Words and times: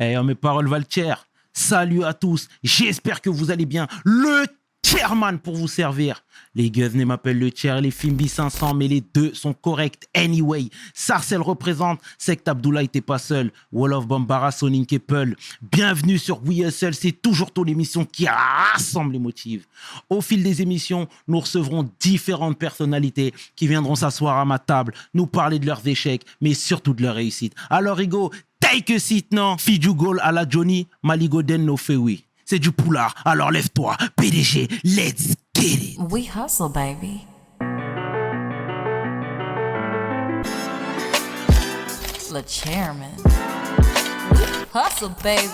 Eh, 0.00 0.16
mes 0.22 0.34
paroles 0.34 0.68
valent 0.68 0.84
cher. 0.88 1.26
Salut 1.52 2.04
à 2.04 2.14
tous. 2.14 2.48
J'espère 2.62 3.20
que 3.20 3.30
vous 3.30 3.50
allez 3.50 3.66
bien. 3.66 3.88
Le 4.04 4.46
chairman 4.84 5.38
pour 5.38 5.56
vous 5.56 5.68
servir. 5.68 6.24
Les 6.54 6.70
Guzney 6.70 7.04
m'appellent 7.04 7.38
le 7.38 7.50
chair, 7.54 7.80
les 7.80 7.90
Fimbi 7.90 8.28
500, 8.28 8.74
mais 8.74 8.88
les 8.88 9.00
deux 9.00 9.34
sont 9.34 9.52
corrects 9.52 10.08
anyway. 10.14 10.70
Sarcel 10.94 11.40
représente, 11.40 12.00
Sect 12.16 12.48
Abdullah 12.48 12.82
était 12.82 13.00
pas 13.00 13.18
seul. 13.18 13.50
Wall 13.72 13.92
of 13.92 14.06
Bambara, 14.06 14.50
Sonic 14.50 14.88
Keppel. 14.88 15.36
Bienvenue 15.60 16.18
sur 16.18 16.42
We 16.44 16.70
c'est 16.70 17.22
toujours 17.22 17.52
ton 17.52 17.64
émission 17.64 18.04
qui 18.04 18.26
rassemble 18.26 19.12
les 19.12 19.18
motifs. 19.18 19.68
Au 20.08 20.20
fil 20.20 20.42
des 20.42 20.62
émissions, 20.62 21.08
nous 21.26 21.40
recevrons 21.40 21.90
différentes 22.00 22.58
personnalités 22.58 23.34
qui 23.56 23.66
viendront 23.66 23.94
s'asseoir 23.94 24.38
à 24.38 24.44
ma 24.44 24.58
table, 24.58 24.94
nous 25.12 25.26
parler 25.26 25.58
de 25.58 25.66
leurs 25.66 25.86
échecs, 25.86 26.24
mais 26.40 26.54
surtout 26.54 26.94
de 26.94 27.02
leurs 27.02 27.16
réussites. 27.16 27.54
Alors, 27.68 27.96
Rigo, 27.96 28.30
take 28.70 28.90
a 28.90 28.98
seat, 28.98 29.32
non? 29.32 29.56
Fiju 29.58 29.94
goal 29.94 30.20
à 30.22 30.32
la 30.32 30.44
Johnny, 30.48 30.86
Maligoden 31.02 31.64
no 31.64 31.76
fait 31.76 31.96
oui. 31.96 32.24
C'est 32.44 32.58
du 32.58 32.72
poulard, 32.72 33.14
alors 33.24 33.50
lève-toi, 33.50 33.96
PDG, 34.16 34.68
let's 34.84 35.34
get 35.54 35.82
it. 35.82 35.98
We 36.10 36.26
hustle, 36.26 36.68
baby. 36.68 37.26
Le 42.30 42.42
chairman. 42.46 43.10
We 44.32 44.66
hustle, 44.74 45.10
baby. 45.22 45.48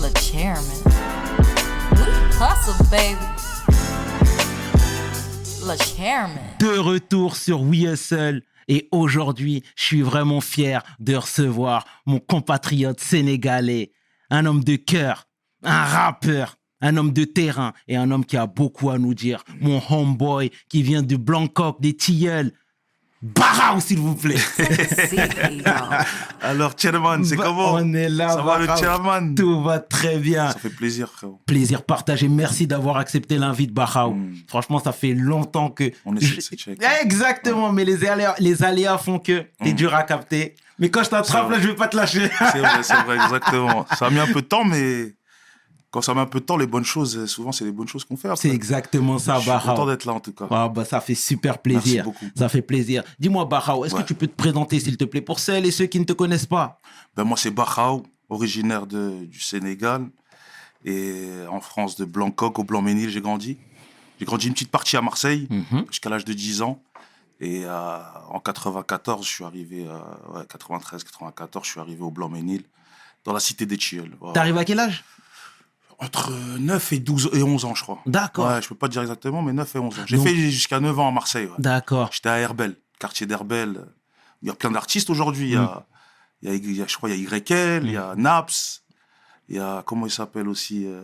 Le 0.00 0.10
chairman. 0.20 0.82
We 1.92 2.06
hustle, 2.40 2.84
baby. 2.90 3.16
Le 5.66 5.76
chairman. 5.78 6.38
de 6.58 6.78
retour 6.78 7.36
sur 7.36 7.62
Hustle. 7.62 8.42
Et 8.68 8.88
aujourd'hui, 8.92 9.62
je 9.76 9.82
suis 9.82 10.02
vraiment 10.02 10.40
fier 10.40 10.82
de 10.98 11.14
recevoir 11.14 11.84
mon 12.06 12.18
compatriote 12.18 13.00
sénégalais, 13.00 13.92
un 14.30 14.46
homme 14.46 14.64
de 14.64 14.76
cœur, 14.76 15.28
un 15.62 15.84
rappeur, 15.84 16.56
un 16.80 16.96
homme 16.96 17.12
de 17.12 17.24
terrain 17.24 17.72
et 17.88 17.96
un 17.96 18.10
homme 18.10 18.24
qui 18.24 18.36
a 18.36 18.46
beaucoup 18.46 18.90
à 18.90 18.98
nous 18.98 19.14
dire. 19.14 19.42
Mon 19.60 19.80
homeboy 19.88 20.50
qui 20.68 20.82
vient 20.82 21.02
de 21.02 21.16
Blancoc, 21.16 21.80
des 21.80 21.96
Tilleuls. 21.96 22.52
Barao, 23.24 23.80
s'il 23.80 23.98
vous 24.00 24.14
plaît. 24.14 24.36
Alors, 26.42 26.72
chairman, 26.76 27.24
c'est 27.24 27.36
Bah, 27.36 27.44
comment? 27.46 27.72
On 27.74 27.94
est 27.94 28.10
là, 28.10 28.28
Ça 28.28 28.42
va, 28.42 28.58
le 28.58 28.66
chairman? 28.66 29.34
Tout 29.34 29.62
va 29.62 29.78
très 29.78 30.18
bien. 30.18 30.50
Ça 30.50 30.58
fait 30.58 30.68
plaisir, 30.68 31.08
frérot. 31.10 31.40
Plaisir 31.46 31.82
partagé. 31.82 32.28
Merci 32.28 32.66
d'avoir 32.66 32.98
accepté 32.98 33.38
l'invite, 33.38 33.72
Barao. 33.72 34.12
Mm. 34.12 34.34
Franchement, 34.46 34.78
ça 34.78 34.92
fait 34.92 35.14
longtemps 35.14 35.70
que. 35.70 35.90
On 36.04 36.14
essaie 36.16 36.36
de 36.36 36.40
se 36.42 36.54
check. 36.54 36.78
Exactement, 37.02 37.72
mais 37.72 37.84
les 37.86 38.04
aléas, 38.06 38.34
les 38.38 38.62
aléas 38.62 38.98
font 38.98 39.18
que 39.18 39.46
t'es 39.62 39.70
Mm. 39.70 39.74
dur 39.74 39.94
à 39.94 40.02
capter. 40.02 40.54
Mais 40.78 40.90
quand 40.90 41.02
je 41.04 41.10
t'attrape, 41.10 41.50
là, 41.50 41.58
je 41.60 41.68
vais 41.68 41.74
pas 41.76 41.88
te 41.88 41.96
lâcher. 41.96 42.28
C'est 42.52 42.58
vrai, 42.58 42.82
c'est 42.82 43.02
vrai, 43.04 43.16
exactement. 43.16 43.86
Ça 43.98 44.06
a 44.06 44.10
mis 44.10 44.18
un 44.18 44.26
peu 44.26 44.42
de 44.42 44.46
temps, 44.46 44.64
mais 44.64 45.14
quand 45.94 46.02
ça 46.02 46.12
met 46.12 46.20
un 46.22 46.26
peu 46.26 46.40
de 46.40 46.44
temps, 46.44 46.56
les 46.56 46.66
bonnes 46.66 46.84
choses, 46.84 47.16
euh, 47.16 47.26
souvent, 47.28 47.52
c'est 47.52 47.64
les 47.64 47.70
bonnes 47.70 47.86
choses 47.86 48.04
qu'on 48.04 48.16
fait. 48.16 48.28
C'est 48.34 48.50
exactement 48.50 49.16
ça, 49.18 49.36
Je 49.36 49.42
suis 49.42 49.50
content 49.52 49.64
Barao. 49.74 49.86
d'être 49.90 50.04
là, 50.06 50.12
en 50.14 50.18
tout 50.18 50.32
cas. 50.32 50.46
Ah, 50.50 50.68
bah, 50.68 50.84
ça 50.84 51.00
fait 51.00 51.14
super 51.14 51.58
plaisir. 51.58 52.02
beaucoup. 52.02 52.26
Ça 52.36 52.48
fait 52.48 52.62
plaisir. 52.62 53.04
Dis-moi, 53.20 53.44
Barao, 53.44 53.84
est-ce 53.84 53.94
Ouais. 53.94 54.02
que 54.02 54.06
tu 54.08 54.14
peux 54.14 54.26
te 54.26 54.34
présenter, 54.34 54.80
s'il 54.80 54.96
te 54.96 55.04
plaît, 55.04 55.20
pour 55.20 55.38
celles 55.38 55.64
et 55.66 55.70
ceux 55.70 55.86
qui 55.86 56.00
ne 56.00 56.04
te 56.04 56.12
connaissent 56.12 56.46
pas? 56.46 56.80
Ben, 57.14 57.22
moi, 57.22 57.36
c'est 57.36 57.52
Bahao, 57.52 58.02
originaire 58.28 58.86
de, 58.88 59.24
du 59.24 59.38
Sénégal. 59.40 60.06
Et 60.84 61.28
en 61.50 61.60
France, 61.60 61.96
de 61.96 62.04
Blancoc 62.04 62.58
au 62.58 62.64
Blanc-Ménil, 62.64 63.08
j'ai 63.08 63.20
grandi. 63.20 63.56
J'ai 64.18 64.26
grandi 64.26 64.48
une 64.48 64.52
petite 64.52 64.70
partie 64.72 64.96
à 64.96 65.00
Marseille, 65.02 65.46
Mhm. 65.48 65.84
jusqu'à 65.88 66.10
l'âge 66.10 66.24
de 66.24 66.32
10 66.32 66.60
ans. 66.62 66.82
Et 67.40 67.62
euh, 67.64 67.98
en 68.30 68.40
94, 68.40 69.24
je 69.24 69.30
suis 69.30 69.44
arrivé, 69.44 69.86
euh, 69.88 70.38
ouais, 70.38 70.44
93, 70.48 71.04
94, 71.04 71.64
je 71.66 71.70
suis 71.70 71.80
arrivé 71.80 72.02
au 72.02 72.10
Blanc-Ménil, 72.10 72.64
dans 73.24 73.32
la 73.32 73.40
cité 73.40 73.64
des 73.64 73.76
Tilleuls. 73.78 74.16
Voilà. 74.20 74.34
T'arrives 74.34 74.58
à 74.58 74.64
quel 74.64 74.78
âge? 74.80 75.04
Entre 75.98 76.32
9 76.58 76.92
et 76.92 76.98
12 76.98 77.30
et 77.34 77.42
11 77.42 77.64
ans, 77.64 77.74
je 77.74 77.82
crois. 77.82 78.00
D'accord. 78.06 78.48
Ouais, 78.48 78.60
je 78.62 78.68
peux 78.68 78.74
pas 78.74 78.88
te 78.88 78.92
dire 78.92 79.02
exactement, 79.02 79.42
mais 79.42 79.52
9 79.52 79.74
et 79.76 79.78
11 79.78 79.98
ans. 79.98 80.02
J'ai 80.06 80.16
Donc- 80.16 80.26
fait 80.26 80.34
jusqu'à 80.34 80.80
9 80.80 80.98
ans 80.98 81.08
à 81.08 81.12
Marseille. 81.12 81.46
ouais. 81.46 81.52
D'accord. 81.58 82.10
J'étais 82.12 82.28
à 82.28 82.38
Herbel, 82.38 82.76
quartier 82.98 83.26
d'Herbel. 83.26 83.86
Il 84.42 84.48
y 84.48 84.50
a 84.50 84.54
plein 84.54 84.70
d'artistes 84.70 85.10
aujourd'hui. 85.10 85.48
Il, 85.48 85.52
y 85.54 85.56
Mm. 85.56 85.60
a, 85.60 85.86
il, 86.42 86.48
y 86.48 86.52
a, 86.52 86.54
il 86.54 86.72
y 86.76 86.82
a- 86.82 86.86
je 86.86 86.96
crois, 86.96 87.08
il 87.10 87.22
y 87.22 87.26
a 87.26 87.36
YL, 87.38 87.84
il 87.86 87.92
y 87.92 87.96
a 87.96 88.14
Naps, 88.16 88.82
il 89.48 89.56
y 89.56 89.58
a, 89.58 89.82
comment 89.86 90.06
il 90.06 90.10
s'appelle 90.12 90.48
aussi 90.48 90.84
euh, 90.86 91.02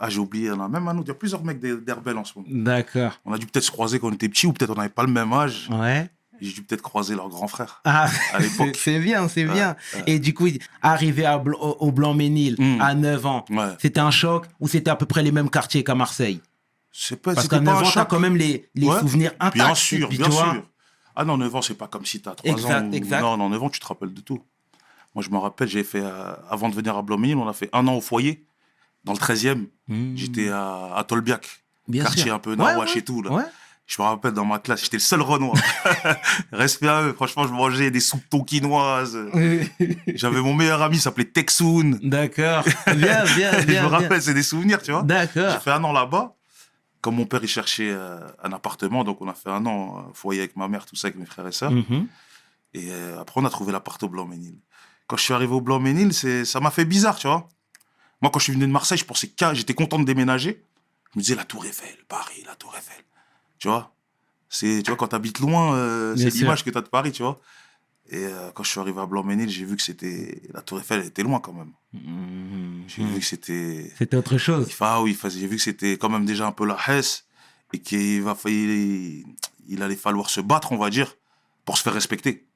Ah, 0.00 0.08
j'ai 0.10 0.18
oublié, 0.20 0.46
il 0.46 0.48
y 0.48 0.50
en 0.52 0.60
a 0.60 0.68
même 0.68 0.86
un 0.88 0.92
autre. 0.96 1.04
Il 1.06 1.08
y 1.08 1.12
a 1.12 1.14
plusieurs 1.14 1.42
mecs 1.44 1.60
d'Her- 1.60 1.80
d'Herbel 1.80 2.16
en 2.18 2.24
ce 2.24 2.32
moment. 2.38 2.48
D'accord. 2.50 3.12
On 3.24 3.32
a 3.32 3.38
dû 3.38 3.46
peut-être 3.46 3.64
se 3.64 3.70
croiser 3.70 3.98
quand 3.98 4.08
on 4.08 4.12
était 4.12 4.28
petits 4.28 4.46
ou 4.46 4.52
peut-être 4.52 4.70
on 4.70 4.74
n'avait 4.74 4.88
pas 4.88 5.02
le 5.04 5.12
même 5.12 5.32
âge. 5.32 5.68
Ouais. 5.70 6.10
J'ai 6.40 6.52
dû 6.52 6.62
peut-être 6.62 6.82
croiser 6.82 7.14
leur 7.14 7.28
grand 7.28 7.48
frère. 7.48 7.80
Ah, 7.84 8.08
À 8.32 8.38
l'époque. 8.38 8.76
c'est- 8.82 8.98
bien, 8.98 9.28
c'est 9.28 9.46
Ouais, 9.46 9.52
bien. 9.54 9.76
ouais. 9.94 10.02
Et 10.06 10.18
du 10.18 10.34
coup, 10.34 10.46
arrivé 10.82 11.24
à 11.26 11.38
au, 11.38 11.76
au 11.80 11.92
Blanc-Ménil 11.92 12.56
Mm. 12.58 12.80
à 12.80 12.94
9 12.94 13.26
ans, 13.26 13.44
Ouais. 13.50 13.68
c'était 13.80 14.00
un 14.00 14.10
choc 14.10 14.46
ou 14.60 14.68
c'était 14.68 14.90
à 14.90 14.96
peu 14.96 15.06
près 15.06 15.22
les 15.22 15.32
mêmes 15.32 15.50
quartiers 15.50 15.82
qu'à 15.84 15.94
Marseille? 15.94 16.40
C'est 16.92 17.20
pas, 17.20 17.34
Parce 17.34 17.46
qu'à 17.48 17.58
pas 17.58 17.62
9 17.64 17.78
un 17.78 17.86
ans, 17.86 17.90
t'as 17.94 18.04
quand 18.06 18.18
même 18.20 18.36
les, 18.36 18.68
les 18.74 18.86
souvenirs 19.00 19.32
intacts. 19.40 19.54
Bien 19.54 19.74
sûr, 19.74 20.08
puis, 20.08 20.16
bien 20.18 20.26
tu 20.26 20.32
vois. 20.32 20.52
sûr. 20.54 20.62
Ah 21.14 21.24
non, 21.24 21.36
9 21.36 21.54
ans, 21.54 21.62
c'est 21.62 21.74
pas 21.74 21.86
comme 21.88 22.04
si 22.06 22.20
t'as 22.20 22.34
3 22.34 22.50
Exact, 22.50 22.82
ans. 22.84 22.88
ou- 22.90 22.94
exact. 22.94 23.20
Non, 23.20 23.36
non, 23.36 23.48
9 23.50 23.62
ans, 23.62 23.70
tu 23.70 23.80
te 23.80 23.86
rappelles 23.86 24.14
de 24.14 24.20
tout. 24.20 24.40
Moi, 25.14 25.24
je 25.24 25.30
me 25.30 25.38
rappelle, 25.38 25.68
j'ai 25.68 25.84
fait, 25.84 26.00
euh, 26.02 26.32
avant 26.48 26.68
de 26.68 26.74
venir 26.74 26.96
à 26.96 27.02
Blanc-Ménil, 27.02 27.36
on 27.36 27.48
a 27.48 27.52
fait 27.52 27.68
un 27.72 27.86
an 27.88 27.94
au 27.94 28.00
foyer, 28.00 28.44
dans 29.04 29.12
le 29.12 29.18
13e. 29.18 29.66
Mm. 29.88 30.16
J'étais 30.16 30.48
à, 30.48 30.92
à 30.96 31.04
Tolbiac, 31.04 31.46
Bien 31.88 32.04
quartier 32.04 32.24
sûr. 32.24 32.34
un 32.34 32.38
peu 32.38 32.54
ouais. 32.54 32.86
et 32.96 33.02
tout. 33.02 33.22
Là. 33.22 33.30
Je 33.88 34.02
me 34.02 34.06
rappelle, 34.06 34.32
dans 34.32 34.44
ma 34.44 34.58
classe, 34.58 34.82
j'étais 34.84 34.98
le 34.98 35.02
seul 35.02 35.22
Renoir. 35.22 35.56
Respect 36.52 36.88
à 36.88 37.02
eux. 37.04 37.14
Franchement, 37.14 37.46
je 37.46 37.52
mangeais 37.52 37.90
des 37.90 38.00
soupes 38.00 38.28
tonkinoises. 38.28 39.18
J'avais 40.08 40.42
mon 40.42 40.52
meilleur 40.52 40.82
ami, 40.82 40.96
il 40.98 41.00
s'appelait 41.00 41.24
Texoun. 41.24 41.98
D'accord. 42.02 42.64
Bien, 42.86 43.24
bien, 43.24 43.64
bien. 43.64 43.82
je 43.82 43.86
me 43.86 43.86
rappelle, 43.86 44.20
c'est 44.20 44.34
des 44.34 44.42
souvenirs, 44.42 44.82
tu 44.82 44.92
vois. 44.92 45.00
J'ai 45.00 45.06
D'accord. 45.06 45.62
fait 45.62 45.70
un 45.70 45.82
an 45.84 45.92
là-bas. 45.92 46.34
Comme 47.00 47.14
mon 47.14 47.24
père, 47.24 47.40
il 47.42 47.48
cherchait 47.48 47.90
euh, 47.90 48.20
un 48.42 48.52
appartement, 48.52 49.04
donc 49.04 49.22
on 49.22 49.28
a 49.28 49.34
fait 49.34 49.48
un 49.48 49.64
an 49.64 49.98
euh, 49.98 50.12
foyer 50.12 50.40
avec 50.40 50.56
ma 50.56 50.68
mère, 50.68 50.84
tout 50.84 50.96
ça, 50.96 51.06
avec 51.06 51.18
mes 51.18 51.24
frères 51.26 51.46
et 51.46 51.52
sœurs. 51.52 51.70
Mhm. 51.70 52.08
Et 52.74 52.88
euh, 52.90 53.18
après, 53.20 53.40
on 53.40 53.44
a 53.46 53.50
trouvé 53.50 53.72
l'appart 53.72 54.02
au 54.02 54.08
Blanc-Ménil. 54.10 54.58
Quand 55.06 55.16
je 55.16 55.22
suis 55.22 55.32
arrivé 55.32 55.54
au 55.54 55.62
Blanc-Ménil, 55.62 56.12
ça 56.12 56.60
m'a 56.60 56.70
fait 56.70 56.84
bizarre, 56.84 57.16
tu 57.16 57.26
vois. 57.26 57.48
Moi, 58.20 58.30
quand 58.30 58.38
je 58.38 58.44
suis 58.44 58.52
venu 58.52 58.66
de 58.66 58.72
Marseille, 58.72 58.98
je 58.98 59.04
pensais 59.06 59.32
j'étais 59.54 59.74
content 59.74 59.98
de 59.98 60.04
déménager. 60.04 60.62
Je 61.14 61.18
me 61.18 61.22
disais 61.22 61.36
la 61.36 61.44
Tour 61.44 61.64
Eiffel, 61.64 61.96
Paris, 62.08 62.42
la 62.46 62.54
Tour 62.56 62.74
Eiffel. 62.76 63.02
Tu 63.58 63.68
vois 63.68 63.94
c'est, 64.48 64.82
Tu 64.82 64.90
vois, 64.90 64.96
quand 64.96 65.08
tu 65.08 65.16
habites 65.16 65.40
loin, 65.40 65.74
euh, 65.76 66.16
c'est 66.16 66.30
l'image 66.30 66.64
que 66.64 66.70
tu 66.70 66.78
as 66.78 66.82
de 66.82 66.88
Paris, 66.88 67.12
tu 67.12 67.22
vois. 67.22 67.40
Et 68.10 68.24
euh, 68.24 68.50
quand 68.54 68.62
je 68.62 68.70
suis 68.70 68.80
arrivé 68.80 68.98
à 69.00 69.04
Blanc-Ménil, 69.06 69.50
j'ai 69.50 69.64
vu 69.66 69.76
que 69.76 69.82
c'était. 69.82 70.40
La 70.54 70.62
Tour 70.62 70.80
Eiffel, 70.80 71.00
elle 71.00 71.06
était 71.08 71.22
loin 71.22 71.40
quand 71.40 71.52
même. 71.52 71.72
Mhm. 71.92 72.84
J'ai 72.88 73.04
vu 73.04 73.18
que 73.20 73.24
c'était. 73.24 73.92
C'était 73.98 74.16
autre 74.16 74.38
chose. 74.38 74.68
Ah 74.80 75.02
oui, 75.02 75.14
enfin, 75.16 75.28
j'ai 75.28 75.46
vu 75.46 75.56
que 75.56 75.62
c'était 75.62 75.98
quand 75.98 76.08
même 76.08 76.24
déjà 76.24 76.46
un 76.46 76.52
peu 76.52 76.64
la 76.66 76.78
Hesse 76.88 77.26
et 77.74 77.78
qu'il 77.80 78.22
va, 78.22 78.34
il, 78.46 79.24
il 79.68 79.82
allait 79.82 79.94
falloir 79.96 80.30
se 80.30 80.40
battre, 80.40 80.72
on 80.72 80.78
va 80.78 80.88
dire, 80.88 81.14
pour 81.66 81.76
se 81.76 81.82
faire 81.82 81.92
respecter. 81.92 82.46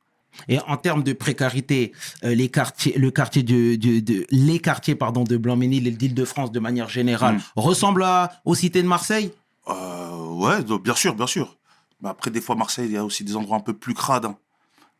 Et 0.49 0.59
en 0.61 0.79
termes 0.79 1.03
de 1.03 1.13
précarité, 1.13 1.93
euh, 2.25 2.35
les 2.35 2.49
quartiers, 2.49 2.97
le 2.97 3.11
quartier 3.11 3.43
de, 3.43 3.75
de- 3.77 4.01
de- 4.01 4.27
les 4.31 4.59
quartiers 4.61 4.95
pardon 4.95 5.25
de 5.25 5.37
Blanc-Ménil 5.37 5.87
et 5.87 5.91
d'Île-de-France 5.91 6.51
de 6.53 6.61
manière 6.61 6.89
générale 6.89 7.35
Mm. 7.37 7.41
ressemblent 7.57 8.03
à, 8.05 8.41
aux 8.47 8.55
cités 8.55 8.83
de 8.83 8.89
Marseille? 8.89 9.33
Euh, 9.69 10.27
ouais, 10.35 10.63
donc, 10.65 10.83
bien 10.83 10.95
sûr, 10.95 11.15
bien 11.15 11.27
sûr. 11.27 11.57
Mais 12.01 12.09
après, 12.09 12.31
des 12.31 12.41
fois, 12.41 12.55
Marseille, 12.57 12.87
il 12.87 12.93
y 12.93 12.97
a 12.97 13.05
aussi 13.05 13.25
des 13.25 13.37
endroits 13.37 13.57
un 13.57 13.61
peu 13.61 13.75
plus 13.75 13.95
crades. 13.95 14.25
hein. 14.27 14.37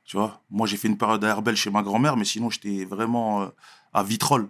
Tu 0.05 0.17
vois 0.17 0.41
Moi, 0.51 0.67
j'ai 0.67 0.77
fait 0.77 0.89
une 0.89 0.99
période 0.99 1.25
à 1.25 1.29
Herbel 1.29 1.57
chez 1.57 1.71
ma 1.71 1.83
grand-mère, 1.83 2.17
mais 2.17 2.25
sinon, 2.25 2.51
j'étais 2.51 2.85
vraiment 2.85 3.43
euh, 3.43 3.49
à 3.93 4.03
Vitrolles. 4.03 4.49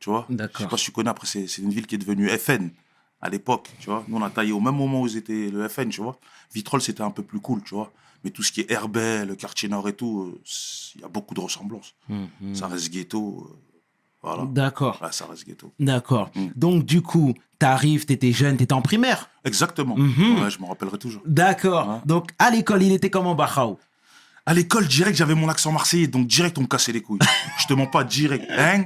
Tu 0.00 0.10
vois 0.10 0.26
Je 0.28 0.34
D'accord. 0.36 0.60
sais 0.60 0.68
pas 0.68 0.76
si 0.76 0.84
tu 0.86 0.92
connais, 0.92 1.10
après, 1.10 1.26
c'est 1.26 1.46
c'est 1.46 1.62
une 1.62 1.70
ville 1.70 1.86
qui 1.86 1.94
est 1.96 1.98
devenue 1.98 2.28
FN 2.38 2.70
à 3.20 3.28
l'époque. 3.28 3.68
Tu 3.80 3.86
vois 3.90 4.04
Nous, 4.08 4.16
on 4.16 4.22
a 4.22 4.30
taillé 4.30 4.52
au 4.52 4.60
même 4.60 4.76
moment 4.76 5.00
où 5.02 5.08
était 5.08 5.50
le 5.50 5.66
FN, 5.68 5.88
tu 5.88 6.00
vois 6.00 6.18
Vitrolles, 6.54 6.82
c'était 6.82 7.02
un 7.02 7.10
peu 7.10 7.22
plus 7.22 7.40
cool, 7.40 7.62
tu 7.64 7.74
vois 7.74 7.92
Mais 8.24 8.30
tout 8.30 8.42
ce 8.42 8.52
qui 8.52 8.60
est 8.60 8.70
Herbel, 8.70 9.28
le 9.28 9.34
quartier 9.34 9.68
nord 9.68 9.88
et 9.88 9.92
tout, 9.94 10.22
euh, 10.22 10.40
c'est- 10.44 10.94
il 10.96 11.00
y 11.00 11.04
a 11.04 11.08
beaucoup 11.08 11.34
de 11.34 11.40
ressemblances. 11.40 11.94
Mhm. 12.08 12.54
Ça 12.54 12.68
reste 12.68 12.90
ghetto. 12.90 13.48
euh, 13.50 13.56
voilà. 14.22 14.44
D'accord. 14.46 15.00
Ça 15.12 15.26
reste 15.26 15.46
ghetto. 15.46 15.72
D'accord. 15.78 16.30
Mm. 16.34 16.46
Donc 16.56 16.84
du 16.84 17.02
coup, 17.02 17.34
t'arrives, 17.58 18.04
t'étais 18.06 18.32
jeune, 18.32 18.56
t'étais 18.56 18.72
en 18.72 18.82
primaire. 18.82 19.28
Exactement. 19.44 19.96
Mhm. 19.96 20.42
Ouais, 20.42 20.50
je 20.50 20.58
me 20.60 20.66
rappellerai 20.66 20.98
toujours. 20.98 21.22
D'accord. 21.26 21.88
Ouais. 21.88 21.96
Donc 22.06 22.30
à 22.38 22.50
l'école, 22.50 22.82
il 22.82 22.92
était 22.92 23.10
comment 23.10 23.34
Bachao 23.34 23.78
À 24.46 24.54
l'école, 24.54 24.86
direct, 24.88 25.16
j'avais 25.16 25.34
mon 25.34 25.48
accent 25.48 25.70
marseillais, 25.72 26.06
donc 26.08 26.26
direct, 26.26 26.58
on 26.58 26.62
me 26.62 26.66
cassait 26.66 26.92
les 26.92 27.00
couilles. 27.02 27.18
je 27.60 27.66
te 27.66 27.74
mens 27.74 27.86
pas, 27.86 28.04
direct. 28.04 28.44
Hein? 28.50 28.84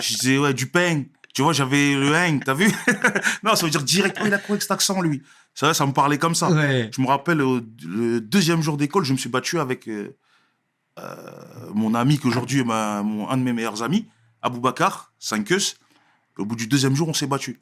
Je 0.00 0.14
disais, 0.16 0.38
ouais, 0.38 0.54
du 0.54 0.66
pain. 0.66 1.02
Tu 1.34 1.42
vois, 1.42 1.52
j'avais 1.52 1.94
le 1.94 2.14
hein, 2.16 2.38
t'as 2.44 2.54
vu? 2.54 2.68
Non, 3.44 3.54
ça 3.54 3.64
veut 3.66 3.70
dire 3.70 3.82
direct, 3.82 4.16
oh, 4.20 4.24
il 4.26 4.34
a 4.34 4.38
quoi 4.38 4.54
avec 4.54 4.62
cet 4.62 4.72
accent, 4.72 5.00
lui 5.00 5.22
Ça, 5.54 5.72
ça 5.74 5.86
me 5.86 5.92
parlait 5.92 6.18
comme 6.18 6.34
ça. 6.34 6.50
Ouais. 6.50 6.90
Je 6.92 7.00
me 7.00 7.06
rappelle, 7.06 7.38
le 7.38 8.20
deuxième 8.20 8.60
jour 8.62 8.76
d'école, 8.76 9.04
je 9.04 9.12
me 9.12 9.18
suis 9.18 9.28
battu 9.28 9.60
avec 9.60 9.86
euh, 9.88 10.16
euh, 10.98 11.14
mon 11.74 11.94
ami, 11.94 12.18
qui 12.18 12.26
aujourd'hui 12.26 12.60
est 12.60 12.64
ma- 12.64 13.02
mon- 13.02 13.28
un 13.28 13.36
de 13.36 13.42
mes 13.42 13.52
meilleurs 13.52 13.82
amis, 13.84 14.08
Aboubacar, 14.42 15.12
5 15.18 15.48
Au 16.38 16.44
bout 16.44 16.56
du 16.56 16.66
deuxième 16.66 16.94
jour, 16.94 17.08
on 17.08 17.14
s'est 17.14 17.26
battu. 17.26 17.60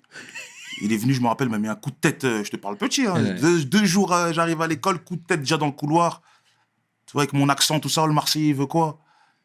Il 0.83 0.93
est 0.93 0.97
venu, 0.99 1.15
je 1.15 1.21
me 1.21 1.29
rappelle, 1.29 1.49
m'a 1.49 1.59
mis 1.59 1.69
un 1.69 1.75
coup 1.75 1.91
de 1.91 1.97
tête. 1.97 2.25
euh, 2.25 2.45
je 2.45 2.51
te 2.51 2.57
parle 2.57 2.77
petit. 2.77 3.07
hein. 3.07 3.15
Ouais. 3.15 3.35
Deux, 3.35 3.65
deux 3.65 3.85
jours, 3.85 4.13
euh, 4.13 4.33
j'arrive 4.33 4.61
à 4.61 4.67
l'école, 4.67 5.03
coup 5.03 5.17
de 5.17 5.23
tête 5.25 5.41
déjà 5.41 5.57
dans 5.57 5.67
le 5.67 5.73
couloir. 5.73 6.21
Tu 7.07 7.13
vois, 7.13 7.23
avec 7.23 7.33
mon 7.33 7.49
accent, 7.49 7.81
tout 7.81 7.89
ça, 7.89 8.05
le 8.07 8.13
Marseillais, 8.13 8.49
il 8.49 8.55
veut 8.55 8.67
quoi? 8.67 8.99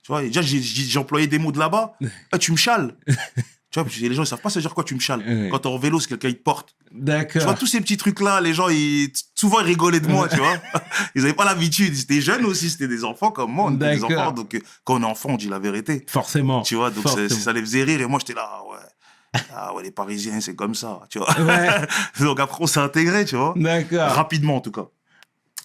Tu 0.03 0.11
vois, 0.11 0.23
et 0.23 0.27
déjà, 0.27 0.41
j'ai 0.41 0.99
employé 0.99 1.27
des 1.27 1.37
mots 1.39 1.51
de 1.51 1.59
là-bas. 1.59 1.93
Ah, 2.31 2.37
tu 2.37 2.51
me 2.51 2.57
chales. 2.57 2.97
tu 3.71 3.79
vois, 3.79 3.87
les 4.01 4.13
gens, 4.13 4.23
ils 4.23 4.27
savent 4.27 4.41
pas 4.41 4.49
se 4.49 4.59
dire 4.59 4.73
quoi 4.73 4.83
tu 4.83 4.93
me 4.95 4.99
chales. 4.99 5.21
Ouais. 5.25 5.47
Quand 5.49 5.59
t'es 5.59 5.67
en 5.67 5.77
vélo, 5.77 5.99
c'est 5.99 6.09
quelqu'un 6.09 6.27
qui 6.29 6.35
te 6.35 6.43
porte. 6.43 6.75
Tu 6.89 6.93
vois, 6.93 7.01
D'accord. 7.05 7.57
tous 7.57 7.67
ces 7.67 7.79
petits 7.79 7.95
trucs-là, 7.97 8.41
les 8.41 8.53
gens, 8.53 8.67
ils, 8.69 9.11
souvent, 9.33 9.61
ils 9.61 9.65
rigolaient 9.65 10.01
de 10.01 10.07
moi, 10.07 10.27
tu 10.27 10.37
vois. 10.37 10.55
Ils 11.15 11.23
avaient 11.23 11.33
pas 11.33 11.45
l'habitude. 11.45 11.95
Ils 11.95 12.01
étaient 12.01 12.21
jeunes 12.21 12.45
aussi, 12.45 12.69
c'était 12.69 12.87
des 12.89 13.03
enfants 13.05 13.31
comme 13.31 13.51
moi. 13.51 13.65
On 13.67 13.75
était 13.75 13.95
des 13.95 13.99
D'accord. 14.01 14.21
enfants. 14.21 14.31
Donc, 14.33 14.53
euh, 14.55 14.59
quand 14.83 14.95
on 14.95 15.01
est 15.01 15.05
enfant, 15.05 15.29
on 15.31 15.37
dit 15.37 15.47
la 15.47 15.59
vérité. 15.59 16.05
Forcément. 16.07 16.61
Tu 16.63 16.75
vois, 16.75 16.91
donc 16.91 17.07
ça 17.07 17.53
les 17.53 17.61
faisait 17.61 17.83
rire. 17.83 18.01
Et 18.01 18.05
moi, 18.05 18.19
j'étais 18.19 18.33
là, 18.33 18.49
ah 18.51 18.61
ouais. 18.69 19.41
Ah 19.55 19.73
ouais, 19.73 19.83
les 19.83 19.91
Parisiens, 19.91 20.41
c'est 20.41 20.55
comme 20.55 20.75
ça, 20.75 20.99
tu 21.09 21.17
vois. 21.19 21.33
Ouais. 21.39 21.69
donc 22.19 22.39
après, 22.41 22.57
on 22.61 22.67
s'est 22.67 22.81
intégré, 22.81 23.23
tu 23.23 23.37
vois. 23.37 23.53
D'accord. 23.55 24.11
Rapidement, 24.11 24.57
en 24.57 24.61
tout 24.61 24.71
cas. 24.71 24.87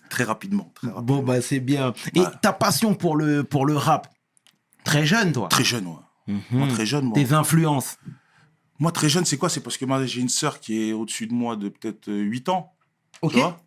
Très 0.09 0.23
rapidement. 0.23 0.71
Très, 0.77 0.87
rapidement. 0.87 1.03
Bon, 1.17 1.23
bah, 1.25 1.41
c'est 1.41 1.59
bien. 1.59 1.93
Et 2.15 2.21
Ouais. 2.21 2.27
ta 2.41 2.53
passion 2.53 2.95
pour 2.95 3.17
le, 3.17 3.43
pour 3.43 3.67
le 3.67 3.77
rap, 3.77 4.09
très 4.85 5.05
jeune, 5.05 5.33
toi? 5.33 5.49
Très 5.49 5.65
jeune, 5.65 5.87
ouais. 5.89 5.95
Mhm. 6.27 6.43
Moi, 6.51 6.69
très 6.69 6.87
jeune, 6.87 7.05
moi. 7.07 7.15
Tes 7.15 7.33
influences. 7.33 7.99
Moi, 8.79 8.93
très 8.93 9.09
jeune, 9.09 9.25
c'est 9.25 9.39
quoi? 9.39 9.49
C'est 9.49 9.61
parce 9.63 9.77
que 9.77 9.85
moi, 9.85 10.05
j'ai 10.07 10.21
une 10.21 10.29
sœur 10.29 10.61
qui 10.61 10.89
est 10.89 10.93
au-dessus 10.93 11.27
de 11.27 11.33
moi 11.35 11.57
de 11.57 11.69
peut-être 11.69 12.09
euh, 12.09 12.21
8 12.21 12.49
ans. 12.49 12.75
Ok. 13.23 13.33
Tu 13.33 13.39
vois? 13.39 13.61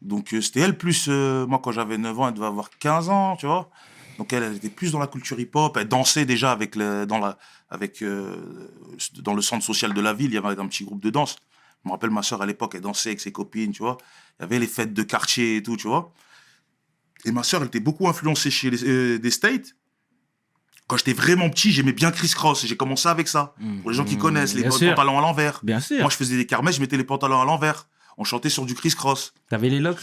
Donc, 0.00 0.32
euh, 0.34 0.40
c'était 0.40 0.60
elle 0.60 0.76
plus. 0.76 1.06
euh, 1.08 1.46
moi, 1.46 1.60
quand 1.62 1.72
j'avais 1.72 1.98
9 1.98 2.18
ans, 2.20 2.28
elle 2.28 2.34
devait 2.34 2.46
avoir 2.46 2.70
15 2.78 3.08
ans, 3.08 3.36
tu 3.36 3.46
vois? 3.46 3.70
Donc, 4.18 4.32
elle, 4.32 4.42
elle 4.42 4.56
était 4.56 4.68
plus 4.68 4.92
dans 4.92 4.98
la 4.98 5.06
culture 5.06 5.38
hip-hop. 5.40 5.76
Elle 5.76 5.88
dansait 5.88 6.24
déjà 6.24 6.52
avec 6.52 6.76
le, 6.76 7.06
dans, 7.06 7.18
la, 7.18 7.38
avec, 7.70 8.02
euh, 8.02 8.68
dans 9.20 9.34
le 9.34 9.42
centre 9.42 9.64
social 9.64 9.94
de 9.94 10.00
la 10.00 10.12
ville. 10.12 10.30
Il 10.30 10.34
y 10.34 10.38
avait 10.38 10.58
un 10.60 10.66
petit 10.68 10.84
groupe 10.84 11.02
de 11.02 11.10
danse. 11.10 11.36
Je 11.82 11.88
me 11.88 11.92
rappelle, 11.92 12.10
ma 12.10 12.22
sœur, 12.22 12.40
à 12.42 12.46
l'époque, 12.46 12.74
elle 12.76 12.82
dansait 12.82 13.08
avec 13.10 13.20
ses 13.20 13.32
copines, 13.32 13.72
tu 13.72 13.82
vois? 13.82 13.96
Il 14.38 14.42
y 14.42 14.44
avait 14.44 14.58
les 14.60 14.66
fêtes 14.68 14.92
de 14.94 15.02
quartier 15.02 15.56
et 15.56 15.62
tout, 15.62 15.76
tu 15.76 15.88
vois? 15.88 16.12
Et 17.24 17.32
ma 17.32 17.42
sœur, 17.42 17.62
elle 17.62 17.68
était 17.68 17.80
beaucoup 17.80 18.06
influencée 18.08 18.50
chez 18.50 18.70
les, 18.70 18.84
euh, 18.84 19.18
des 19.18 19.30
States. 19.30 19.74
Quand 20.88 20.96
j'étais 20.96 21.12
vraiment 21.14 21.48
petit, 21.48 21.72
j'aimais 21.72 21.92
bien 21.92 22.10
Chris 22.10 22.30
Cross. 22.34 22.66
J'ai 22.66 22.76
commencé 22.76 23.08
avec 23.08 23.28
ça. 23.28 23.54
Pour 23.82 23.90
les 23.90 23.96
gens 23.96 24.04
qui 24.04 24.14
Mhm. 24.16 24.20
connaissent, 24.20 24.54
les 24.54 24.70
sûr. 24.70 24.90
pantalons 24.94 25.18
à 25.18 25.22
l'envers. 25.22 25.60
Bien 25.62 25.80
sûr. 25.80 26.00
Moi, 26.00 26.10
je 26.10 26.16
faisais 26.16 26.36
des 26.36 26.46
kermesses, 26.46 26.76
je 26.76 26.80
mettais 26.80 26.96
les 26.96 27.04
pantalons 27.04 27.40
à 27.40 27.44
l'envers. 27.44 27.86
On 28.18 28.24
chantait 28.24 28.50
sur 28.50 28.66
du 28.66 28.74
criss-cross. 28.74 29.32
T'avais 29.48 29.70
les 29.70 29.80
locks? 29.80 30.00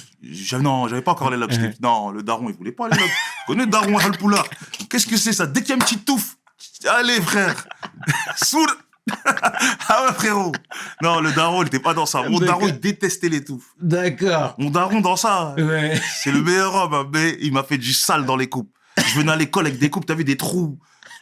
Non, 0.59 0.87
j'avais 0.87 1.03
pas 1.03 1.11
encore 1.11 1.29
les 1.29 1.37
locks. 1.37 1.51
J'étais- 1.51 1.75
Non, 1.81 2.09
le 2.09 2.23
daron, 2.23 2.49
il 2.49 2.55
voulait 2.55 2.71
pas 2.71 2.89
les 2.89 2.97
locks. 2.97 3.11
Connais 3.45 3.65
le 3.65 3.69
daron 3.69 3.97
Halpoula 3.99 4.43
Qu'est-ce 4.89 5.05
que 5.05 5.15
c'est 5.15 5.33
ça? 5.33 5.45
Dès 5.45 5.61
qu'il 5.61 5.69
y 5.69 5.71
a 5.73 5.75
une 5.75 5.83
petite 5.83 6.05
touffe, 6.05 6.37
allez 6.87 7.21
frère, 7.21 7.67
sourd. 8.43 8.65
ah 9.87 10.05
ouais 10.07 10.13
frérot. 10.13 10.51
Non, 11.01 11.19
le 11.19 11.31
daron, 11.31 11.61
il 11.63 11.67
était 11.67 11.79
pas 11.79 11.93
dans 11.93 12.05
ça. 12.05 12.23
Mon 12.27 12.39
daron, 12.39 12.67
il 12.67 12.79
détestait 12.79 13.29
les 13.29 13.43
touffes. 13.43 13.69
D'accord. 13.79 14.55
Mon 14.57 14.69
daron 14.69 15.01
dans 15.01 15.15
ça, 15.15 15.53
Ouais. 15.57 15.99
c'est 16.23 16.31
le 16.31 16.41
meilleur 16.41 16.73
homme, 16.75 16.93
hein, 16.93 17.07
mais 17.13 17.37
il 17.41 17.51
m'a 17.53 17.63
fait 17.63 17.77
du 17.77 17.93
sale 17.93 18.25
dans 18.25 18.35
les 18.35 18.47
coupes. 18.49 18.71
Je 19.09 19.15
venais 19.15 19.31
à 19.31 19.35
l'école 19.35 19.67
avec 19.67 19.79
des 19.79 19.89
coupes, 19.89 20.05
t'avais 20.05 20.23
des 20.23 20.37
trous 20.37 20.77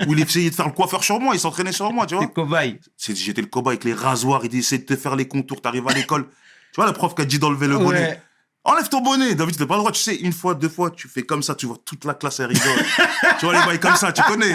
où 0.05 0.13
il 0.13 0.19
essayait 0.19 0.49
de 0.49 0.55
faire 0.55 0.67
le 0.67 0.73
coiffeur 0.73 1.03
sur 1.03 1.19
moi, 1.19 1.33
il 1.33 1.39
s'entraînait 1.39 1.71
sur 1.71 1.91
moi, 1.91 2.05
tu 2.05 2.15
vois. 2.15 2.25
T'es 2.25 2.31
cobaye. 2.31 2.79
J'étais 2.97 3.41
le 3.41 3.47
cobaye 3.47 3.73
avec 3.73 3.83
les 3.83 3.93
rasoirs, 3.93 4.41
il 4.43 4.55
essayait 4.55 4.81
de 4.81 4.85
te 4.85 4.95
faire 4.95 5.15
les 5.15 5.27
contours, 5.27 5.61
t'arrives 5.61 5.87
à 5.87 5.93
l'école. 5.93 6.27
Tu 6.27 6.75
vois, 6.75 6.85
le 6.85 6.93
prof 6.93 7.15
qui 7.15 7.21
a 7.21 7.25
dit 7.25 7.39
d'enlever 7.39 7.67
le 7.67 7.77
bonnet. 7.77 8.21
Enlève 8.63 8.89
ton 8.89 8.99
bonnet, 8.99 9.33
David, 9.33 9.55
t'as 9.57 9.65
pas 9.65 9.75
le 9.75 9.79
droit, 9.79 9.93
tu 9.93 10.01
sais, 10.01 10.15
une 10.15 10.33
fois, 10.33 10.53
deux 10.53 10.67
fois, 10.67 10.91
tu 10.91 11.07
fais 11.07 11.23
comme 11.23 11.41
ça, 11.41 11.55
tu 11.55 11.65
vois 11.65 11.77
toute 11.85 12.03
la 12.03 12.13
classe, 12.13 12.41
elle 12.41 12.47
rigole. 12.47 12.85
tu 13.39 13.45
vois 13.45 13.57
les 13.57 13.65
bails 13.65 13.79
comme 13.79 13.95
ça, 13.95 14.11
tu 14.11 14.21
connais. 14.23 14.53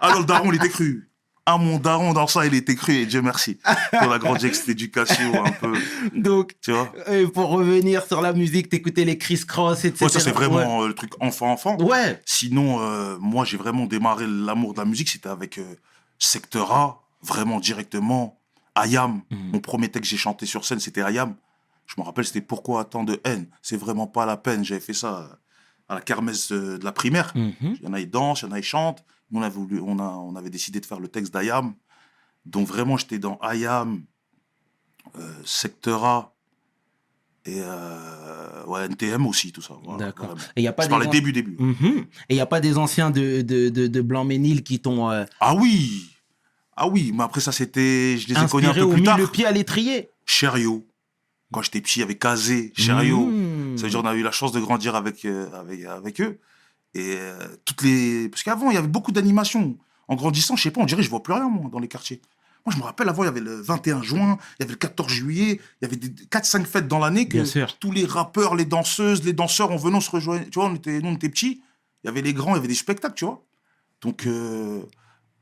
Alors 0.00 0.18
le 0.18 0.24
daron, 0.24 0.50
il 0.50 0.56
était 0.56 0.68
cru. 0.68 1.08
Ah, 1.44 1.58
mon 1.58 1.78
daron, 1.78 2.12
dans 2.12 2.28
ça, 2.28 2.46
il 2.46 2.54
était 2.54 2.76
cru, 2.76 2.92
et 2.94 3.06
Dieu 3.06 3.20
merci. 3.20 3.58
Pour 3.98 4.08
la 4.08 4.18
grande 4.20 4.38
éducation, 4.44 5.44
un 5.44 5.50
peu, 5.50 5.72
Donc, 6.14 6.52
tu 6.60 6.70
vois. 6.70 6.92
euh, 7.08 7.28
pour 7.28 7.48
revenir 7.48 8.06
sur 8.06 8.20
la 8.20 8.32
musique, 8.32 8.68
t'écoutais 8.68 9.04
les 9.04 9.18
Chris 9.18 9.40
Cross, 9.46 9.84
etc. 9.84 10.04
Ouais, 10.04 10.08
ça, 10.10 10.20
c'est 10.20 10.30
vraiment 10.30 10.82
euh, 10.84 10.88
le 10.88 10.94
truc 10.94 11.10
enfant-enfant. 11.20 11.76
Ouais. 11.80 12.20
Sinon, 12.26 12.78
euh, 12.80 13.16
moi, 13.18 13.44
j'ai 13.44 13.56
vraiment 13.56 13.86
démarré 13.86 14.24
l'amour 14.28 14.72
de 14.74 14.78
la 14.78 14.84
musique, 14.84 15.08
c'était 15.08 15.28
avec 15.30 15.58
euh, 15.58 15.64
Secteur 16.18 16.70
A, 16.72 17.02
vraiment 17.22 17.58
directement. 17.58 18.38
Ayam, 18.76 19.20
Mhm. 19.30 19.38
mon 19.52 19.58
premier 19.60 19.88
texte 19.90 20.10
que 20.10 20.16
j'ai 20.16 20.22
chanté 20.22 20.46
sur 20.46 20.64
scène, 20.64 20.78
c'était 20.80 21.02
Ayam. 21.02 21.34
Je 21.86 21.94
me 22.00 22.04
rappelle, 22.06 22.24
c'était 22.24 22.40
Pourquoi 22.40 22.84
tant 22.84 23.02
de 23.04 23.20
haine? 23.24 23.46
C'est 23.60 23.76
vraiment 23.76 24.06
pas 24.06 24.24
la 24.26 24.36
peine. 24.36 24.64
J'avais 24.64 24.80
fait 24.80 24.94
ça 24.94 25.38
à 25.88 25.94
la 25.96 26.00
kermesse 26.00 26.50
de, 26.52 26.78
de 26.78 26.84
la 26.84 26.92
primaire. 26.92 27.32
Mhm. 27.34 27.54
Il 27.60 27.82
y 27.82 27.86
en 27.88 27.92
a, 27.92 28.00
ils 28.00 28.08
dansent, 28.08 28.42
il 28.42 28.46
y 28.46 28.48
en 28.48 28.52
a, 28.52 28.58
ils 28.60 28.64
chantent. 28.64 29.04
Nous, 29.32 29.40
on, 29.40 29.42
a 29.42 29.48
voulu, 29.48 29.80
on, 29.80 29.98
a, 29.98 30.02
on 30.04 30.36
avait 30.36 30.50
décidé 30.50 30.78
de 30.78 30.86
faire 30.86 31.00
le 31.00 31.08
texte 31.08 31.32
d'Ayam. 31.32 31.74
Donc, 32.44 32.68
vraiment, 32.68 32.96
j'étais 32.96 33.18
dans 33.18 33.38
Ayam, 33.40 34.02
euh, 35.18 35.32
Secteur 35.44 36.04
A, 36.04 36.34
et 37.44 37.56
euh, 37.60 38.64
ouais, 38.66 38.84
NTM 38.86 39.26
aussi, 39.26 39.50
tout 39.50 39.62
ça. 39.62 39.74
Voilà, 39.82 40.06
D'accord. 40.06 40.36
Et 40.54 40.62
y 40.62 40.68
a 40.68 40.72
pas 40.72 40.84
Je 40.84 40.88
parlais 40.90 41.06
an- 41.08 41.10
début, 41.10 41.32
début. 41.32 41.56
Mhm. 41.58 42.04
Et 42.28 42.34
il 42.34 42.34
n'y 42.36 42.40
a 42.40 42.46
pas 42.46 42.60
des 42.60 42.78
anciens 42.78 43.10
de, 43.10 43.40
de, 43.42 43.68
de, 43.68 43.86
de 43.88 44.00
Blanc-Ménil 44.00 44.62
qui 44.62 44.78
t'ont 44.78 45.10
euh, 45.10 45.24
Ah 45.40 45.54
oui 45.56 46.08
Ah 46.76 46.86
oui, 46.86 47.10
mais 47.14 47.24
après 47.24 47.40
ça, 47.40 47.50
c'était... 47.50 48.16
Je 48.18 48.28
les 48.28 48.40
ai 48.40 48.46
connus 48.48 48.66
un 48.68 48.74
peu 48.74 48.82
ou 48.82 48.90
plus 48.92 49.00
mis 49.00 49.06
tard. 49.06 49.18
le 49.18 49.26
pied 49.26 49.44
à 49.46 49.50
l'étrier 49.50 50.10
Cherio. 50.24 50.86
Quand 51.52 51.62
j'étais 51.62 51.80
petit, 51.80 51.98
il 51.98 52.00
y 52.00 52.04
avait 52.04 52.16
Kazé, 52.16 52.72
Cherio. 52.76 53.26
Mhm. 53.26 53.76
Ça 53.76 53.84
veut 53.84 53.90
dire 53.90 54.00
on 54.00 54.06
a 54.06 54.14
eu 54.14 54.22
la 54.22 54.30
chance 54.30 54.52
de 54.52 54.60
grandir 54.60 54.94
avec, 54.94 55.24
euh, 55.24 55.50
avec, 55.52 55.84
avec 55.84 56.20
eux. 56.20 56.38
Et 56.94 57.16
euh, 57.18 57.38
toutes 57.64 57.82
les... 57.82 58.28
Parce 58.28 58.42
qu'avant, 58.42 58.70
il 58.70 58.74
y 58.74 58.76
avait 58.76 58.88
beaucoup 58.88 59.12
d'animations. 59.12 59.76
En 60.08 60.14
grandissant, 60.14 60.56
je 60.56 60.62
sais 60.62 60.70
pas, 60.70 60.80
on 60.80 60.86
dirait 60.86 61.02
je 61.02 61.10
vois 61.10 61.22
plus 61.22 61.32
rien, 61.32 61.48
moi, 61.48 61.70
dans 61.70 61.78
les 61.78 61.88
quartiers. 61.88 62.20
Moi, 62.64 62.72
je 62.74 62.78
me 62.78 62.84
rappelle, 62.84 63.08
avant, 63.08 63.24
il 63.24 63.26
y 63.26 63.28
avait 63.28 63.40
le 63.40 63.60
21 63.60 64.02
juin, 64.02 64.38
il 64.58 64.62
y 64.62 64.64
avait 64.64 64.72
le 64.72 64.78
14 64.78 65.10
juillet, 65.10 65.60
il 65.80 65.82
y 65.82 65.84
avait 65.84 65.96
des 65.96 66.08
4-5 66.08 66.64
fêtes 66.64 66.86
dans 66.86 66.98
l'année 66.98 67.26
que 67.26 67.38
tous 67.78 67.90
les 67.90 68.04
rappeurs, 68.04 68.54
les 68.54 68.66
danseuses, 68.66 69.24
les 69.24 69.32
danseurs, 69.32 69.70
on 69.70 69.76
venait, 69.76 69.96
on 69.96 70.00
se 70.00 70.10
rejoignait. 70.10 70.44
Tu 70.44 70.60
vois, 70.60 70.66
on 70.66 70.74
était, 70.74 71.00
nous, 71.00 71.08
on 71.08 71.14
était 71.14 71.28
petits. 71.28 71.62
Il 72.04 72.06
y 72.06 72.10
avait 72.10 72.22
les 72.22 72.34
grands, 72.34 72.52
il 72.52 72.56
y 72.56 72.58
avait 72.58 72.68
des 72.68 72.74
spectacles, 72.74 73.14
tu 73.14 73.24
vois. 73.24 73.44
Donc, 74.00 74.26
euh, 74.26 74.82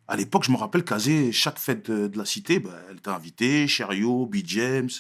à 0.09 0.17
l'époque, 0.17 0.45
je 0.45 0.51
me 0.51 0.57
rappelle 0.57 0.85
qu'Azé, 0.85 1.31
chaque 1.33 1.59
fête 1.59 1.91
de, 1.91 2.09
de 2.09 2.19
la 2.19 2.25
cité, 2.25 2.59
bah, 2.59 2.71
elle 2.89 2.97
était 2.97 3.11
invitée, 3.11 3.69
Cherio, 3.69 4.27
B. 4.27 4.37
James. 4.45 4.91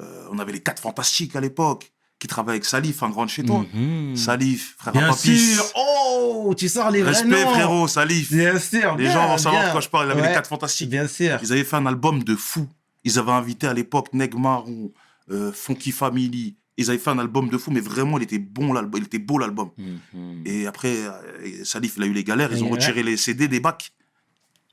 Euh, 0.00 0.26
on 0.30 0.38
avait 0.38 0.52
les 0.52 0.62
quatre 0.62 0.80
fantastiques 0.80 1.36
à 1.36 1.40
l'époque, 1.40 1.92
qui 2.20 2.28
travaillaient 2.28 2.56
avec 2.56 2.64
Salif, 2.66 3.02
un 3.02 3.08
grand 3.08 3.24
de 3.24 3.30
chez 3.30 3.42
toi. 3.42 3.64
Mhm. 3.74 4.14
Salif, 4.14 4.76
frère 4.78 4.92
Bien 4.92 5.08
Papis. 5.08 5.54
sûr 5.54 5.64
Oh, 5.74 6.54
tu 6.56 6.68
sors 6.68 6.90
les 6.90 7.00
vrais 7.02 7.12
Respect, 7.12 7.28
noms. 7.44 7.50
frérot, 7.50 7.88
Salif. 7.88 8.30
Bien 8.30 8.58
sûr. 8.58 8.94
Les 8.96 9.04
bien, 9.04 9.12
gens 9.14 9.26
vont 9.28 9.38
savoir 9.38 9.66
de 9.66 9.72
quoi 9.72 9.80
je 9.80 9.88
parle. 9.88 10.06
Il 10.06 10.10
avait 10.12 10.20
Ouais, 10.20 10.28
les 10.28 10.34
quatre 10.34 10.48
fantastiques. 10.48 10.90
Bien 10.90 11.08
sûr. 11.08 11.38
Ils 11.42 11.52
avaient 11.52 11.64
fait 11.64 11.76
un 11.76 11.86
album 11.86 12.22
de 12.22 12.36
fou. 12.36 12.68
Ils 13.04 13.18
avaient 13.18 13.32
invité 13.32 13.66
à 13.66 13.72
l'époque 13.74 14.12
Neg 14.12 14.34
Marron, 14.38 14.92
euh, 15.30 15.50
Funky 15.52 15.90
Family. 15.92 16.56
Ils 16.76 16.90
avaient 16.90 16.98
fait 16.98 17.10
un 17.10 17.18
album 17.18 17.48
de 17.48 17.56
fou, 17.58 17.70
mais 17.70 17.80
vraiment, 17.80 18.18
il 18.18 18.24
était 18.24 18.38
bon 18.38 18.72
l'album. 18.74 19.00
Il 19.00 19.06
était 19.06 19.18
beau 19.18 19.38
l'album. 19.38 19.70
Mhm. 19.78 20.42
Et 20.44 20.66
après, 20.66 20.94
euh, 20.98 21.64
Salif, 21.64 21.94
il 21.96 22.02
a 22.02 22.06
eu 22.06 22.12
les 22.12 22.24
galères. 22.24 22.52
Ils 22.52 22.62
ont 22.62 22.68
retiré 22.68 23.02
les 23.02 23.16
CD 23.16 23.48
des 23.48 23.60
bacs. 23.60 23.92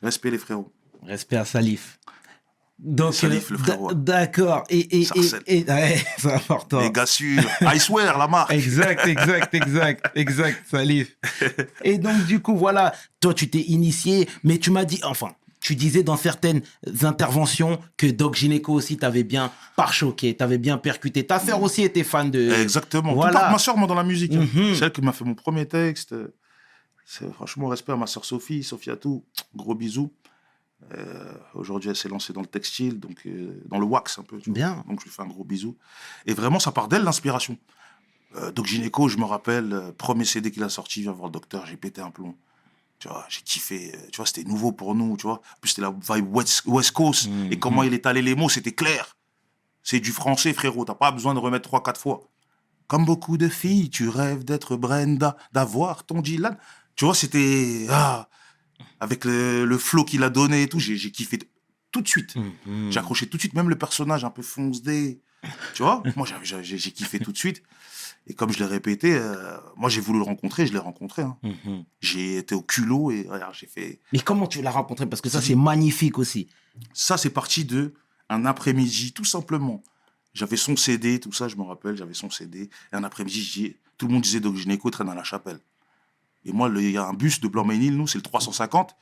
Respect, 0.03 0.31
les 0.31 0.37
frérots. 0.37 0.71
Respect 1.03 1.37
à 1.37 1.45
Salif. 1.45 1.97
Donc, 2.79 3.15
Salif, 3.15 3.49
le 3.49 3.57
frérot. 3.57 3.93
D'accord. 3.93 4.63
Et, 4.69 4.79
et, 4.79 4.99
et, 5.01 5.05
Sarcelle. 5.05 5.41
et- 5.47 5.63
ouais, 5.63 6.03
c'est 6.19 6.31
important. 6.31 6.79
Les 6.79 6.91
gars 6.91 7.07
sûrs. 7.07 7.43
I 7.61 7.79
swear, 7.79 8.17
la 8.17 8.27
marque. 8.27 8.53
Exact, 8.53 9.05
exact, 9.07 9.53
exact, 9.53 10.05
exact, 10.15 10.63
Salif. 10.69 11.17
Et 11.83 11.97
donc, 11.97 12.25
du 12.25 12.39
coup, 12.39 12.55
voilà, 12.55 12.93
toi, 13.19 13.33
tu 13.33 13.49
t'es 13.49 13.61
initié, 13.61 14.29
mais 14.43 14.59
tu 14.59 14.69
m'as 14.69 14.85
dit, 14.85 14.99
enfin, 15.03 15.29
tu 15.59 15.75
disais 15.75 16.03
dans 16.03 16.17
certaines 16.17 16.61
interventions 17.01 17.79
que 17.97 18.05
Doc 18.05 18.35
Gineco 18.35 18.73
aussi 18.73 18.95
t'avait 18.97 19.23
bien 19.23 19.51
pare-choqué, 19.75 20.35
t'avait 20.35 20.59
bien 20.59 20.77
percuté. 20.77 21.25
Ta 21.25 21.39
sœur 21.39 21.61
aussi 21.63 21.81
était 21.81 22.03
fan 22.03 22.29
de. 22.29 22.51
Exactement. 22.61 23.13
Voilà. 23.15 23.31
Tout 23.31 23.37
part 23.39 23.51
ma 23.51 23.57
soeur, 23.57 23.75
moi, 23.75 23.87
dans 23.87 23.95
la 23.95 24.03
musique. 24.03 24.33
C'est 24.75 24.85
elle 24.85 24.91
qui 24.91 25.01
m'a 25.01 25.13
fait 25.13 25.25
mon 25.25 25.33
premier 25.35 25.65
texte. 25.65 26.13
C'est 27.05 27.31
franchement 27.33 27.67
respect 27.69 27.93
à 27.93 27.95
ma 27.95 28.05
soeur 28.05 28.23
Sophie, 28.23 28.63
Sophiatou. 28.63 29.23
Gros 29.55 29.73
bisous. 29.73 30.11
Euh, 30.93 31.33
Aujourd'hui, 31.53 31.89
elle 31.89 31.95
s'est 31.95 32.09
lancée 32.09 32.33
dans 32.33 32.41
le 32.41 32.47
textile, 32.47 32.99
donc 32.99 33.25
euh, 33.25 33.61
dans 33.65 33.79
le 33.79 33.85
wax 33.85 34.19
un 34.19 34.23
peu. 34.23 34.37
tu 34.39 34.49
vois. 34.49 34.53
Bien. 34.53 34.83
Donc, 34.87 34.99
je 34.99 35.05
lui 35.05 35.11
fais 35.11 35.21
un 35.23 35.27
gros 35.27 35.43
bisou. 35.43 35.75
Et 36.25 36.33
vraiment, 36.33 36.59
ça 36.59 36.71
part 36.71 36.87
d'elle, 36.87 37.03
l'inspiration. 37.03 37.57
Euh, 38.35 38.51
Doc 38.51 38.65
Gynéco, 38.67 39.07
je 39.07 39.17
me 39.17 39.23
rappelle, 39.25 39.73
euh, 39.73 39.91
premier 39.91 40.25
CD 40.25 40.51
qu'il 40.51 40.63
a 40.63 40.69
sorti, 40.69 41.01
viens 41.01 41.11
voir 41.11 41.27
le 41.27 41.33
docteur, 41.33 41.65
j'ai 41.65 41.77
pété 41.77 42.01
un 42.01 42.11
plomb. 42.11 42.35
Tu 42.99 43.07
vois, 43.07 43.25
j'ai 43.29 43.41
kiffé. 43.41 43.91
Tu 44.11 44.17
vois, 44.17 44.25
c'était 44.25 44.43
nouveau 44.43 44.71
pour 44.71 44.95
nous, 44.95 45.17
tu 45.17 45.27
vois. 45.27 45.35
En 45.37 45.59
plus, 45.61 45.69
c'était 45.69 45.81
la 45.81 45.91
vibe 45.91 46.35
West, 46.35 46.63
West 46.65 46.91
Coast. 46.91 47.27
Mhm. 47.29 47.51
Et 47.51 47.59
comment 47.59 47.83
il 47.83 47.93
étalait 47.93 48.21
les 48.21 48.35
mots, 48.35 48.49
c'était 48.49 48.71
clair. 48.71 49.15
C'est 49.83 49.99
du 49.99 50.11
français, 50.11 50.53
frérot. 50.53 50.83
T'as 50.85 50.95
pas 50.95 51.11
besoin 51.11 51.33
de 51.33 51.39
remettre 51.39 51.67
trois, 51.69 51.81
quatre 51.83 51.99
fois. 52.01 52.27
Comme 52.87 53.05
beaucoup 53.05 53.37
de 53.37 53.49
filles, 53.49 53.89
tu 53.89 54.09
rêves 54.09 54.43
d'être 54.43 54.75
Brenda, 54.77 55.37
d'avoir 55.53 56.05
ton 56.05 56.21
Dylan. 56.21 56.57
Tu 56.95 57.05
vois, 57.05 57.13
c'était. 57.15 57.85
Ah, 57.89 58.27
avec 58.99 59.25
le, 59.25 59.65
le 59.65 59.77
flow 59.77 60.03
qu'il 60.05 60.23
a 60.23 60.29
donné 60.29 60.63
et 60.63 60.67
tout, 60.69 60.79
j'ai 60.79 60.95
j'ai 60.97 61.11
kiffé 61.11 61.39
tout 61.91 62.01
de 62.01 62.07
suite. 62.07 62.35
Mhm. 62.35 62.91
J'ai 62.91 62.99
accroché 62.99 63.27
tout 63.27 63.37
de 63.37 63.41
suite, 63.41 63.53
même 63.53 63.69
le 63.69 63.77
personnage 63.77 64.23
un 64.25 64.29
peu 64.29 64.41
fonce-dé. 64.41 65.21
Tu 65.73 65.83
vois? 65.83 66.03
Moi, 66.15 66.27
j'ai- 66.43 66.63
j'ai 66.63 66.77
j'ai 66.77 66.91
kiffé 66.91 67.19
tout 67.19 67.31
de 67.31 67.37
suite. 67.37 67.63
Et 68.29 68.33
comme 68.33 68.51
je 68.51 68.59
l'ai 68.59 68.65
répété, 68.65 69.13
euh, 69.15 69.57
moi, 69.77 69.89
j'ai 69.89 70.01
voulu 70.01 70.19
le 70.19 70.25
rencontrer, 70.25 70.67
je 70.67 70.73
l'ai 70.73 70.79
rencontré. 70.79 71.21
hein. 71.21 71.37
Mhm. 71.43 71.85
J'ai 72.01 72.37
été 72.37 72.55
au 72.55 72.61
culot 72.61 73.09
et 73.11 73.25
regarde, 73.29 73.53
j'ai 73.55 73.67
fait. 73.67 74.01
Mais 74.11 74.19
comment 74.19 74.47
tu 74.47 74.61
l'as 74.61 74.71
rencontré? 74.71 75.05
Parce 75.05 75.21
que 75.21 75.29
ça, 75.29 75.41
c'est 75.41 75.55
magnifique 75.55 76.17
aussi. 76.19 76.49
Ça, 76.93 77.15
c'est 77.17 77.29
parti 77.29 77.63
de 77.63 77.93
un 78.29 78.45
après-midi, 78.45 79.13
tout 79.13 79.23
simplement. 79.23 79.81
J'avais 80.33 80.57
son 80.57 80.75
CD, 80.75 81.19
tout 81.21 81.31
ça, 81.31 81.47
je 81.47 81.55
me 81.55 81.63
rappelle, 81.63 81.95
j'avais 81.95 82.13
son 82.13 82.29
CD. 82.29 82.63
Et 82.91 82.95
un 82.95 83.03
après-midi, 83.05 83.77
tout 83.97 84.07
le 84.07 84.13
monde 84.13 84.23
disait 84.23 84.41
Doc 84.41 84.55
Gynéco 84.57 84.89
traîne 84.91 85.07
à 85.09 85.15
la 85.15 85.23
chapelle. 85.23 85.59
Et 86.45 86.51
moi, 86.53 86.71
il 86.75 86.91
y 86.91 86.97
a 86.97 87.05
un 87.05 87.13
bus 87.13 87.39
de 87.41 87.47
Blanc-Ménil, 87.47 87.95
nous, 87.97 88.07
c'est 88.07 88.17
le 88.17 88.21
350. 88.23 88.95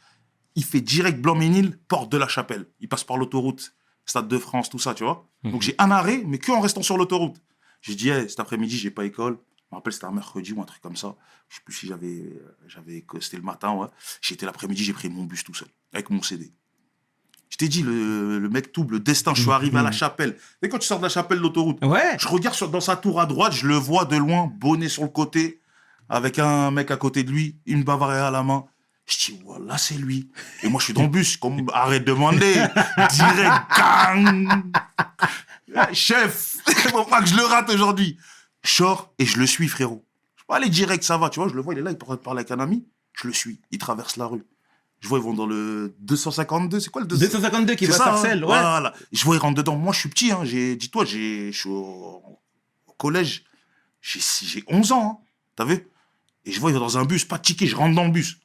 Il 0.56 0.64
fait 0.64 0.82
direct 0.82 1.20
Blanc-Ménil, 1.22 1.78
porte 1.88 2.12
de 2.12 2.18
la 2.18 2.28
Chapelle. 2.28 2.66
Il 2.80 2.88
passe 2.90 3.04
par 3.04 3.18
l'autoroute, 3.18 3.76
Stade 4.06 4.28
de 4.28 4.38
France, 4.38 4.70
tout 4.70 4.80
ça, 4.80 4.94
tu 4.94 5.04
vois. 5.04 5.28
Donc 5.44 5.62
j'ai 5.62 5.76
un 5.80 5.92
arrêt, 5.92 6.24
mais 6.26 6.38
que 6.38 6.52
en 6.52 6.60
restant 6.62 6.82
sur 6.82 6.98
l'autoroute. 6.98 7.36
J'ai 7.82 7.96
dit, 7.96 8.10
Hey, 8.10 8.30
cet 8.30 8.40
après-midi, 8.40 8.78
j'ai 8.78 8.90
pas 8.92 9.06
école. 9.06 9.38
Je 9.58 9.64
me 9.72 9.78
rappelle, 9.78 9.94
c'était 9.94 10.06
un 10.06 10.12
mercredi 10.12 10.54
ou 10.54 10.62
un 10.62 10.66
truc 10.66 10.82
comme 10.82 10.96
ça. 10.96 11.16
Je 11.50 11.56
sais 11.58 11.62
plus 11.66 11.74
si 11.74 11.88
j'avais. 11.88 12.32
j'avais 12.68 13.04
c'était 13.20 13.38
le 13.38 13.44
matin, 13.44 13.74
ouais. 13.74 13.88
J'étais 14.22 14.46
l'après-midi, 14.46 14.84
j'ai 14.84 14.94
pris 14.94 15.10
mon 15.10 15.24
bus 15.26 15.44
tout 15.44 15.54
seul, 15.54 15.68
avec 15.94 16.10
mon 16.10 16.22
CD. 16.22 16.52
Je 17.50 17.58
t'ai 17.58 17.68
dit, 17.68 17.84
le, 17.84 18.40
le 18.40 18.50
mec 18.50 18.74
double, 18.74 18.96
le 18.96 19.00
destin, 19.00 19.34
je 19.36 19.42
suis 19.42 19.52
arrivé 19.52 19.78
à 19.78 19.84
la 19.84 19.92
chapelle. 19.92 20.38
Et 20.62 20.70
quand 20.70 20.80
tu 20.80 20.88
sors 20.88 20.98
de 20.98 21.04
la 21.04 21.10
chapelle 21.10 21.38
de 21.38 21.44
l'autoroute, 21.44 21.84
Ouais. 21.84 22.16
je 22.20 22.28
regarde 22.28 22.56
sur, 22.56 22.70
dans 22.70 22.82
sa 22.82 22.96
tour 22.96 23.20
à 23.22 23.26
droite, 23.26 23.54
je 23.54 23.68
le 23.68 23.76
vois 23.76 24.06
de 24.06 24.16
loin, 24.18 24.52
bonnet 24.60 24.90
sur 24.90 25.04
le 25.04 25.10
côté, 25.10 25.62
avec 26.10 26.40
un 26.40 26.72
mec 26.72 26.92
à 26.92 26.98
côté 26.98 27.24
de 27.24 27.32
lui, 27.32 27.58
une 27.66 27.84
Bavaria 27.84 28.28
à 28.28 28.32
la 28.32 28.44
main. 28.44 28.66
Je 29.06 29.32
dis, 29.32 29.40
voilà, 29.46 29.78
c'est 29.78 29.96
lui. 29.96 30.32
Et 30.64 30.68
moi, 30.68 30.80
je 30.80 30.86
suis 30.86 30.94
dans 30.94 31.04
le 31.04 31.10
bus, 31.10 31.38
comme, 31.38 31.70
arrête 31.74 32.04
de 32.06 32.12
demander. 32.12 32.54
Direct, 33.12 33.64
gang. 33.78 34.64
Ah, 35.76 35.94
Chef, 35.94 36.58
faut 36.90 37.06
pas 37.06 37.22
que 37.22 37.28
je 37.28 37.36
le 37.36 37.44
rate 37.44 37.70
aujourd'hui. 37.70 38.18
Je 38.64 38.72
sors 38.72 39.14
et 39.20 39.26
je 39.26 39.38
le 39.40 39.46
suis, 39.46 39.68
frérot. 39.68 40.04
Je 40.36 40.44
peux 40.48 40.54
aller 40.54 40.70
direct, 40.70 41.04
ça 41.04 41.18
va, 41.18 41.30
tu 41.30 41.40
vois, 41.40 41.50
je 41.50 41.54
le 41.54 41.62
vois, 41.62 41.74
il 41.74 41.80
est 41.80 41.84
là, 41.84 41.92
il 41.92 41.98
parle 41.98 42.18
parler 42.18 42.40
avec 42.40 42.52
un 42.52 42.60
ami. 42.60 42.88
Je 43.14 43.28
le 43.28 43.34
suis, 43.34 43.62
il 43.72 43.78
traverse 43.78 44.18
la 44.18 44.26
rue. 44.26 44.44
Je 45.02 45.08
vois, 45.08 45.20
ils 45.20 45.24
vont 45.24 45.34
dans 45.34 45.46
le 45.46 45.96
252, 46.00 46.80
c'est 46.80 46.90
quoi 46.90 47.02
le 47.02 47.08
252 47.08 47.42
252 47.42 47.76
qui 47.76 47.86
va 47.86 47.94
ça, 47.94 48.04
Sarcelles, 48.06 48.44
hein. 48.44 48.48
ouais. 48.48 48.60
Voilà. 48.60 48.94
Je 49.12 49.24
vois, 49.24 49.36
il 49.36 49.40
rentre 49.40 49.56
dedans. 49.56 49.76
Moi, 49.76 49.94
je 49.94 50.00
suis 50.00 50.10
petit. 50.10 50.32
Hein. 50.32 50.44
Dis-toi, 50.44 51.06
je 51.06 51.52
suis 51.52 51.70
au, 51.70 52.40
au 52.88 52.94
collège. 52.98 53.44
J'ai 54.02 54.64
11 54.68 54.92
ans. 54.94 55.22
Hein. 55.22 55.26
T'as 55.56 55.66
vu? 55.66 55.88
Et 56.46 56.52
je 56.52 56.60
vois, 56.60 56.70
il 56.70 56.74
va 56.74 56.80
dans 56.80 56.98
un 56.98 57.06
bus, 57.06 57.26
pas 57.26 57.38
de 57.38 57.44
ticket. 57.44 57.66
Je 57.68 57.76
rentre 57.76 57.96
dans 57.96 58.06
le 58.06 58.12
bus. 58.12 58.38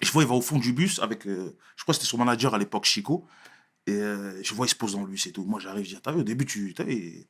Et 0.00 0.06
je 0.06 0.12
vois, 0.12 0.22
il 0.22 0.28
va 0.28 0.34
au 0.34 0.40
fond 0.40 0.58
du 0.58 0.72
bus 0.72 0.98
avec, 1.00 1.26
euh, 1.26 1.56
je 1.76 1.82
crois 1.82 1.92
que 1.94 2.00
c'était 2.00 2.08
son 2.10 2.18
manager 2.18 2.54
à 2.54 2.58
l'époque, 2.58 2.84
Chico. 2.86 3.26
Et 3.86 3.92
euh, 3.92 4.40
je 4.42 4.54
vois, 4.54 4.66
il 4.66 4.70
se 4.70 4.74
pose 4.74 4.92
dans 4.92 5.00
le 5.02 5.08
bus 5.08 5.26
et 5.26 5.32
tout. 5.32 5.44
Moi, 5.44 5.60
j'arrive, 5.60 5.84
je 5.84 5.96
dis, 5.96 6.00
t'as 6.02 6.12
vu, 6.12 6.20
au 6.20 6.22
début, 6.24 6.46
tu, 6.46 6.72
t'as 6.74 6.84
vu, 6.84 7.26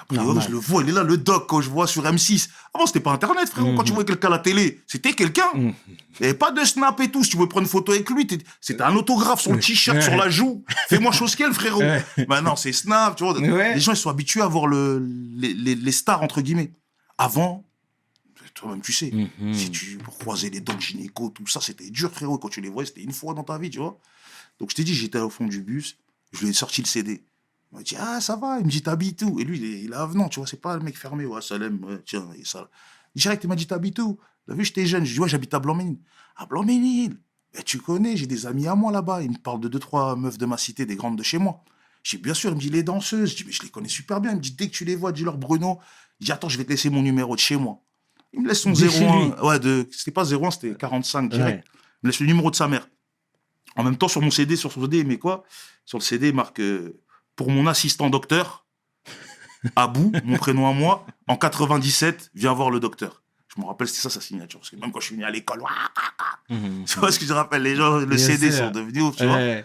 a 0.00 0.04
priori, 0.04 0.26
Normal. 0.26 0.44
je 0.46 0.52
le 0.52 0.58
vois, 0.58 0.82
il 0.84 0.90
est 0.90 0.92
là, 0.92 1.02
le 1.02 1.16
doc, 1.16 1.48
quand 1.48 1.60
je 1.60 1.68
vois 1.70 1.88
sur 1.88 2.04
M6. 2.04 2.48
Avant, 2.72 2.86
c'était 2.86 3.00
pas 3.00 3.10
Internet, 3.12 3.48
frérot. 3.48 3.74
Quand 3.74 3.82
tu 3.82 3.92
voyais 3.92 4.06
quelqu'un 4.06 4.28
à 4.28 4.32
la 4.32 4.38
télé, 4.38 4.80
c'était 4.86 5.12
quelqu'un. 5.12 5.48
Mhm. 5.54 5.74
Il 5.88 6.20
n'y 6.20 6.26
avait 6.28 6.34
pas 6.38 6.52
de 6.52 6.64
snap 6.64 7.00
et 7.00 7.10
tout. 7.10 7.24
Si 7.24 7.30
tu 7.30 7.36
veux 7.36 7.48
prendre 7.48 7.64
une 7.66 7.70
photo 7.70 7.90
avec 7.92 8.08
lui, 8.10 8.24
c'était 8.60 8.82
un 8.82 8.94
autographe 8.94 9.46
le 9.48 9.58
t-shirt, 9.58 9.96
Ouais. 9.96 10.02
sur 10.02 10.14
la 10.16 10.30
joue. 10.30 10.64
Fais-moi 10.88 11.10
chose 11.10 11.34
qu'elle, 11.34 11.52
frérot. 11.52 11.80
Ouais. 11.80 12.04
Maintenant, 12.28 12.54
c'est 12.54 12.72
snap, 12.72 13.16
tu 13.16 13.24
vois. 13.24 13.36
Ouais. 13.40 13.74
Les 13.74 13.80
gens, 13.80 13.92
ils 13.92 13.96
sont 13.96 14.10
habitués 14.10 14.40
à 14.42 14.46
voir 14.46 14.68
le, 14.68 15.04
les, 15.34 15.52
les- 15.52 15.74
les 15.74 15.92
stars, 15.92 16.22
entre 16.22 16.42
guillemets. 16.42 16.72
Avant, 17.16 17.64
toi-même, 18.58 18.80
tu 18.82 18.92
sais, 18.92 19.10
Mhm. 19.12 19.54
si 19.54 19.70
tu 19.70 19.98
croisais 19.98 20.50
les 20.50 20.60
docs 20.60 20.80
gynéco, 20.80 21.30
tout 21.30 21.46
ça, 21.46 21.60
c'était 21.60 21.90
dur, 21.90 22.10
frérot. 22.12 22.38
Quand 22.38 22.48
tu 22.48 22.60
les 22.60 22.68
voyais, 22.68 22.86
c'était 22.88 23.02
une 23.02 23.12
fois 23.12 23.34
dans 23.34 23.44
ta 23.44 23.58
vie, 23.58 23.70
tu 23.70 23.78
vois. 23.78 23.98
Donc, 24.58 24.70
je 24.70 24.74
t'ai 24.76 24.84
dit, 24.84 24.94
j'étais 24.94 25.18
au 25.18 25.30
fond 25.30 25.46
du 25.46 25.62
bus, 25.62 25.96
je 26.32 26.40
lui 26.42 26.48
ai 26.50 26.52
sorti 26.52 26.82
le 26.82 26.86
CD. 26.86 27.24
Il 27.72 27.76
m'a 27.78 27.82
dit, 27.82 27.96
ah, 27.98 28.20
ça 28.20 28.36
va. 28.36 28.58
Il 28.58 28.66
me 28.66 28.70
dit, 28.70 28.82
t'habites 28.82 29.22
où? 29.22 29.38
Et 29.38 29.44
lui, 29.44 29.58
il 29.58 29.64
est, 29.64 29.80
il 29.82 29.90
est 29.92 29.94
avenant, 29.96 30.28
tu 30.28 30.40
vois, 30.40 30.46
c'est 30.46 30.60
pas 30.60 30.76
le 30.76 30.82
mec 30.82 30.96
fermé. 30.98 31.24
Ouais, 31.26 31.40
Salem, 31.42 31.82
ouais, 31.84 32.00
tiens, 32.04 32.28
et 32.38 32.44
ça. 32.44 32.68
Direct, 33.14 33.44
il 33.44 33.48
m'a 33.48 33.56
dit, 33.56 33.66
t'habites 33.66 33.98
où? 33.98 34.18
T'as 34.46 34.54
vu, 34.54 34.64
j'étais 34.64 34.86
jeune. 34.86 35.04
Je 35.04 35.12
dis, 35.14 35.20
ouais, 35.20 35.28
j'habite 35.28 35.52
à 35.54 35.58
Blanc-Ménil. 35.58 35.98
À 36.36 36.46
Blanc-Ménil 36.46 37.16
Mais 37.54 37.62
tu 37.62 37.78
connais, 37.78 38.16
j'ai 38.16 38.26
des 38.26 38.46
amis 38.46 38.66
à 38.66 38.74
moi 38.74 38.90
là-bas. 38.92 39.22
Il 39.22 39.30
me 39.30 39.36
parle 39.38 39.60
de 39.60 39.68
deux, 39.68 39.78
trois 39.78 40.16
meufs 40.16 40.38
de 40.38 40.46
ma 40.46 40.56
cité, 40.58 40.84
des 40.86 40.96
grandes 40.96 41.16
de 41.16 41.22
chez 41.22 41.38
moi. 41.38 41.62
Je 42.02 42.16
dis, 42.16 42.22
bien 42.22 42.34
sûr, 42.34 42.50
il 42.50 42.56
me 42.56 42.60
dit, 42.60 42.70
les 42.70 42.82
danseuses. 42.82 43.30
Je 43.30 43.36
dis, 43.36 43.44
mais 43.44 43.52
je 43.52 43.62
les 43.62 43.68
connais 43.70 43.88
super 43.88 44.20
bien. 44.20 44.32
Il 44.32 44.36
me 44.36 44.40
dit, 44.42 44.52
dès 44.52 44.68
que 44.68 44.72
tu 44.74 44.84
les 44.84 44.96
vois, 44.96 45.12
dis-leur 45.12 45.36
Bruno. 45.38 45.78
Il 46.20 46.24
dit, 46.26 46.32
attends, 46.32 46.48
je 46.48 46.56
vais 46.58 46.64
te 46.64 46.70
laisser 46.70 46.90
mon 46.90 47.02
numéro 47.02 47.34
de 47.34 47.40
chez 47.40 47.56
moi. 47.56 47.82
Il 48.32 48.42
me 48.42 48.48
laisse 48.48 48.60
son 48.60 48.70
De 48.72 48.76
chez 48.88 49.04
01. 49.06 49.42
Ouais, 49.42 49.58
de, 49.58 49.88
c'était 49.90 50.10
pas 50.10 50.24
01, 50.32 50.50
c'était 50.50 50.74
45 50.74 51.30
direct. 51.30 51.66
Ouais. 51.66 51.72
Il 52.02 52.06
me 52.06 52.10
laisse 52.10 52.20
le 52.20 52.26
numéro 52.26 52.50
de 52.50 52.56
sa 52.56 52.68
mère. 52.68 52.86
En 53.76 53.84
même 53.84 53.96
temps, 53.96 54.08
sur 54.08 54.20
mon 54.20 54.30
CD, 54.30 54.56
sur 54.56 54.72
son 54.72 54.82
CD, 54.82 55.04
mais 55.04 55.18
quoi? 55.18 55.44
Sur 55.84 55.98
le 55.98 56.02
CD, 56.02 56.28
il 56.28 56.34
marque 56.34 56.60
euh, 56.60 57.00
pour 57.36 57.50
mon 57.50 57.66
assistant 57.66 58.10
docteur, 58.10 58.66
Abou, 59.76 60.12
mon 60.24 60.36
prénom 60.36 60.68
à 60.68 60.72
moi, 60.72 61.04
en 61.26 61.36
97, 61.36 62.30
viens 62.34 62.52
voir 62.52 62.70
le 62.70 62.78
docteur. 62.80 63.22
Je 63.56 63.60
me 63.60 63.66
rappelle, 63.66 63.88
c'était 63.88 64.02
ça 64.02 64.10
sa 64.10 64.20
signature. 64.20 64.60
Parce 64.60 64.70
que 64.70 64.76
même 64.76 64.92
quand 64.92 65.00
je 65.00 65.06
suis 65.06 65.14
venu 65.14 65.24
à 65.24 65.30
l'école, 65.30 65.60
ouah, 65.60 65.68
Mhm. 66.50 66.84
tu 66.86 66.98
vois 66.98 67.10
ce 67.12 67.18
que 67.18 67.24
je 67.26 67.32
rappelle? 67.32 67.62
Les 67.62 67.74
gens, 67.76 67.98
le 67.98 68.18
CD 68.18 68.50
sont 68.52 68.70
devenus 68.70 69.02
ouf, 69.02 69.16
tu 69.16 69.24
vois. 69.26 69.36
Ouais. 69.36 69.64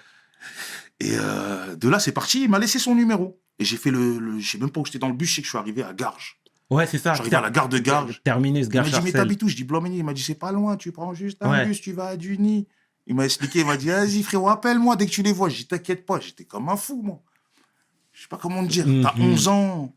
Et 1.00 1.12
euh, 1.18 1.76
de 1.76 1.90
là, 1.90 2.00
c'est 2.00 2.12
parti. 2.12 2.44
Il 2.44 2.50
m'a 2.50 2.60
laissé 2.60 2.80
son 2.80 2.96
numéro. 2.96 3.40
Et 3.60 3.66
j'ai 3.66 3.78
fait 3.78 3.92
le. 3.92 4.18
le 4.20 4.40
je 4.40 4.50
sais 4.52 4.58
même 4.58 4.72
pas 4.72 4.80
où 4.82 4.86
j'étais 4.86 5.00
dans 5.00 5.08
le 5.10 5.14
bus, 5.14 5.30
je 5.30 5.36
sais 5.36 5.42
que 5.42 5.46
je 5.46 5.50
suis 5.52 5.58
arrivé 5.58 5.84
à 5.84 5.94
Garges. 5.94 6.40
Ouais, 6.74 6.88
c'est 6.88 6.98
ça. 6.98 7.14
J'arrive 7.14 7.34
à 7.36 7.42
la 7.42 7.50
gare 7.52 7.70
de 7.70 7.78
Garges. 7.80 8.22
Terminus, 8.24 8.66
Il 8.68 8.70
gare 8.70 8.86
m'a 8.86 8.90
dit, 8.92 9.00
mais 9.04 9.12
t'habites 9.12 9.44
où? 9.44 9.48
Je 9.48 9.56
dis 9.56 9.64
Blanc-Ménil. 9.64 10.00
Il 10.00 10.04
m'a 10.04 10.14
dit, 10.14 10.22
c'est 10.24 10.36
pas 10.36 10.52
loin, 10.52 10.76
tu 10.78 10.92
prends 10.92 11.14
juste 11.14 11.38
un 11.42 11.50
Ouais. 11.52 11.66
bus, 11.66 11.82
tu 11.82 11.92
vas 11.94 12.08
à 12.08 12.18
Duny. 12.18 12.68
Il 13.08 13.16
m'a 13.16 13.26
expliqué, 13.26 13.60
il 13.60 13.66
m'a 13.66 13.76
dit, 13.78 13.88
vas-y 13.88 14.24
frérot, 14.24 14.50
appelle-moi 14.50 14.96
dès 14.96 15.06
que 15.06 15.12
tu 15.12 15.24
les 15.24 15.34
vois. 15.34 15.50
Je 15.50 15.58
dis, 15.58 15.68
t'inquiète 15.68 16.06
pas, 16.06 16.20
j'étais 16.20 16.46
comme 16.46 16.70
un 16.70 16.78
fou, 16.78 17.02
moi. 17.04 17.22
Je 18.14 18.22
sais 18.22 18.28
pas 18.28 18.38
comment 18.38 18.64
te 18.64 18.70
dire. 18.70 18.86
T'as 18.86 19.14
Mhm. 19.16 19.32
11 19.34 19.48
ans. 19.48 19.94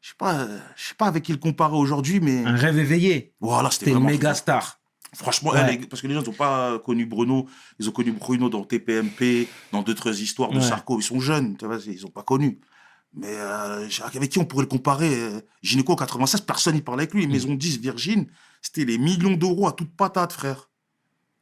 Je 0.00 0.08
sais 0.08 0.14
pas, 0.18 0.46
je 0.76 0.82
sais 0.88 0.94
pas 0.94 1.06
avec 1.06 1.22
qui 1.24 1.32
le 1.32 1.38
comparer 1.38 1.76
aujourd'hui, 1.76 2.20
mais 2.20 2.44
Un 2.46 2.56
rêve 2.56 2.78
éveillé. 2.78 3.34
voilà, 3.40 3.70
c'était 3.70 3.90
vraiment. 3.90 4.08
méga 4.08 4.34
star. 4.34 4.78
Franchement, 5.14 5.50
Ouais. 5.50 5.78
parce 5.90 6.00
que 6.00 6.06
les 6.06 6.14
gens 6.14 6.22
n'ont 6.22 6.32
pas 6.32 6.78
connu 6.78 7.04
Bruno. 7.04 7.46
Ils 7.78 7.88
ont 7.88 7.92
connu 7.92 8.12
Bruno 8.12 8.48
dans 8.48 8.64
TPMP, 8.64 9.48
dans 9.72 9.82
d'autres 9.82 10.20
histoires 10.22 10.50
de 10.50 10.56
Ouais. 10.58 10.62
Sarko. 10.62 10.98
Ils 11.00 11.02
sont 11.02 11.20
jeunes, 11.20 11.56
tu 11.56 11.66
vois, 11.66 11.78
ils 11.84 12.00
n'ont 12.02 12.10
pas 12.10 12.22
connu. 12.22 12.60
Mais 13.14 13.28
euh, 13.30 13.88
avec 14.14 14.30
qui 14.30 14.38
on 14.38 14.44
pourrait 14.44 14.62
le 14.64 14.68
comparer 14.68 15.12
euh, 15.14 15.40
Gynéco 15.62 15.92
en 15.92 15.96
96, 15.96 16.42
personne 16.42 16.74
n'y 16.74 16.82
parlait 16.82 17.02
avec 17.02 17.14
lui. 17.14 17.26
Mm. 17.26 17.30
Maison 17.32 17.54
10, 17.54 17.78
Virgin, 17.80 18.26
c'était 18.62 18.84
les 18.84 18.98
millions 18.98 19.32
d'euros 19.36 19.66
à 19.66 19.72
toute 19.72 19.90
patate, 19.96 20.32
frère. 20.32 20.68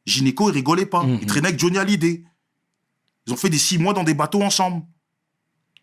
Gynéco, 0.05 0.49
il 0.49 0.53
rigolait 0.53 0.87
pas. 0.87 1.05
Il 1.05 1.25
traînait 1.27 1.49
avec 1.49 1.59
Johnny 1.59 1.77
Hallyday. 1.77 2.23
Ils 3.27 3.33
ont 3.33 3.37
fait 3.37 3.49
des 3.49 3.59
six 3.59 3.77
mois 3.77 3.93
dans 3.93 4.03
des 4.03 4.15
bateaux 4.15 4.41
ensemble. 4.41 4.83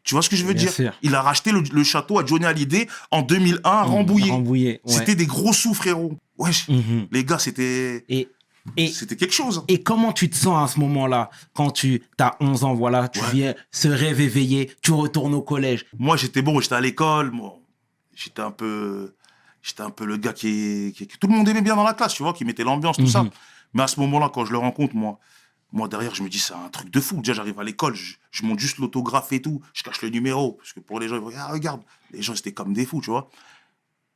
Tu 0.02 0.14
vois 0.14 0.22
ce 0.22 0.28
que 0.28 0.36
je 0.36 0.44
veux 0.44 0.54
Bien 0.54 0.62
dire? 0.64 0.72
sûr. 0.72 0.92
Il 1.02 1.14
a 1.14 1.22
racheté 1.22 1.52
le, 1.52 1.60
le 1.60 1.84
château 1.84 2.18
à 2.18 2.26
Johnny 2.26 2.44
Hallyday 2.46 2.88
en 3.12 3.22
2001 3.22 3.60
à 3.64 3.82
Rambouillet. 3.82 4.30
Rambouillet. 4.30 4.80
ouais. 4.84 4.92
C'était 4.92 5.14
des 5.14 5.26
gros 5.26 5.52
sous, 5.52 5.74
frérot. 5.74 6.16
Wesh, 6.38 6.68
Mhm. 6.68 7.06
les 7.12 7.24
gars, 7.24 7.38
c'était 7.38 8.04
Et, 8.08 8.28
et, 8.76 8.88
c'était 8.88 9.16
quelque 9.16 9.32
chose. 9.34 9.64
et 9.68 9.82
comment 9.82 10.12
tu 10.12 10.28
te 10.30 10.36
sens 10.36 10.70
à 10.70 10.72
ce 10.72 10.80
moment-là 10.80 11.30
quand 11.54 11.70
tu 11.70 12.02
as 12.18 12.36
11 12.40 12.64
ans, 12.64 12.74
voilà, 12.74 13.08
tu 13.08 13.20
Ouais. 13.20 13.30
viens 13.32 13.54
ce 13.70 13.88
rêve 13.88 14.20
éveillé, 14.20 14.70
tu 14.82 14.92
retournes 14.92 15.34
au 15.34 15.42
collège? 15.42 15.86
Moi, 15.98 16.16
j'étais 16.16 16.42
bon, 16.42 16.60
j'étais 16.60 16.74
à 16.74 16.80
l'école. 16.80 17.30
Moi, 17.30 17.54
j'étais 18.14 18.42
un 18.42 18.50
peu, 18.50 19.14
j'étais 19.62 19.82
un 19.82 19.90
peu 19.90 20.04
le 20.04 20.16
gars 20.16 20.32
qui, 20.32 20.92
qui- 20.96 21.06
que 21.06 21.16
tout 21.16 21.26
le 21.26 21.34
monde 21.34 21.48
aimait 21.48 21.62
bien 21.62 21.76
dans 21.76 21.84
la 21.84 21.94
classe, 21.94 22.14
tu 22.14 22.22
vois, 22.22 22.32
qui 22.32 22.44
mettait 22.44 22.64
l'ambiance, 22.64 22.96
tout 22.96 23.06
ça. 23.06 23.22
Mhm. 23.22 23.30
Mais 23.74 23.82
à 23.82 23.86
ce 23.88 24.00
moment-là, 24.00 24.30
quand 24.32 24.44
je 24.44 24.52
le 24.52 24.58
rencontre, 24.58 24.94
moi, 24.94 25.18
moi 25.72 25.88
derrière, 25.88 26.14
je 26.14 26.22
me 26.22 26.28
dis 26.28 26.38
c'est 26.38 26.54
un 26.54 26.68
truc 26.70 26.90
de 26.90 27.00
fou. 27.00 27.16
Déjà, 27.16 27.34
j'arrive 27.34 27.58
à 27.60 27.64
l'école, 27.64 27.94
je, 27.94 28.14
je 28.30 28.44
monte 28.44 28.58
juste 28.58 28.78
l'autographe 28.78 29.32
et 29.32 29.42
tout, 29.42 29.60
je 29.74 29.82
cache 29.82 30.00
le 30.02 30.08
numéro 30.08 30.52
parce 30.54 30.72
que 30.72 30.80
pour 30.80 30.98
les 31.00 31.08
gens, 31.08 31.16
ils 31.16 31.20
vont 31.20 31.30
ah, 31.36 31.52
regarde, 31.52 31.82
les 32.12 32.22
gens 32.22 32.34
c'était 32.34 32.52
comme 32.52 32.72
des 32.72 32.86
fous, 32.86 33.00
tu 33.02 33.10
vois. 33.10 33.28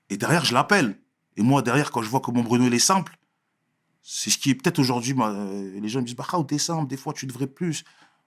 Et 0.08 0.16
derrière, 0.16 0.44
je 0.44 0.54
l'appelle. 0.54 0.98
Et 1.36 1.42
moi, 1.42 1.62
derrière, 1.62 1.90
quand 1.90 2.02
je 2.02 2.08
vois 2.08 2.20
comment 2.20 2.42
Bruno 2.42 2.66
il 2.66 2.74
est 2.74 2.78
simple, 2.78 3.16
c'est 4.02 4.30
ce 4.30 4.38
qui 4.38 4.50
est 4.50 4.54
peut-être 4.54 4.78
aujourd'hui, 4.78 5.14
euh, 5.18 5.80
les 5.80 5.88
gens 5.88 6.00
me 6.00 6.06
disent, 6.06 6.16
bah, 6.16 6.26
t'es 6.46 6.58
simple, 6.58 6.88
des 6.88 6.96
fois 6.96 7.12
tu 7.12 7.26
devrais 7.26 7.46
plus. 7.46 7.84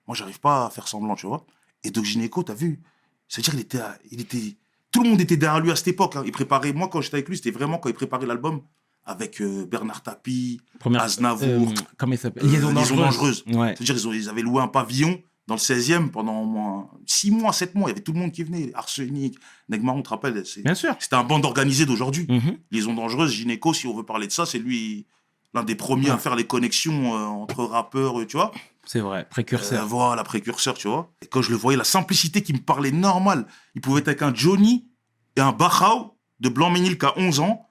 Moi, 0.07 0.15
j'arrive 0.15 0.39
pas 0.39 0.65
à 0.65 0.69
faire 0.69 0.87
semblant, 0.87 1.15
tu 1.15 1.27
vois. 1.27 1.45
Et 1.83 1.91
Doc 1.91 2.03
Gynéco, 2.05 2.43
t'as 2.43 2.53
vu? 2.53 2.81
C'est-à-dire, 3.27 3.53
il 3.55 3.59
était, 3.61 3.79
il 4.11 4.21
était, 4.21 4.55
tout 4.91 5.01
le 5.03 5.09
monde 5.09 5.21
était 5.21 5.37
derrière 5.37 5.61
lui 5.61 5.71
à 5.71 5.75
cette 5.75 5.87
époque. 5.87 6.15
hein. 6.17 6.23
Il 6.25 6.31
préparait, 6.31 6.73
moi, 6.73 6.87
quand 6.89 7.01
j'étais 7.01 7.15
avec 7.15 7.29
lui, 7.29 7.37
c'était 7.37 7.51
vraiment 7.51 7.77
quand 7.77 7.89
il 7.89 7.95
préparait 7.95 8.25
l'album 8.25 8.61
avec 9.05 9.41
euh, 9.41 9.65
Bernard 9.65 10.03
Tapie, 10.03 10.61
Première, 10.79 11.01
Aznavour, 11.03 11.69
euh, 11.69 11.73
comment 11.97 12.13
il 12.13 12.17
s'appelle? 12.17 12.43
euh, 12.45 12.47
Liaison 12.51 12.95
dangereuse. 12.95 13.43
Ouais. 13.47 13.75
C'est-à-dire, 13.77 13.97
ils, 14.13 14.21
ils 14.21 14.29
avaient 14.29 14.41
loué 14.41 14.61
un 14.61 14.67
pavillon 14.67 15.21
dans 15.47 15.55
le 15.55 15.59
16e 15.59 16.09
pendant 16.09 16.39
au 16.41 16.45
moins 16.45 16.89
6 17.05 17.31
mois, 17.31 17.51
7 17.51 17.75
mois. 17.75 17.89
Il 17.89 17.91
y 17.91 17.95
avait 17.95 18.01
tout 18.03 18.13
le 18.13 18.19
monde 18.19 18.31
qui 18.31 18.43
venait. 18.43 18.71
Arsenic, 18.75 19.37
Negmaron, 19.67 19.97
tu 19.99 20.03
te 20.03 20.09
rappelles 20.09 20.45
c'est- 20.45 20.61
Bien 20.63 20.75
sûr. 20.75 20.95
C'était 20.99 21.15
un 21.15 21.23
bande 21.25 21.43
organisé 21.45 21.85
d'aujourd'hui. 21.85 22.25
Mhm. 22.29 22.57
Liaison 22.71 22.93
dangereuse, 22.93 23.31
Gynéco, 23.31 23.73
si 23.73 23.87
on 23.87 23.95
veut 23.95 24.03
parler 24.05 24.27
de 24.27 24.31
ça, 24.31 24.45
c'est 24.45 24.59
lui 24.59 25.05
l'un 25.53 25.63
des 25.63 25.75
premiers 25.75 26.09
à 26.09 26.17
faire 26.17 26.35
les 26.35 26.45
connexions 26.45 27.15
euh, 27.15 27.25
entre 27.25 27.63
rappeurs, 27.63 28.19
euh, 28.19 28.25
tu 28.25 28.37
vois. 28.37 28.51
C'est 28.85 28.99
vrai, 28.99 29.27
précurseur. 29.29 29.83
Euh, 29.83 29.85
voilà, 29.85 30.23
précurseur, 30.23 30.73
tu 30.75 30.87
vois. 30.87 31.11
Et 31.21 31.27
quand 31.27 31.41
je 31.41 31.51
le 31.51 31.55
voyais, 31.55 31.77
la 31.77 31.83
simplicité 31.83 32.41
qui 32.41 32.53
me 32.53 32.59
parlait 32.59 32.91
normal, 32.91 33.45
il 33.75 33.81
pouvait 33.81 34.01
être 34.01 34.09
avec 34.09 34.21
un 34.21 34.33
Johnny 34.33 34.89
et 35.35 35.41
un 35.41 35.51
Bachao 35.51 36.17
de 36.39 36.49
Blanc-Ménil 36.49 36.97
qui 36.97 37.05
a 37.05 37.17
11 37.17 37.39
ans, 37.39 37.69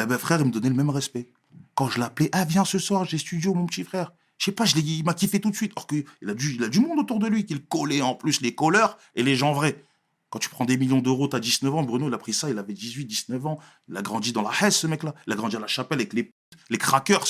eh 0.00 0.06
ben 0.06 0.18
frère, 0.18 0.40
il 0.40 0.46
me 0.46 0.50
donnait 0.50 0.68
le 0.68 0.74
même 0.74 0.90
respect. 0.90 1.32
Quand 1.74 1.88
je 1.88 2.00
l'appelais, 2.00 2.28
ah 2.32 2.44
viens 2.44 2.64
ce 2.64 2.78
soir, 2.78 3.04
j'ai 3.04 3.18
studio, 3.18 3.54
mon 3.54 3.66
petit 3.66 3.84
frère. 3.84 4.12
Je 4.38 4.46
sais 4.46 4.52
pas, 4.52 4.64
je 4.64 4.76
il 4.78 5.04
m'a 5.04 5.14
kiffé 5.14 5.38
tout 5.40 5.50
de 5.50 5.56
suite. 5.56 5.72
Or 5.76 5.86
qu'il 5.86 6.04
a, 6.26 6.34
du, 6.34 6.54
il 6.54 6.64
a 6.64 6.68
du 6.68 6.80
monde 6.80 6.98
autour 6.98 7.18
de 7.18 7.26
lui, 7.26 7.44
qu'il 7.44 7.64
collait 7.64 8.00
en 8.00 8.14
plus 8.14 8.40
les 8.40 8.54
colleurs 8.54 8.96
et 9.14 9.22
les 9.22 9.36
gens 9.36 9.52
vrais. 9.52 9.84
Quand 10.30 10.38
tu 10.38 10.48
prends 10.48 10.64
des 10.64 10.76
millions 10.76 11.00
d'euros, 11.00 11.26
t'as 11.28 11.40
19 11.40 11.74
ans, 11.74 11.82
Bruno, 11.82 12.06
il 12.08 12.14
a 12.14 12.18
pris 12.18 12.32
ça, 12.32 12.48
il 12.48 12.56
avait 12.58 12.72
18, 12.72 13.04
19 13.04 13.46
ans. 13.46 13.58
Il 13.88 13.96
a 13.96 14.02
grandi 14.02 14.32
dans 14.32 14.42
la 14.42 14.50
Hesse, 14.60 14.78
ce 14.78 14.86
mec-là. 14.86 15.14
Il 15.26 15.32
a 15.32 15.36
grandi 15.36 15.56
à 15.56 15.60
la 15.60 15.66
chapelle 15.66 15.98
avec 15.98 16.12
les, 16.12 16.32
les 16.70 16.78
crackers. 16.78 17.26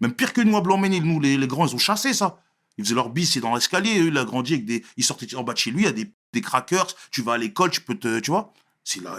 Même 0.00 0.12
pire 0.12 0.32
que 0.32 0.40
nous 0.40 0.56
à 0.56 0.60
Blanc-Ménil, 0.60 1.02
nous, 1.02 1.18
les, 1.18 1.36
les 1.36 1.46
grands, 1.48 1.66
ils 1.66 1.74
ont 1.74 1.78
chassé 1.78 2.14
ça. 2.14 2.40
Ils 2.76 2.84
faisaient 2.84 2.94
leur 2.94 3.10
bis, 3.10 3.32
c'est 3.32 3.40
dans 3.40 3.52
l'escalier. 3.54 3.98
Eux, 4.00 4.06
il 4.06 4.16
a 4.18 4.24
grandi 4.24 4.54
avec 4.54 4.64
des. 4.66 4.84
Il 4.96 5.02
sortait 5.02 5.34
en 5.34 5.42
bas 5.42 5.52
de 5.52 5.58
chez 5.58 5.72
lui, 5.72 5.82
il 5.82 5.86
y 5.86 5.88
a 5.88 5.92
des, 5.92 6.12
des 6.32 6.40
crackers. 6.40 6.86
Tu 7.10 7.22
vas 7.22 7.32
à 7.32 7.38
l'école, 7.38 7.70
tu 7.70 7.80
peux 7.80 7.96
te. 7.96 8.20
Tu 8.20 8.30
vois 8.30 8.52
C'est 8.84 9.02
la, 9.02 9.16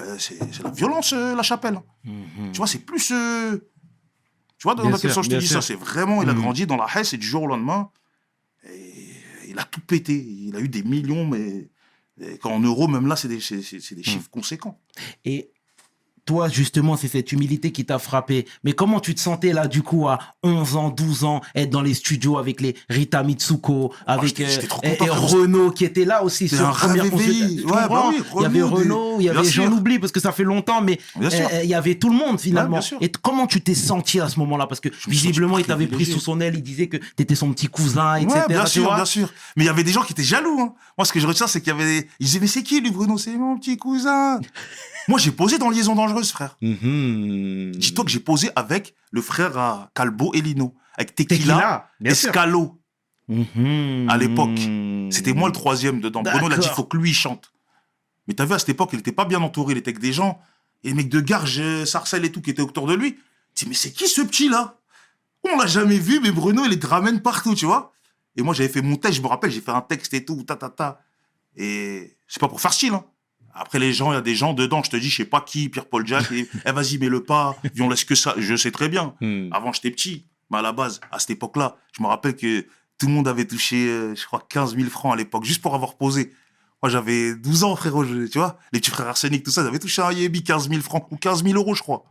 la 0.64 0.72
violence, 0.72 1.12
euh, 1.12 1.36
la 1.36 1.44
chapelle. 1.44 1.82
Mhm. 2.06 2.54
Tu 2.54 2.58
vois, 2.58 2.68
c'est 2.68 2.80
plus. 2.86 3.12
euh, 3.12 3.58
Tu 4.58 4.64
vois, 4.64 4.76
dans 4.76 4.88
Bien 4.88 4.98
sûr, 4.98 5.12
sens 5.14 5.26
je 5.26 5.32
te 5.32 5.36
dis 5.36 5.46
sûr. 5.46 5.62
ça 5.62 5.68
C'est 5.68 5.76
vraiment, 5.76 6.24
il 6.24 6.30
a 6.30 6.34
Mhm. 6.34 6.40
grandi 6.40 6.66
dans 6.66 6.78
la 6.78 6.88
Hesse 6.96 7.14
et 7.14 7.18
du 7.18 7.28
jour 7.28 7.44
au 7.44 7.48
lendemain, 7.48 7.90
et 8.64 8.94
il 9.50 9.60
a 9.60 9.66
tout 9.66 9.82
pété. 9.82 10.14
Il 10.16 10.56
a 10.56 10.60
eu 10.62 10.70
des 10.70 10.84
millions, 10.84 11.28
mais 11.28 11.70
quand 12.42 12.52
en 12.52 12.60
euros, 12.60 12.88
même 12.88 13.08
là, 13.08 13.16
c'est 13.16 13.28
des, 13.28 13.38
des 13.38 14.04
chiffres 14.04 14.30
conséquents. 14.30 14.80
Et 15.26 15.52
toi, 16.30 16.48
justement, 16.48 16.96
c'est 16.96 17.08
cette 17.08 17.32
humilité 17.32 17.72
qui 17.72 17.86
t'a 17.86 17.98
frappé. 17.98 18.46
Mais 18.64 18.74
comment 18.74 19.00
tu 19.00 19.16
te 19.16 19.20
sentais 19.20 19.52
là, 19.52 19.66
du 19.68 19.82
coup, 19.82 20.08
à 20.08 20.20
11 20.44 20.76
ans, 20.76 20.90
12 20.90 21.24
ans, 21.24 21.42
être 21.56 21.72
dans 21.72 21.82
les 21.82 21.96
studios 21.96 22.38
avec 22.38 22.62
les 22.62 22.76
Rita 22.88 23.24
Mitsuko, 23.24 23.92
avec 24.06 24.36
trop 24.36 24.44
et- 24.44 24.68
content, 24.68 24.82
et 24.84 24.96
frérot. 25.10 25.26
Renault 25.26 25.72
qui 25.72 25.86
était 25.86 26.06
là 26.06 26.24
aussi 26.24 26.48
sur 26.48 26.68
un 26.68 26.72
première 26.72 27.06
Ouais, 27.06 27.66
bah 27.90 28.06
oui, 28.10 28.22
il 28.36 28.42
y 28.44 28.46
avait 28.46 28.62
Renault, 28.62 29.16
il 29.20 29.26
y 29.26 29.30
avait, 29.30 29.44
j'en 29.44 29.72
oublie 29.72 29.98
parce 29.98 30.12
que 30.12 30.20
ça 30.20 30.32
fait 30.32 30.44
longtemps, 30.44 30.82
mais 30.84 31.00
euh, 31.20 31.30
il 31.64 31.70
y 31.70 31.74
avait 31.74 31.96
tout 31.96 32.12
le 32.12 32.16
monde 32.16 32.40
finalement. 32.40 32.80
et 33.02 33.12
comment 33.12 33.48
tu 33.48 33.62
t'es 33.62 33.74
senti 33.74 34.20
à 34.20 34.30
ce 34.30 34.38
moment-là? 34.42 34.68
Parce 34.68 34.82
que 34.82 34.90
visiblement, 35.08 35.58
il 35.58 35.66
t'avait 35.66 35.88
pris 35.88 36.06
sous 36.06 36.20
son 36.20 36.40
aile, 36.42 36.54
il 36.58 36.62
disait 36.62 36.86
que 36.88 36.98
t'étais 37.16 37.34
son 37.34 37.52
petit 37.54 37.68
cousin, 37.70 38.18
etc. 38.18 38.42
Ouais, 38.42 38.54
bien 38.54 38.66
sûr, 38.68 38.94
bien 38.94 39.06
sûr. 39.06 39.34
Mais 39.56 39.64
il 39.64 39.68
y 39.68 39.70
avait 39.72 39.84
des 39.84 39.92
gens 39.94 40.04
qui 40.04 40.14
étaient 40.14 40.22
jaloux. 40.22 40.60
hein. 40.62 40.74
Moi, 40.96 41.06
ce 41.06 41.12
que 41.14 41.20
je 41.20 41.26
retiens, 41.26 41.48
c'est 41.48 41.60
qu'il 41.62 41.74
y 41.74 41.76
avait. 41.76 42.08
Ils 42.20 42.26
disaient, 42.28 42.40
mais 42.40 42.46
c'est 42.48 42.62
qui 42.62 42.82
lui, 42.82 42.92
Bruno? 42.92 43.18
C'est 43.18 43.36
mon 43.36 43.58
petit 43.58 43.78
cousin. 43.78 44.40
Moi, 45.08 45.18
j'ai 45.18 45.32
posé 45.32 45.58
dans 45.58 45.72
Liaison 45.72 45.96
Dangereuse, 45.96 46.19
frère. 46.28 46.58
Mhm. 46.62 47.72
Dis-toi 47.76 48.06
que 48.06 48.12
j'ai 48.12 48.20
posé 48.20 48.50
avec 48.56 48.96
le 49.12 49.22
frère 49.22 49.58
à 49.58 49.90
Calbo 49.94 50.32
et 50.34 50.42
Lino. 50.42 50.76
Avec 50.98 51.16
Tequila. 51.16 51.90
Escalo. 52.04 52.76
Mhm. 53.28 54.08
à 54.10 54.18
l'époque. 54.18 54.60
C'était 55.12 55.34
moi 55.34 55.50
le 55.50 55.54
troisième 55.54 56.02
dedans. 56.02 56.24
Bruno, 56.24 56.48
il 56.48 56.54
a 56.54 56.56
dit, 56.56 56.62
D'accord. 56.62 56.76
faut 56.76 56.84
que 56.86 56.98
lui, 56.98 57.12
il 57.12 57.16
chante. 57.16 57.52
Mais 58.28 58.34
t'as 58.34 58.46
vu, 58.46 58.54
à 58.54 58.60
cette 58.60 58.70
époque, 58.70 58.90
il 58.94 58.98
n'était 58.98 59.12
pas 59.12 59.26
bien 59.26 59.42
entouré. 59.42 59.74
Il 59.74 59.78
était 59.78 59.90
avec 59.90 60.02
des 60.02 60.14
gens, 60.14 60.40
et 60.84 60.90
les 60.90 60.94
mecs 60.96 61.10
de 61.10 61.20
Garges, 61.20 61.84
Sarcelles 61.86 62.26
et 62.26 62.32
tout, 62.32 62.42
qui 62.42 62.50
étaient 62.50 62.62
autour 62.62 62.88
de 62.88 62.96
lui. 62.96 63.18
Tu 63.56 63.66
dis, 63.66 63.70
mais 63.70 63.76
c'est 63.76 63.92
qui 63.92 64.08
ce 64.08 64.22
petit-là? 64.22 64.80
On 65.44 65.58
l'a 65.58 65.68
jamais 65.68 66.00
vu, 66.00 66.20
mais 66.20 66.32
Bruno, 66.32 66.64
il 66.66 66.72
les 66.72 66.88
ramène 66.88 67.22
partout, 67.22 67.56
tu 67.56 67.66
vois. 67.66 67.94
Et 68.36 68.42
moi, 68.42 68.54
j'avais 68.54 68.70
fait 68.70 68.82
mon 68.82 68.96
texte, 68.96 69.18
je 69.18 69.22
me 69.22 69.28
rappelle, 69.28 69.52
j'ai 69.52 69.62
fait 69.62 69.72
un 69.72 69.82
texte 69.82 70.14
et 70.14 70.26
tout, 70.26 70.44
ta, 70.44 70.56
ta, 70.56 70.70
ta. 70.70 71.02
Et 71.56 72.18
c'est 72.28 72.40
pas 72.40 72.48
pour 72.48 72.62
faire 72.62 72.74
style, 72.74 72.94
hein. 72.94 73.04
Après, 73.62 73.78
les 73.80 73.92
gens, 73.94 74.12
il 74.12 74.16
y 74.16 74.18
a 74.18 74.22
des 74.22 74.36
gens 74.36 74.54
dedans, 74.54 74.82
je 74.84 74.90
te 74.90 74.96
dis, 74.98 75.10
je 75.10 75.18
sais 75.18 75.26
pas 75.26 75.42
qui, 75.42 75.70
Pierre-Paul 75.70 76.08
Jack, 76.08 76.32
et, 76.32 76.48
eh, 76.66 76.72
vas-y, 76.72 76.98
mets-le 76.98 77.24
pas, 77.24 77.56
viens, 77.74 77.86
on 77.86 77.90
laisse 77.90 78.06
que 78.06 78.16
ça. 78.16 78.34
Je 78.38 78.56
sais 78.56 78.72
très 78.72 78.88
bien. 78.90 79.14
Mhm. 79.22 79.50
Avant, 79.54 79.74
j'étais 79.74 79.92
petit. 79.92 80.26
Mais 80.52 80.58
à 80.60 80.62
la 80.62 80.72
base, 80.72 81.00
à 81.12 81.20
cette 81.20 81.32
époque-là, 81.32 81.76
je 81.96 82.02
me 82.02 82.08
rappelle 82.08 82.36
que 82.36 82.62
tout 82.98 83.08
le 83.08 83.14
monde 83.14 83.28
avait 83.28 83.46
touché, 83.46 83.88
euh, 83.88 84.16
je 84.16 84.26
crois, 84.26 84.44
15 84.50 84.76
000 84.76 84.90
francs 84.90 85.14
à 85.14 85.16
l'époque, 85.16 85.44
juste 85.46 85.62
pour 85.62 85.76
avoir 85.76 85.96
posé. 85.96 86.34
Moi, 86.82 86.90
j'avais 86.90 87.36
12 87.36 87.64
ans, 87.66 87.76
frérot, 87.76 88.04
je- 88.06 88.26
tu 88.28 88.38
vois. 88.40 88.58
Les 88.72 88.80
petits 88.80 88.90
frères 88.92 89.08
Arsenic, 89.08 89.44
tout 89.44 89.52
ça, 89.52 89.62
ils 89.62 89.68
avaient 89.68 89.80
touché 89.80 90.02
un 90.02 90.12
Yebi 90.12 90.44
15 90.44 90.70
000 90.70 90.82
francs, 90.82 91.06
ou 91.12 91.18
15 91.18 91.44
000 91.44 91.56
euros, 91.56 91.76
je 91.76 91.82
crois. 91.84 92.06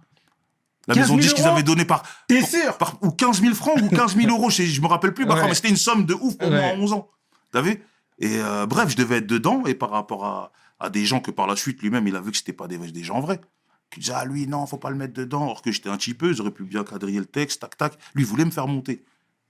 La 0.87 0.95
15 0.95 1.03
maison 1.03 1.15
000 1.15 1.17
de 1.17 1.23
disques 1.23 1.37
qu'ils 1.37 1.47
avaient 1.47 1.63
donné 1.63 1.85
par, 1.85 2.03
T'es 2.29 2.43
sûr 2.43 2.77
par- 2.79 2.95
ou 3.03 3.11
15 3.11 3.41
000 3.41 3.55
francs, 3.55 3.81
ou 3.83 3.89
15 3.89 4.15
000 4.17 4.29
euros, 4.31 4.51
je, 4.51 4.63
je 4.63 4.81
me 4.81 4.87
rappelle 4.87 5.13
plus, 5.15 5.27
bah, 5.27 5.35
Ouais. 5.35 5.49
mais 5.49 5.55
c'était 5.55 5.69
une 5.71 5.77
somme 5.77 6.05
de 6.07 6.15
ouf 6.15 6.37
pour 6.39 6.51
moi 6.51 6.61
à 6.61 6.75
11 6.75 6.93
ans. 6.93 7.09
T'as 7.53 7.61
vu? 7.63 7.83
Et 8.21 8.37
euh, 8.41 8.67
bref, 8.67 8.91
je 8.91 8.97
devais 8.97 9.17
être 9.17 9.27
dedans, 9.27 9.65
et 9.67 9.75
par 9.75 9.91
rapport 9.91 10.25
à, 10.25 10.53
à 10.81 10.91
des 10.91 11.05
gens 11.05 11.21
que 11.21 11.31
par 11.31 11.47
la 11.47 11.57
suite, 11.57 11.83
lui-même, 11.83 12.07
il 12.07 12.17
a 12.17 12.21
vu 12.21 12.31
que 12.31 12.37
c'était 12.37 12.53
pas 12.53 12.69
des, 12.69 12.79
des 12.79 13.03
gens 13.03 13.21
vrais. 13.21 13.41
Qui 13.91 14.01
disaient, 14.01 14.13
ah, 14.15 14.25
lui, 14.25 14.47
non, 14.47 14.67
faut 14.67 14.77
pas 14.77 14.91
le 14.91 14.97
mettre 14.97 15.15
dedans, 15.15 15.45
alors 15.45 15.63
que 15.63 15.73
j'étais 15.73 15.89
un 15.89 15.97
petit 15.97 16.15
peu, 16.15 16.33
j'aurais 16.33 16.51
pu 16.51 16.65
bien 16.65 16.85
quadriller 16.85 17.19
le 17.21 17.27
texte, 17.27 17.61
tac, 17.63 17.77
tac. 17.77 17.99
Lui, 18.15 18.23
il 18.25 18.27
voulait 18.27 18.45
me 18.45 18.51
faire 18.51 18.67
monter. 18.69 19.03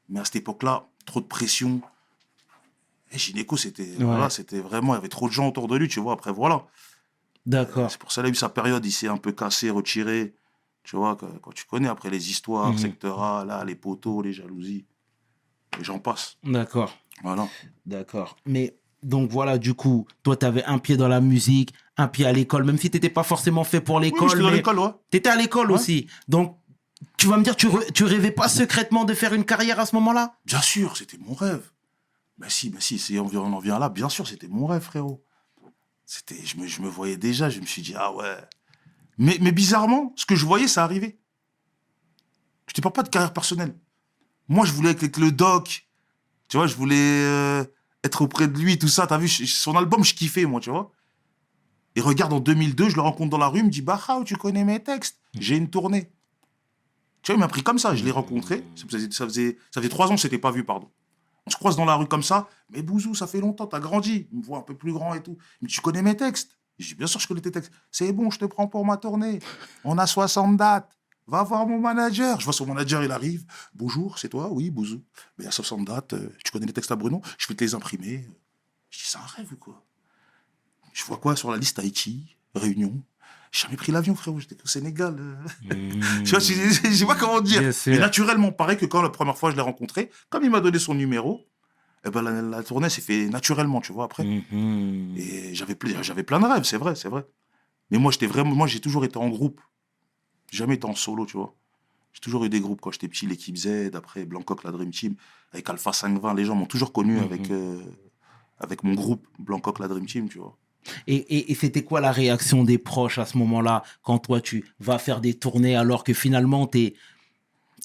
Mais 0.08 0.20
à 0.20 0.24
cette 0.24 0.36
époque-là, 0.36 0.86
trop 1.06 1.20
de 1.20 1.26
pression. 1.26 1.80
Et 3.10 3.18
Gynéco, 3.18 3.56
c'était 3.56 3.94
voilà, 4.04 4.30
c'était 4.30 4.60
vraiment, 4.60 4.92
il 4.94 4.96
y 4.96 4.98
avait 4.98 5.08
trop 5.08 5.28
de 5.28 5.32
gens 5.32 5.48
autour 5.48 5.66
de 5.66 5.76
lui, 5.76 5.88
tu 5.88 5.98
vois. 6.00 6.12
Après, 6.12 6.32
voilà. 6.32 6.66
D'accord. 7.46 7.90
C'est 7.90 7.98
pour 7.98 8.12
ça 8.12 8.20
qu'il 8.22 8.28
a 8.28 8.32
eu 8.32 8.34
sa 8.34 8.48
période, 8.48 8.84
il 8.84 8.92
s'est 8.92 9.08
un 9.08 9.16
peu 9.16 9.32
cassé, 9.32 9.70
retiré. 9.70 10.34
Tu 10.84 10.96
vois, 10.96 11.16
que- 11.16 11.26
quand 11.42 11.52
tu 11.52 11.64
connais 11.66 11.88
après 11.88 12.10
les 12.10 12.30
histoires, 12.30 12.72
Mhm. 12.72 12.78
secteur 12.78 13.22
A, 13.22 13.44
là, 13.44 13.64
les 13.64 13.74
poteaux, 13.74 14.22
les 14.22 14.32
jalousies, 14.32 14.86
et 15.80 15.84
j'en 15.84 15.98
passe. 15.98 16.36
D'accord. 16.44 16.96
Voilà. 17.22 17.48
D'accord. 17.86 18.36
Mais 18.46 18.76
donc 19.02 19.30
voilà, 19.30 19.58
du 19.58 19.74
coup, 19.74 20.06
toi, 20.22 20.36
tu 20.36 20.44
avais 20.46 20.64
un 20.64 20.78
pied 20.78 20.96
dans 20.96 21.08
la 21.08 21.20
musique, 21.20 21.72
un 21.96 22.08
pied 22.08 22.26
à 22.26 22.32
l'école, 22.32 22.64
même 22.64 22.78
si 22.78 22.90
tu 22.90 22.96
n'étais 22.96 23.10
pas 23.10 23.22
forcément 23.22 23.64
fait 23.64 23.80
pour 23.80 23.96
Oui, 23.96 24.02
l'école. 24.06 24.42
mais 24.42 24.50
l'école, 24.50 24.78
ouais. 24.78 24.90
tu 25.10 25.16
étais 25.18 25.28
à 25.28 25.36
l'école 25.36 25.70
Ouais. 25.70 25.78
aussi. 25.78 26.06
Donc, 26.28 26.58
tu 27.16 27.26
vas 27.28 27.36
me 27.36 27.42
dire, 27.44 27.54
tu, 27.56 27.68
tu 27.94 28.04
rêvais 28.04 28.32
pas 28.32 28.48
secrètement 28.48 29.04
de 29.04 29.14
faire 29.14 29.34
une 29.34 29.44
carrière 29.44 29.78
à 29.78 29.86
ce 29.86 29.94
moment-là? 29.96 30.34
Bien 30.44 30.60
sûr, 30.60 30.96
c'était 30.96 31.18
mon 31.18 31.34
rêve. 31.34 31.62
Ben 32.38 32.48
si, 32.48 32.70
ben 32.70 32.80
si, 32.80 32.96
vient- 32.96 33.22
on 33.22 33.52
en 33.52 33.58
vient 33.58 33.78
là, 33.78 33.88
bien 33.88 34.08
sûr, 34.08 34.26
c'était 34.26 34.48
mon 34.48 34.66
rêve, 34.66 34.82
frérot. 34.82 35.24
C'était, 36.06 36.44
je 36.44 36.56
me, 36.56 36.66
je 36.66 36.80
me 36.80 36.88
voyais 36.88 37.16
déjà, 37.16 37.50
je 37.50 37.60
me 37.60 37.66
suis 37.66 37.82
dit, 37.82 37.94
ah 37.96 38.12
ouais. 38.12 38.36
Mais, 39.18 39.36
mais 39.40 39.52
bizarrement, 39.52 40.12
ce 40.16 40.24
que 40.26 40.36
je 40.36 40.46
voyais, 40.46 40.68
ça 40.68 40.82
arrivait. 40.84 41.18
Je 42.66 42.74
te 42.74 42.80
parle 42.80 42.92
pas 42.92 43.02
de 43.02 43.08
carrière 43.08 43.32
personnelle. 43.32 43.74
Moi, 44.48 44.64
je 44.66 44.72
voulais 44.72 44.90
être 44.90 45.02
avec 45.02 45.16
le 45.18 45.32
doc. 45.32 45.86
Tu 46.48 46.56
vois, 46.56 46.66
je 46.66 46.74
voulais 46.76 46.96
euh, 47.24 47.64
être 48.04 48.22
auprès 48.22 48.48
de 48.48 48.58
lui, 48.58 48.78
tout 48.78 48.88
ça. 48.88 49.06
T'as 49.06 49.18
vu, 49.18 49.28
son 49.28 49.76
album, 49.76 50.04
je 50.04 50.14
kiffais, 50.14 50.44
moi, 50.44 50.60
tu 50.60 50.70
vois. 50.70 50.92
Et 51.96 52.00
regarde, 52.00 52.32
en 52.32 52.40
2002, 52.40 52.90
je 52.90 52.94
le 52.96 53.02
rencontre 53.02 53.30
dans 53.30 53.38
la 53.38 53.48
rue, 53.48 53.60
il 53.60 53.64
me 53.64 53.70
dit, 53.70 53.82
bah, 53.82 54.00
Khao, 54.04 54.24
tu 54.24 54.36
connais 54.36 54.64
mes 54.64 54.82
textes? 54.82 55.18
J'ai 55.38 55.56
une 55.56 55.68
tournée. 55.68 56.12
Tu 57.22 57.32
vois, 57.32 57.36
il 57.36 57.40
m'a 57.40 57.48
pris 57.48 57.62
comme 57.62 57.78
ça, 57.78 57.94
je 57.94 58.04
l'ai 58.04 58.10
rencontré. 58.10 58.64
Ça 58.76 58.84
faisait, 58.88 59.10
ça 59.10 59.24
faisait, 59.24 59.58
ça 59.70 59.80
faisait 59.80 59.88
trois 59.88 60.06
ans 60.06 60.10
que 60.10 60.16
je 60.16 60.22
s'était 60.22 60.38
pas 60.38 60.52
vu, 60.52 60.64
pardon. 60.64 60.88
On 61.46 61.50
se 61.50 61.56
croise 61.56 61.76
dans 61.76 61.84
la 61.84 61.96
rue 61.96 62.06
comme 62.06 62.22
ça. 62.22 62.48
Mais 62.70 62.82
Bouzou, 62.82 63.14
ça 63.14 63.26
fait 63.26 63.40
longtemps, 63.40 63.66
t'as 63.66 63.80
grandi. 63.80 64.28
Il 64.32 64.38
me 64.38 64.44
voit 64.44 64.58
un 64.58 64.62
peu 64.62 64.76
plus 64.76 64.92
grand 64.92 65.14
et 65.14 65.22
tout. 65.22 65.36
Il 65.60 65.64
me 65.64 65.68
dit, 65.68 65.74
tu 65.74 65.80
connais 65.80 66.02
mes 66.02 66.16
textes? 66.16 66.58
Je 66.78 66.88
dis, 66.88 66.94
bien 66.94 67.06
sûr, 67.06 67.18
je 67.18 67.26
connais 67.26 67.40
tes 67.40 67.50
textes. 67.50 67.72
C'est 67.90 68.12
bon, 68.12 68.30
je 68.30 68.38
te 68.38 68.44
prends 68.44 68.68
pour 68.68 68.84
ma 68.84 68.96
tournée. 68.96 69.40
On 69.82 69.98
a 69.98 70.06
60 70.06 70.56
dates. 70.56 70.97
Va 71.28 71.42
voir 71.42 71.66
mon 71.66 71.78
manager. 71.78 72.40
Je 72.40 72.44
vois 72.44 72.54
son 72.54 72.64
manager, 72.66 73.04
il 73.04 73.10
arrive. 73.12 73.44
Bonjour, 73.74 74.18
c'est 74.18 74.30
toi? 74.30 74.48
Oui, 74.50 74.70
Bouzou. 74.70 75.02
Mais 75.36 75.44
y 75.44 75.46
a 75.46 75.50
60 75.50 75.84
dates. 75.84 76.14
euh, 76.14 76.30
Tu 76.42 76.50
connais 76.50 76.64
les 76.66 76.72
textes 76.72 76.90
à 76.90 76.96
Bruno? 76.96 77.20
Je 77.36 77.46
vais 77.48 77.54
te 77.54 77.62
les 77.62 77.74
imprimer. 77.74 78.26
Je 78.90 78.98
dis, 78.98 79.04
c'est 79.06 79.18
un 79.18 79.26
rêve 79.36 79.52
ou 79.52 79.56
quoi? 79.56 79.84
Je 80.94 81.04
vois 81.04 81.18
quoi 81.18 81.36
sur 81.36 81.50
la 81.50 81.58
liste? 81.58 81.78
Haïti, 81.78 82.34
Réunion 82.54 83.02
J'ai 83.52 83.64
jamais 83.64 83.76
pris 83.76 83.92
l'avion, 83.92 84.14
frérot. 84.14 84.40
J'étais 84.40 84.56
au 84.62 84.66
Sénégal. 84.66 85.16
euh. 85.18 85.36
Tu 86.24 86.30
vois, 86.30 86.38
je 86.40 86.54
je- 86.54 86.94
sais 86.96 87.06
pas 87.06 87.14
comment 87.14 87.42
dire. 87.42 87.60
Mais 87.92 87.98
naturellement, 87.98 88.50
pareil 88.50 88.78
que 88.78 88.86
quand 88.86 89.02
la 89.02 89.10
première 89.10 89.36
fois 89.36 89.50
je 89.50 89.56
l'ai 89.56 89.62
rencontré, 89.62 90.10
comme 90.30 90.44
il 90.44 90.50
m'a 90.50 90.60
donné 90.60 90.78
son 90.78 90.94
numéro, 90.94 91.46
eh 92.06 92.10
ben, 92.10 92.22
la, 92.22 92.40
la 92.40 92.62
tournée 92.62 92.88
s'est 92.88 93.02
fait 93.02 93.28
naturellement, 93.28 93.82
tu 93.82 93.92
vois, 93.92 94.04
après. 94.04 94.24
Mhm. 94.24 95.14
Et 95.18 95.54
j'avais 95.54 95.76
j'avais 96.00 96.22
plein 96.22 96.40
de 96.40 96.46
rêves, 96.46 96.64
c'est 96.64 96.78
vrai, 96.78 96.94
c'est 96.94 97.08
vrai. 97.08 97.26
Mais 97.90 97.98
moi, 97.98 98.12
j'étais 98.12 98.26
vraiment, 98.26 98.54
moi, 98.54 98.66
j'ai 98.66 98.80
toujours 98.80 99.04
été 99.04 99.18
en 99.18 99.28
groupe. 99.28 99.60
J'ai 100.50 100.58
jamais 100.58 100.74
été 100.74 100.86
en 100.86 100.94
solo, 100.94 101.26
tu 101.26 101.36
vois. 101.36 101.54
J'ai 102.12 102.20
toujours 102.20 102.44
eu 102.44 102.48
des 102.48 102.60
groupes 102.60 102.80
quand 102.80 102.90
j'étais 102.90 103.08
petit, 103.08 103.26
l'équipe 103.26 103.56
Z, 103.56 103.90
après 103.94 104.24
Blancoc, 104.24 104.64
la 104.64 104.70
Dream 104.72 104.90
Team, 104.90 105.14
avec 105.52 105.68
Alpha 105.68 105.92
520. 105.92 106.34
Les 106.34 106.44
gens 106.44 106.54
m'ont 106.54 106.66
toujours 106.66 106.92
connu 106.92 107.14
Mhm. 107.16 107.22
avec, 107.24 107.50
euh, 107.50 107.80
avec 108.58 108.82
mon 108.82 108.94
groupe 108.94 109.26
Blancoc, 109.38 109.78
la 109.78 109.88
Dream 109.88 110.06
Team, 110.06 110.28
tu 110.28 110.38
vois. 110.38 110.56
Et, 111.06 111.16
et- 111.16 111.52
et 111.52 111.54
c'était 111.54 111.84
quoi 111.84 112.00
la 112.00 112.12
réaction 112.12 112.64
des 112.64 112.78
proches 112.78 113.18
à 113.18 113.26
ce 113.26 113.36
moment-là, 113.38 113.82
quand 114.02 114.18
toi, 114.18 114.40
tu 114.40 114.64
vas 114.80 114.98
faire 114.98 115.20
des 115.20 115.34
tournées 115.34 115.76
alors 115.76 116.02
que 116.02 116.14
finalement, 116.14 116.66
tu 116.66 116.94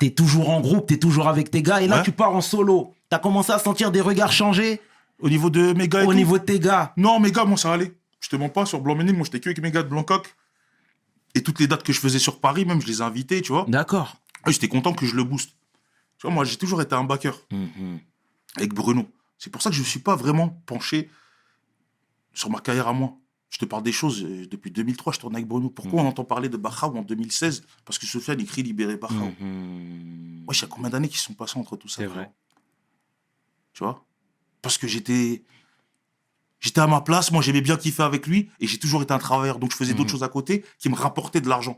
es, 0.02 0.10
toujours 0.12 0.50
en 0.50 0.62
groupe, 0.62 0.88
tu 0.88 0.94
es 0.94 0.98
toujours 0.98 1.28
avec 1.28 1.52
tes 1.52 1.62
gars, 1.62 1.82
et 1.82 1.88
là, 1.88 1.98
Ouais. 1.98 2.04
tu 2.04 2.12
pars 2.12 2.34
en 2.34 2.42
solo? 2.42 2.94
Tu 3.10 3.16
as 3.16 3.20
commencé 3.20 3.52
à 3.52 3.60
sentir 3.60 3.92
des 3.92 4.02
regards 4.02 4.32
changer 4.32 4.80
Au 5.20 5.30
niveau 5.30 5.50
de 5.50 5.74
mes 5.74 5.88
gars 5.88 6.02
et 6.04 6.06
au 6.06 6.12
tout, 6.12 6.18
niveau 6.18 6.38
de 6.40 6.44
tes 6.44 6.60
gars? 6.60 6.92
Non, 6.98 7.20
mes 7.20 7.32
gars, 7.32 7.46
moi, 7.46 7.58
ça 7.58 7.72
allait. 7.74 7.94
Je 8.20 8.30
te 8.30 8.36
mens 8.36 8.50
pas, 8.50 8.66
sur 8.66 8.82
Blanc-Ménil, 8.82 9.16
moi, 9.16 9.24
j'étais 9.26 9.40
que 9.40 9.50
avec 9.50 9.62
mes 9.62 9.72
gars 9.72 9.84
de 9.84 9.88
Blancoc. 9.90 10.34
Et 11.36 11.42
toutes 11.44 11.60
les 11.60 11.68
dates 11.68 11.84
que 11.84 11.94
je 11.94 12.00
faisais 12.00 12.20
sur 12.20 12.40
Paris, 12.40 12.66
même, 12.66 12.82
je 12.82 12.88
les 12.88 13.00
ai 13.00 13.02
invités, 13.02 13.42
tu 13.42 13.52
vois. 13.52 13.66
D'accord. 13.68 14.16
J'étais 14.48 14.68
content 14.68 14.94
que 14.94 15.06
je 15.06 15.16
le 15.16 15.24
booste. 15.24 15.52
Tu 16.18 16.28
vois, 16.28 16.32
moi, 16.32 16.44
j'ai 16.46 16.58
toujours 16.58 16.82
été 16.82 16.94
un 16.96 17.04
backer 17.04 17.34
Mhm. 17.52 18.00
avec 18.58 18.74
Bruno. 18.74 19.08
C'est 19.38 19.50
pour 19.50 19.62
ça 19.62 19.70
que 19.70 19.76
je 19.76 19.82
ne 19.82 19.86
suis 19.86 20.00
pas 20.00 20.16
vraiment 20.16 20.50
penché 20.66 21.10
sur 22.34 22.50
ma 22.50 22.60
carrière 22.60 22.88
à 22.88 22.94
moi. 22.94 23.18
Je 23.50 23.58
te 23.60 23.66
parle 23.66 23.84
des 23.84 23.92
choses, 23.92 24.24
euh, 24.24 24.48
depuis 24.48 24.72
2003, 24.72 25.14
je 25.14 25.20
tourne 25.20 25.36
avec 25.36 25.48
Bruno. 25.48 25.70
Pourquoi 25.70 26.02
on 26.02 26.08
entend 26.08 26.24
parler 26.24 26.50
de 26.50 26.58
Bachao 26.58 26.96
en 26.98 27.04
2016 27.04 27.64
Parce 27.86 28.00
que 28.00 28.06
Sofiane 28.08 28.40
écrit 28.42 28.64
Libérer 28.64 28.98
Bachao. 28.98 29.32
Mhm. 29.40 30.44
Moi, 30.46 30.54
il 30.56 30.62
y 30.62 30.64
a 30.64 30.68
combien 30.68 30.90
d'années 30.90 31.10
qui 31.10 31.18
se 31.18 31.26
sont 31.26 31.34
passées 31.36 31.60
entre 31.60 31.76
tout 31.78 31.88
ça 31.88 31.98
C'est 31.98 32.08
vrai. 32.08 32.32
Tu 33.74 33.84
vois? 33.84 34.04
Parce 34.62 34.78
que 34.78 34.88
j'étais. 34.88 35.44
J'étais 36.64 36.80
à 36.80 36.88
ma 36.88 37.02
place, 37.02 37.30
moi 37.34 37.42
j'aimais 37.42 37.60
bien 37.62 37.76
kiffer 37.76 38.04
avec 38.04 38.26
lui 38.26 38.50
et 38.62 38.68
j'ai 38.68 38.80
toujours 38.80 39.02
été 39.04 39.14
un 39.14 39.20
travailleur. 39.20 39.60
Donc 39.60 39.72
je 39.72 39.76
faisais 39.76 39.94
d'autres 39.94 40.06
Mhm. 40.06 40.12
choses 40.12 40.24
à 40.24 40.30
côté 40.30 40.64
qui 40.80 40.88
me 40.88 40.96
rapportaient 40.96 41.42
de 41.42 41.50
l'argent. 41.50 41.78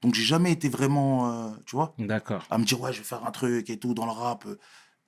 Donc 0.00 0.14
j'ai 0.14 0.22
jamais 0.24 0.50
été 0.50 0.70
vraiment, 0.70 1.30
euh, 1.30 1.50
tu 1.66 1.76
vois, 1.76 1.94
D'accord. 1.98 2.42
à 2.50 2.56
me 2.56 2.64
dire 2.64 2.80
ouais, 2.80 2.94
je 2.94 2.98
vais 2.98 3.04
faire 3.04 3.24
un 3.26 3.30
truc 3.30 3.68
et 3.68 3.78
tout 3.78 3.92
dans 3.92 4.06
le 4.06 4.10
rap. 4.10 4.46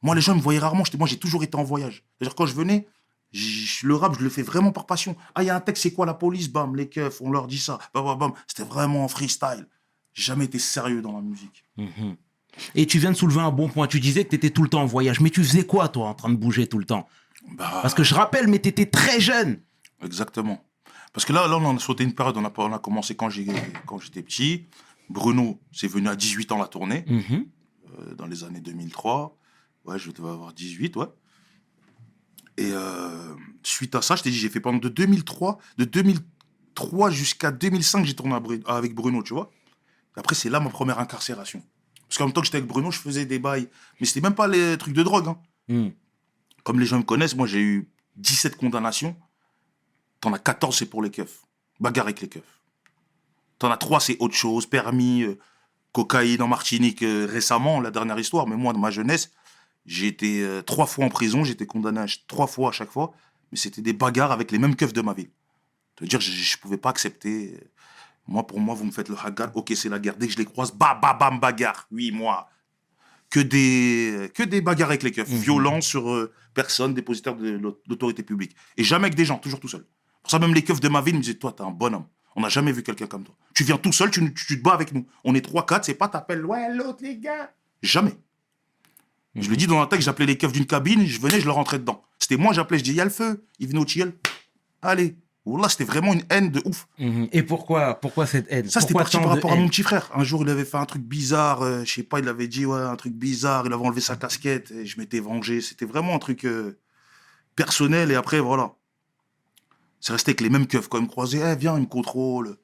Moi 0.02 0.14
les 0.14 0.20
gens 0.20 0.34
me 0.36 0.42
voyaient 0.42 0.58
rarement. 0.60 0.84
Moi 0.98 1.08
j'ai 1.08 1.16
toujours 1.18 1.42
été 1.42 1.56
en 1.56 1.64
voyage. 1.64 2.04
C'est-à-dire 2.18 2.34
quand 2.34 2.44
je 2.44 2.54
venais, 2.54 2.86
le 3.32 3.94
rap 3.94 4.14
je 4.18 4.22
le 4.22 4.28
fais 4.28 4.42
vraiment 4.42 4.72
par 4.72 4.84
passion. 4.84 5.16
Ah, 5.34 5.42
il 5.42 5.46
y 5.46 5.50
a 5.50 5.56
un 5.56 5.60
texte, 5.60 5.84
c'est 5.84 5.92
quoi 5.92 6.04
la 6.04 6.12
police? 6.14 6.50
Bam, 6.50 6.76
les 6.76 6.90
keufs, 6.90 7.22
on 7.22 7.30
leur 7.30 7.46
dit 7.46 7.58
ça. 7.58 7.78
Bam, 7.94 8.04
bam, 8.04 8.18
bam. 8.18 8.32
C'était 8.46 8.62
vraiment 8.68 9.04
en 9.04 9.08
freestyle. 9.08 9.66
J'ai 10.12 10.24
jamais 10.24 10.44
été 10.44 10.58
sérieux 10.58 11.00
dans 11.00 11.12
la 11.12 11.22
musique. 11.22 11.64
Mhm. 11.78 12.16
Et 12.76 12.86
tu 12.86 12.98
viens 12.98 13.10
de 13.10 13.16
soulever 13.16 13.40
un 13.40 13.50
bon 13.50 13.68
point. 13.68 13.86
Tu 13.88 13.98
disais 14.00 14.22
que 14.24 14.28
tu 14.28 14.36
étais 14.36 14.50
tout 14.50 14.62
le 14.62 14.68
temps 14.68 14.82
en 14.82 14.86
voyage. 14.86 15.18
Mais 15.20 15.30
tu 15.30 15.42
faisais 15.42 15.64
quoi, 15.64 15.88
toi, 15.88 16.08
en 16.08 16.14
train 16.14 16.28
de 16.28 16.36
bouger 16.36 16.66
tout 16.68 16.78
le 16.78 16.84
temps? 16.84 17.08
Bah, 17.52 17.78
Parce 17.82 17.94
que 17.94 18.02
je 18.02 18.14
rappelle, 18.14 18.48
mais 18.48 18.60
tu 18.60 18.68
étais 18.68 18.86
très 18.86 19.20
jeune. 19.20 19.60
Exactement. 20.02 20.64
Parce 21.12 21.24
que 21.24 21.32
là, 21.32 21.46
là, 21.46 21.56
on 21.58 21.76
a 21.76 21.78
sauté 21.78 22.02
une 22.04 22.14
période, 22.14 22.36
on 22.36 22.44
a, 22.44 22.52
on 22.56 22.72
a 22.72 22.78
commencé 22.78 23.14
quand 23.14 23.28
j'étais 23.30 24.22
petit. 24.22 24.66
Bruno, 25.08 25.60
c'est 25.72 25.86
venu 25.86 26.08
à 26.08 26.16
18 26.16 26.50
ans 26.52 26.58
la 26.58 26.66
tournée. 26.66 27.04
Mhm. 27.06 27.46
euh, 28.00 28.14
dans 28.14 28.26
les 28.26 28.42
années 28.44 28.60
2003. 28.60 29.36
Ouais, 29.84 29.98
je 29.98 30.10
devais 30.10 30.30
avoir 30.30 30.52
18, 30.52 30.96
ouais. 30.96 31.06
Et 32.56 32.70
euh, 32.72 33.34
suite 33.62 33.94
à 33.94 34.02
ça, 34.02 34.16
je 34.16 34.22
t'ai 34.22 34.30
dit, 34.30 34.36
j'ai 34.38 34.48
fait 34.48 34.60
pendant 34.60 34.78
de 34.78 34.88
2003, 34.88 35.58
de 35.78 35.84
2003 35.84 37.10
jusqu'à 37.10 37.50
2005, 37.50 38.04
j'ai 38.04 38.14
tourné 38.14 38.36
avec 38.66 38.94
Bruno, 38.94 39.22
tu 39.22 39.34
vois. 39.34 39.50
Après, 40.16 40.34
c'est 40.34 40.48
là 40.50 40.60
ma 40.60 40.70
première 40.70 40.98
incarcération. 41.00 41.62
Parce 42.08 42.18
qu'en 42.18 42.24
même 42.26 42.32
temps 42.32 42.40
que 42.40 42.46
j'étais 42.46 42.58
avec 42.58 42.68
Bruno, 42.68 42.90
je 42.90 42.98
faisais 42.98 43.26
des 43.26 43.38
bails. 43.38 43.68
Mais 44.00 44.06
c'était 44.06 44.20
même 44.20 44.34
pas 44.34 44.46
les 44.46 44.78
trucs 44.78 44.94
de 44.94 45.02
drogue. 45.02 45.28
hein. 45.28 45.38
Hmm. 45.68 45.88
Comme 46.64 46.80
les 46.80 46.86
gens 46.86 46.98
me 46.98 47.04
connaissent, 47.04 47.36
moi, 47.36 47.46
j'ai 47.46 47.60
eu 47.60 47.88
17 48.16 48.56
condamnations. 48.56 49.14
T'en 50.20 50.32
as 50.32 50.38
14, 50.38 50.76
c'est 50.76 50.86
pour 50.86 51.02
les 51.02 51.10
keufs. 51.10 51.42
Bagarre 51.78 52.06
avec 52.06 52.20
les 52.20 52.28
keufs. 52.28 52.60
T'en 53.58 53.70
as 53.70 53.76
3, 53.76 54.00
c'est 54.00 54.16
autre 54.18 54.34
chose. 54.34 54.66
Permis, 54.66 55.22
euh, 55.22 55.38
cocaïne 55.92 56.42
en 56.42 56.48
Martinique 56.48 57.02
euh, 57.02 57.26
récemment, 57.30 57.80
la 57.80 57.90
dernière 57.90 58.18
histoire. 58.18 58.46
Mais 58.46 58.56
moi, 58.56 58.72
dans 58.72 58.78
ma 58.78 58.90
jeunesse, 58.90 59.30
j'ai 59.86 60.06
été 60.06 60.42
euh, 60.42 60.62
trois 60.62 60.86
fois 60.86 61.04
en 61.04 61.08
prison. 61.08 61.44
J'ai 61.44 61.52
été 61.52 61.66
condamné 61.66 62.00
à 62.00 62.06
trois 62.26 62.46
fois 62.46 62.70
à 62.70 62.72
chaque 62.72 62.90
fois. 62.90 63.12
Mais 63.52 63.58
c'était 63.58 63.82
des 63.82 63.92
bagarres 63.92 64.32
avec 64.32 64.50
les 64.50 64.58
mêmes 64.58 64.74
keufs 64.74 64.92
de 64.92 65.02
ma 65.02 65.12
ville. 65.12 65.30
Ça 65.98 66.04
veut 66.04 66.08
dire, 66.08 66.20
je 66.20 66.30
ne 66.30 66.60
pouvais 66.60 66.78
pas 66.78 66.90
accepter. 66.90 67.60
Moi, 68.26 68.46
pour 68.46 68.58
moi, 68.58 68.74
vous 68.74 68.84
me 68.84 68.90
faites 68.90 69.08
le 69.08 69.16
hagar. 69.22 69.54
Ok, 69.54 69.72
c'est 69.76 69.90
la 69.90 69.98
guerre. 69.98 70.16
Dès 70.16 70.26
que 70.26 70.32
je 70.32 70.38
les 70.38 70.46
croise, 70.46 70.72
bah, 70.72 70.98
bah, 71.00 71.12
bam, 71.12 71.38
bagarre. 71.38 71.86
Oui, 71.92 72.10
moi. 72.10 72.48
Que 73.30 73.40
des, 73.40 74.30
que 74.34 74.42
des 74.42 74.60
bagarres 74.60 74.88
avec 74.88 75.02
les 75.02 75.12
keufs. 75.12 75.28
Mhm. 75.28 75.38
Violence 75.38 75.86
sur 75.86 76.28
personne, 76.54 76.94
dépositaire 76.94 77.34
de 77.36 77.50
l'au- 77.50 77.80
l'autorité 77.88 78.22
publique. 78.22 78.54
Et 78.76 78.84
jamais 78.84 79.06
avec 79.06 79.14
des 79.16 79.24
gens, 79.24 79.38
toujours 79.38 79.60
tout 79.60 79.68
seul. 79.68 79.84
Pour 80.22 80.30
ça, 80.30 80.38
même 80.38 80.54
les 80.54 80.62
keufs 80.62 80.80
de 80.80 80.88
ma 80.88 81.00
ville 81.02 81.16
me 81.16 81.20
disaient 81.20 81.34
Toi, 81.34 81.52
t'es 81.52 81.62
un 81.62 81.70
bonhomme. 81.70 82.06
On 82.36 82.40
n'a 82.40 82.48
jamais 82.48 82.72
vu 82.72 82.82
quelqu'un 82.82 83.06
comme 83.06 83.22
toi. 83.24 83.34
Tu 83.54 83.62
viens 83.64 83.76
tout 83.76 83.92
seul, 83.92 84.10
tu, 84.10 84.20
tu- 84.34 84.46
tu 84.46 84.58
te 84.58 84.62
bats 84.62 84.72
avec 84.74 84.92
nous. 84.92 85.06
On 85.24 85.34
est 85.34 85.44
3-4, 85.44 85.84
c'est 85.84 85.94
pas 85.94 86.08
t'appelles 86.08 86.44
Ouais, 86.44 86.72
l'autre, 86.74 86.98
les 87.02 87.16
gars. 87.18 87.52
Jamais. 87.82 88.14
Je 89.36 89.50
le 89.50 89.56
dis 89.56 89.66
dans 89.66 89.80
un 89.82 89.86
texte, 89.86 90.04
j'appelais 90.06 90.26
les 90.26 90.38
keufs 90.38 90.52
d'une 90.52 90.66
cabine, 90.66 91.04
je 91.06 91.20
venais, 91.20 91.40
je 91.40 91.46
leur 91.46 91.56
rentrais 91.56 91.78
dedans. 91.80 92.02
C'était 92.20 92.36
moi, 92.36 92.52
j'appelais, 92.52 92.78
je 92.78 92.84
dis, 92.84 92.90
il 92.90 92.96
y 92.96 93.00
a 93.00 93.04
le 93.04 93.10
feu. 93.10 93.44
Ils 93.58 93.66
venaient 93.68 93.80
au 93.80 93.84
tiel. 93.84 94.12
Allez. 94.80 95.16
Là, 95.46 95.68
c'était 95.68 95.84
vraiment 95.84 96.14
une 96.14 96.24
haine 96.30 96.50
de 96.50 96.62
ouf. 96.64 96.86
Mhm. 96.98 97.28
Et 97.32 97.42
pourquoi, 97.42 98.00
pourquoi 98.00 98.26
cette 98.26 98.46
haine? 98.50 98.68
Ça, 98.70 98.80
c'était 98.80 98.94
parti 98.94 99.18
par 99.18 99.28
rapport 99.28 99.52
à 99.52 99.56
mon 99.56 99.68
petit 99.68 99.82
frère. 99.82 100.10
Un 100.14 100.24
jour, 100.24 100.42
il 100.42 100.48
avait 100.48 100.64
fait 100.64 100.78
un 100.78 100.86
truc 100.86 101.02
bizarre. 101.02 101.60
euh, 101.62 101.84
je 101.84 101.92
sais 101.92 102.02
pas, 102.02 102.18
il 102.18 102.28
avait 102.28 102.48
dit, 102.48 102.64
ouais, 102.64 102.80
un 102.80 102.96
truc 102.96 103.12
bizarre. 103.12 103.66
Il 103.66 103.72
avait 103.74 103.84
enlevé 103.84 104.00
sa 104.00 104.16
casquette 104.16 104.70
et 104.70 104.86
je 104.86 104.98
m'étais 104.98 105.20
vengé. 105.20 105.60
C'était 105.60 105.84
vraiment 105.84 106.14
un 106.14 106.18
truc 106.18 106.46
euh, 106.46 106.78
personnel. 107.56 108.10
Et 108.10 108.14
après, 108.14 108.40
voilà. 108.40 108.72
C'est 110.00 110.12
resté 110.12 110.30
avec 110.30 110.40
les 110.40 110.48
mêmes 110.50 110.66
keufs. 110.66 110.88
Quand 110.88 110.98
ils 110.98 111.04
me 111.04 111.08
croisaient, 111.08 111.42
eh, 111.52 111.56
viens, 111.56 111.76
ils 111.76 111.82
me 111.82 111.86
contrôlent. 111.86 112.56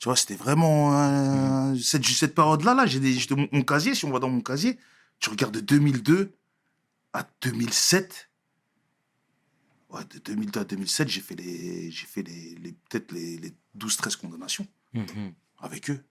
Tu 0.00 0.08
vois, 0.08 0.16
c'était 0.16 0.34
vraiment. 0.34 0.98
euh, 0.98 1.76
cette, 1.80 2.04
cette 2.04 2.34
période-là, 2.34 2.74
là, 2.74 2.86
j'ai 2.86 2.98
mon, 3.30 3.48
mon 3.52 3.62
casier. 3.62 3.94
Si 3.94 4.04
on 4.04 4.10
va 4.10 4.18
dans 4.18 4.28
mon 4.28 4.40
casier, 4.40 4.78
tu 5.20 5.30
regardes 5.30 5.54
de 5.54 5.60
2002 5.60 6.32
à 7.12 7.24
2007. 7.42 8.30
Ouais, 9.94 10.00
de 10.12 10.18
2002 10.18 10.60
à 10.60 10.64
2007, 10.64 11.08
j'ai 11.08 11.20
fait 11.20 11.34
les, 11.36 11.90
j'ai 11.90 12.06
fait 12.06 12.22
les, 12.22 12.56
les- 12.62 12.72
peut-être 12.90 13.12
les, 13.12 13.36
les 13.38 13.52
12-13 13.78 14.16
condamnations 14.16 14.66
Mhm. 14.92 15.32
avec 15.60 15.90
eux. 15.90 16.04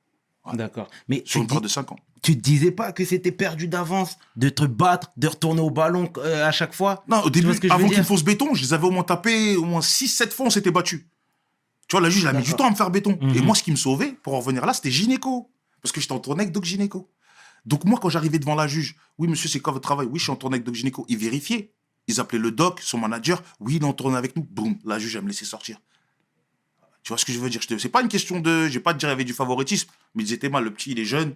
Ouais. 0.45 0.55
D'accord. 0.57 0.89
Mais 1.07 1.21
Sur 1.25 1.41
une 1.41 1.47
dis- 1.47 1.59
de 1.61 1.67
5 1.67 1.91
ans. 1.91 1.95
tu 2.21 2.35
te 2.35 2.41
disais 2.41 2.71
pas 2.71 2.91
que 2.91 3.03
c'était 3.05 3.31
perdu 3.31 3.67
d'avance 3.67 4.17
de 4.35 4.49
te 4.49 4.63
battre, 4.65 5.11
de 5.17 5.27
retourner 5.27 5.61
au 5.61 5.69
ballon 5.69 6.11
euh, 6.17 6.45
à 6.47 6.51
chaque 6.51 6.73
fois? 6.73 7.03
Non, 7.07 7.21
au 7.21 7.29
début, 7.29 7.57
que 7.59 7.67
avant 7.71 7.87
qu'ils 7.87 7.97
me 7.97 8.03
fassent 8.03 8.23
béton, 8.23 8.53
je 8.53 8.61
les 8.63 8.73
avais 8.73 8.85
au 8.85 8.91
moins 8.91 9.03
tapés, 9.03 9.55
au 9.55 9.63
moins 9.65 9.79
6-7 9.81 10.31
fois, 10.31 10.45
on 10.47 10.49
s'était 10.49 10.71
battus. 10.71 11.01
Tu 11.87 11.93
vois, 11.95 12.01
la 12.01 12.09
juge, 12.09 12.23
elle 12.25 12.35
a 12.35 12.39
mis 12.39 12.43
du 12.45 12.53
temps 12.53 12.67
à 12.67 12.71
me 12.71 12.75
faire 12.75 12.89
béton. 12.91 13.17
Et 13.21 13.39
Mhm. 13.39 13.45
moi, 13.45 13.55
ce 13.55 13.63
qui 13.63 13.71
me 13.71 13.75
sauvait, 13.77 14.13
pour 14.23 14.33
en 14.33 14.39
revenir 14.39 14.65
là, 14.65 14.73
c'était 14.73 14.91
gynéco. 14.91 15.49
Parce 15.81 15.91
que 15.91 15.99
j'étais 15.99 16.13
en 16.13 16.19
tournée 16.19 16.43
avec 16.43 16.53
Doc 16.53 16.63
Gynéco. 16.63 17.09
Donc 17.65 17.83
moi, 17.85 17.99
quand 18.01 18.07
j'arrivais 18.09 18.39
devant 18.39 18.55
la 18.55 18.67
juge, 18.67 18.95
oui, 19.17 19.27
monsieur, 19.27 19.49
c'est 19.49 19.59
quoi 19.59 19.73
votre 19.73 19.83
travail? 19.83 20.07
Oui, 20.09 20.19
je 20.19 20.23
suis 20.23 20.31
en 20.31 20.35
tournée 20.37 20.55
avec 20.55 20.65
Doc 20.65 20.75
Gynéco. 20.75 21.05
Ils 21.09 21.17
vérifiaient. 21.17 21.73
Ils 22.07 22.19
appelaient 22.19 22.39
le 22.39 22.51
doc, 22.51 22.81
son 22.81 22.97
manager. 22.97 23.41
Oui, 23.59 23.77
il 23.77 23.85
en 23.85 23.93
tournée 23.93 24.17
avec 24.17 24.35
nous. 24.35 24.43
Boum, 24.43 24.77
la 24.83 24.99
juge, 24.99 25.15
elle 25.15 25.23
me 25.23 25.29
laissait 25.29 25.45
sortir. 25.45 25.79
Tu 27.03 27.09
vois 27.09 27.17
ce 27.17 27.25
que 27.25 27.33
je 27.33 27.39
veux 27.39 27.49
dire? 27.49 27.61
C'est 27.63 27.89
pas 27.89 28.01
une 28.01 28.07
question 28.07 28.39
de. 28.39 28.67
Je 28.67 28.73
vais 28.73 28.79
pas 28.79 28.93
te 28.93 28.99
dire 28.99 29.07
qu'il 29.07 29.11
y 29.11 29.13
avait 29.13 29.23
du 29.23 29.33
favoritisme, 29.33 29.89
mais 30.15 30.23
ils 30.23 30.33
étaient 30.33 30.49
mal. 30.49 30.63
Le 30.63 30.73
petit, 30.73 30.91
il 30.91 30.99
est 30.99 31.05
jeune. 31.05 31.35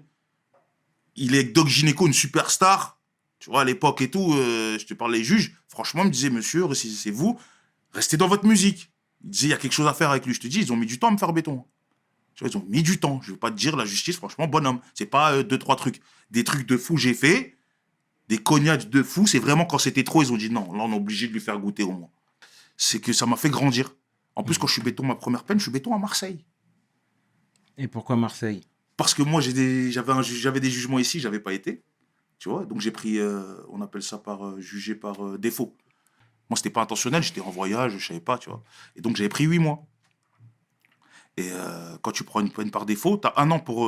Il 1.15 1.35
est 1.35 1.43
Doc 1.43 1.67
Gynéco, 1.67 2.07
une 2.07 2.13
superstar. 2.13 2.99
Tu 3.39 3.49
vois, 3.49 3.61
à 3.61 3.63
l'époque 3.65 4.01
et 4.01 4.09
tout, 4.09 4.33
euh, 4.33 4.79
je 4.79 4.85
te 4.85 4.93
parlais 4.93 5.19
des 5.19 5.23
juges. 5.23 5.55
Franchement, 5.67 6.05
me 6.05 6.09
disaient, 6.09 6.29
monsieur, 6.29 6.73
si 6.73 6.91
c'est 6.93 7.11
vous, 7.11 7.39
restez 7.91 8.17
dans 8.17 8.27
votre 8.27 8.45
musique. 8.45 8.91
Ils 9.23 9.29
disaient, 9.29 9.47
il 9.47 9.51
y 9.51 9.53
a 9.53 9.57
quelque 9.57 9.73
chose 9.73 9.87
à 9.87 9.93
faire 9.93 10.11
avec 10.11 10.25
lui. 10.25 10.33
Je 10.33 10.39
te 10.39 10.47
dis, 10.47 10.59
ils 10.59 10.71
ont 10.71 10.77
mis 10.77 10.85
du 10.85 10.99
temps 10.99 11.09
à 11.09 11.11
me 11.11 11.17
faire 11.17 11.33
béton. 11.33 11.65
Tu 12.35 12.43
vois, 12.43 12.51
ils 12.51 12.57
ont 12.57 12.65
mis 12.69 12.83
du 12.83 12.99
temps. 12.99 13.19
Je 13.21 13.31
vais 13.31 13.37
pas 13.37 13.51
te 13.51 13.57
dire, 13.57 13.75
la 13.75 13.85
justice, 13.85 14.15
franchement, 14.15 14.47
bonhomme. 14.47 14.79
C'est 14.93 15.05
pas 15.05 15.33
euh, 15.33 15.43
deux, 15.43 15.57
trois 15.57 15.75
trucs. 15.75 16.01
Des 16.31 16.43
trucs 16.43 16.67
de 16.67 16.77
fou, 16.77 16.97
j'ai 16.97 17.13
fait. 17.13 17.56
Des 18.27 18.37
cognacs 18.37 18.89
de 18.89 19.03
fou. 19.03 19.25
C'est 19.27 19.39
vraiment 19.39 19.65
quand 19.65 19.77
c'était 19.77 20.03
trop, 20.03 20.21
ils 20.21 20.31
ont 20.33 20.37
dit, 20.37 20.49
non, 20.49 20.73
là, 20.73 20.83
on 20.83 20.91
est 20.91 20.95
obligé 20.95 21.27
de 21.27 21.33
lui 21.33 21.39
faire 21.39 21.57
goûter 21.59 21.83
au 21.83 21.91
moins. 21.91 22.09
C'est 22.75 22.99
que 22.99 23.13
ça 23.13 23.25
m'a 23.25 23.37
fait 23.37 23.49
grandir. 23.49 23.95
En 24.35 24.43
plus, 24.43 24.57
quand 24.57 24.67
je 24.67 24.73
suis 24.73 24.81
béton, 24.81 25.03
ma 25.05 25.15
première 25.15 25.43
peine, 25.43 25.57
je 25.57 25.63
suis 25.63 25.71
béton 25.71 25.93
à 25.95 25.97
Marseille. 25.97 26.45
Et 27.77 27.87
pourquoi 27.87 28.15
Marseille? 28.15 28.61
Parce 28.97 29.13
que 29.13 29.21
moi, 29.21 29.41
j'avais 29.41 29.91
ju- 29.91 30.51
des 30.59 30.69
jugements 30.69 30.99
ici, 30.99 31.19
j'avais 31.19 31.39
pas 31.39 31.53
été. 31.53 31.83
Tu 32.39 32.49
vois, 32.49 32.65
donc 32.65 32.81
j'ai 32.81 32.91
pris, 32.91 33.17
euh, 33.17 33.55
on 33.69 33.81
appelle 33.81 34.03
ça 34.03 34.19
par 34.19 34.45
euh, 34.45 34.59
jugé 34.59 34.93
par 34.93 35.25
euh, 35.25 35.37
défaut. 35.39 35.75
Moi, 36.49 36.57
c'était 36.57 36.69
pas 36.69 36.81
intentionnel, 36.81 37.23
j'étais 37.23 37.41
en 37.41 37.49
voyage, 37.49 37.97
je 37.97 38.07
savais 38.07 38.19
pas, 38.19 38.37
tu 38.37 38.49
vois. 38.49 38.63
Et 38.95 39.01
donc 39.01 39.15
j'avais 39.15 39.29
pris 39.29 39.45
huit 39.45 39.59
mois. 39.59 39.87
Et 41.35 41.51
quand 42.01 42.11
tu 42.11 42.23
prends 42.23 42.39
une 42.39 42.51
peine 42.51 42.71
par 42.71 42.87
défaut, 42.87 43.15
tu 43.17 43.27
as 43.27 43.33
un 43.37 43.51
an 43.51 43.59
pour 43.59 43.85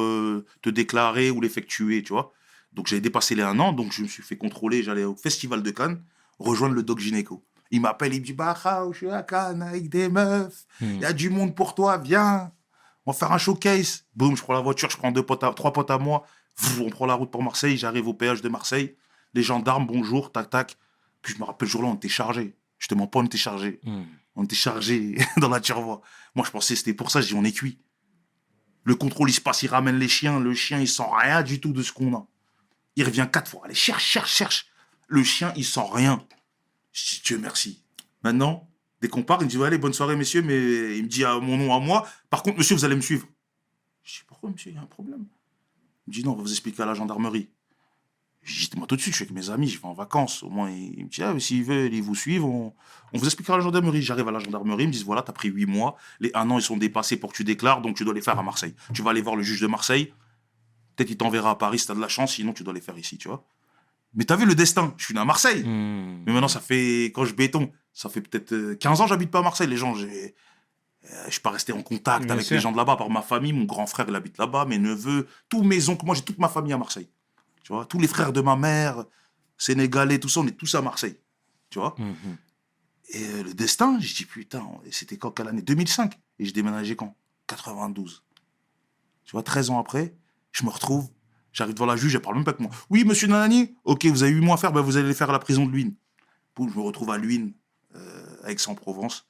te 0.61 0.69
déclarer 0.69 1.31
ou 1.31 1.41
l'effectuer, 1.41 2.03
tu 2.03 2.13
vois. 2.13 2.31
Donc 2.73 2.87
j'avais 2.87 3.01
dépassé 3.01 3.35
les 3.35 3.41
un 3.43 3.59
an, 3.59 3.73
donc 3.73 3.91
je 3.91 4.03
me 4.03 4.07
suis 4.07 4.23
fait 4.23 4.37
contrôler, 4.37 4.83
j'allais 4.83 5.03
au 5.03 5.15
festival 5.15 5.63
de 5.63 5.71
Cannes, 5.71 6.03
rejoindre 6.37 6.75
le 6.75 6.83
doc 6.83 6.99
gynéco. 6.99 7.43
Il 7.71 7.81
m'appelle, 7.81 8.13
il 8.13 8.21
me 8.21 8.25
dit, 8.25 8.33
bah, 8.33 8.55
je 8.91 8.97
suis 8.97 9.09
à 9.09 9.21
Cannes 9.23 9.61
avec 9.61 9.89
des 9.89 10.09
meufs, 10.09 10.65
il 10.81 10.87
Hmm. 10.97 10.99
y 11.01 11.05
a 11.05 11.13
du 11.13 11.29
monde 11.29 11.55
pour 11.55 11.75
toi, 11.75 11.97
viens, 11.97 12.51
on 13.05 13.11
va 13.11 13.17
faire 13.17 13.31
un 13.31 13.37
showcase. 13.37 14.05
Boum, 14.15 14.35
je 14.37 14.41
prends 14.43 14.53
la 14.53 14.61
voiture, 14.61 14.89
je 14.89 14.97
prends 14.97 15.11
deux 15.11 15.23
potes 15.23 15.43
à- 15.43 15.53
trois 15.53 15.73
potes 15.73 15.91
à 15.91 15.97
moi, 15.97 16.23
on 16.79 16.89
prend 16.89 17.05
la 17.05 17.13
route 17.15 17.31
pour 17.31 17.43
Marseille, 17.43 17.77
j'arrive 17.77 18.07
au 18.07 18.13
péage 18.13 18.41
de 18.41 18.49
Marseille, 18.49 18.95
les 19.33 19.43
gendarmes, 19.43 19.85
bonjour, 19.87 20.31
tac, 20.31 20.49
tac. 20.49 20.77
Puis 21.21 21.33
je 21.33 21.39
me 21.39 21.43
rappelle, 21.45 21.67
le 21.67 21.71
jour-là, 21.71 21.89
on 21.89 21.95
était 21.95 22.07
chargé. 22.09 22.55
Je 22.77 22.87
te 22.87 22.95
mens 22.95 23.07
pas, 23.07 23.19
on 23.19 23.25
était 23.25 23.37
chargé. 23.37 23.79
Hmm. 23.83 24.03
On 24.35 24.43
était 24.45 24.55
chargé 24.55 25.17
dans 25.37 25.49
la 25.49 25.59
turvoie. 25.59 26.01
Moi, 26.35 26.45
je 26.45 26.51
pensais 26.51 26.73
que 26.73 26.77
c'était 26.79 26.93
pour 26.93 27.11
ça, 27.11 27.19
je 27.21 27.27
dis, 27.27 27.33
on 27.33 27.43
est 27.43 27.51
cuit. 27.51 27.79
Le 28.83 28.95
contrôle, 28.95 29.29
il 29.29 29.33
se 29.33 29.41
passe, 29.41 29.61
il 29.63 29.67
ramène 29.67 29.97
les 29.99 30.07
chiens, 30.07 30.39
le 30.39 30.53
chien, 30.53 30.79
il 30.79 30.87
sent 30.87 31.03
rien 31.21 31.43
du 31.43 31.59
tout 31.59 31.73
de 31.73 31.83
ce 31.83 31.91
qu'on 31.91 32.15
a. 32.15 32.25
Il 32.99 33.05
revient 33.05 33.29
quatre 33.31 33.49
fois, 33.49 33.61
allez, 33.63 33.75
cherche, 33.75 34.03
cherche, 34.03 34.35
cherche. 34.35 34.65
Le 35.07 35.23
chien, 35.23 35.53
il 35.55 35.63
sent 35.63 35.87
rien. 35.93 36.21
Je 36.91 37.01
dis, 37.01 37.21
Dieu 37.23 37.37
merci. 37.37 37.81
Maintenant, 38.23 38.69
dès 38.99 39.07
qu'on 39.07 39.23
part, 39.23 39.41
il 39.41 39.45
me 39.45 39.49
dit, 39.49 39.63
allez, 39.63 39.77
bonne 39.77 39.93
soirée, 39.93 40.17
messieurs, 40.17 40.41
mais 40.41 40.97
il 40.97 41.03
me 41.03 41.07
dit 41.07 41.23
à 41.23 41.39
mon 41.39 41.55
nom 41.55 41.73
à 41.73 41.79
moi. 41.79 42.05
Par 42.29 42.43
contre, 42.43 42.57
monsieur, 42.57 42.75
vous 42.75 42.83
allez 42.83 42.97
me 42.97 43.01
suivre. 43.01 43.25
Je 44.03 44.17
dis, 44.17 44.23
pourquoi, 44.27 44.49
monsieur, 44.49 44.71
il 44.71 44.75
y 44.75 44.77
a 44.77 44.81
un 44.81 44.85
problème? 44.85 45.25
Il 46.07 46.09
me 46.09 46.13
dit, 46.13 46.25
non, 46.25 46.33
on 46.33 46.35
va 46.35 46.41
vous 46.41 46.51
expliquer 46.51 46.83
à 46.83 46.87
la 46.87 46.93
gendarmerie. 46.93 47.47
Je 48.41 48.67
dis, 48.67 48.69
moi, 48.75 48.85
tout 48.85 48.97
de 48.97 49.01
suite, 49.01 49.13
je 49.13 49.23
suis 49.23 49.23
avec 49.23 49.33
mes 49.33 49.49
amis, 49.49 49.69
je 49.69 49.79
vais 49.79 49.87
en 49.87 49.93
vacances. 49.93 50.43
Au 50.43 50.49
moins, 50.49 50.69
il 50.69 51.05
me 51.05 51.09
dit, 51.09 51.23
ah, 51.23 51.33
s'ils 51.39 51.63
veulent, 51.63 51.93
ils 51.93 52.03
vous 52.03 52.15
suivent, 52.15 52.43
on, 52.43 52.73
on 53.13 53.17
vous 53.17 53.25
expliquera 53.25 53.53
à 53.53 53.57
la 53.59 53.63
gendarmerie. 53.63 54.01
J'arrive 54.01 54.27
à 54.27 54.31
la 54.31 54.39
gendarmerie, 54.39 54.83
ils 54.83 54.87
me 54.87 54.91
disent, 54.91 55.05
voilà, 55.05 55.21
t'as 55.21 55.31
pris 55.31 55.47
huit 55.47 55.67
mois, 55.67 55.95
les 56.19 56.31
un 56.33 56.49
an, 56.51 56.59
ils 56.59 56.61
sont 56.61 56.75
dépassés 56.75 57.15
pour 57.15 57.31
que 57.31 57.37
tu 57.37 57.45
déclares, 57.45 57.81
donc 57.81 57.95
tu 57.95 58.03
dois 58.03 58.13
les 58.13 58.21
faire 58.21 58.37
à 58.37 58.43
Marseille. 58.43 58.75
Tu 58.93 59.01
vas 59.01 59.11
aller 59.11 59.21
voir 59.21 59.37
le 59.37 59.43
juge 59.43 59.61
de 59.61 59.67
Marseille. 59.67 60.13
Peut-être 60.99 61.11
il 61.11 61.17
t'enverra 61.17 61.51
à 61.51 61.55
Paris 61.55 61.79
si 61.79 61.87
t'as 61.87 61.95
de 61.95 62.01
la 62.01 62.09
chance, 62.09 62.33
sinon 62.33 62.51
tu 62.51 62.65
dois 62.65 62.73
les 62.73 62.81
faire 62.81 62.97
ici, 62.97 63.17
tu 63.17 63.29
vois. 63.29 63.45
Mais 64.15 64.25
t'as 64.25 64.35
vu 64.35 64.45
le 64.45 64.53
destin 64.53 64.93
Je 64.97 65.05
suis 65.05 65.13
né 65.13 65.21
à 65.21 65.23
Marseille. 65.23 65.63
Hmm. 65.63 66.23
Mais 66.25 66.33
maintenant, 66.33 66.49
ça 66.49 66.59
fait, 66.59 67.05
quand 67.15 67.23
je 67.23 67.33
béton, 67.33 67.71
ça 67.93 68.09
fait 68.09 68.19
peut-être 68.19 68.51
euh, 68.51 68.75
15 68.75 68.99
ans 68.99 69.03
que 69.05 69.09
j'habite 69.09 69.31
pas 69.31 69.39
à 69.39 69.41
Marseille. 69.43 69.67
Les 69.67 69.77
gens, 69.77 69.95
j'ai, 69.95 70.35
euh, 71.05 71.25
je 71.27 71.31
suis 71.31 71.41
pas 71.41 71.51
resté 71.51 71.71
en 71.71 71.81
contact 71.81 72.25
Bien 72.25 72.33
avec 72.33 72.45
sûr. 72.45 72.55
les 72.55 72.59
gens 72.59 72.73
de 72.73 72.77
là-bas, 72.77 72.97
par 72.97 73.09
ma 73.09 73.21
famille. 73.21 73.53
Mon 73.53 73.63
grand 73.63 73.87
frère, 73.87 74.07
il 74.09 74.15
habite 74.15 74.37
là-bas, 74.37 74.65
mes 74.65 74.77
neveux, 74.77 75.25
tous 75.47 75.63
mes 75.63 75.87
oncles. 75.87 76.05
Moi, 76.05 76.15
j'ai 76.15 76.23
toute 76.23 76.37
ma 76.37 76.49
famille 76.49 76.73
à 76.73 76.77
Marseille. 76.77 77.07
Tu 77.63 77.71
vois, 77.71 77.85
tous 77.85 77.99
les 77.99 78.09
frères 78.09 78.33
de 78.33 78.41
ma 78.41 78.57
mère, 78.57 79.05
sénégalais, 79.57 80.19
tout 80.19 80.27
ça, 80.27 80.41
on 80.41 80.47
est 80.47 80.57
tous 80.57 80.75
à 80.75 80.81
Marseille. 80.81 81.15
Tu 81.69 81.79
vois. 81.79 81.95
Mhm. 81.97 82.37
Et 83.11 83.23
euh, 83.23 83.43
le 83.43 83.53
destin, 83.53 83.99
j'ai 84.01 84.13
dit, 84.13 84.25
putain, 84.25 84.67
c'était 84.91 85.15
quand, 85.15 85.31
quelle 85.31 85.47
année? 85.47 85.61
2005. 85.61 86.19
Et 86.39 86.45
j'ai 86.45 86.51
déménagé 86.51 86.97
quand? 86.97 87.15
92. 87.47 88.23
Tu 89.23 89.31
vois, 89.31 89.43
13 89.43 89.69
ans 89.69 89.79
après, 89.79 90.13
je 90.51 90.63
me 90.65 90.69
retrouve, 90.69 91.09
j'arrive 91.53 91.73
devant 91.75 91.85
la 91.85 91.95
juge, 91.95 92.15
elle 92.15 92.21
parle 92.21 92.35
même 92.35 92.43
pas 92.45 92.51
avec 92.51 92.61
moi. 92.61 92.71
Oui, 92.89 93.03
monsieur 93.05 93.27
Nanani, 93.27 93.75
ok, 93.83 94.05
vous 94.05 94.23
avez 94.23 94.31
8 94.31 94.41
mois 94.41 94.55
à 94.55 94.57
faire, 94.57 94.71
ben 94.71 94.81
vous 94.81 94.97
allez 94.97 95.13
faire 95.13 95.29
à 95.29 95.33
la 95.33 95.39
prison 95.39 95.65
de 95.65 95.71
Luynes. 95.71 95.95
Je 96.59 96.63
me 96.63 96.81
retrouve 96.81 97.09
à 97.11 97.17
Luynes, 97.17 97.53
euh, 97.95 98.25
à 98.43 98.51
Aix-en-Provence. 98.51 99.25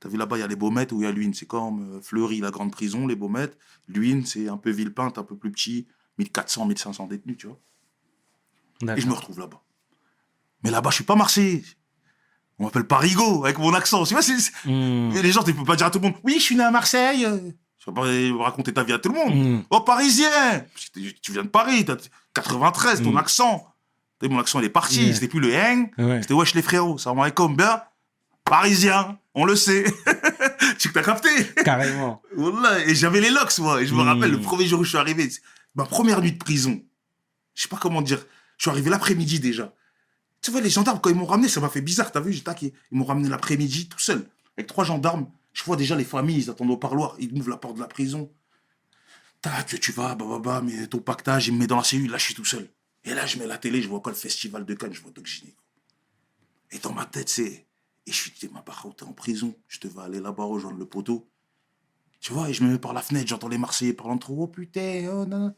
T'as 0.00 0.10
vu 0.10 0.18
là-bas, 0.18 0.36
il 0.36 0.40
y 0.40 0.42
a 0.42 0.46
les 0.46 0.56
Baumettes 0.56 0.92
où 0.92 1.00
il 1.00 1.04
y 1.04 1.06
a 1.06 1.12
Luynes. 1.12 1.32
C'est 1.32 1.46
comme 1.46 1.96
euh, 1.96 2.00
Fleury, 2.02 2.40
la 2.40 2.50
grande 2.50 2.70
prison, 2.72 3.06
les 3.06 3.16
Baumettes. 3.16 3.56
Luynes, 3.88 4.26
c'est 4.26 4.48
un 4.48 4.58
peu 4.58 4.70
Villepinte, 4.70 5.16
un 5.16 5.22
peu 5.22 5.34
plus 5.34 5.50
petit, 5.50 5.86
1400, 6.18 6.66
1500 6.66 7.06
détenus, 7.06 7.38
tu 7.38 7.46
vois. 7.46 7.58
Et 8.98 9.00
je 9.00 9.06
me 9.06 9.14
retrouve 9.14 9.38
là-bas. 9.40 9.62
Mais 10.62 10.70
là-bas, 10.70 10.90
je 10.90 10.96
suis 10.96 11.04
pas 11.04 11.16
Marseillais. 11.16 11.62
On 12.58 12.64
m'appelle 12.64 12.86
Parigo, 12.86 13.44
avec 13.44 13.58
mon 13.58 13.72
accent. 13.72 14.04
Tu 14.04 14.12
vois, 14.12 14.22
c'est- 14.22 14.38
c'est- 14.38 14.52
Hmm. 14.68 15.10
les 15.14 15.32
gens, 15.32 15.42
tu 15.42 15.54
peux 15.54 15.64
pas 15.64 15.76
dire 15.76 15.86
à 15.86 15.90
tout 15.90 15.98
le 16.00 16.04
monde, 16.08 16.16
oui, 16.22 16.34
je 16.36 16.42
suis 16.42 16.56
né 16.56 16.64
à 16.64 16.70
Marseille. 16.70 17.26
Tu 17.84 17.90
vas 17.92 18.02
pas 18.02 18.44
raconter 18.44 18.72
ta 18.72 18.82
vie 18.82 18.92
à 18.94 18.98
tout 18.98 19.10
le 19.10 19.14
monde. 19.14 19.34
Hmm. 19.34 19.62
Oh, 19.70 19.80
parisien 19.80 20.30
Tu 21.22 21.32
viens 21.32 21.42
de 21.42 21.48
Paris. 21.48 21.84
t'as- 21.84 21.96
93, 22.34 23.02
ton 23.02 23.12
Mm. 23.12 23.16
accent. 23.18 23.70
Mon 24.22 24.38
accent, 24.38 24.58
il 24.60 24.64
est 24.64 24.70
parti. 24.70 25.04
Yeah. 25.04 25.14
C'était 25.14 25.28
plus 25.28 25.40
le 25.40 25.54
hang. 25.54 25.90
Ouais. 25.98 26.22
C'était 26.22 26.32
wesh 26.32 26.54
les 26.54 26.62
frérots. 26.62 26.96
Ça 26.96 27.12
va 27.12 27.30
comme 27.30 27.56
bien. 27.56 27.82
Parisien, 28.44 29.18
on 29.34 29.44
le 29.44 29.54
sait. 29.54 29.84
tu 30.78 30.92
t'as 30.92 31.02
capté? 31.02 31.28
Carrément. 31.62 32.22
Et 32.86 32.94
j'avais 32.94 33.20
les 33.20 33.28
locks, 33.30 33.58
moi. 33.58 33.82
Et 33.82 33.86
je 33.86 33.94
me 33.94 34.02
Mm. 34.02 34.08
rappelle, 34.08 34.30
le 34.30 34.40
premier 34.40 34.66
jour 34.66 34.80
où 34.80 34.84
je 34.84 34.88
suis 34.90 34.98
arrivé, 34.98 35.28
ma 35.74 35.84
première 35.84 36.20
nuit 36.22 36.32
de 36.32 36.38
prison. 36.38 36.80
Je 37.54 37.62
sais 37.62 37.68
pas 37.68 37.76
comment 37.76 38.00
dire. 38.00 38.24
Je 38.56 38.62
suis 38.64 38.70
arrivé 38.70 38.88
l'après-midi 38.88 39.40
déjà. 39.40 39.72
Tu 40.40 40.50
vois, 40.50 40.60
les 40.62 40.70
gendarmes, 40.70 41.00
quand 41.00 41.10
ils 41.10 41.16
m'ont 41.16 41.26
ramené, 41.26 41.48
ça 41.48 41.60
m'a 41.60 41.68
fait 41.68 41.80
bizarre. 41.82 42.10
T'as 42.12 42.20
vu, 42.20 42.32
j'étais 42.32 42.44
taqué. 42.46 42.72
Ils 42.92 42.98
m'ont 42.98 43.04
ramené 43.04 43.28
l'après-midi 43.28 43.88
tout 43.88 43.98
seul. 43.98 44.26
Avec 44.56 44.68
trois 44.68 44.84
gendarmes. 44.84 45.26
Je 45.54 45.64
vois 45.64 45.76
déjà 45.76 45.96
les 45.96 46.04
familles, 46.04 46.38
ils 46.38 46.50
attendent 46.50 46.70
au 46.70 46.76
parloir. 46.76 47.16
Ils 47.18 47.32
m'ouvrent 47.32 47.48
la 47.48 47.56
porte 47.56 47.76
de 47.76 47.80
la 47.80 47.86
prison. 47.86 48.30
Tac, 49.40 49.80
tu 49.80 49.92
vas, 49.92 50.14
bah, 50.14 50.60
mais 50.62 50.86
ton 50.88 50.98
pactage, 50.98 51.48
il 51.48 51.54
me 51.54 51.60
met 51.60 51.66
dans 51.66 51.76
la 51.76 51.84
cellule. 51.84 52.10
Là, 52.10 52.18
je 52.18 52.24
suis 52.24 52.34
tout 52.34 52.44
seul. 52.44 52.68
Et 53.04 53.14
là, 53.14 53.24
je 53.24 53.38
mets 53.38 53.46
la 53.46 53.56
télé, 53.56 53.80
je 53.80 53.88
vois 53.88 54.00
quoi 54.00 54.12
le 54.12 54.18
festival 54.18 54.66
de 54.66 54.74
Cannes, 54.74 54.92
je 54.92 55.00
vois 55.00 55.12
Doc. 55.12 55.28
Et 56.72 56.78
dans 56.78 56.92
ma 56.92 57.06
tête, 57.06 57.28
c'est. 57.28 57.66
Et 58.06 58.12
je 58.12 58.16
suis 58.16 58.32
dit, 58.32 58.48
ma 58.52 58.62
barre, 58.62 58.86
t'es 58.96 59.04
en 59.04 59.12
prison. 59.12 59.54
Je 59.68 59.78
te 59.78 59.86
vais 59.86 60.02
aller 60.02 60.20
là-bas 60.20 60.44
rejoindre 60.44 60.78
le 60.78 60.86
poteau. 60.86 61.30
Tu 62.20 62.32
vois, 62.32 62.50
et 62.50 62.54
je 62.54 62.64
me 62.64 62.72
mets 62.72 62.78
par 62.78 62.92
la 62.92 63.02
fenêtre, 63.02 63.28
j'entends 63.28 63.48
les 63.48 63.58
Marseillais 63.58 63.92
parlant 63.92 64.18
trop. 64.18 64.42
Oh 64.42 64.46
putain, 64.48 65.08
oh. 65.12 65.50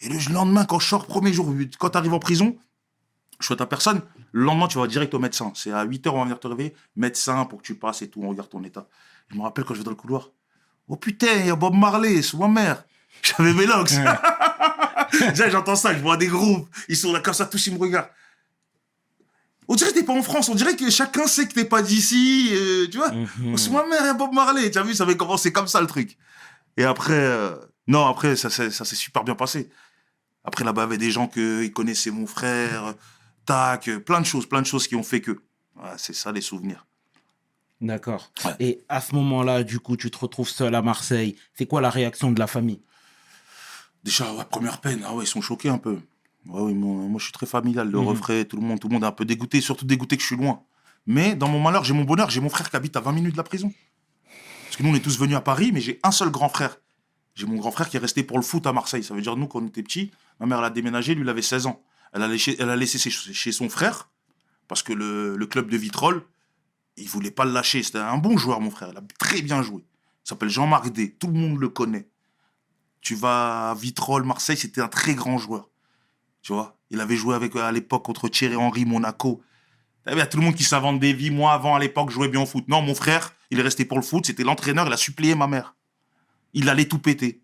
Et 0.00 0.08
le 0.08 0.32
lendemain, 0.32 0.64
quand 0.64 0.78
je 0.78 0.86
sors, 0.86 1.06
premier 1.06 1.32
jour, 1.32 1.52
quand 1.78 1.90
t'arrives 1.90 2.14
en 2.14 2.18
prison, 2.20 2.56
je 3.40 3.44
suis 3.46 3.52
à 3.54 3.56
ta 3.56 3.66
personne. 3.66 4.00
Le 4.32 4.44
lendemain, 4.44 4.68
tu 4.68 4.78
vas 4.78 4.86
direct 4.86 5.14
au 5.14 5.18
médecin. 5.18 5.52
C'est 5.54 5.72
à 5.72 5.82
8 5.84 6.06
h, 6.06 6.10
on 6.10 6.18
va 6.18 6.22
venir 6.24 6.40
te 6.40 6.46
réveiller. 6.46 6.74
Médecin 6.96 7.44
pour 7.44 7.60
que 7.60 7.66
tu 7.66 7.74
passes 7.74 8.02
et 8.02 8.08
tout, 8.10 8.20
on 8.22 8.28
regarde 8.28 8.48
ton 8.50 8.62
état. 8.64 8.86
Je 9.28 9.36
me 9.36 9.42
rappelle 9.42 9.64
quand 9.64 9.74
je 9.74 9.78
vais 9.80 9.84
dans 9.84 9.90
le 9.90 9.96
couloir. 9.96 10.30
Oh 10.88 10.96
putain, 10.96 11.34
il 11.40 11.46
y 11.46 11.50
a 11.50 11.56
Bob 11.56 11.74
Marley, 11.74 12.22
sous 12.22 12.38
ma 12.38 12.48
mère. 12.48 12.84
J'avais 13.22 13.52
mes 13.52 13.66
locks. 13.66 13.90
J'entends 15.34 15.76
ça, 15.76 15.94
je 15.94 16.00
vois 16.00 16.16
des 16.16 16.26
groupes. 16.28 16.68
Ils 16.88 16.96
sont 16.96 17.12
là 17.12 17.20
comme 17.20 17.34
ça, 17.34 17.46
tous 17.46 17.66
ils 17.66 17.74
me 17.74 17.78
regardent. 17.78 18.08
On 19.70 19.74
dirait 19.74 19.90
que 19.90 19.96
t'es 19.98 20.04
pas 20.04 20.14
en 20.14 20.22
France. 20.22 20.48
On 20.48 20.54
dirait 20.54 20.76
que 20.76 20.88
chacun 20.90 21.26
sait 21.26 21.46
que 21.46 21.52
t'es 21.52 21.64
pas 21.64 21.82
d'ici. 21.82 22.48
euh, 22.52 22.86
tu 22.90 22.96
vois 22.98 23.10
Mhm. 23.12 23.56
Sous 23.58 23.72
ma 23.72 23.84
mère, 23.86 24.00
il 24.00 24.06
y 24.06 24.08
a 24.08 24.14
Bob 24.14 24.32
Marley. 24.32 24.70
Tu 24.70 24.78
as 24.78 24.82
vu, 24.82 24.94
ça 24.94 25.04
avait 25.04 25.16
commencé 25.16 25.52
comme 25.52 25.68
ça 25.68 25.80
le 25.80 25.86
truc. 25.86 26.16
Et 26.76 26.84
après, 26.84 27.12
euh, 27.14 27.54
non, 27.86 28.06
après, 28.06 28.34
ça, 28.36 28.48
s'est- 28.50 28.70
ça 28.70 28.84
s'est 28.84 28.96
super 28.96 29.24
bien 29.24 29.34
passé. 29.34 29.68
Après, 30.44 30.64
là-bas, 30.64 30.82
il 30.82 30.84
y 30.84 30.88
avait 30.88 30.98
des 30.98 31.10
gens 31.10 31.26
qui 31.28 31.70
connaissaient 31.72 32.10
mon 32.10 32.26
frère, 32.26 32.94
tac, 33.48 33.88
euh, 33.88 33.98
plein 34.00 34.20
de 34.20 34.26
choses, 34.26 34.46
plein 34.46 34.60
de 34.62 34.66
choses 34.66 34.86
qui 34.86 34.94
ont 34.96 35.02
fait 35.02 35.20
que. 35.20 35.32
Ouais, 35.76 35.90
c'est 35.96 36.14
ça 36.14 36.30
les 36.32 36.40
souvenirs. 36.40 36.86
D'accord. 37.80 38.30
Ouais. 38.44 38.52
Et 38.60 38.80
à 38.88 39.00
ce 39.00 39.14
moment-là, 39.14 39.62
du 39.62 39.78
coup, 39.80 39.96
tu 39.96 40.10
te 40.10 40.18
retrouves 40.18 40.48
seul 40.48 40.74
à 40.74 40.82
Marseille. 40.82 41.36
C'est 41.54 41.66
quoi 41.66 41.80
la 41.80 41.90
réaction 41.90 42.30
de 42.32 42.38
la 42.38 42.46
famille? 42.48 42.80
Déjà, 44.04 44.32
ouais, 44.34 44.44
première 44.50 44.80
peine, 44.80 45.02
ah 45.06 45.14
ouais, 45.14 45.24
ils 45.24 45.28
sont 45.28 45.40
choqués 45.40 45.68
un 45.68 45.78
peu. 45.78 45.98
Ouais, 46.46 46.60
oui, 46.62 46.74
moi, 46.74 46.94
moi, 47.06 47.18
je 47.18 47.24
suis 47.24 47.32
très 47.32 47.46
familial, 47.46 47.90
le 47.90 47.98
Mhm. 48.00 48.06
refrain, 48.08 48.44
tout 48.44 48.56
le 48.56 48.62
monde, 48.62 48.80
tout 48.80 48.88
le 48.88 48.94
monde 48.94 49.04
est 49.04 49.06
un 49.06 49.12
peu 49.12 49.24
dégoûté, 49.24 49.60
surtout 49.60 49.84
dégoûté 49.86 50.16
que 50.16 50.22
je 50.22 50.26
suis 50.28 50.36
loin. 50.36 50.62
Mais 51.06 51.34
dans 51.34 51.48
mon 51.48 51.60
malheur, 51.60 51.84
j'ai 51.84 51.94
mon 51.94 52.04
bonheur, 52.04 52.30
j'ai 52.30 52.40
mon 52.40 52.48
frère 52.48 52.68
qui 52.70 52.76
habite 52.76 52.96
à 52.96 53.00
20 53.00 53.12
minutes 53.12 53.32
de 53.32 53.36
la 53.36 53.42
prison. 53.44 53.72
Parce 54.64 54.76
que 54.76 54.82
nous, 54.82 54.90
on 54.90 54.94
est 54.94 55.00
tous 55.00 55.18
venus 55.18 55.36
à 55.36 55.40
Paris, 55.40 55.70
mais 55.72 55.80
j'ai 55.80 55.98
un 56.02 56.10
seul 56.10 56.30
grand 56.30 56.48
frère. 56.48 56.78
J'ai 57.34 57.46
mon 57.46 57.56
grand 57.56 57.70
frère 57.70 57.88
qui 57.88 57.96
est 57.96 58.00
resté 58.00 58.22
pour 58.24 58.36
le 58.38 58.42
foot 58.44 58.66
à 58.66 58.72
Marseille. 58.72 59.02
Ça 59.04 59.14
veut 59.14 59.22
dire, 59.22 59.36
nous, 59.36 59.46
quand 59.46 59.60
on 59.62 59.66
était 59.66 59.82
petits, 59.82 60.10
ma 60.40 60.46
mère, 60.46 60.58
elle 60.58 60.64
a 60.64 60.70
déménagé, 60.70 61.14
lui, 61.14 61.22
il 61.22 61.28
avait 61.28 61.42
16 61.42 61.66
ans. 61.66 61.82
Elle 62.12 62.22
a 62.22 62.28
laissé, 62.28 62.56
elle 62.58 62.70
a 62.70 62.76
laissé 62.76 62.98
chez, 62.98 63.10
chez 63.10 63.52
son 63.52 63.68
frère, 63.68 64.10
parce 64.66 64.82
que 64.82 64.92
le, 64.92 65.46
club 65.46 65.68
de 65.70 65.76
Vitrolles, 65.76 66.22
il 66.96 67.08
voulait 67.08 67.30
pas 67.30 67.44
le 67.44 67.52
lâcher. 67.52 67.82
C'était 67.82 67.98
un 67.98 68.18
bon 68.18 68.36
joueur, 68.36 68.60
mon 68.60 68.70
frère. 68.70 68.90
Il 68.92 68.98
a 68.98 69.02
très 69.18 69.42
bien 69.42 69.62
joué. 69.62 69.82
Il 70.24 70.28
s'appelle 70.28 70.50
Jean-Marc 70.50 70.90
D. 70.90 71.16
Tout 71.18 71.28
le 71.28 71.34
monde 71.34 71.58
le 71.58 71.68
connaît. 71.68 72.08
Tu 73.00 73.14
vas 73.14 73.70
à 73.70 73.74
Vitrolles, 73.74 74.24
Marseille, 74.24 74.56
c'était 74.56 74.80
un 74.80 74.88
très 74.88 75.14
grand 75.14 75.38
joueur. 75.38 75.70
Tu 76.42 76.52
vois 76.52 76.76
Il 76.90 77.00
avait 77.00 77.16
joué 77.16 77.34
avec, 77.34 77.54
à 77.56 77.72
l'époque 77.72 78.04
contre 78.04 78.28
Thierry 78.28 78.56
Henry, 78.56 78.84
Monaco. 78.84 79.42
Il 80.10 80.16
y 80.16 80.20
a 80.20 80.26
tout 80.26 80.38
le 80.38 80.44
monde 80.44 80.54
qui 80.54 80.64
s'invente 80.64 81.00
des 81.00 81.12
vies. 81.12 81.30
Moi, 81.30 81.52
avant, 81.52 81.74
à 81.74 81.78
l'époque, 81.78 82.10
je 82.10 82.14
jouais 82.14 82.28
bien 82.28 82.40
au 82.40 82.46
foot. 82.46 82.64
Non, 82.68 82.82
mon 82.82 82.94
frère, 82.94 83.34
il 83.50 83.58
est 83.58 83.62
resté 83.62 83.84
pour 83.84 83.98
le 83.98 84.02
foot. 84.02 84.26
C'était 84.26 84.44
l'entraîneur, 84.44 84.86
il 84.86 84.92
a 84.92 84.96
suppléé 84.96 85.34
ma 85.34 85.46
mère. 85.46 85.74
Il 86.54 86.68
allait 86.68 86.88
tout 86.88 86.98
péter. 86.98 87.42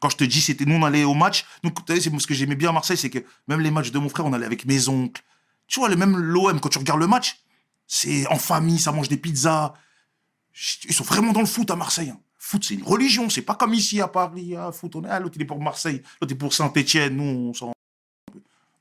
Quand 0.00 0.08
je 0.08 0.16
te 0.16 0.24
dis, 0.24 0.40
c'était 0.40 0.64
nous, 0.64 0.74
on 0.74 0.82
allait 0.84 1.04
au 1.04 1.14
match. 1.14 1.44
C'est 1.86 2.00
ce 2.00 2.26
que 2.26 2.34
j'aimais 2.34 2.56
bien 2.56 2.70
à 2.70 2.72
Marseille, 2.72 2.96
c'est 2.96 3.10
que 3.10 3.18
même 3.48 3.60
les 3.60 3.70
matchs 3.70 3.90
de 3.90 3.98
mon 3.98 4.08
frère, 4.08 4.26
on 4.26 4.32
allait 4.32 4.46
avec 4.46 4.64
mes 4.64 4.88
oncles. 4.88 5.22
Tu 5.66 5.78
vois, 5.78 5.94
même 5.94 6.16
l'OM, 6.16 6.58
quand 6.58 6.70
tu 6.70 6.78
regardes 6.78 7.00
le 7.00 7.06
match, 7.06 7.40
c'est 7.86 8.26
en 8.28 8.36
famille, 8.36 8.78
ça 8.78 8.92
mange 8.92 9.08
des 9.08 9.16
pizzas. 9.16 9.74
Ils 10.84 10.94
sont 10.94 11.04
vraiment 11.04 11.32
dans 11.32 11.40
le 11.40 11.46
foot 11.46 11.70
à 11.70 11.76
Marseille. 11.76 12.10
hein. 12.10 12.20
Foot, 12.38 12.64
c'est 12.64 12.74
une 12.74 12.82
religion. 12.82 13.28
C'est 13.28 13.42
pas 13.42 13.54
comme 13.54 13.74
ici 13.74 14.00
à 14.00 14.08
Paris. 14.08 14.56
Ah, 14.56 14.72
foot, 14.72 14.96
on 14.96 15.04
est, 15.04 15.08
ah, 15.08 15.20
l'autre, 15.20 15.34
il 15.36 15.42
est 15.42 15.46
pour 15.46 15.60
Marseille. 15.60 16.02
L'autre 16.20 16.32
est 16.32 16.36
pour 16.38 16.54
Saint-Etienne. 16.54 17.16
Nous, 17.16 17.50
on 17.50 17.54
s'en. 17.54 17.72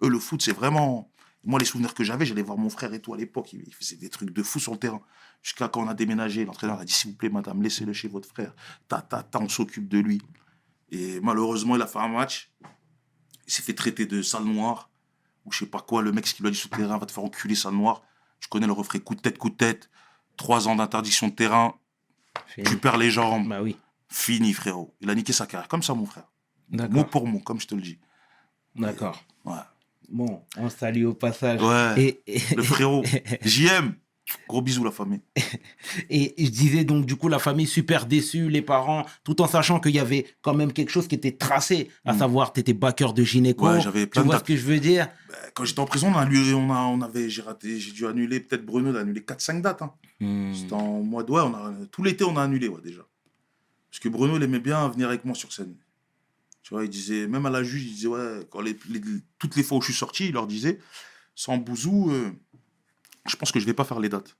Eux, 0.01 0.07
le 0.09 0.19
foot, 0.19 0.41
c'est 0.41 0.53
vraiment. 0.53 1.11
Moi, 1.43 1.59
les 1.59 1.65
souvenirs 1.65 1.93
que 1.93 2.03
j'avais, 2.03 2.25
j'allais 2.25 2.41
voir 2.41 2.57
mon 2.57 2.69
frère 2.69 2.93
et 2.93 3.01
tout 3.01 3.13
à 3.13 3.17
l'époque. 3.17 3.53
Il 3.53 3.73
faisait 3.73 3.97
des 3.97 4.09
trucs 4.09 4.31
de 4.31 4.43
fou 4.43 4.59
sur 4.59 4.71
le 4.71 4.77
terrain. 4.79 5.01
Jusqu'à 5.41 5.67
quand 5.67 5.81
on 5.83 5.87
a 5.87 5.93
déménagé, 5.93 6.45
l'entraîneur 6.45 6.79
a 6.79 6.85
dit 6.85 6.93
S'il 6.93 7.11
vous 7.11 7.17
plaît, 7.17 7.29
madame, 7.29 7.61
laissez-le 7.61 7.93
chez 7.93 8.07
votre 8.07 8.27
frère. 8.27 8.53
Ta, 8.87 9.01
ta, 9.01 9.23
ta, 9.23 9.39
on 9.39 9.49
s'occupe 9.49 9.87
de 9.87 9.99
lui. 9.99 10.21
Et 10.91 11.19
malheureusement, 11.21 11.75
il 11.75 11.81
a 11.81 11.87
fait 11.87 11.99
un 11.99 12.07
match. 12.07 12.51
Il 13.47 13.53
s'est 13.53 13.61
fait 13.61 13.73
traiter 13.73 14.05
de 14.05 14.21
sale 14.21 14.43
noir. 14.43 14.89
Ou 15.45 15.51
je 15.51 15.59
sais 15.59 15.65
pas 15.65 15.81
quoi. 15.81 16.01
Le 16.01 16.11
mec, 16.11 16.27
ce 16.27 16.33
qu'il 16.33 16.43
lui 16.43 16.49
a 16.49 16.51
dit 16.51 16.57
sur 16.57 16.69
le 16.71 16.77
terrain, 16.77 16.97
va 16.97 17.05
te 17.05 17.11
faire 17.11 17.23
enculer, 17.23 17.55
sale 17.55 17.73
noir. 17.73 18.03
Je 18.39 18.47
connais 18.47 18.67
le 18.67 18.73
refrain 18.73 18.99
coup 18.99 19.15
de 19.15 19.21
tête, 19.21 19.37
coup 19.37 19.49
de 19.49 19.55
tête. 19.55 19.89
Trois 20.37 20.67
ans 20.67 20.75
d'interdiction 20.75 21.27
de 21.27 21.33
terrain. 21.33 21.75
Tu 22.65 22.77
perds 22.77 22.97
les 22.97 23.11
jambes. 23.11 23.47
Bah 23.47 23.61
oui. 23.61 23.77
Fini, 24.07 24.53
frérot. 24.53 24.95
Il 25.01 25.09
a 25.09 25.15
niqué 25.15 25.33
sa 25.33 25.45
carrière. 25.45 25.67
Comme 25.67 25.83
ça, 25.83 25.93
mon 25.93 26.05
frère. 26.05 26.31
Mot 26.69 27.03
pour 27.03 27.27
mot, 27.27 27.39
comme 27.39 27.59
je 27.59 27.67
te 27.67 27.75
le 27.75 27.81
dis. 27.81 27.99
D'accord. 28.75 29.23
Ouais. 29.45 29.57
Bon, 30.07 30.43
on 30.57 30.69
salue 30.69 31.05
au 31.05 31.13
passage. 31.13 31.61
Ouais. 31.61 32.01
Et, 32.01 32.21
et, 32.25 32.55
Le 32.55 32.63
frérot. 32.63 33.03
JM. 33.41 33.93
Gros 34.47 34.61
bisous, 34.61 34.83
la 34.83 34.91
famille. 34.91 35.21
et 36.09 36.35
je 36.37 36.49
disais 36.51 36.83
donc, 36.83 37.05
du 37.05 37.15
coup, 37.15 37.27
la 37.29 37.39
famille 37.39 37.65
super 37.67 38.05
déçue, 38.05 38.49
les 38.49 38.61
parents, 38.61 39.05
tout 39.23 39.41
en 39.41 39.47
sachant 39.47 39.79
qu'il 39.79 39.95
y 39.95 39.99
avait 39.99 40.25
quand 40.41 40.53
même 40.53 40.71
quelque 40.71 40.91
chose 40.91 41.07
qui 41.07 41.15
était 41.15 41.31
tracé, 41.31 41.89
à 42.05 42.13
Mm. 42.13 42.19
savoir, 42.19 42.53
tu 42.53 42.59
étais 42.59 42.73
backer 42.73 43.13
de 43.13 43.23
gynéco. 43.23 43.67
Ouais, 43.67 43.81
j'avais 43.81 44.05
plein 44.05 44.21
Tu 44.21 44.27
de 44.27 44.31
vois 44.31 44.39
ce 44.39 44.43
que 44.43 44.55
je 44.55 44.65
veux 44.65 44.79
dire? 44.79 45.07
Quand 45.55 45.65
j'étais 45.65 45.79
en 45.79 45.85
prison, 45.85 46.11
on, 46.13 46.17
a 46.17 46.25
on, 46.27 46.71
a, 46.71 46.79
on 46.85 47.01
avait, 47.01 47.29
j'ai 47.29 47.41
raté, 47.41 47.79
j'ai 47.79 47.91
dû 47.91 48.05
annuler, 48.05 48.39
peut-être 48.39 48.65
Bruno, 48.65 48.95
a 48.95 48.99
annulé 49.01 49.21
4-5 49.21 49.61
dates. 49.61 49.81
hein. 49.81 49.93
Hmm. 50.19 50.53
C'était 50.53 50.73
en 50.73 51.01
mois 51.01 51.23
de 51.23 51.31
ouais, 51.31 51.41
on 51.41 51.53
a, 51.55 51.73
tout 51.91 52.03
l'été, 52.03 52.23
on 52.23 52.37
a 52.37 52.43
annulé, 52.43 52.67
ouais, 52.67 52.81
déjà. 52.83 53.01
Parce 53.89 53.99
que 53.99 54.09
Bruno, 54.09 54.37
il 54.37 54.43
aimait 54.43 54.59
bien 54.59 54.87
venir 54.89 55.07
avec 55.07 55.25
moi 55.25 55.33
sur 55.35 55.51
scène. 55.51 55.73
Tu 56.61 56.73
vois, 56.75 56.83
il 56.83 56.89
disait, 56.89 57.25
même 57.25 57.45
à 57.47 57.49
la 57.49 57.63
juge, 57.63 57.83
il 57.83 57.93
disait, 57.95 58.07
ouais, 58.07 58.41
quand 58.51 58.61
les, 58.61 58.77
les- 58.89 59.01
toutes 59.39 59.55
les 59.55 59.63
fois 59.63 59.79
où 59.79 59.81
je 59.81 59.85
suis 59.87 59.95
sorti, 59.97 60.27
il 60.27 60.33
leur 60.33 60.45
disait, 60.45 60.77
sans 61.33 61.57
bouzou, 61.57 62.11
euh, 62.11 62.31
je 63.25 63.35
pense 63.35 63.51
que 63.51 63.59
je 63.59 63.65
vais 63.65 63.73
pas 63.73 63.83
faire 63.83 63.99
les 63.99 64.09
dates. 64.09 64.37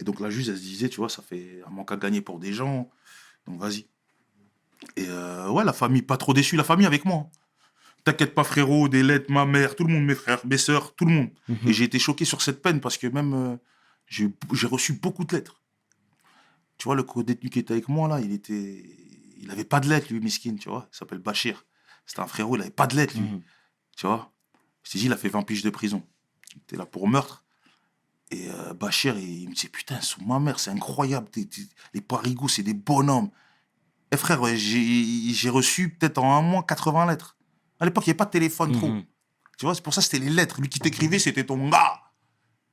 Et 0.00 0.04
donc 0.04 0.20
la 0.20 0.30
juge, 0.30 0.48
elle 0.48 0.56
se 0.56 0.62
disait, 0.62 0.88
tu 0.88 0.96
vois, 0.96 1.08
ça 1.08 1.22
fait 1.22 1.62
un 1.66 1.70
manque 1.70 1.92
à 1.92 1.96
gagner 1.96 2.20
pour 2.20 2.38
des 2.38 2.52
gens, 2.52 2.90
donc 3.46 3.60
vas-y. 3.60 3.86
Et 4.96 5.06
euh, 5.08 5.48
ouais, 5.48 5.64
la 5.64 5.72
famille, 5.72 6.02
pas 6.02 6.16
trop 6.16 6.34
déçue, 6.34 6.56
la 6.56 6.64
famille 6.64 6.86
avec 6.86 7.04
moi. 7.04 7.30
T'inquiète 8.04 8.34
pas, 8.34 8.44
frérot, 8.44 8.88
des 8.88 9.02
lettres, 9.02 9.30
ma 9.30 9.46
mère, 9.46 9.76
tout 9.76 9.84
le 9.84 9.92
monde, 9.92 10.04
mes 10.04 10.14
frères, 10.14 10.44
mes 10.44 10.58
sœurs, 10.58 10.94
tout 10.94 11.06
le 11.06 11.12
monde. 11.12 11.30
Mhm. 11.48 11.58
Et 11.66 11.72
j'ai 11.72 11.84
été 11.84 11.98
choqué 11.98 12.24
sur 12.24 12.42
cette 12.42 12.60
peine 12.60 12.80
parce 12.80 12.98
que 12.98 13.06
même 13.06 13.32
euh, 13.32 13.56
j'ai 14.08 14.66
reçu 14.66 14.92
beaucoup 14.94 15.24
de 15.24 15.34
lettres. 15.34 15.62
Tu 16.76 16.84
vois, 16.84 16.96
le 16.96 17.02
co-détenu 17.02 17.48
qui 17.50 17.60
était 17.60 17.72
avec 17.72 17.88
moi, 17.88 18.08
là, 18.08 18.20
il 18.20 18.32
était. 18.32 18.84
Il 19.38 19.50
avait 19.50 19.64
pas 19.64 19.80
de 19.80 19.88
lettres, 19.88 20.08
lui, 20.10 20.20
Miskin, 20.20 20.56
tu 20.56 20.68
vois. 20.68 20.88
Il 20.92 20.96
s'appelle 20.96 21.18
Bachir. 21.18 21.64
C'était 22.06 22.20
un 22.20 22.26
frérot, 22.26 22.56
il 22.56 22.62
avait 22.62 22.70
pas 22.70 22.86
de 22.86 22.96
lettres, 22.96 23.14
lui. 23.14 23.28
Mhm. 23.28 23.42
Tu 23.96 24.06
vois? 24.06 24.32
Je 24.82 24.90
t'ai 24.90 24.98
dit, 24.98 25.06
il 25.06 25.12
a 25.12 25.16
fait 25.16 25.28
20 25.28 25.42
piges 25.42 25.62
de 25.62 25.70
prison. 25.70 26.02
Était 26.56 26.76
là 26.76 26.86
pour 26.86 27.08
meurtre. 27.08 27.44
Et 28.30 28.48
euh, 28.48 28.74
Bachir, 28.74 29.16
il, 29.18 29.42
il 29.42 29.48
me 29.50 29.54
disait, 29.54 29.68
putain, 29.68 30.00
sous 30.00 30.22
ma 30.24 30.38
mère, 30.40 30.58
c'est 30.58 30.70
incroyable. 30.70 31.28
t'es- 31.30 31.44
t'es- 31.44 31.68
les 31.92 32.00
parigots, 32.00 32.48
c'est 32.48 32.62
des 32.62 32.74
bonhommes. 32.74 33.30
Et 34.10 34.16
frère, 34.16 34.40
ouais, 34.40 34.56
j'ai 34.56 35.32
j'ai 35.32 35.50
reçu 35.50 35.90
peut-être 35.90 36.18
en 36.18 36.36
un 36.38 36.42
mois 36.42 36.62
80 36.62 37.06
lettres. 37.06 37.36
À 37.80 37.84
l'époque, 37.84 38.04
il 38.06 38.10
n'y 38.10 38.12
avait 38.12 38.16
pas 38.18 38.24
de 38.26 38.30
téléphone 38.30 38.72
trop. 38.72 38.88
Mhm. 38.88 39.04
Tu 39.58 39.66
vois, 39.66 39.74
c'est 39.74 39.82
pour 39.82 39.92
ça 39.94 40.00
que 40.00 40.06
c'était 40.06 40.24
les 40.24 40.30
lettres. 40.30 40.60
Lui 40.60 40.68
qui 40.68 40.78
t'écrivait, 40.80 41.18
c'était 41.18 41.44
ton 41.44 41.68
gars. 41.68 42.00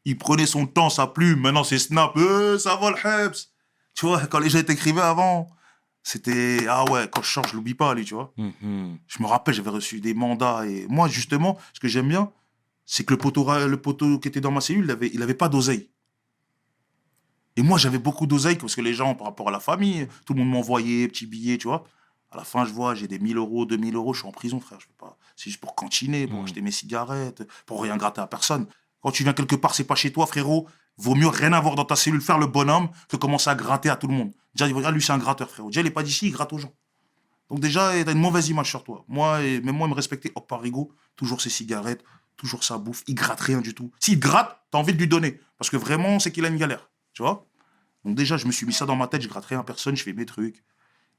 Il 0.05 0.17
prenait 0.17 0.45
son 0.47 0.65
temps, 0.67 0.89
sa 0.89 1.05
plume. 1.07 1.41
Maintenant, 1.41 1.63
c'est 1.63 1.77
Snap. 1.79 2.15
Euh, 2.17 2.57
ça 2.57 2.75
va 2.75 2.91
le 2.91 2.97
Hebs. 2.97 3.35
Tu 3.93 4.05
vois, 4.05 4.25
quand 4.27 4.39
les 4.39 4.49
gens 4.49 4.63
t'écrivaient 4.63 5.01
avant, 5.01 5.47
c'était. 6.03 6.65
Ah 6.69 6.85
ouais, 6.91 7.07
quand 7.11 7.21
je 7.21 7.27
change, 7.27 7.49
je 7.51 7.55
l'oublie 7.55 7.75
pas, 7.75 7.93
lui, 7.93 8.05
tu 8.05 8.13
vois. 8.13 8.33
Mhm. 8.37 8.97
Je 9.07 9.21
me 9.21 9.27
rappelle, 9.27 9.53
j'avais 9.53 9.69
reçu 9.69 9.99
des 9.99 10.13
mandats. 10.13 10.65
Et 10.65 10.85
moi, 10.87 11.07
justement, 11.07 11.57
ce 11.73 11.79
que 11.79 11.87
j'aime 11.87 12.07
bien, 12.07 12.31
c'est 12.85 13.03
que 13.05 13.13
le 13.13 13.17
poteau, 13.17 13.45
le 13.67 13.77
poteau 13.81 14.19
qui 14.19 14.27
était 14.27 14.41
dans 14.41 14.51
ma 14.51 14.61
cellule, 14.61 14.85
il 14.85 14.91
avait, 14.91 15.11
il 15.13 15.21
avait 15.23 15.33
pas 15.33 15.49
d'oseille. 15.49 15.89
Et 17.57 17.63
moi, 17.63 17.77
j'avais 17.77 17.99
beaucoup 17.99 18.27
d'oseille 18.27 18.55
parce 18.55 18.75
que 18.75 18.81
les 18.81 18.93
gens, 18.93 19.13
par 19.15 19.27
rapport 19.27 19.49
à 19.49 19.51
la 19.51 19.59
famille, 19.59 20.07
tout 20.25 20.33
le 20.33 20.39
monde 20.39 20.49
m'envoyait 20.49 21.07
petits 21.07 21.25
billets, 21.25 21.57
tu 21.57 21.67
vois. 21.67 21.83
À 22.31 22.37
la 22.37 22.45
fin, 22.45 22.63
je 22.65 22.71
vois, 22.71 22.95
j'ai 22.95 23.09
des 23.09 23.19
1000 23.19 23.35
euros, 23.37 23.65
2000 23.65 23.93
euros, 23.95 24.13
je 24.13 24.19
suis 24.19 24.27
en 24.27 24.31
prison, 24.31 24.59
frère. 24.61 24.79
Je 24.79 24.87
peux 24.87 24.93
pas. 24.97 25.17
C'est 25.35 25.49
juste 25.49 25.59
pour 25.59 25.75
cantiner, 25.75 26.27
pour 26.27 26.39
Mhm. 26.39 26.45
acheter 26.45 26.61
mes 26.61 26.71
cigarettes, 26.71 27.43
pour 27.65 27.83
rien 27.83 27.97
gratter 27.97 28.21
à 28.21 28.27
personne. 28.27 28.67
Quand 29.01 29.11
tu 29.11 29.23
viens 29.23 29.33
quelque 29.33 29.55
part, 29.55 29.75
c'est 29.75 29.83
pas 29.83 29.95
chez 29.95 30.13
toi, 30.13 30.25
frérot. 30.25 30.67
Vaut 30.97 31.15
mieux 31.15 31.27
rien 31.27 31.51
avoir 31.51 31.75
dans 31.75 31.83
ta 31.85 31.95
cellule, 31.97 32.21
faire 32.21 32.37
le 32.37 32.47
bonhomme, 32.47 32.89
que 33.09 33.17
commencer 33.17 33.49
à 33.49 33.55
gratter 33.55 33.89
à 33.89 33.97
tout 33.97 34.07
le 34.07 34.13
monde. 34.13 34.31
Déjà, 34.55 34.71
ah, 34.85 34.91
lui, 34.91 35.01
c'est 35.01 35.11
un 35.11 35.17
gratteur, 35.17 35.49
frérot. 35.49 35.69
Déjà, 35.69 35.81
il 35.81 35.87
est 35.87 35.91
pas 35.91 36.03
d'ici, 36.03 36.27
il 36.27 36.31
gratte 36.31 36.53
aux 36.53 36.57
gens. 36.57 36.73
Donc 37.49 37.59
déjà, 37.59 37.91
t'as 38.05 38.13
une 38.13 38.19
mauvaise 38.19 38.47
image 38.47 38.69
sur 38.69 38.83
toi. 38.85 39.03
Moi, 39.09 39.43
et 39.43 39.59
même 39.59 39.75
moi, 39.75 39.87
il 39.87 39.89
me 39.89 39.95
respectait. 39.95 40.31
Hop, 40.35 40.47
Parigo, 40.47 40.93
toujours 41.17 41.41
ses 41.41 41.49
cigarettes, 41.49 42.01
toujours 42.41 42.63
sa 42.63 42.79
bouffe. 42.79 43.03
Il 43.05 43.13
gratte 43.13 43.39
rien 43.39 43.61
du 43.61 43.75
tout. 43.75 43.91
S'il 43.99 44.19
gratte, 44.19 44.59
t'as 44.71 44.79
envie 44.79 44.93
de 44.93 44.97
lui 44.97 45.07
donner. 45.07 45.39
Parce 45.59 45.69
que 45.69 45.77
vraiment, 45.77 46.19
c'est 46.19 46.31
qu'il 46.31 46.43
a 46.43 46.47
une 46.47 46.57
galère. 46.57 46.89
Tu 47.13 47.21
vois 47.21 47.47
Donc 48.03 48.15
déjà, 48.15 48.35
je 48.35 48.47
me 48.47 48.51
suis 48.51 48.65
mis 48.65 48.73
ça 48.73 48.87
dans 48.87 48.95
ma 48.95 49.07
tête. 49.07 49.21
Je 49.21 49.27
gratte 49.27 49.45
rien 49.45 49.59
à 49.59 49.63
personne. 49.63 49.95
Je 49.95 50.03
fais 50.03 50.13
mes 50.13 50.25
trucs. 50.25 50.63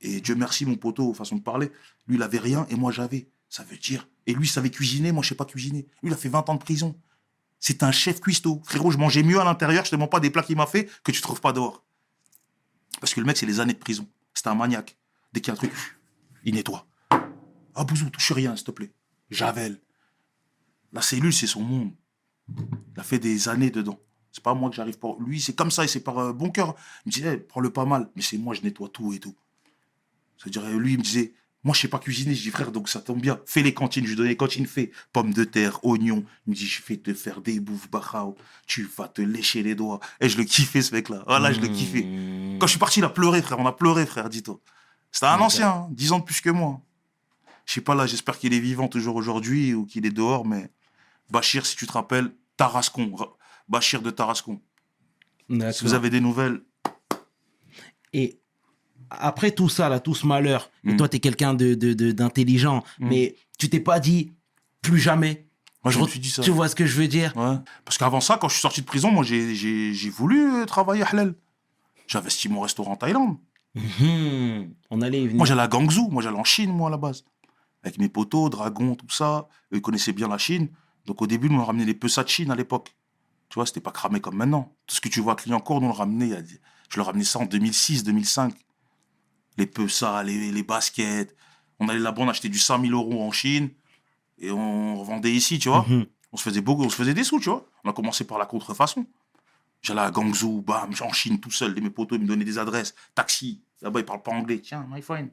Et 0.01 0.21
Dieu 0.21 0.35
merci, 0.35 0.67
mon 0.67 0.75
poteau, 0.75 1.15
façon 1.15 1.37
de 1.37 1.41
parler. 1.41 1.71
Lui, 2.09 2.17
il 2.17 2.23
avait 2.23 2.41
rien 2.41 2.67
et 2.71 2.75
moi, 2.75 2.91
j'avais. 2.91 3.29
Ça 3.49 3.63
veut 3.63 3.77
dire. 3.77 4.09
Et 4.27 4.35
lui, 4.35 4.47
il 4.47 4.51
savait 4.51 4.71
cuisiner. 4.71 5.13
Moi, 5.13 5.23
je 5.23 5.29
sais 5.29 5.35
pas 5.37 5.45
cuisiner. 5.45 5.87
Lui, 6.03 6.11
il 6.11 6.13
a 6.13 6.17
fait 6.17 6.29
20 6.29 6.49
ans 6.49 6.55
de 6.55 6.61
prison. 6.61 6.99
C'est 7.61 7.85
un 7.85 7.93
chef 7.93 8.21
cuistot. 8.21 8.61
Frérot, 8.65 8.91
je 8.91 8.99
mangeais 8.99 9.23
mieux 9.23 9.39
à 9.39 9.45
l'intérieur. 9.45 9.85
Je 9.85 9.93
te 9.93 9.97
mens 9.97 10.09
pas 10.09 10.19
des 10.19 10.31
plats 10.31 10.43
qu'il 10.43 10.57
m'a 10.57 10.67
fait 10.67 10.91
que 11.05 11.13
tu 11.13 11.21
trouves 11.21 11.41
pas 11.41 11.53
dehors. 11.53 11.85
Parce 13.01 13.15
que 13.15 13.21
le 13.21 13.27
mec, 13.27 13.37
c'est 13.37 13.47
les 13.47 13.61
années 13.61 13.75
de 13.75 13.79
prison. 13.79 14.09
C'était 14.35 14.49
un 14.49 14.57
maniaque. 14.57 14.97
Dès 15.33 15.41
qu'il 15.41 15.49
y 15.49 15.51
a 15.53 15.55
un 15.55 15.57
truc, 15.57 15.73
il 16.43 16.55
nettoie. 16.55 16.85
Ah, 17.75 17.85
Bouzou, 17.85 18.11
touche 18.11 18.33
rien, 18.33 18.57
s'il 18.57 18.67
te 18.67 18.73
plaît. 18.73 18.93
Javel. 19.31 19.81
La 20.93 21.03
cellule, 21.03 21.33
c'est 21.33 21.47
son 21.47 21.63
monde. 21.63 21.93
Il 22.49 23.01
a 23.01 23.03
fait 23.03 23.19
des 23.19 23.49
années 23.49 23.71
dedans. 23.71 23.99
C'est 24.31 24.43
pas 24.43 24.55
moi 24.55 24.71
que 24.71 24.77
j'arrive 24.77 24.99
pour 24.99 25.21
lui, 25.21 25.41
c'est 25.41 25.55
comme 25.55 25.71
ça 25.71 25.85
et 25.85 25.89
c'est 25.89 26.01
par 26.01 26.19
euh, 26.19 26.33
bon 26.33 26.51
cœur. 26.51 26.75
Il 27.05 27.11
me 27.11 27.13
disait, 27.13 27.37
prends-le 27.37 27.71
pas 27.71 27.85
mal, 27.85 28.11
mais 28.17 28.23
c'est 28.23 28.39
moi, 28.39 28.55
je 28.55 28.63
nettoie 28.63 28.89
tout 28.89 29.13
et 29.13 29.19
tout. 29.19 29.35
C'est-à-dire, 30.39 30.69
lui, 30.79 30.95
il 30.95 30.99
me 30.99 31.03
disait, 31.03 31.35
moi, 31.65 31.75
je 31.75 31.83
sais 31.83 31.89
pas 31.89 31.99
cuisiner. 31.99 32.35
Je 32.35 32.43
dis, 32.43 32.51
frère, 32.51 32.73
donc 32.73 32.89
ça 32.89 33.01
tombe 33.01 33.21
bien. 33.21 33.41
Fais 33.47 33.63
les 33.63 33.75
cantines. 33.75 34.05
Je 34.05 34.11
lui 34.11 34.17
donnais 34.17 34.31
les 34.31 34.37
cantines, 34.37 34.67
fais 34.67 34.91
pommes 35.13 35.33
de 35.33 35.45
terre, 35.45 35.85
oignons. 35.85 36.25
Il 36.47 36.51
me 36.51 36.55
dit, 36.55 36.67
je 36.67 36.83
vais 36.83 36.97
te 36.97 37.15
faire 37.15 37.41
des 37.41 37.61
bouffes 37.61 37.91
bachao. 37.91 38.37
Tu 38.67 38.89
vas 38.97 39.07
te 39.07 39.23
lécher 39.23 39.63
les 39.63 39.75
doigts. 39.75 40.01
Et 40.21 40.29
je 40.29 40.37
le 40.39 40.45
kiffais, 40.45 40.83
ce 40.83 40.95
mec-là. 40.95 41.23
Voilà, 41.27 41.53
je 41.53 41.61
le 41.61 41.69
kiffais. 41.69 42.03
Quand 42.59 42.67
je 42.67 42.73
suis 42.73 42.81
parti, 42.81 43.01
il 43.01 43.05
a 43.05 43.11
pleuré, 43.11 43.43
frère. 43.43 43.59
On 43.59 43.67
a 43.67 43.73
pleuré, 43.73 44.07
frère, 44.07 44.29
dis-toi. 44.29 44.61
C'était 45.13 45.27
un 45.27 45.39
ancien, 45.39 45.69
hein, 45.69 45.89
10 45.91 46.13
ans 46.13 46.19
de 46.19 46.25
plus 46.25 46.41
que 46.41 46.51
moi. 46.51 46.81
Je 47.67 47.75
sais 47.75 47.81
pas 47.81 47.95
là, 47.95 48.07
j'espère 48.07 48.39
qu'il 48.39 48.55
est 48.55 48.61
vivant 48.61 48.89
toujours 48.89 49.15
aujourd'hui 49.15 49.75
ou 49.75 49.85
qu'il 49.85 50.05
est 50.07 50.11
dehors, 50.11 50.45
mais 50.45 50.71
Bachir, 51.33 51.65
si 51.67 51.77
tu 51.77 51.87
te 51.87 51.93
rappelles, 51.93 52.31
Tarascon. 52.57 53.15
Ra- 53.17 53.33
Bachir 53.69 54.03
de 54.03 54.11
Tarascon. 54.11 54.61
Si 55.49 55.83
vous 55.85 55.95
avez 55.95 56.11
des 56.11 56.21
nouvelles, 56.21 56.61
Et 58.15 58.39
après 59.09 59.53
tout 59.53 59.71
ça, 59.71 59.89
là, 59.89 59.99
tout 59.99 60.15
ce 60.15 60.27
malheur, 60.27 60.71
et 60.85 60.93
Mm. 60.93 60.97
toi, 60.99 61.09
tu 61.09 61.17
es 61.17 61.21
quelqu'un 61.21 61.55
de, 61.55 61.75
de- 61.75 61.95
de- 61.95 62.13
d'intelligent, 62.13 62.85
Mm. 62.99 63.09
mais 63.09 63.37
tu 63.59 63.71
t'es 63.71 63.81
pas 63.81 63.99
dit 64.01 64.33
plus 64.83 64.99
jamais. 64.99 65.49
moi 65.85 65.91
je 65.91 65.99
Re- 65.99 66.03
me 66.03 66.09
suis 66.09 66.21
dit 66.21 66.31
ça. 66.31 66.43
Tu 66.43 66.51
vois 66.53 66.69
ce 66.69 66.77
que 66.77 66.87
je 66.87 66.95
veux 66.97 67.09
dire? 67.09 67.37
Ouais. 67.37 67.57
Parce 67.85 67.99
qu'avant 67.99 68.21
ça, 68.21 68.37
quand 68.39 68.49
je 68.49 68.53
suis 68.55 68.61
sorti 68.61 68.83
de 68.83 68.87
prison, 68.87 69.11
moi 69.11 69.25
j'ai- 69.25 70.11
voulu 70.11 70.39
euh, 70.61 70.65
travailler 70.65 71.03
à 71.03 71.07
Halal. 71.09 71.35
J'ai 72.07 72.19
investi 72.19 72.49
mon 72.49 72.61
restaurant 72.61 72.93
en 72.93 72.97
Thaïlande. 72.97 73.37
Mhm. 73.75 74.75
On 74.91 75.01
allait. 75.03 75.27
Moi 75.29 75.45
j'allais 75.47 75.63
à 75.63 75.67
Guangzhou, 75.69 76.09
moi 76.09 76.23
j'allais 76.23 76.39
en 76.39 76.45
Chine, 76.45 76.71
moi 76.73 76.87
à 76.89 76.91
la 76.93 76.99
base. 76.99 77.25
Avec 77.83 77.99
mes 77.99 78.09
potos, 78.09 78.49
dragons, 78.51 78.95
tout 78.95 79.09
ça. 79.11 79.49
Eux, 79.73 79.79
ils 79.79 79.83
connaissaient 79.83 80.13
bien 80.13 80.29
la 80.29 80.39
Chine. 80.39 80.69
Donc 81.07 81.23
au 81.23 81.27
début, 81.27 81.51
nous 81.51 81.61
on 81.61 81.65
ramenait 81.65 81.85
les 81.85 81.95
pessas 81.95 82.25
de 82.25 82.29
Chine 82.29 82.51
à 82.51 82.55
l'époque. 82.55 82.95
Tu 83.49 83.57
vois, 83.57 83.67
c'était 83.67 83.81
pas 83.81 83.91
cramé 83.91 84.21
comme 84.21 84.37
maintenant. 84.37 84.75
Tout 84.87 84.97
ce 84.97 85.01
que 85.01 85.09
tu 85.09 85.21
vois 85.21 85.35
à 85.35 85.37
Clignancourt, 85.37 85.81
nous 85.81 85.87
on 85.87 85.91
le 85.91 85.97
ramenait. 85.97 86.45
Je 86.89 86.97
le 86.97 87.03
ramenais 87.03 87.25
ça 87.25 87.39
en 87.39 87.47
2006, 87.47 88.05
2005. 88.05 88.55
Les 89.59 89.71
les, 90.25 90.53
les 90.53 90.63
baskets. 90.63 91.37
On 91.79 91.89
allait 91.89 91.99
là-bas, 91.99 92.23
on 92.23 92.29
achetait 92.29 92.49
du 92.49 92.59
100 92.59 92.87
000 92.87 92.93
euros 92.93 93.23
en 93.23 93.33
Chine. 93.33 93.71
Et 94.39 94.51
on 94.51 94.99
revendait 94.99 95.33
ici, 95.33 95.59
tu 95.59 95.69
vois. 95.69 95.85
Mhm. 95.89 96.07
On 96.33 96.37
se 96.37 96.43
faisait 96.43 96.61
beaucoup, 96.61 96.83
on 96.83 96.89
se 96.89 96.97
faisait 96.97 97.15
des 97.15 97.25
sous, 97.25 97.41
tu 97.41 97.51
vois. 97.51 97.67
On 97.85 97.91
a 97.91 97.93
commencé 97.93 98.25
par 98.25 98.39
la 98.39 98.47
contrefaçon. 98.47 99.07
J'allais 99.83 100.01
à 100.01 100.11
Guangzhou, 100.11 100.63
bam, 100.63 100.93
en 101.01 101.13
Chine 101.13 101.41
tout 101.41 101.51
seul. 101.51 101.79
Mes 101.81 101.91
potos, 101.91 102.17
ils 102.17 102.23
me 102.23 102.29
donnaient 102.29 102.45
des 102.45 102.59
adresses. 102.59 102.95
Taxi. 103.15 103.63
Là-bas, 103.83 104.01
ils 104.01 104.07
parlent 104.07 104.23
pas 104.23 104.33
anglais. 104.33 104.61
Tiens, 104.61 104.87
my 104.89 105.03
friend. 105.03 105.31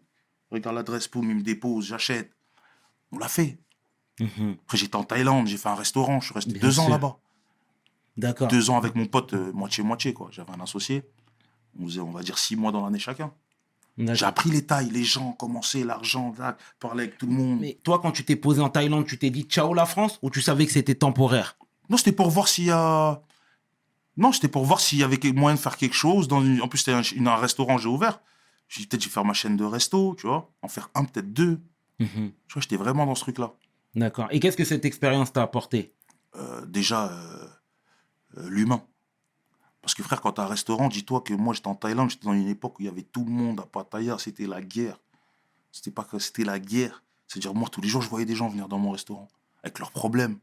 Regarde 0.52 0.76
l'adresse, 0.76 1.08
poum, 1.08 1.30
ils 1.30 1.36
me 1.36 1.42
déposent, 1.44 1.86
j'achète. 1.86 2.32
On 3.12 3.20
l'a 3.20 3.28
fait. 3.28 3.60
Mhm. 4.20 4.58
Après, 4.66 4.78
j'étais 4.78 4.96
en 4.96 5.04
Thaïlande, 5.04 5.48
j'ai 5.48 5.58
fait 5.58 5.70
un 5.70 5.76
restaurant. 5.76 6.20
Je 6.20 6.26
suis 6.26 6.36
resté 6.36 6.54
Bien 6.54 6.62
deux 6.62 6.80
ans 6.80 6.90
là-bas. 6.90 7.18
D'accord. 8.18 8.48
Deux 8.48 8.70
ans 8.70 8.78
avec 8.78 8.96
mon 8.96 9.06
pote, 9.06 9.34
euh, 9.34 9.52
moitié-moitié, 9.54 10.14
quoi. 10.14 10.30
J'avais 10.32 10.52
un 10.52 10.60
associé. 10.60 11.04
On 11.80 11.86
faisait, 11.86 12.02
on 12.02 12.12
va 12.12 12.22
dire, 12.22 12.38
six 12.38 12.56
mois 12.56 12.72
dans 12.72 12.84
l'année 12.84 13.00
chacun. 13.00 13.32
J'ai 13.98 14.26
appris 14.26 14.50
les 14.50 14.66
tailles, 14.66 14.90
les 14.90 15.04
gens, 15.04 15.34
comment 15.34 15.62
c'est, 15.62 15.84
l'argent, 15.84 16.34
parler 16.80 17.04
avec 17.04 17.18
tout 17.18 17.26
le 17.26 17.34
monde. 17.34 17.60
Mais 17.60 17.78
toi, 17.84 18.00
quand 18.00 18.12
tu 18.12 18.24
t'es 18.24 18.38
posé 18.38 18.62
en 18.62 18.70
Thaïlande, 18.70 19.06
tu 19.06 19.18
t'es 19.18 19.30
dit 19.30 19.44
ciao 19.44 19.74
la 19.74 19.86
France 19.86 20.20
ou 20.22 20.30
tu 20.30 20.42
savais 20.42 20.66
que 20.66 20.72
c'était 20.72 20.96
temporaire? 20.96 21.58
Non, 21.90 21.98
c'était 21.98 22.14
pour 22.14 22.30
voir 22.30 22.48
s'il 22.48 22.66
y 22.66 22.72
a. 22.72 23.22
Non, 24.16 24.32
c'était 24.32 24.48
pour 24.48 24.64
voir 24.64 24.80
s'il 24.80 25.00
y 25.00 25.04
avait 25.04 25.20
moyen 25.34 25.56
de 25.56 25.60
faire 25.60 25.76
quelque 25.76 25.96
chose. 25.96 26.28
Dans 26.30 26.42
une... 26.42 26.62
En 26.62 26.70
plus, 26.70 26.80
c'était 26.80 26.94
un, 26.94 27.28
un 27.28 27.36
restaurant, 27.36 27.78
j'ai 27.78 27.90
ouvert. 27.90 28.22
J'ai 28.70 28.82
dit, 28.82 28.88
peut-être, 28.88 29.02
je 29.02 29.10
vais 29.10 29.14
faire 29.14 29.26
ma 29.26 29.34
chaîne 29.34 29.58
de 29.58 29.66
resto, 29.66 30.16
tu 30.16 30.28
vois. 30.28 30.50
En 30.62 30.68
faire 30.70 30.90
un, 30.96 31.04
peut-être 31.04 31.34
deux. 31.34 31.60
Mhm. 32.00 32.32
Tu 32.48 32.54
vois, 32.54 32.62
j'étais 32.62 32.78
vraiment 32.78 33.06
dans 33.06 33.16
ce 33.16 33.22
truc-là. 33.22 33.54
D'accord. 34.00 34.28
Et 34.32 34.40
qu'est-ce 34.40 34.56
que 34.56 34.64
cette 34.64 34.86
expérience 34.86 35.34
t'a 35.34 35.44
apporté 35.44 35.94
Euh, 36.36 36.66
déjà, 36.66 37.12
euh, 37.12 37.48
euh, 38.38 38.50
l'humain. 38.50 38.82
Parce 39.82 39.94
que, 39.94 40.04
frère, 40.04 40.22
quand 40.22 40.34
t'as 40.34 40.44
un 40.44 40.48
restaurant, 40.48 40.88
dis-toi 40.88 41.22
que 41.22 41.34
moi, 41.34 41.54
j'étais 41.54 41.68
en 41.68 41.76
Thaïlande, 41.76 42.10
j'étais 42.10 42.26
dans 42.26 42.34
une 42.34 42.48
époque 42.48 42.80
où 42.80 42.84
il 42.84 42.86
y 42.86 42.90
avait 42.90 43.04
tout 43.04 43.26
le 43.26 43.32
monde 43.32 43.60
à 43.60 43.64
Pattaya. 43.64 44.18
C'était 44.18 44.46
la 44.46 44.62
guerre. 44.62 45.00
C'était 45.72 45.92
pas 45.92 46.04
que 46.04 46.18
c'était 46.18 46.46
la 46.46 46.60
guerre. 46.60 47.04
C'est-à-dire, 47.28 47.54
moi, 47.54 47.68
tous 47.70 47.82
les 47.82 47.90
jours, 47.90 48.02
je 48.02 48.10
voyais 48.10 48.26
des 48.26 48.36
gens 48.36 48.48
venir 48.48 48.68
dans 48.68 48.80
mon 48.80 48.92
restaurant 48.92 49.28
avec 49.64 49.80
leurs 49.80 49.92
problèmes. 49.92 50.38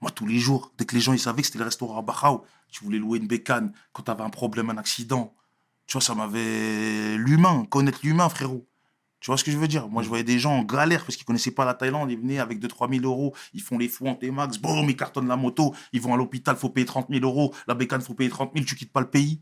Moi, 0.00 0.10
tous 0.10 0.26
les 0.26 0.38
jours, 0.38 0.72
dès 0.78 0.84
que 0.84 0.96
les 0.96 1.00
gens 1.00 1.12
ils 1.12 1.20
savaient 1.20 1.42
que 1.42 1.46
c'était 1.46 1.60
le 1.60 1.66
restaurant 1.66 1.96
à 1.98 2.02
Bachao, 2.02 2.44
tu 2.70 2.82
voulais 2.82 2.98
louer 2.98 3.18
une 3.18 3.28
bécane 3.28 3.72
quand 3.92 4.02
tu 4.02 4.10
avais 4.10 4.24
un 4.24 4.30
problème, 4.30 4.70
un 4.70 4.78
accident. 4.78 5.32
Tu 5.86 5.92
vois, 5.92 6.00
ça 6.02 6.14
m'avait. 6.14 7.16
L'humain, 7.16 7.64
connaître 7.66 8.00
l'humain, 8.02 8.28
frérot. 8.28 8.66
Tu 9.22 9.28
vois 9.28 9.38
ce 9.38 9.44
que 9.44 9.52
je 9.52 9.56
veux 9.56 9.68
dire? 9.68 9.88
Moi, 9.88 10.02
je 10.02 10.08
voyais 10.08 10.24
des 10.24 10.40
gens 10.40 10.52
en 10.52 10.64
galère 10.64 11.04
parce 11.04 11.14
qu'ils 11.14 11.24
connaissaient 11.24 11.52
pas 11.52 11.64
la 11.64 11.74
Thaïlande. 11.74 12.10
Ils 12.10 12.18
venaient 12.18 12.40
avec 12.40 12.58
2-3 12.58 12.92
000 12.92 13.04
euros. 13.04 13.32
Ils 13.54 13.62
font 13.62 13.78
les 13.78 13.86
fous 13.86 14.08
en 14.08 14.16
T-Max. 14.16 14.58
Boum, 14.58 14.90
ils 14.90 14.96
cartonnent 14.96 15.28
la 15.28 15.36
moto. 15.36 15.72
Ils 15.92 16.00
vont 16.00 16.12
à 16.12 16.16
l'hôpital, 16.16 16.56
faut 16.56 16.70
payer 16.70 16.84
30 16.86 17.06
000 17.08 17.24
euros. 17.24 17.54
La 17.68 17.74
bécane, 17.74 18.00
faut 18.00 18.14
payer 18.14 18.30
30 18.30 18.50
000. 18.52 18.66
Tu 18.66 18.74
quittes 18.74 18.92
pas 18.92 19.00
le 19.00 19.08
pays. 19.08 19.40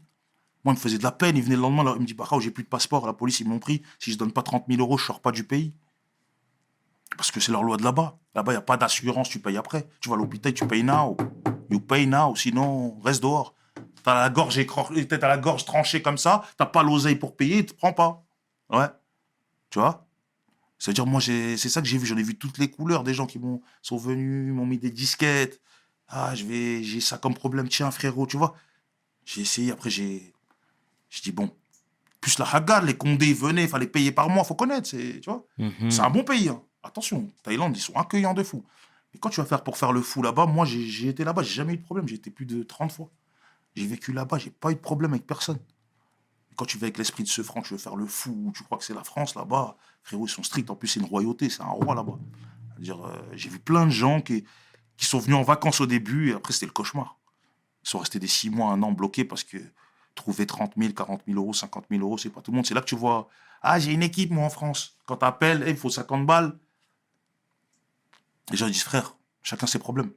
Moi, 0.64 0.74
il 0.74 0.76
me 0.76 0.80
faisait 0.80 0.98
de 0.98 1.02
la 1.02 1.12
peine. 1.12 1.34
Il 1.38 1.42
venait 1.42 1.56
le 1.56 1.62
lendemain. 1.62 1.82
Là, 1.82 1.94
il 1.96 2.02
me 2.02 2.06
dit 2.06 2.12
Bachao, 2.12 2.40
j'ai 2.40 2.50
plus 2.50 2.62
de 2.62 2.68
passeport. 2.68 3.06
La 3.06 3.14
police, 3.14 3.40
ils 3.40 3.48
m'ont 3.48 3.58
pris. 3.58 3.80
Si 3.98 4.12
je 4.12 4.18
donne 4.18 4.32
pas 4.32 4.42
30 4.42 4.66
000 4.68 4.82
euros, 4.82 4.98
je 4.98 5.06
sors 5.06 5.20
pas 5.20 5.32
du 5.32 5.44
pays. 5.44 5.72
Parce 7.16 7.30
que 7.30 7.40
c'est 7.40 7.50
leur 7.50 7.62
loi 7.62 7.78
de 7.78 7.82
là-bas. 7.82 8.18
Là-bas, 8.34 8.52
il 8.52 8.56
n'y 8.56 8.58
a 8.58 8.62
pas 8.62 8.76
d'assurance, 8.76 9.30
tu 9.30 9.38
payes 9.38 9.56
après. 9.56 9.88
Tu 10.00 10.10
vas 10.10 10.14
à 10.14 10.18
l'hôpital, 10.18 10.52
tu 10.52 10.66
payes 10.66 10.84
now. 10.84 11.16
You 11.70 11.80
pay 11.80 12.06
now, 12.06 12.36
sinon, 12.36 12.98
reste 13.00 13.22
dehors. 13.22 13.54
T'as 14.04 14.14
la 14.14 14.28
gorge 14.28 14.58
écran- 14.58 14.88
t'as 15.08 15.28
la 15.28 15.38
gorge 15.38 15.64
tranchée 15.64 16.02
comme 16.02 16.18
ça, 16.18 16.42
t'as 16.56 16.66
pas 16.66 16.82
l'oseille 16.82 17.16
pour 17.16 17.34
payer, 17.34 17.64
tu 17.64 17.74
prends 17.74 17.92
pas. 17.92 18.22
Ouais. 18.70 18.86
Tu 19.70 19.78
vois? 19.78 20.06
C'est-à-dire, 20.78 21.06
moi, 21.06 21.20
j'ai- 21.20 21.56
c'est 21.56 21.68
ça 21.68 21.82
que 21.82 21.88
j'ai 21.88 21.98
vu. 21.98 22.06
J'en 22.06 22.16
ai 22.16 22.22
vu 22.22 22.36
toutes 22.38 22.58
les 22.58 22.70
couleurs 22.70 23.04
des 23.04 23.14
gens 23.14 23.26
qui 23.26 23.38
m'ont, 23.38 23.62
sont 23.82 23.96
venus, 23.98 24.52
m'ont 24.52 24.66
mis 24.66 24.78
des 24.78 24.90
disquettes. 24.90 25.60
Ah, 26.08 26.34
je 26.34 26.44
vais, 26.44 26.82
j'ai 26.82 27.00
ça 27.00 27.18
comme 27.18 27.34
problème. 27.34 27.68
Tiens, 27.68 27.90
frérot, 27.90 28.26
tu 28.26 28.36
vois? 28.36 28.56
J'ai 29.26 29.42
essayé, 29.42 29.72
après, 29.72 29.90
j'ai, 29.90 30.32
j'ai 31.10 31.22
dit, 31.22 31.32
bon. 31.32 31.50
Plus 32.20 32.38
la 32.38 32.46
Haggard, 32.54 32.82
les 32.82 32.96
Condés 32.96 33.32
venaient, 33.32 33.68
fallait 33.68 33.86
payer 33.86 34.12
par 34.12 34.28
mois, 34.28 34.44
faut 34.44 34.54
connaître, 34.54 34.88
c'est, 34.88 35.20
tu 35.20 35.30
vois? 35.30 35.46
Mhm. 35.58 35.90
C'est 35.90 36.02
un 36.02 36.10
bon 36.10 36.22
pays. 36.24 36.48
hein. 36.50 36.62
Attention, 36.82 37.30
Thaïlande, 37.42 37.76
ils 37.76 37.80
sont 37.80 37.94
accueillants 37.94 38.34
de 38.34 38.42
fou. 38.42 38.64
Mais 39.14 39.20
quand 39.20 39.30
tu 39.30 39.40
vas 39.40 39.46
faire 39.46 39.62
pour 39.64 39.76
faire 39.78 39.92
le 39.92 40.02
fou 40.02 40.22
là-bas, 40.22 40.46
moi, 40.46 40.66
j'ai 40.66 40.82
j'ai 40.86 41.08
été 41.08 41.24
là-bas, 41.24 41.42
j'ai 41.42 41.54
jamais 41.54 41.74
eu 41.74 41.78
de 41.78 41.82
problème. 41.82 42.06
J'ai 42.08 42.16
été 42.16 42.30
plus 42.30 42.46
de 42.46 42.62
30 42.62 42.92
fois. 42.92 43.10
J'ai 43.74 43.86
vécu 43.86 44.12
là-bas, 44.12 44.38
j'ai 44.38 44.50
pas 44.50 44.70
eu 44.70 44.74
de 44.74 44.80
problème 44.80 45.12
avec 45.12 45.26
personne. 45.26 45.58
Quand 46.60 46.66
tu 46.66 46.76
vas 46.76 46.84
avec 46.84 46.98
l'esprit 46.98 47.22
de 47.22 47.28
ce 47.30 47.40
franc, 47.40 47.62
tu 47.62 47.72
veux 47.72 47.78
faire 47.78 47.96
le 47.96 48.04
fou, 48.04 48.52
tu 48.54 48.62
crois 48.64 48.76
que 48.76 48.84
c'est 48.84 48.92
la 48.92 49.02
France 49.02 49.34
là-bas, 49.34 49.78
frérot, 50.02 50.26
ils 50.26 50.30
sont 50.30 50.42
stricts. 50.42 50.68
En 50.68 50.76
plus, 50.76 50.88
c'est 50.88 51.00
une 51.00 51.06
royauté, 51.06 51.48
c'est 51.48 51.62
un 51.62 51.70
roi 51.70 51.94
là-bas. 51.94 52.18
Euh, 52.86 53.22
j'ai 53.32 53.48
vu 53.48 53.58
plein 53.58 53.86
de 53.86 53.90
gens 53.90 54.20
qui, 54.20 54.44
sont 54.98 55.20
venus 55.20 55.38
en 55.38 55.42
vacances 55.42 55.80
au 55.80 55.86
début 55.86 56.28
et 56.28 56.34
après, 56.34 56.52
c'était 56.52 56.66
le 56.66 56.72
cauchemar. 56.72 57.18
Ils 57.82 57.88
sont 57.88 57.98
restés 57.98 58.18
des 58.18 58.26
6 58.26 58.50
mois, 58.50 58.72
un 58.72 58.82
an 58.82 58.92
bloqués 58.92 59.24
parce 59.24 59.42
que 59.42 59.56
trouver 60.14 60.44
30 60.44 60.74
000, 60.76 60.92
40 60.92 61.22
000 61.26 61.38
euros, 61.38 61.54
50 61.54 61.86
000 61.90 62.02
euros, 62.02 62.18
c'est 62.18 62.28
pas 62.28 62.42
tout 62.42 62.50
le 62.50 62.56
monde. 62.56 62.66
C'est 62.66 62.74
là 62.74 62.82
que 62.82 62.86
tu 62.86 62.94
vois, 62.94 63.30
ah, 63.62 63.78
j'ai 63.78 63.92
une 63.94 64.02
équipe, 64.02 64.30
moi, 64.30 64.44
en 64.44 64.50
France. 64.50 64.98
Quand 65.06 65.16
tu 65.16 65.24
appelles, 65.24 65.64
il 65.66 65.78
faut 65.78 65.88
50 65.88 66.26
balles. 66.26 66.58
Les 68.50 68.58
gens 68.58 68.66
disent, 68.66 68.82
frère, 68.82 69.16
chacun 69.42 69.66
ses 69.66 69.78
problèmes. 69.78 70.12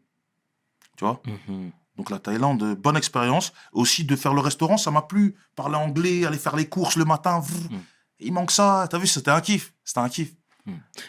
Tu 0.97 1.05
vois? 1.05 1.21
Mhm. 1.25 1.71
Donc 1.97 2.09
la 2.09 2.19
Thaïlande, 2.19 2.63
euh, 2.63 2.75
bonne 2.75 2.97
expérience. 2.97 3.53
Aussi 3.71 4.03
de 4.03 4.15
faire 4.15 4.33
le 4.33 4.41
restaurant, 4.41 4.77
ça 4.77 4.89
m'a 4.91 5.01
plu. 5.03 5.35
Parler 5.55 5.75
anglais, 5.75 6.25
aller 6.25 6.37
faire 6.37 6.55
les 6.55 6.65
courses 6.67 6.95
le 6.95 7.05
matin. 7.05 7.39
vrr. 7.39 7.71
Mm. 7.71 7.79
Il 8.19 8.33
manque 8.33 8.51
ça. 8.51 8.87
T'as 8.89 8.97
vu, 8.97 9.07
c'était 9.07 9.31
un 9.31 9.41
kiff. 9.41 9.73
C'était 9.83 9.99
un 9.99 10.09
kiff. 10.09 10.33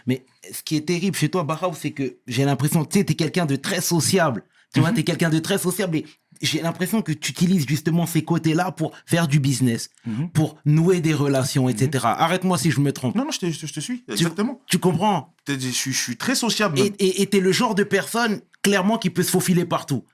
Mais 0.06 0.26
ce 0.52 0.62
qui 0.62 0.74
est 0.76 0.82
terrible 0.86 1.16
chez 1.16 1.28
toi, 1.28 1.44
Barao, 1.44 1.72
c'est 1.74 1.92
que 1.92 2.16
j'ai 2.26 2.44
l'impression 2.44 2.84
que 2.84 2.90
tu 2.90 2.98
es 2.98 3.04
quelqu'un 3.04 3.46
de 3.46 3.54
très 3.56 3.80
sociable. 3.80 4.42
Tu 4.74 4.80
vois, 4.80 4.90
tu 4.90 5.00
es 5.00 5.04
quelqu'un 5.04 5.30
de 5.30 5.38
très 5.38 5.58
sociable 5.58 5.98
et 5.98 6.06
j'ai 6.42 6.60
l'impression 6.60 7.00
que 7.02 7.12
tu 7.12 7.30
utilises 7.30 7.64
justement 7.68 8.06
ces 8.06 8.24
côtés-là 8.24 8.72
pour 8.72 8.90
faire 9.06 9.28
du 9.28 9.38
business, 9.38 9.90
Mhm. 10.04 10.30
pour 10.32 10.56
nouer 10.64 11.00
des 11.00 11.14
relations, 11.14 11.68
etc. 11.68 12.04
Arrête-moi 12.08 12.58
si 12.58 12.72
je 12.72 12.80
me 12.80 12.92
trompe. 12.92 13.14
Non, 13.14 13.24
non, 13.24 13.30
je 13.30 13.38
te, 13.38 13.46
je 13.50 13.80
suis. 13.80 14.04
Exactement. 14.10 14.60
Tu 14.66 14.78
comprends? 14.80 15.32
T'es- 15.44 15.60
Je, 15.60 15.68
suis- 15.68 15.92
je 15.92 16.02
suis 16.02 16.16
très 16.16 16.34
sociable. 16.34 16.76
Et 16.80 16.82
même. 16.84 16.92
et- 16.98 17.22
et 17.22 17.26
t'es 17.28 17.38
le 17.38 17.52
genre 17.52 17.76
de 17.76 17.84
personne, 17.84 18.40
clairement, 18.62 18.98
qui 18.98 19.10
peut 19.10 19.22
se 19.22 19.30
faufiler 19.30 19.64
partout. 19.64 20.04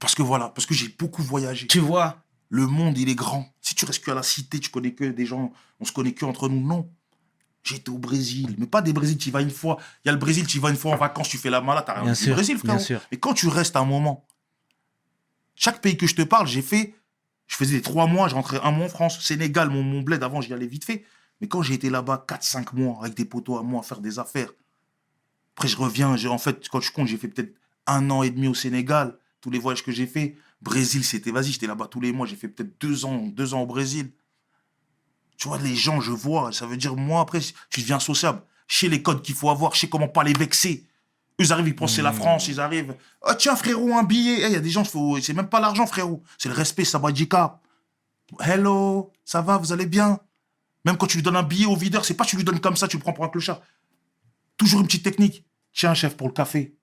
Parce 0.00 0.14
que 0.14 0.22
voilà, 0.22 0.48
parce 0.48 0.66
que 0.66 0.74
j'ai 0.74 0.88
beaucoup 0.98 1.22
voyagé. 1.22 1.66
Tu 1.66 1.78
vois? 1.78 2.24
Le 2.48 2.66
monde, 2.66 2.98
il 2.98 3.08
est 3.08 3.14
grand. 3.14 3.46
Si 3.60 3.74
tu 3.74 3.84
restes 3.84 4.02
que 4.02 4.10
à 4.10 4.14
la 4.14 4.24
cité, 4.24 4.58
tu 4.58 4.70
connais 4.70 4.92
que 4.92 5.04
des 5.04 5.26
gens, 5.26 5.52
on 5.78 5.84
se 5.84 5.92
connaît 5.92 6.12
que 6.12 6.24
entre 6.24 6.48
nous. 6.48 6.66
Non. 6.66 6.90
J'étais 7.62 7.90
au 7.90 7.98
Brésil, 7.98 8.56
mais 8.58 8.66
pas 8.66 8.80
des 8.80 8.94
Brésil, 8.94 9.18
tu 9.18 9.28
y 9.28 9.30
vas 9.30 9.42
une 9.42 9.50
fois. 9.50 9.76
Il 10.02 10.08
y 10.08 10.10
a 10.10 10.12
le 10.12 10.18
Brésil, 10.18 10.46
tu 10.46 10.56
y 10.56 10.60
vas 10.60 10.70
une 10.70 10.76
fois 10.76 10.92
en 10.92 10.96
vacances, 10.96 11.28
tu 11.28 11.36
fais 11.36 11.50
la 11.50 11.60
malade, 11.60 11.84
t'as 11.86 12.00
rien 12.00 12.14
sûr, 12.14 12.34
Brésil, 12.34 12.58
sûr. 12.78 13.00
Mais 13.12 13.18
quand 13.18 13.34
tu 13.34 13.48
restes 13.48 13.76
un 13.76 13.84
moment, 13.84 14.26
chaque 15.54 15.82
pays 15.82 15.98
que 15.98 16.06
je 16.06 16.14
te 16.14 16.22
parle, 16.22 16.46
j'ai 16.46 16.62
fait, 16.62 16.94
je 17.46 17.56
faisais 17.56 17.76
des 17.76 17.82
trois 17.82 18.06
mois, 18.06 18.28
je 18.28 18.34
rentrais 18.34 18.58
un 18.62 18.70
mois 18.70 18.86
en 18.86 18.88
France, 18.88 19.20
Sénégal, 19.20 19.68
mon, 19.68 19.82
mon 19.82 20.00
bled 20.00 20.22
avant, 20.22 20.40
j'y 20.40 20.54
allais 20.54 20.66
vite 20.66 20.86
fait. 20.86 21.04
Mais 21.42 21.48
quand 21.48 21.60
j'ai 21.60 21.74
été 21.74 21.90
là-bas 21.90 22.24
4-5 22.26 22.74
mois 22.74 22.98
avec 23.02 23.14
des 23.14 23.26
poteaux 23.26 23.58
à 23.58 23.62
moi 23.62 23.80
à 23.80 23.82
faire 23.82 24.00
des 24.00 24.18
affaires, 24.18 24.50
après 25.54 25.68
je 25.68 25.76
reviens, 25.76 26.16
j'ai 26.16 26.28
en 26.28 26.38
fait, 26.38 26.66
quand 26.70 26.80
je 26.80 26.90
compte, 26.90 27.08
j'ai 27.08 27.18
fait 27.18 27.28
peut-être 27.28 27.54
un 27.86 28.08
an 28.08 28.22
et 28.22 28.30
demi 28.30 28.48
au 28.48 28.54
Sénégal, 28.54 29.18
tous 29.40 29.50
les 29.50 29.58
voyages 29.58 29.82
que 29.82 29.92
j'ai 29.92 30.06
fait. 30.06 30.36
Brésil, 30.62 31.04
c'était, 31.04 31.30
vas-y, 31.30 31.52
j'étais 31.52 31.66
là-bas 31.66 31.86
tous 31.86 32.00
les 32.00 32.12
mois, 32.12 32.26
j'ai 32.26 32.36
fait 32.36 32.48
peut-être 32.48 32.80
deux 32.80 33.04
ans, 33.04 33.26
deux 33.26 33.54
ans 33.54 33.62
au 33.62 33.66
Brésil. 33.66 34.12
Tu 35.36 35.48
vois, 35.48 35.58
les 35.58 35.74
gens, 35.74 36.00
je 36.00 36.12
vois, 36.12 36.52
ça 36.52 36.66
veut 36.66 36.76
dire, 36.76 36.96
moi, 36.96 37.22
après, 37.22 37.40
je 37.40 37.52
deviens 37.80 37.98
sociable. 37.98 38.42
Je 38.68 38.76
sais 38.76 38.88
les 38.88 39.02
codes 39.02 39.22
qu'il 39.22 39.34
faut 39.34 39.50
avoir, 39.50 39.74
je 39.74 39.80
sais 39.80 39.88
comment 39.88 40.08
pas 40.08 40.22
les 40.22 40.34
vexer. 40.34 40.86
Ils 41.38 41.52
arrivent, 41.52 41.68
ils 41.68 41.74
pensent 41.74 41.94
c'est 41.94 42.02
la 42.02 42.12
France, 42.12 42.48
ils 42.48 42.60
arrivent. 42.60 42.94
Oh, 43.22 43.32
tiens, 43.38 43.56
frérot, 43.56 43.94
un 43.94 44.02
billet. 44.02 44.42
Eh, 44.42 44.46
Il 44.48 44.52
y 44.52 44.56
a 44.56 44.60
des 44.60 44.68
gens, 44.68 44.84
faut... 44.84 45.18
c'est 45.20 45.32
même 45.32 45.48
pas 45.48 45.58
l'argent, 45.58 45.86
frérot. 45.86 46.22
C'est 46.36 46.50
le 46.50 46.54
respect, 46.54 46.84
sabadjika. 46.84 47.58
Hello, 48.40 49.10
ça 49.24 49.40
va, 49.40 49.56
vous 49.56 49.72
allez 49.72 49.86
bien? 49.86 50.20
Même 50.84 50.98
quand 50.98 51.06
tu 51.06 51.16
lui 51.16 51.22
donnes 51.22 51.36
un 51.36 51.42
billet 51.42 51.64
au 51.64 51.76
videur, 51.76 52.04
c'est 52.04 52.14
pas 52.14 52.26
tu 52.26 52.36
lui 52.36 52.44
donnes 52.44 52.60
comme 52.60 52.76
ça, 52.76 52.86
tu 52.86 52.98
le 52.98 53.02
prends 53.02 53.14
pour 53.14 53.24
un 53.24 53.30
clochard. 53.30 53.62
Toujours 54.58 54.80
une 54.80 54.86
petite 54.86 55.02
technique. 55.02 55.46
Tiens, 55.72 55.94
chef, 55.94 56.16
pour 56.16 56.28
le 56.28 56.34
café. 56.34 56.76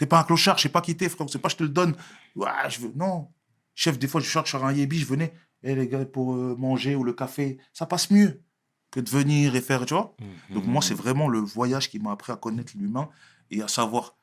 T'es 0.00 0.06
pas 0.06 0.18
un 0.18 0.24
clochard, 0.24 0.56
je 0.56 0.62
sais 0.62 0.70
pas 0.70 0.80
qui 0.80 0.96
t'es, 0.96 1.10
frère. 1.10 1.28
C'est 1.28 1.38
pas 1.38 1.50
je 1.50 1.56
te 1.56 1.62
le 1.62 1.68
donne. 1.68 1.94
Je 2.34 2.80
veux. 2.80 2.92
Non. 2.96 3.28
Chef, 3.74 3.98
des 3.98 4.08
fois, 4.08 4.22
je 4.22 4.26
cherche 4.26 4.54
un 4.54 4.72
yébi, 4.72 4.98
je 4.98 5.04
venais. 5.04 5.34
Eh, 5.62 5.74
les 5.74 5.88
gars, 5.88 6.06
pour 6.06 6.32
euh, 6.32 6.56
manger 6.58 6.94
ou 6.96 7.04
le 7.04 7.12
café, 7.12 7.58
ça 7.74 7.84
passe 7.84 8.10
mieux 8.10 8.42
que 8.90 8.98
de 8.98 9.10
venir 9.10 9.54
et 9.54 9.60
faire, 9.60 9.84
tu 9.84 9.92
vois. 9.92 10.16
Donc, 10.48 10.64
moi, 10.64 10.80
c'est 10.80 10.94
vraiment 10.94 11.28
le 11.28 11.40
voyage 11.40 11.90
qui 11.90 11.98
m'a 11.98 12.12
appris 12.12 12.32
à 12.32 12.36
connaître 12.36 12.72
l'humain 12.76 13.10
et 13.50 13.60
à 13.60 13.68
savoir. 13.68 14.16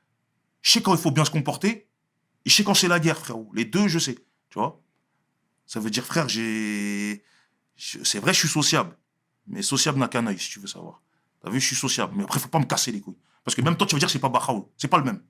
Je 0.63 0.71
sais 0.71 0.82
quand 0.82 0.95
il 0.95 0.99
faut 0.99 1.11
bien 1.11 1.25
se 1.25 1.30
comporter 1.30 1.88
et 2.43 2.49
je 2.49 2.55
sais 2.55 2.63
quand 2.63 2.73
c'est 2.73 2.88
la 2.88 2.99
guerre, 2.99 3.19
frérot. 3.19 3.47
Les 3.53 3.65
deux, 3.65 3.88
je 3.88 3.99
sais, 3.99 4.15
tu 4.49 4.57
vois. 4.57 4.82
Ça 5.67 5.80
veut 5.80 5.91
dire, 5.91 6.05
frère, 6.05 6.28
j'ai. 6.28 7.23
C'est 7.75 8.17
vrai, 8.17 8.34
je 8.34 8.39
suis 8.39 8.47
sociable. 8.47 8.97
Mais 9.45 9.61
sociable 9.61 9.99
n'a 9.99 10.07
qu'un 10.07 10.25
œil, 10.25 10.39
si 10.39 10.49
tu 10.49 10.59
veux 10.59 10.65
savoir. 10.65 11.03
T'as 11.43 11.51
vu, 11.51 11.59
je 11.59 11.67
suis 11.67 11.75
sociable. 11.75 12.13
Mais 12.17 12.23
après, 12.23 12.39
faut 12.39 12.49
pas 12.49 12.57
me 12.57 12.65
casser 12.65 12.91
les 12.91 12.99
couilles. 12.99 13.19
Parce 13.43 13.53
que 13.53 13.61
même 13.61 13.78
toi, 13.78 13.86
tu 13.86 13.93
vas 13.93 13.99
dire, 13.99 14.09
c'est 14.09 14.17
pas 14.17 14.30
Bahaou. 14.30 14.71
C'est 14.75 14.88
pas 14.88 14.97
le 14.97 15.03
même. 15.03 15.21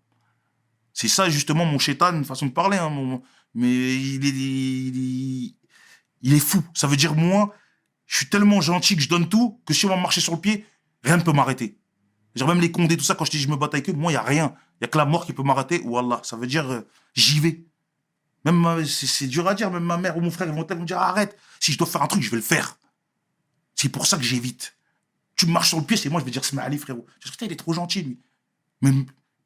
C'est 0.98 1.08
ça, 1.10 1.30
justement, 1.30 1.64
mon 1.64 1.78
chétan, 1.78 2.24
façon 2.24 2.48
de 2.48 2.52
parler. 2.52 2.76
hein, 2.80 3.22
Mais 3.54 3.70
il 3.70 4.26
est, 4.26 4.30
il, 4.30 4.98
est, 4.98 5.56
il 6.24 6.34
est 6.34 6.40
fou. 6.40 6.64
Ça 6.74 6.88
veut 6.88 6.96
dire, 6.98 7.14
moi, 7.14 7.54
je 8.08 8.16
suis 8.16 8.30
tellement 8.30 8.62
gentil 8.62 8.96
que 8.96 9.04
je 9.04 9.08
donne 9.08 9.30
tout, 9.30 9.62
que 9.68 9.76
si 9.76 9.86
on 9.86 9.90
va 9.90 9.96
marcher 9.96 10.22
sur 10.22 10.34
le 10.34 10.42
pied, 10.42 10.66
rien 11.04 11.18
ne 11.18 11.22
peut 11.22 11.34
m'arrêter. 11.34 11.78
Genre, 12.34 12.48
même 12.48 12.60
les 12.60 12.72
condés, 12.72 12.98
tout 12.98 13.04
ça, 13.04 13.14
quand 13.14 13.26
je 13.26 13.30
dis 13.30 13.38
je 13.38 13.48
me 13.48 13.56
bats 13.56 13.70
avec 13.72 13.88
eux, 13.88 13.94
moi, 13.94 14.12
il 14.12 14.16
n'y 14.16 14.18
a 14.18 14.24
rien. 14.24 14.56
Il 14.58 14.78
n'y 14.82 14.86
a 14.86 14.88
que 14.88 14.98
la 14.98 15.06
mort 15.06 15.28
qui 15.28 15.34
peut 15.34 15.44
m'arrêter. 15.44 15.82
Ou. 15.86 16.00
Ça 16.24 16.36
veut 16.36 16.48
dire, 16.48 16.68
euh, 16.68 16.82
j'y 17.14 17.40
vais. 17.40 17.64
Même 18.44 18.84
c'est 18.88 19.28
dur 19.28 19.48
à 19.48 19.54
dire, 19.54 19.70
même 19.70 19.84
ma 19.84 19.98
mère 19.98 20.18
ou 20.18 20.22
mon 20.22 20.32
frère, 20.32 20.48
ils 20.48 20.54
vont 20.56 20.64
tellement 20.64 20.82
me 20.82 20.88
dire, 20.88 20.98
arrête. 20.98 21.38
Si 21.60 21.74
je 21.74 21.78
dois 21.78 21.86
faire 21.86 22.02
un 22.02 22.08
truc, 22.08 22.24
je 22.24 22.32
vais 22.32 22.38
le 22.38 22.42
faire. 22.42 22.80
C'est 23.76 23.90
pour 23.90 24.08
ça 24.08 24.18
que 24.18 24.24
j'évite. 24.24 24.76
Tu 25.36 25.46
marches 25.46 25.70
sur 25.70 25.78
le 25.78 25.84
pied, 25.86 25.96
c'est 25.96 26.10
moi, 26.10 26.22
je 26.22 26.26
vais 26.26 26.32
dire, 26.32 26.44
c'est 26.44 26.58
Ali, 26.58 26.80
frérot. 26.80 27.06
Je 27.20 27.30
dis, 27.30 27.38
il 27.42 27.52
est 27.52 27.56
trop 27.56 27.74
gentil, 27.74 28.02
lui. 28.02 28.20
Mais 28.82 28.92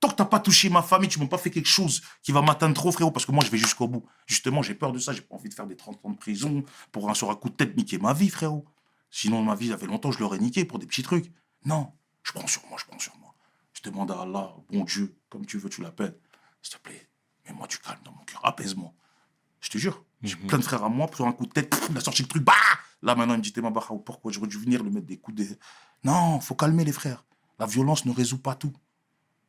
tant 0.02 0.10
que 0.10 0.16
t'as 0.16 0.26
pas 0.26 0.40
touché 0.40 0.70
ma 0.70 0.82
famille, 0.82 1.08
tu 1.08 1.20
m'as 1.20 1.28
pas 1.28 1.38
fait 1.38 1.52
quelque 1.52 1.70
chose 1.70 2.02
qui 2.22 2.34
va 2.34 2.42
m'atteindre 2.42 2.76
trop, 2.76 2.92
frérot, 2.92 3.12
parce 3.12 3.26
que 3.26 3.32
moi, 3.32 3.44
je 3.46 3.50
vais 3.52 3.58
jusqu'au 3.58 3.88
bout. 3.88 4.06
Justement, 4.26 4.62
j'ai 4.62 4.76
peur 4.76 4.92
de 4.92 5.00
ça, 5.00 5.14
j'ai 5.14 5.22
pas 5.22 5.36
envie 5.36 5.48
de 5.48 5.54
faire 5.54 5.68
des 5.68 5.78
30 5.78 6.00
ans 6.04 6.10
de 6.10 6.18
prison 6.18 6.64
pour 6.92 7.10
un 7.10 7.14
sur 7.14 7.32
un 7.32 7.36
coup 7.36 7.50
de 7.50 7.56
tête 7.56 7.78
niquer 7.78 7.98
ma 7.98 8.14
vie, 8.14 8.30
frérot. 8.30 8.66
Sinon, 9.10 9.42
ma 9.44 9.56
vie, 9.56 9.70
ça 9.70 9.78
fait 9.78 9.88
longtemps, 9.88 10.12
je 10.12 10.20
l'aurais 10.20 10.40
niqué 10.40 10.66
pour 10.66 10.80
des 10.80 10.86
petits 10.86 11.04
trucs. 11.04 11.32
Non, 11.64 11.94
je 12.24 12.34
prends 12.34 12.48
sur 12.48 12.62
moi, 12.68 12.78
je 12.78 12.86
prends 12.86 13.00
sur 13.00 13.16
moi. 13.18 13.34
Je 13.74 13.82
demande 13.90 14.12
à 14.12 14.22
Allah, 14.22 14.54
bon 14.70 14.84
Dieu, 14.84 15.16
comme 15.30 15.46
tu 15.46 15.58
veux, 15.58 15.70
tu 15.70 15.82
l'appelles. 15.82 16.18
S'il 16.62 16.76
te 16.76 16.82
plaît, 16.82 17.10
mets-moi 17.48 17.68
du 17.68 17.78
calme 17.78 18.00
dans 18.04 18.12
mon 18.12 18.24
cœur, 18.26 18.46
apaise-moi. 18.46 18.92
Je 19.62 19.70
te 19.70 19.78
jure, 19.78 20.04
j'ai 20.24 20.36
plein 20.36 20.58
de 20.58 20.64
frères 20.64 20.84
à 20.84 20.90
moi, 20.90 21.08
sur 21.16 21.26
un 21.28 21.34
coup 21.34 21.46
de 21.46 21.52
tête, 21.52 21.80
il 21.90 21.98
a 21.98 22.02
sorti 22.02 22.24
le 22.24 22.28
truc, 22.28 22.44
bah 22.44 22.54
Là, 23.04 23.16
maintenant, 23.16 23.34
il 23.34 23.38
me 23.38 23.44
dit, 23.44 23.52
t'es 23.52 23.62
ma 23.62 23.72
barra, 23.72 23.96
pourquoi 24.06 24.32
j'aurais 24.32 24.48
dû 24.48 24.58
venir 24.58 24.84
lui 24.84 24.92
mettre 24.92 25.08
des 25.08 25.18
coups 25.18 25.38
de. 25.38 25.58
Non, 26.04 26.40
faut 26.40 26.56
calmer 26.56 26.86
les 26.86 26.92
frères. 26.92 27.26
La 27.60 27.66
violence 27.66 28.06
ne 28.06 28.12
résout 28.12 28.38
pas 28.38 28.56
tout. 28.56 28.74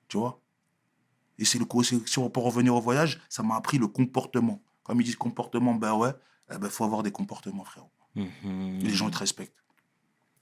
Tu 0.09 0.17
vois? 0.17 0.42
Et 1.43 1.45
c'est 1.45 1.59
le 1.59 1.67
si 2.07 2.19
on 2.21 2.31
peut 2.31 2.39
revenir 2.39 2.73
au 2.77 2.81
voyage, 2.81 3.21
ça 3.29 3.43
m'a 3.43 3.57
appris 3.57 3.77
le 3.77 3.89
comportement. 3.89 4.63
Comme 4.85 5.01
ils 5.01 5.05
disent 5.05 5.17
comportement, 5.17 5.75
ben 5.75 5.93
ouais, 5.95 6.13
eh 6.55 6.57
ben 6.57 6.71
faut 6.71 6.85
avoir 6.85 7.03
des 7.03 7.11
comportements, 7.11 7.65
frérot. 7.65 7.91
Les 8.15 8.91
gens 8.91 9.09
ils 9.09 9.13
te 9.13 9.19
respectent. 9.19 9.59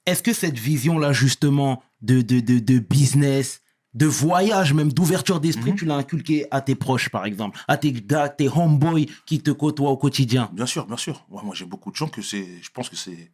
Est-ce 0.04 0.22
que 0.22 0.34
cette 0.34 0.58
vision-là, 0.58 1.14
justement, 1.14 1.82
de, 2.02 2.20
de, 2.20 2.40
de, 2.40 2.58
de 2.58 2.78
business, 2.80 3.62
de 3.94 4.04
voyage, 4.04 4.74
même 4.74 4.92
d'ouverture 4.92 5.36
Mhm. 5.36 5.40
d'esprit, 5.40 5.74
tu 5.74 5.86
l'as 5.86 5.94
inculqué 5.96 6.46
à 6.50 6.60
tes 6.60 6.74
proches, 6.74 7.08
par 7.08 7.24
exemple, 7.24 7.58
à 7.66 7.78
tes 7.78 7.92
gars, 7.94 8.28
tes 8.28 8.48
homeboys 8.50 9.06
qui 9.24 9.40
te 9.40 9.50
côtoient 9.50 9.90
au 9.90 9.96
quotidien? 9.96 10.50
Bien 10.52 10.66
sûr, 10.66 10.84
bien 10.86 10.98
sûr. 10.98 11.24
Ouais, 11.30 11.42
moi, 11.42 11.54
j'ai 11.54 11.64
beaucoup 11.64 11.90
de 11.90 11.96
gens 11.96 12.08
que 12.08 12.20
c'est. 12.20 12.60
Je 12.60 12.70
pense 12.70 12.90
que 12.90 12.96
c'est. 12.96 13.30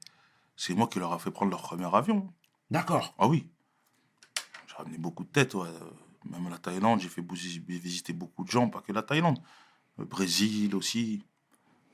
C'est 0.55 0.75
moi 0.75 0.87
qui 0.87 1.01
leur 1.01 1.13
a 1.13 1.19
fait 1.19 1.33
prendre 1.33 1.51
leur 1.51 1.63
premier 1.63 1.93
avion. 1.93 2.33
D'accord. 2.71 3.15
Ah 3.19 3.27
oui. 3.27 3.49
J'ai 4.69 4.75
ramené 4.77 4.99
beaucoup 4.99 5.25
de 5.25 5.31
têtes, 5.31 5.55
ouais. 5.55 5.67
Même 6.31 6.49
la 6.51 6.59
Thaïlande, 6.59 7.01
j'ai 7.01 7.09
fait 7.09 7.25
visiter 7.31 8.13
beaucoup 8.13 8.45
de 8.45 8.51
gens, 8.51 8.69
pas 8.69 8.81
que 8.81 8.93
la 8.93 9.03
Thaïlande. 9.03 9.39
Le 9.99 10.05
Brésil 10.05 10.75
aussi. 10.75 11.23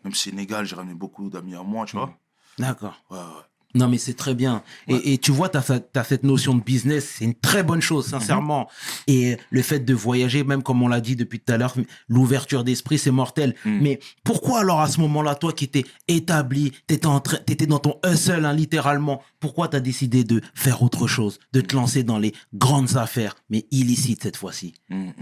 Même 0.05 0.15
Sénégal, 0.15 0.67
j'ai 0.67 0.75
ramené 0.75 0.95
beaucoup 0.95 1.31
d'amis 1.31 1.55
à 1.55 1.63
moi, 1.63 1.87
tu 1.87 1.97
vois. 1.97 2.19
D'accord. 2.59 3.01
Ouais, 3.11 3.19
ouais. 3.19 3.47
Non, 3.75 3.89
mais 3.89 3.99
c'est 3.99 4.15
très 4.15 4.35
bien. 4.35 4.63
Et, 4.89 5.15
et 5.15 5.19
tu 5.19 5.33
vois, 5.33 5.49
tu 5.49 5.57
as, 5.59 6.05
cette 6.05 6.23
notion 6.25 6.55
de 6.55 6.63
business, 6.63 7.15
c'est 7.19 7.25
une 7.25 7.35
très 7.35 7.63
bonne 7.63 7.81
chose, 7.81 8.07
sincèrement. 8.07 8.69
Et 9.07 9.37
le 9.51 9.63
fait 9.63 9.81
de 9.81 9.95
voyager, 9.95 10.45
même 10.45 10.63
comme 10.63 10.83
on 10.83 10.89
l'a 10.89 11.01
dit 11.01 11.17
depuis 11.17 11.41
tout 11.41 11.53
à 11.53 11.57
l'heure, 11.57 11.75
l'ouverture 12.09 12.65
d'esprit, 12.65 12.99
c'est 12.99 13.11
mortel. 13.11 13.55
Mm. 13.65 13.79
Mais 13.81 14.01
pourquoi 14.25 14.61
alors 14.61 14.81
à 14.81 14.89
ce 14.89 15.01
moment-là, 15.01 15.35
toi 15.35 15.53
qui 15.53 15.65
étais 15.65 15.85
établi, 16.09 16.73
tu 16.87 16.95
étais, 16.95 17.67
dans 17.67 17.79
ton 17.79 17.99
hustle, 18.05 18.45
hein, 18.45 18.53
littéralement, 18.53 19.23
pourquoi 19.41 19.69
tu 19.69 19.77
as 19.77 19.81
décidé 19.81 20.25
de 20.25 20.41
faire 20.55 20.83
autre 20.83 21.07
chose, 21.07 21.39
de 21.53 21.61
te 21.61 21.75
lancer 21.75 22.03
dans 22.03 22.19
les 22.19 22.35
grandes 22.55 22.97
affaires, 22.97 23.37
mais 23.49 23.67
illicites 23.71 24.23
cette 24.23 24.37
fois-ci? 24.37 24.75
Hum. 24.91 25.13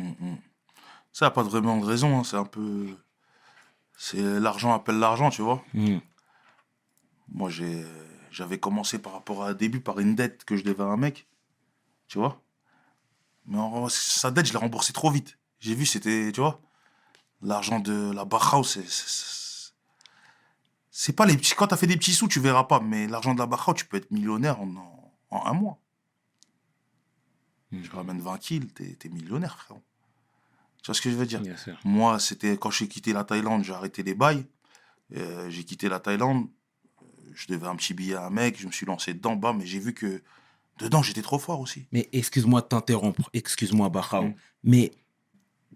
Ça 1.13 1.27
n'a 1.27 1.31
pas 1.31 1.43
vraiment 1.43 1.79
de 1.79 1.85
raison, 1.85 2.19
hein, 2.19 2.25
c'est 2.25 2.37
un 2.37 2.45
peu. 2.45 2.87
C'est 3.97 4.23
l'argent 4.41 4.73
appelle 4.73 4.99
l'argent, 4.99 5.31
tu 5.31 5.43
vois. 5.43 5.63
Moi, 7.33 7.51
j'ai, 7.51 7.85
j'avais 8.31 8.59
commencé 8.59 8.99
par 8.99 9.13
rapport 9.13 9.45
à 9.45 9.51
un 9.51 9.55
début 9.55 9.81
par 9.81 9.99
une 9.99 10.15
dette 10.15 10.45
que 10.45 10.57
je 10.57 10.65
devais 10.65 10.83
à 10.83 10.87
un 10.87 10.97
mec, 10.97 11.27
tu 12.09 12.19
vois. 12.19 12.43
Mais 13.47 13.59
en- 13.59 13.89
sa 13.89 14.31
dette, 14.31 14.47
je 14.47 14.53
l'ai 14.53 14.59
remboursée 14.59 14.93
trop 14.93 15.11
vite. 15.11 15.39
J'ai 15.59 15.75
vu, 15.75 15.87
c'était, 15.87 16.31
tu 16.33 16.41
vois, 16.41 16.61
l'argent 17.43 17.81
de 17.81 18.13
la 18.13 18.25
Bachau, 18.25 18.63
c'est. 18.65 18.85
pas 21.13 21.27
les 21.27 21.37
petits. 21.37 21.55
Quand 21.55 21.67
t'as 21.69 21.77
fait 21.77 21.87
des 21.87 21.97
petits 21.97 22.13
sous, 22.15 22.29
tu 22.29 22.41
verras 22.41 22.65
pas. 22.65 22.81
Mais 22.81 23.07
l'argent 23.07 23.35
de 23.35 23.39
la 23.39 23.47
Bachau, 23.47 23.75
tu 23.75 23.85
peux 23.87 23.97
être 23.97 24.11
millionnaire 24.11 24.61
en, 24.61 25.13
en, 25.31 25.47
un 25.47 25.53
mois. 25.53 25.79
Tu 27.83 27.91
ramènes 27.91 28.21
20 28.21 28.39
kills, 28.39 28.67
t'es, 28.69 28.95
t'es 28.97 29.09
millionnaire, 29.09 29.57
frérot. 29.59 29.83
Tu 30.83 30.87
vois 30.87 30.95
ce 30.95 31.01
que 31.01 31.11
je 31.11 31.17
veux 31.17 31.27
dire? 31.27 31.41
Moi, 31.85 32.19
c'était 32.19 32.57
quand 32.57 32.71
j'ai 32.71 32.89
quitté 32.89 33.13
la 33.13 33.23
Thaïlande, 33.25 33.65
j'ai 33.65 33.73
arrêté 33.75 34.03
les 34.03 34.15
bails. 34.15 34.47
Euh, 35.17 35.49
j'ai 35.51 35.65
quitté 35.65 35.89
la 35.89 36.01
Thaïlande. 36.01 36.49
Je 37.33 37.47
devais 37.49 37.67
un 37.67 37.77
petit 37.77 37.95
billet 37.95 38.15
à 38.15 38.27
un 38.27 38.31
mec. 38.31 38.61
Je 38.61 38.67
me 38.67 38.73
suis 38.73 38.87
lancé 38.87 39.15
dedans, 39.15 39.37
bas, 39.37 39.53
mais 39.53 39.67
j'ai 39.67 39.79
vu 39.79 39.93
que 39.95 40.23
dedans, 40.79 41.03
j'étais 41.03 41.23
trop 41.23 41.39
fort 41.39 41.61
aussi. 41.61 41.87
Mais 41.93 42.09
excuse-moi 42.13 42.61
de 42.63 42.67
t'interrompre, 42.67 43.29
excuse-moi, 43.33 43.89
Bahao. 43.89 44.25
Mm. 44.25 44.35
Mais 44.65 44.91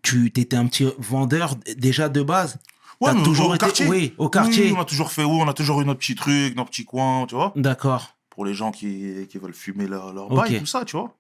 tu 0.02 0.26
étais 0.26 0.56
un 0.56 0.66
petit 0.66 0.86
vendeur 0.98 1.56
déjà 1.76 2.08
de 2.08 2.22
base? 2.22 2.58
Ouais, 3.00 3.12
mais 3.12 3.22
toujours 3.22 3.50
au 3.50 3.54
été- 3.54 3.66
quartier. 3.66 3.86
oui, 3.86 4.14
au 4.18 4.28
quartier. 4.28 4.66
Oui, 4.66 4.74
on 4.76 4.80
a 4.80 4.84
toujours 4.84 5.10
fait, 5.10 5.24
oui, 5.24 5.38
on 5.40 5.48
a 5.48 5.52
toujours 5.54 5.80
eu 5.80 5.84
notre 5.84 5.98
petit 6.00 6.14
truc, 6.14 6.54
notre 6.56 6.70
petit 6.70 6.84
coin, 6.84 7.26
tu 7.26 7.34
vois. 7.34 7.52
D'accord. 7.56 8.16
Pour 8.30 8.44
les 8.44 8.54
gens 8.54 8.70
qui, 8.70 9.26
qui 9.28 9.38
veulent 9.38 9.54
fumer 9.54 9.86
leur, 9.86 10.12
leur 10.12 10.30
Ok. 10.30 10.36
bail, 10.36 10.58
tout 10.60 10.66
ça, 10.66 10.84
tu 10.84 10.96
vois. 10.96 11.16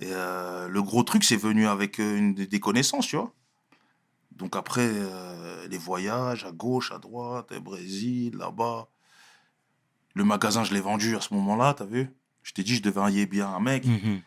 Et 0.00 0.06
euh, 0.10 0.68
le 0.68 0.82
gros 0.82 1.02
truc, 1.02 1.24
c'est 1.24 1.36
venu 1.36 1.66
avec 1.66 1.98
euh, 2.00 2.16
une, 2.16 2.34
des 2.34 2.60
connaissances, 2.60 3.06
tu 3.06 3.16
vois. 3.16 3.32
Donc 4.32 4.56
après, 4.56 4.88
euh, 4.90 5.66
les 5.68 5.78
voyages 5.78 6.44
à 6.44 6.52
gauche, 6.52 6.92
à 6.92 6.98
droite, 6.98 7.52
au 7.56 7.60
Brésil, 7.60 8.36
là-bas. 8.38 8.88
Le 10.14 10.24
magasin, 10.24 10.64
je 10.64 10.74
l'ai 10.74 10.80
vendu 10.80 11.16
à 11.16 11.20
ce 11.20 11.32
moment-là, 11.34 11.74
t'as 11.74 11.84
vu? 11.84 12.10
Je 12.42 12.52
t'ai 12.52 12.62
dit, 12.62 12.76
je 12.76 12.82
devais 12.82 13.00
un 13.00 13.24
bien 13.26 13.46
à 13.46 13.56
un 13.56 13.60
mec. 13.60 13.84
Mhm. 13.84 14.22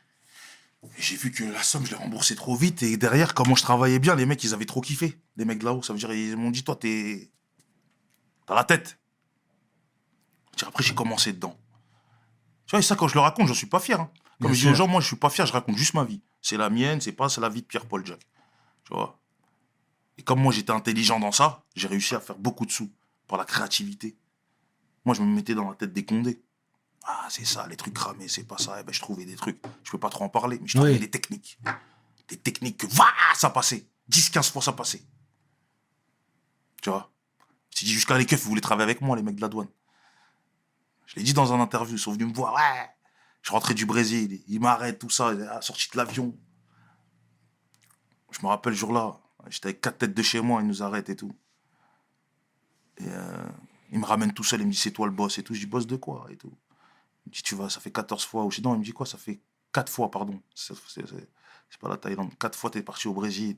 Et 0.83 1.01
j'ai 1.01 1.15
vu 1.15 1.31
que 1.31 1.43
la 1.43 1.63
somme, 1.63 1.85
je 1.85 1.91
l'ai 1.91 1.97
remboursée 1.97 2.35
trop 2.35 2.55
vite. 2.55 2.83
Et 2.83 2.97
derrière, 2.97 3.33
comment 3.33 3.55
je 3.55 3.63
travaillais 3.63 3.99
bien, 3.99 4.15
les 4.15 4.25
mecs, 4.25 4.43
ils 4.43 4.53
avaient 4.53 4.65
trop 4.65 4.81
kiffé. 4.81 5.19
Les 5.35 5.45
mecs 5.45 5.59
de 5.59 5.65
là-haut, 5.65 5.81
ça 5.83 5.93
veut 5.93 5.99
dire, 5.99 6.11
ils 6.13 6.37
m'ont 6.37 6.51
dit, 6.51 6.63
toi, 6.63 6.75
t'es. 6.75 7.31
T'as 8.45 8.55
la 8.55 8.63
tête. 8.63 8.99
Après, 10.65 10.83
j'ai 10.83 10.93
commencé 10.95 11.33
dedans. 11.33 11.57
Tu 12.65 12.71
vois, 12.71 12.79
et 12.79 12.83
ça, 12.83 12.95
quand 12.95 13.07
je 13.07 13.15
le 13.15 13.19
raconte, 13.19 13.47
je 13.47 13.53
suis 13.53 13.67
pas 13.67 13.79
fier. 13.79 13.99
hein. 13.99 14.09
Comme 14.41 14.51
Bien 14.51 14.59
je 14.59 14.65
dis 14.67 14.71
aux 14.71 14.75
gens, 14.75 14.87
moi, 14.87 15.01
je 15.01 15.07
suis 15.07 15.15
pas 15.15 15.29
fier, 15.29 15.45
je 15.45 15.53
raconte 15.53 15.77
juste 15.77 15.93
ma 15.93 16.03
vie. 16.03 16.21
C'est 16.41 16.57
la 16.57 16.69
mienne, 16.69 17.01
c'est 17.01 17.11
pas 17.11 17.29
c'est 17.29 17.41
la 17.41 17.49
vie 17.49 17.61
de 17.61 17.67
Pierre-Paul 17.67 18.05
Jack. 18.05 18.19
Tu 18.85 18.93
vois? 18.93 19.19
Et 20.17 20.23
comme 20.23 20.39
moi, 20.41 20.53
j'étais 20.53 20.71
intelligent 20.71 21.19
dans 21.19 21.31
ça, 21.31 21.63
j'ai 21.75 21.87
réussi 21.87 22.15
à 22.15 22.19
faire 22.19 22.37
beaucoup 22.37 22.65
de 22.65 22.71
sous 22.71 22.91
par 23.27 23.37
la 23.37 23.45
créativité. 23.45 24.15
Moi, 25.05 25.13
je 25.15 25.21
me 25.21 25.27
mettais 25.33 25.53
dans 25.55 25.69
la 25.69 25.75
tête 25.75 25.93
des 25.93 26.03
condés. 26.05 26.41
Ah, 27.03 27.27
c'est 27.29 27.45
ça, 27.45 27.67
les 27.67 27.75
trucs 27.77 27.93
cramés, 27.93 28.27
c'est 28.27 28.43
pas 28.45 28.57
ça. 28.57 28.77
Eh 28.79 28.83
ben, 28.83 28.91
je 28.91 28.99
trouvais 28.99 29.25
des 29.25 29.35
trucs. 29.35 29.61
Je 29.83 29.91
peux 29.91 29.99
pas 29.99 30.09
trop 30.09 30.23
en 30.25 30.29
parler, 30.29 30.57
mais 30.59 30.67
je 30.67 30.77
trouvais 30.77 30.93
Oui. 30.93 30.99
des 30.99 31.09
techniques. 31.11 31.59
Des 32.27 32.37
techniques 32.37 32.77
que, 32.77 32.87
va, 32.87 33.05
ça 33.35 33.51
passait. 33.51 33.85
10, 34.07 34.31
15 34.31 34.51
fois, 34.51 34.61
ça 34.63 34.73
passait. 34.73 35.03
Tu 36.81 36.89
vois? 36.89 37.11
Je 37.77 37.85
dit 37.85 37.91
jusqu'à 37.91 38.17
les 38.17 38.25
keufs, 38.25 38.41
vous 38.41 38.49
voulez 38.49 38.61
travailler 38.61 38.85
avec 38.89 39.01
moi, 39.01 39.15
les 39.15 39.21
mecs 39.21 39.35
de 39.35 39.41
la 39.41 39.49
douane. 39.49 39.67
Je 41.05 41.15
l'ai 41.17 41.23
dit 41.23 41.33
dans 41.33 41.53
un 41.53 41.59
interview, 41.59 41.95
ils 41.95 41.99
sont 41.99 42.13
venus 42.13 42.27
me 42.29 42.33
voir. 42.33 42.55
Ouais. 42.55 42.89
Je 43.43 43.51
rentrais 43.51 43.75
du 43.75 43.85
Brésil, 43.85 44.41
ils 44.47 44.59
m'arrêtent, 44.59 44.97
tout 44.97 45.11
ça, 45.11 45.27
à 45.29 45.33
la 45.33 45.61
sortie 45.61 45.89
de 45.91 45.97
l'avion. 45.97 46.35
Je 48.31 48.39
me 48.41 48.47
rappelle 48.47 48.73
le 48.73 48.77
jour-là, 48.77 49.19
j'étais 49.49 49.67
avec 49.67 49.81
quatre 49.81 49.99
têtes 49.99 50.13
de 50.15 50.21
chez 50.23 50.41
moi, 50.41 50.61
ils 50.61 50.67
nous 50.67 50.81
arrêtent 50.81 51.09
et 51.09 51.15
tout. 51.15 51.31
Et 52.97 53.07
euh, 53.07 53.45
ils 53.95 53.99
me 53.99 54.05
ramènent 54.05 54.33
tout 54.33 54.43
seul, 54.43 54.59
ils 54.59 54.67
me 54.67 54.71
disent 54.71 54.81
c'est 54.81 54.91
toi 54.91 55.07
le 55.07 55.13
boss 55.13 55.37
et 55.37 55.43
tout. 55.43 55.53
Je 55.53 55.61
dis 55.61 55.65
boss 55.65 55.87
de 55.87 55.95
quoi 55.95 56.27
et 56.29 56.35
tout. 56.35 56.51
Il 57.25 57.29
me 57.29 57.33
dit 57.33 57.41
tu 57.41 57.55
vas, 57.55 57.69
ça 57.69 57.79
fait 57.79 57.91
14 57.91 58.25
fois. 58.25 58.43
Ou 58.43 58.51
je 58.51 58.59
dis 58.59 58.67
il 58.67 58.77
me 58.77 58.83
dit 58.83 58.91
quoi 58.91 59.05
Ça 59.05 59.17
fait 59.17 59.39
4 59.71 59.89
fois, 59.89 60.11
pardon. 60.11 60.41
C'est 60.53 60.75
pas 61.79 61.87
la 61.87 61.95
Thaïlande. 61.95 62.37
4 62.37 62.57
fois 62.57 62.69
t'es 62.69 62.83
parti 62.83 63.07
au 63.07 63.13
Brésil. 63.13 63.55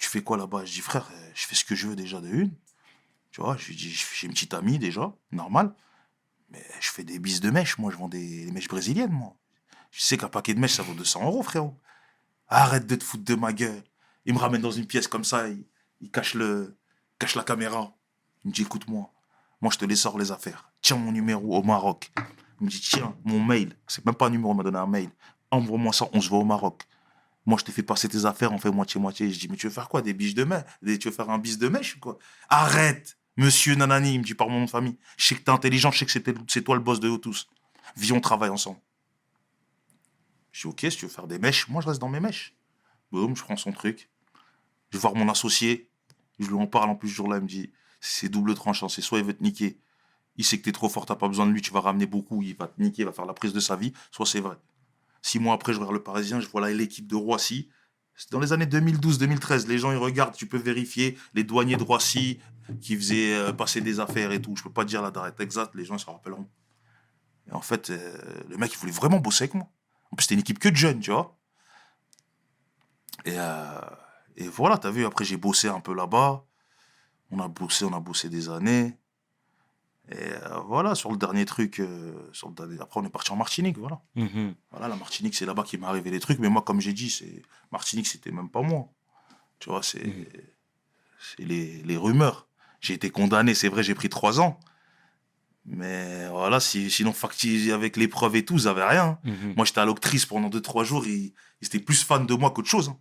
Tu 0.00 0.08
fais 0.08 0.20
quoi 0.20 0.36
là-bas? 0.36 0.64
Je 0.64 0.72
dis 0.72 0.80
frère, 0.80 1.08
euh, 1.12 1.30
je 1.32 1.46
fais 1.46 1.54
ce 1.54 1.64
que 1.64 1.76
je 1.76 1.86
veux 1.86 1.94
déjà 1.94 2.20
de 2.20 2.26
une. 2.26 2.52
Tu 3.30 3.40
vois, 3.40 3.56
je 3.56 3.72
dis 3.72 3.90
j'ai 3.90 4.26
une 4.26 4.32
petite 4.32 4.52
amie 4.52 4.80
déjà, 4.80 5.14
normal. 5.30 5.72
Mais 6.48 6.66
je 6.80 6.90
fais 6.90 7.04
des 7.04 7.20
bises 7.20 7.40
de 7.40 7.50
mèches, 7.50 7.78
moi 7.78 7.92
je 7.92 7.96
vends 7.98 8.08
des, 8.08 8.46
des 8.46 8.50
mèches 8.50 8.66
brésiliennes, 8.66 9.12
moi. 9.12 9.36
Je 9.92 10.00
sais 10.00 10.16
qu'un 10.16 10.28
paquet 10.28 10.54
de 10.54 10.58
mèches 10.58 10.74
ça 10.74 10.82
vaut 10.82 10.94
200 10.94 11.24
euros, 11.24 11.44
frérot. 11.44 11.78
Arrête 12.48 12.88
de 12.88 12.96
te 12.96 13.04
foutre 13.04 13.24
de 13.24 13.36
ma 13.36 13.52
gueule. 13.52 13.84
Il 14.24 14.34
me 14.34 14.38
ramène 14.40 14.60
dans 14.60 14.72
une 14.72 14.86
pièce 14.86 15.06
comme 15.06 15.22
ça, 15.22 15.48
il, 15.48 15.64
il 16.00 16.10
cache, 16.10 16.34
le, 16.34 16.76
cache 17.20 17.36
la 17.36 17.44
caméra. 17.44 17.94
Il 18.44 18.48
me 18.48 18.52
dit 18.52 18.62
écoute-moi, 18.62 19.12
moi 19.60 19.70
je 19.72 19.78
te 19.78 19.84
les 19.84 19.96
sors 19.96 20.18
les 20.18 20.32
affaires. 20.32 20.70
Tiens 20.82 20.96
mon 20.96 21.12
numéro 21.12 21.56
au 21.58 21.62
Maroc. 21.62 22.10
Il 22.60 22.66
me 22.66 22.70
dit 22.70 22.80
tiens 22.80 23.14
mon 23.24 23.40
mail, 23.42 23.76
c'est 23.86 24.04
même 24.04 24.14
pas 24.14 24.26
un 24.26 24.30
numéro, 24.30 24.52
il 24.52 24.56
m'a 24.56 24.62
donné 24.62 24.78
un 24.78 24.86
mail. 24.86 25.10
Envoie-moi 25.50 25.92
ça, 25.92 26.06
on 26.12 26.20
se 26.20 26.28
voit 26.28 26.38
au 26.38 26.44
Maroc. 26.44 26.82
Moi 27.46 27.58
je 27.58 27.64
t'ai 27.64 27.72
fait 27.72 27.82
passer 27.82 28.08
tes 28.08 28.24
affaires, 28.26 28.52
on 28.52 28.58
fait 28.58 28.70
moitié-moitié. 28.70 29.30
Je 29.30 29.38
dis 29.38 29.48
mais 29.48 29.56
tu 29.56 29.66
veux 29.66 29.72
faire 29.72 29.88
quoi 29.88 30.02
Des 30.02 30.12
biches 30.12 30.34
de 30.34 30.46
Des- 30.82 30.98
Tu 30.98 31.08
veux 31.08 31.14
faire 31.14 31.30
un 31.30 31.38
bis 31.38 31.58
de 31.58 31.68
mèche 31.68 31.98
quoi? 32.00 32.18
Arrête 32.48 33.16
Monsieur 33.36 33.74
Nanani, 33.74 34.14
il 34.14 34.18
me 34.18 34.24
dit 34.24 34.34
par 34.34 34.48
mon 34.48 34.58
nom 34.58 34.64
de 34.66 34.70
famille. 34.70 34.98
Je 35.16 35.24
sais 35.24 35.34
que 35.34 35.40
t'es 35.40 35.50
intelligent, 35.50 35.90
je 35.90 36.04
sais 36.04 36.20
que 36.22 36.42
c'est 36.48 36.62
toi 36.62 36.74
le 36.74 36.82
boss 36.82 37.00
de 37.00 37.08
eux 37.08 37.16
tous. 37.18 37.48
Viens, 37.96 38.16
on 38.16 38.20
travaille 38.20 38.50
ensemble. 38.50 38.78
Je 40.52 40.62
dis 40.62 40.66
ok, 40.66 40.80
si 40.90 40.98
tu 40.98 41.06
veux 41.06 41.10
faire 41.10 41.26
des 41.26 41.38
mèches, 41.38 41.68
moi 41.68 41.80
je 41.80 41.88
reste 41.88 42.00
dans 42.00 42.08
mes 42.08 42.20
mèches. 42.20 42.54
Boum, 43.12 43.34
je 43.36 43.42
prends 43.42 43.56
son 43.56 43.72
truc. 43.72 44.10
Je 44.90 44.98
vais 44.98 45.00
voir 45.00 45.14
mon 45.14 45.28
associé. 45.28 45.88
Je 46.38 46.46
lui 46.48 46.54
en 46.54 46.66
parle 46.66 46.90
en 46.90 46.96
plus 46.96 47.08
ce 47.08 47.14
jour-là. 47.14 47.36
Il 47.38 47.42
me 47.42 47.48
dit 47.48 47.70
c'est 48.00 48.28
double 48.28 48.54
tranchant. 48.54 48.88
C'est 48.88 49.02
soit 49.02 49.18
il 49.18 49.24
veut 49.24 49.34
te 49.34 49.42
niquer. 49.42 49.78
Il 50.36 50.44
sait 50.44 50.58
que 50.58 50.64
t'es 50.64 50.72
trop 50.72 50.88
fort, 50.88 51.06
t'as 51.06 51.16
pas 51.16 51.28
besoin 51.28 51.46
de 51.46 51.52
lui, 51.52 51.60
tu 51.60 51.72
vas 51.72 51.80
ramener 51.80 52.06
beaucoup, 52.06 52.42
il 52.42 52.56
va 52.56 52.66
te 52.66 52.80
niquer, 52.80 53.02
il 53.02 53.04
va 53.04 53.12
faire 53.12 53.26
la 53.26 53.34
prise 53.34 53.52
de 53.52 53.60
sa 53.60 53.76
vie. 53.76 53.92
Soit 54.10 54.26
c'est 54.26 54.40
vrai. 54.40 54.56
Six 55.22 55.38
mois 55.38 55.54
après, 55.54 55.72
je 55.72 55.78
regarde 55.78 55.94
le 55.94 56.02
Parisien, 56.02 56.40
je 56.40 56.48
vois 56.48 56.62
là 56.62 56.70
l'équipe 56.70 57.06
de 57.06 57.16
Roissy. 57.16 57.68
Dans 58.30 58.40
les 58.40 58.52
années 58.52 58.66
2012-2013. 58.66 59.66
Les 59.66 59.78
gens, 59.78 59.92
ils 59.92 59.98
regardent, 59.98 60.34
tu 60.34 60.46
peux 60.46 60.58
vérifier 60.58 61.16
les 61.34 61.44
douaniers 61.44 61.76
de 61.76 61.82
Roissy 61.82 62.38
qui 62.80 62.96
faisaient 62.96 63.34
euh, 63.34 63.52
passer 63.52 63.80
des 63.80 64.00
affaires 64.00 64.32
et 64.32 64.40
tout. 64.40 64.56
Je 64.56 64.62
peux 64.62 64.72
pas 64.72 64.84
dire 64.84 65.02
la 65.02 65.10
date 65.10 65.40
exacte, 65.40 65.74
les 65.74 65.84
gens 65.84 65.98
se 65.98 66.06
rappelleront. 66.06 66.48
Et 67.48 67.52
en 67.52 67.60
fait, 67.60 67.90
euh, 67.90 68.16
le 68.48 68.56
mec, 68.56 68.72
il 68.72 68.78
voulait 68.78 68.92
vraiment 68.92 69.18
bosser 69.18 69.44
avec 69.44 69.54
moi. 69.54 69.68
En 70.10 70.16
plus, 70.16 70.24
c'était 70.24 70.34
une 70.34 70.40
équipe 70.40 70.58
que 70.58 70.68
de 70.68 70.76
jeunes, 70.76 71.00
tu 71.00 71.10
vois. 71.10 71.38
Et, 73.24 73.34
euh, 73.36 73.80
et 74.36 74.48
voilà, 74.48 74.78
t'as 74.78 74.90
vu, 74.90 75.04
après 75.04 75.24
j'ai 75.24 75.36
bossé 75.36 75.68
un 75.68 75.80
peu 75.80 75.94
là-bas. 75.94 76.44
On 77.30 77.38
a 77.40 77.48
bossé, 77.48 77.84
on 77.84 77.92
a 77.94 78.00
bossé 78.00 78.28
des 78.28 78.48
années. 78.48 78.96
Et 80.08 80.16
euh, 80.16 80.58
voilà, 80.66 80.94
sur 80.96 81.10
le 81.12 81.16
dernier 81.16 81.44
truc, 81.44 81.78
euh, 81.78 82.12
sur 82.32 82.48
le 82.48 82.54
dernier- 82.54 82.80
après 82.80 82.98
on 83.00 83.04
est 83.04 83.10
parti 83.10 83.30
en 83.30 83.36
Martinique, 83.36 83.78
voilà. 83.78 84.00
Mhm. 84.16 84.54
Voilà, 84.72 84.88
la 84.88 84.96
Martinique, 84.96 85.34
c'est 85.36 85.46
là-bas 85.46 85.62
qu'il 85.62 85.78
m'est 85.80 85.86
arrivé 85.86 86.10
les 86.10 86.18
trucs. 86.18 86.40
Mais 86.40 86.48
moi, 86.48 86.62
comme 86.62 86.80
j'ai 86.80 86.92
dit, 86.92 87.10
c'est 87.10 87.42
Martinique, 87.70 88.08
c'était 88.08 88.32
même 88.32 88.48
pas 88.50 88.62
moi. 88.62 88.88
Tu 89.60 89.68
vois, 89.70 89.82
c'est 89.84 90.04
Mhm. 90.04 90.26
les, 91.38 91.82
les 91.82 91.96
rumeurs. 91.96 92.48
J'ai 92.80 92.94
été 92.94 93.10
condamné, 93.10 93.54
c'est 93.54 93.68
vrai, 93.68 93.82
j'ai 93.84 93.94
pris 93.94 94.08
trois 94.08 94.40
ans. 94.40 94.58
Mais 95.66 96.26
voilà, 96.30 96.58
si, 96.58 96.90
sinon, 96.90 97.12
factice 97.12 97.70
avec 97.70 97.96
les 97.96 98.08
preuves 98.08 98.34
et 98.36 98.44
tout, 98.44 98.54
ils 98.56 98.66
avaient 98.66 98.84
rien. 98.86 99.18
Mhm. 99.24 99.54
Moi, 99.56 99.64
j'étais 99.66 99.80
à 99.80 99.84
l'octrice 99.84 100.26
pendant 100.26 100.48
deux, 100.48 100.62
trois 100.62 100.82
jours. 100.82 101.06
Ils, 101.06 101.32
ils 101.60 101.66
étaient 101.66 101.78
plus 101.78 102.02
fans 102.02 102.24
de 102.24 102.34
moi 102.34 102.50
qu'autre 102.50 102.68
chose. 102.68 102.88
hein. 102.88 102.98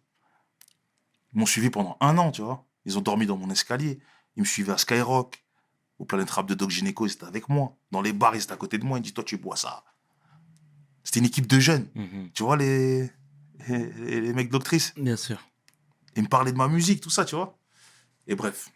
Ils 1.34 1.40
m'ont 1.40 1.46
suivi 1.46 1.70
pendant 1.70 1.98
un 2.02 2.18
an, 2.18 2.32
tu 2.32 2.42
vois. 2.42 2.66
Ils 2.86 2.98
ont 2.98 3.02
dormi 3.02 3.26
dans 3.26 3.38
mon 3.38 3.50
escalier. 3.50 4.00
Ils 4.36 4.42
me 4.42 4.46
suivaient 4.46 4.74
à 4.74 4.78
Skyrock. 4.78 5.44
Au 5.98 6.06
Planet 6.06 6.30
Rap 6.30 6.48
de 6.48 6.54
Doc 6.54 6.70
Gynéco, 6.70 7.06
ils 7.08 7.12
étaient 7.12 7.26
avec 7.26 7.50
moi. 7.50 7.76
Dans 7.92 8.02
les 8.02 8.14
bars, 8.14 8.34
ils 8.36 8.42
étaient 8.42 8.54
à 8.54 8.58
côté 8.58 8.78
de 8.78 8.86
moi. 8.86 8.98
Ils 8.98 9.02
me 9.02 9.04
disent, 9.04 9.14
toi, 9.14 9.24
tu 9.24 9.36
bois 9.38 9.58
ça. 9.58 9.84
C'était 11.04 11.20
une 11.20 11.26
équipe 11.26 11.48
de 11.48 11.60
jeunes. 11.60 11.88
Mhm. 11.96 12.30
Tu 12.34 12.44
vois, 12.44 12.56
les, 12.56 13.10
les, 13.68 14.22
les 14.22 14.34
mecs 14.34 14.50
d'octrice. 14.50 14.94
Bien 14.96 15.18
sûr. 15.18 15.40
Ils 16.16 16.24
me 16.24 16.28
parlaient 16.30 16.54
de 16.54 16.58
ma 16.58 16.68
musique, 16.70 17.02
tout 17.02 17.10
ça, 17.10 17.26
tu 17.26 17.36
vois. 17.36 17.58
Et 18.28 18.36
bref. 18.36 18.70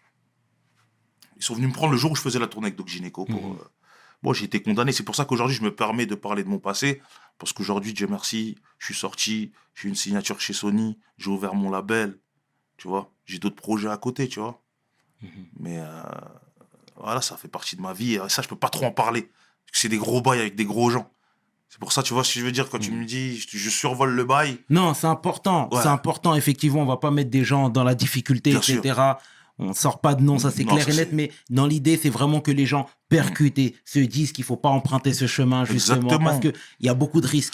Ils 1.38 1.44
sont 1.44 1.56
venus 1.56 1.70
me 1.70 1.74
prendre 1.74 1.92
le 1.92 1.98
jour 1.98 2.12
où 2.12 2.16
je 2.16 2.22
faisais 2.22 2.40
la 2.40 2.48
tournée 2.48 2.68
avec 2.68 2.78
Doc 2.78 2.88
Gynéco. 2.88 3.26
Pour, 3.26 3.42
Mhm. 3.42 3.58
euh, 3.60 3.64
Bon, 4.22 4.32
j'ai 4.32 4.46
été 4.46 4.62
condamné. 4.64 4.94
C'est 4.94 5.04
pour 5.04 5.16
ça 5.18 5.26
qu'aujourd'hui, 5.26 5.56
je 5.56 5.64
me 5.64 5.76
permets 5.76 6.06
de 6.06 6.16
parler 6.16 6.44
de 6.46 6.50
mon 6.50 6.60
passé. 6.60 7.02
Parce 7.40 7.52
qu'aujourd'hui, 7.52 7.92
Dieu 7.94 8.08
merci, 8.08 8.58
je 8.78 8.86
suis 8.86 8.96
sorti, 8.96 9.52
j'ai 9.76 9.90
une 9.90 9.96
signature 9.96 10.40
chez 10.40 10.54
Sony, 10.54 10.98
j'ai 11.18 11.30
ouvert 11.30 11.56
mon 11.56 11.70
label, 11.70 12.18
tu 12.78 12.88
vois. 12.88 13.14
J'ai 13.26 13.40
d'autres 13.40 13.58
projets 13.58 13.90
à 13.90 13.98
côté, 13.98 14.30
tu 14.30 14.40
vois. 14.40 14.63
Mhm. 15.24 15.30
Mais 15.60 15.80
euh, 15.80 15.86
voilà, 16.98 17.22
ça 17.22 17.36
fait 17.38 17.48
partie 17.48 17.76
de 17.76 17.82
ma 17.82 17.94
vie. 17.94 18.16
Et 18.16 18.20
ça, 18.30 18.42
je 18.42 18.48
peux 18.48 18.56
pas 18.56 18.70
trop 18.70 18.86
en 18.86 18.92
parler. 18.92 19.30
C'est 19.72 19.90
des 19.90 19.98
gros 19.98 20.22
bails 20.22 20.40
avec 20.40 20.56
des 20.56 20.66
gros 20.66 20.90
gens. 20.92 21.10
C'est 21.70 21.80
pour 21.80 21.92
ça, 21.92 22.04
tu 22.04 22.14
vois 22.14 22.24
ce 22.24 22.34
que 22.36 22.40
je 22.40 22.46
veux 22.46 22.52
dire, 22.52 22.70
quand 22.70 22.78
tu 22.78 22.92
Mhm. 22.92 23.00
me 23.00 23.06
dis, 23.06 23.38
je, 23.40 23.58
je 23.58 23.70
survole 23.72 24.12
le 24.12 24.24
bail. 24.26 24.60
Non, 24.70 24.94
c'est 24.94 25.08
important. 25.08 25.70
Ouais. 25.72 25.80
C'est 25.82 25.88
important, 25.88 26.36
effectivement. 26.36 26.82
On 26.82 26.86
va 26.86 26.98
pas 26.98 27.10
mettre 27.10 27.32
des 27.32 27.44
gens 27.44 27.70
dans 27.70 27.84
la 27.84 27.96
difficulté, 27.96 28.52
Bien 28.52 28.60
etc. 28.60 29.02
On 29.60 29.74
sort 29.74 30.02
pas 30.02 30.16
de 30.16 30.22
nom, 30.24 30.40
ça 30.40 30.50
c'est 30.50 30.66
clair 30.66 30.88
et 30.90 30.94
net, 30.94 31.10
mais 31.14 31.32
dans 31.52 31.68
l'idée, 31.68 31.96
c'est 32.02 32.10
vraiment 32.10 32.42
que 32.42 32.50
les 32.52 32.66
gens 32.66 32.90
percutent 33.08 33.60
et 33.60 33.76
se 33.86 34.00
disent 34.00 34.32
qu'il 34.32 34.44
faut 34.44 34.58
pas 34.58 34.70
emprunter 34.70 35.14
ce 35.14 35.28
chemin, 35.28 35.64
justement, 35.64 35.98
Exactement. 36.08 36.26
parce 36.26 36.40
qu'il 36.40 36.54
y 36.80 36.90
a 36.90 36.96
beaucoup 36.96 37.22
de 37.22 37.28
risques. 37.28 37.54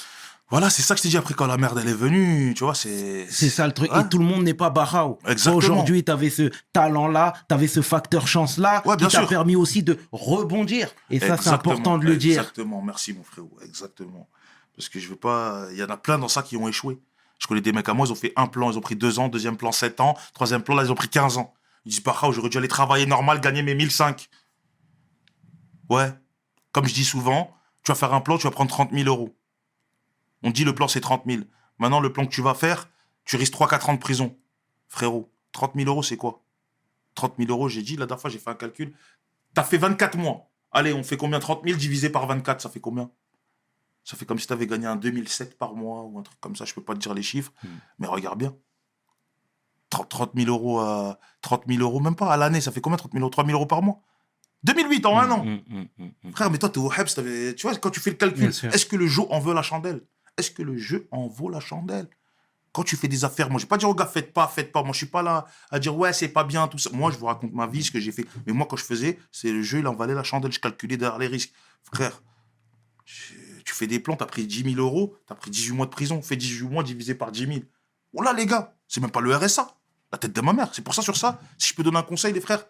Voilà, 0.49 0.71
c'est 0.71 0.81
ça 0.81 0.95
que 0.95 0.97
je 0.97 1.03
t'ai 1.03 1.09
dit 1.09 1.17
après 1.17 1.35
quand 1.35 1.45
la 1.45 1.57
merde 1.57 1.77
elle 1.79 1.89
est 1.89 1.93
venue, 1.93 2.53
tu 2.55 2.63
vois, 2.63 2.73
c'est. 2.73 3.27
C'est 3.29 3.49
ça 3.49 3.67
le 3.67 3.73
truc. 3.73 3.91
Ouais. 3.91 4.01
Et 4.01 4.09
tout 4.09 4.17
le 4.17 4.25
monde 4.25 4.43
n'est 4.43 4.55
pas 4.55 4.71
Barao. 4.71 5.19
Exactement. 5.27 5.57
Aujourd'hui, 5.57 6.03
tu 6.03 6.11
avais 6.11 6.31
ce 6.31 6.49
talent-là, 6.73 7.33
tu 7.47 7.53
avais 7.53 7.67
ce 7.67 7.81
facteur 7.81 8.27
chance-là, 8.27 8.81
Ouais, 8.85 8.97
qui 8.97 9.07
t'a 9.07 9.27
permis 9.27 9.55
aussi 9.55 9.83
de 9.83 9.99
rebondir. 10.11 10.89
Et 11.11 11.19
ça, 11.19 11.37
c'est 11.37 11.49
important 11.49 11.97
de 11.97 12.05
le 12.05 12.17
dire. 12.17 12.39
Exactement, 12.39 12.81
merci 12.81 13.13
mon 13.13 13.23
frérot, 13.23 13.57
exactement. 13.63 14.27
Parce 14.75 14.89
que 14.89 14.99
je 14.99 15.09
veux 15.09 15.15
pas. 15.15 15.67
Il 15.71 15.77
y 15.77 15.83
en 15.83 15.89
a 15.89 15.97
plein 15.97 16.17
dans 16.17 16.29
ça 16.29 16.41
qui 16.41 16.57
ont 16.57 16.67
échoué. 16.67 16.99
Je 17.37 17.47
connais 17.47 17.61
des 17.61 17.71
mecs 17.71 17.87
à 17.87 17.93
moi, 17.93 18.05
ils 18.07 18.11
ont 18.11 18.15
fait 18.15 18.33
un 18.35 18.47
plan, 18.47 18.71
ils 18.71 18.77
ont 18.77 18.81
pris 18.81 18.95
deux 18.95 19.17
ans, 19.19 19.29
deuxième 19.29 19.55
plan 19.55 19.71
sept 19.71 20.01
ans, 20.01 20.17
troisième 20.33 20.61
plan, 20.61 20.75
là, 20.75 20.83
ils 20.83 20.91
ont 20.91 20.95
pris 20.95 21.07
15 21.07 21.37
ans. 21.37 21.53
Ils 21.85 21.91
disent, 21.91 22.03
bah, 22.03 22.15
j'aurais 22.31 22.49
dû 22.49 22.57
aller 22.57 22.67
travailler 22.67 23.05
normal, 23.05 23.39
gagner 23.39 23.63
mes 23.63 23.75
1005. 23.75 24.29
Ouais. 25.89 26.11
Comme 26.73 26.85
je 26.85 26.93
dis 26.93 27.05
souvent, 27.05 27.55
tu 27.83 27.91
vas 27.91 27.95
faire 27.95 28.13
un 28.13 28.19
plan, 28.19 28.37
tu 28.37 28.43
vas 28.43 28.51
prendre 28.51 28.69
30 28.69 28.91
000 28.91 29.07
euros. 29.07 29.33
On 30.43 30.51
dit 30.51 30.63
le 30.63 30.73
plan, 30.75 30.87
c'est 30.87 31.01
30 31.01 31.23
000. 31.27 31.41
Maintenant, 31.79 31.99
le 31.99 32.11
plan 32.13 32.25
que 32.25 32.31
tu 32.31 32.41
vas 32.41 32.53
faire, 32.53 32.89
tu 33.25 33.35
risques 33.35 33.53
3-4 33.53 33.89
ans 33.89 33.93
de 33.93 33.99
prison. 33.99 34.35
Frérot, 34.87 35.31
30 35.51 35.73
000 35.75 35.87
euros, 35.89 36.03
c'est 36.03 36.17
quoi? 36.17 36.41
30 37.15 37.35
000 37.37 37.49
euros, 37.51 37.67
j'ai 37.69 37.81
dit, 37.81 37.95
la 37.97 38.05
dernière 38.05 38.21
fois, 38.21 38.29
j'ai 38.29 38.39
fait 38.39 38.49
un 38.49 38.55
calcul. 38.55 38.93
T'as 39.53 39.63
fait 39.63 39.77
24 39.77 40.17
mois. 40.17 40.49
Allez, 40.71 40.93
on 40.93 41.03
fait 41.03 41.17
combien? 41.17 41.39
30 41.39 41.63
000 41.65 41.77
divisé 41.77 42.09
par 42.09 42.25
24, 42.27 42.61
ça 42.61 42.69
fait 42.69 42.79
combien? 42.79 43.09
Ça 44.03 44.15
fait 44.17 44.25
comme 44.25 44.39
si 44.39 44.47
tu 44.47 44.53
avais 44.53 44.67
gagné 44.67 44.85
un 44.87 44.95
2007 44.95 45.57
par 45.57 45.73
mois 45.75 46.03
ou 46.03 46.17
un 46.19 46.21
truc 46.23 46.39
comme 46.39 46.55
ça. 46.55 46.65
Je 46.65 46.73
peux 46.73 46.81
pas 46.83 46.93
te 46.93 46.99
dire 46.99 47.13
les 47.13 47.21
chiffres, 47.23 47.51
Hmm. 47.63 47.67
mais 47.99 48.07
regarde 48.07 48.39
bien. 48.39 48.55
30, 49.89 50.07
30 50.09 50.31
000 50.35 50.47
euros, 50.49 50.79
à, 50.79 51.19
30 51.41 51.63
000 51.67 51.81
euros, 51.81 51.99
même 51.99 52.15
pas 52.15 52.31
à 52.31 52.37
l'année, 52.37 52.61
ça 52.61 52.71
fait 52.71 52.81
combien 52.81 52.97
30 52.97 53.11
000 53.11 53.21
euros? 53.23 53.29
3 53.31 53.45
000 53.45 53.57
euros 53.57 53.65
par 53.65 53.81
mois 53.81 54.01
2008 54.63 55.05
en 55.05 55.17
un 55.19 55.31
an. 55.31 55.43
Mm, 55.45 55.59
mm, 55.67 55.87
mm, 55.97 56.09
mm. 56.25 56.31
Frère, 56.33 56.51
mais 56.51 56.57
toi, 56.57 56.69
t'es 56.69 56.77
au 56.79 56.91
Hebs, 56.91 57.07
t'avais- 57.15 57.55
tu 57.55 57.65
vois, 57.67 57.75
quand 57.77 57.89
tu 57.89 57.99
fais 57.99 58.09
le 58.11 58.17
calcul, 58.17 58.51
est-ce 58.73 58.85
que 58.85 58.95
le 58.97 59.07
jeu 59.07 59.23
en 59.29 59.39
veut 59.39 59.53
la 59.53 59.61
chandelle? 59.63 60.01
Est-ce 60.39 60.51
que 60.51 60.63
le 60.63 60.77
jeu 60.77 61.07
en 61.11 61.27
vaut 61.27 61.49
la 61.49 61.59
chandelle? 61.59 62.07
Quand 62.71 62.83
tu 62.83 62.95
fais 62.95 63.07
des 63.07 63.25
affaires, 63.25 63.49
moi, 63.49 63.59
je 63.59 63.65
vais 63.65 63.69
pas 63.69 63.77
dire 63.77 63.89
aux 63.89 63.95
gars, 63.95 64.05
faites 64.05 64.31
pas, 64.31 64.47
faites 64.47 64.71
pas. 64.71 64.83
Moi, 64.83 64.93
je 64.93 64.99
suis 64.99 65.07
pas 65.07 65.21
là 65.21 65.45
à 65.69 65.79
dire, 65.79 65.97
ouais, 65.97 66.13
c'est 66.13 66.29
pas 66.29 66.43
bien, 66.43 66.67
tout 66.67 66.77
ça. 66.77 66.89
Moi, 66.93 67.11
je 67.11 67.17
vous 67.17 67.25
raconte 67.25 67.51
ma 67.51 67.67
vie, 67.67 67.83
ce 67.83 67.91
que 67.91 67.99
j'ai 67.99 68.11
fait. 68.11 68.25
Mais 68.45 68.53
moi, 68.53 68.67
quand 68.69 68.77
je 68.77 68.85
faisais, 68.85 69.19
c'est 69.31 69.51
le 69.51 69.61
jeu, 69.61 69.79
il 69.79 69.87
en 69.87 69.95
valait 69.95 70.13
la 70.13 70.23
chandelle. 70.23 70.51
Je 70.51 70.59
calculais 70.59 70.95
derrière 70.95 71.19
les 71.19 71.27
risques. 71.27 71.51
Frère, 71.83 72.21
tu 73.05 73.73
fais 73.73 73.87
des 73.87 73.99
plans, 73.99 74.15
t'as 74.15 74.27
pris 74.27 74.45
10 74.45 74.75
000 74.75 74.75
euros, 74.77 75.17
t'as 75.25 75.35
pris 75.35 75.51
18 75.51 75.73
mois 75.73 75.87
de 75.87 75.91
prison. 75.91 76.21
Fais 76.21 76.37
18 76.37 76.67
mois 76.69 76.83
divisé 76.83 77.15
par 77.15 77.31
10 77.31 77.47
000. 77.47 77.59
Oh 78.13 78.21
là, 78.21 78.33
les 78.33 78.45
gars, 78.45 78.75
c'est 78.87 79.01
même 79.01 79.11
pas 79.11 79.21
le 79.21 79.35
RSA. 79.35 79.75
La 80.11 80.17
tête 80.17 80.33
de 80.33 80.41
ma 80.41 80.53
mère. 80.53 80.69
C'est 80.73 80.83
pour 80.83 80.93
ça, 80.93 81.01
sur 81.01 81.17
ça, 81.17 81.39
si 81.57 81.69
je 81.69 81.75
peux 81.75 81.83
donner 81.83 81.97
un 81.97 82.03
conseil, 82.03 82.33
les 82.33 82.41
frères, 82.41 82.65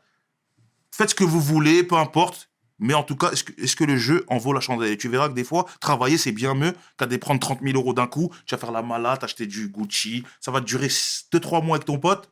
faites 0.91 1.11
ce 1.11 1.15
que 1.15 1.23
vous 1.23 1.39
voulez, 1.39 1.83
peu 1.83 1.95
importe. 1.95 2.49
Mais 2.79 2.93
en 2.93 3.03
tout 3.03 3.15
cas, 3.15 3.31
est-ce 3.31 3.75
que, 3.75 3.83
le 3.83 3.97
jeu 3.97 4.23
en 4.29 4.37
vaut 4.37 4.53
la 4.53 4.61
chandelle? 4.61 4.91
Et 4.91 4.97
tu 4.97 5.09
verras 5.09 5.27
que 5.29 5.33
des 5.33 5.43
fois, 5.43 5.65
travailler, 5.81 6.17
c'est 6.17 6.31
bien 6.31 6.53
mieux 6.53 6.73
qu'à 6.97 7.05
de 7.07 7.17
prendre 7.17 7.39
30 7.39 7.59
000 7.61 7.77
euros 7.77 7.93
d'un 7.93 8.07
coup. 8.07 8.31
Tu 8.45 8.55
vas 8.55 8.59
faire 8.59 8.71
la 8.71 8.81
malade, 8.81 9.23
acheter 9.23 9.45
du 9.45 9.67
Gucci. 9.69 10.23
Ça 10.39 10.51
va 10.51 10.61
durer 10.61 10.87
2-3 10.87 11.63
mois 11.63 11.75
avec 11.75 11.85
ton 11.85 11.99
pote. 11.99 12.31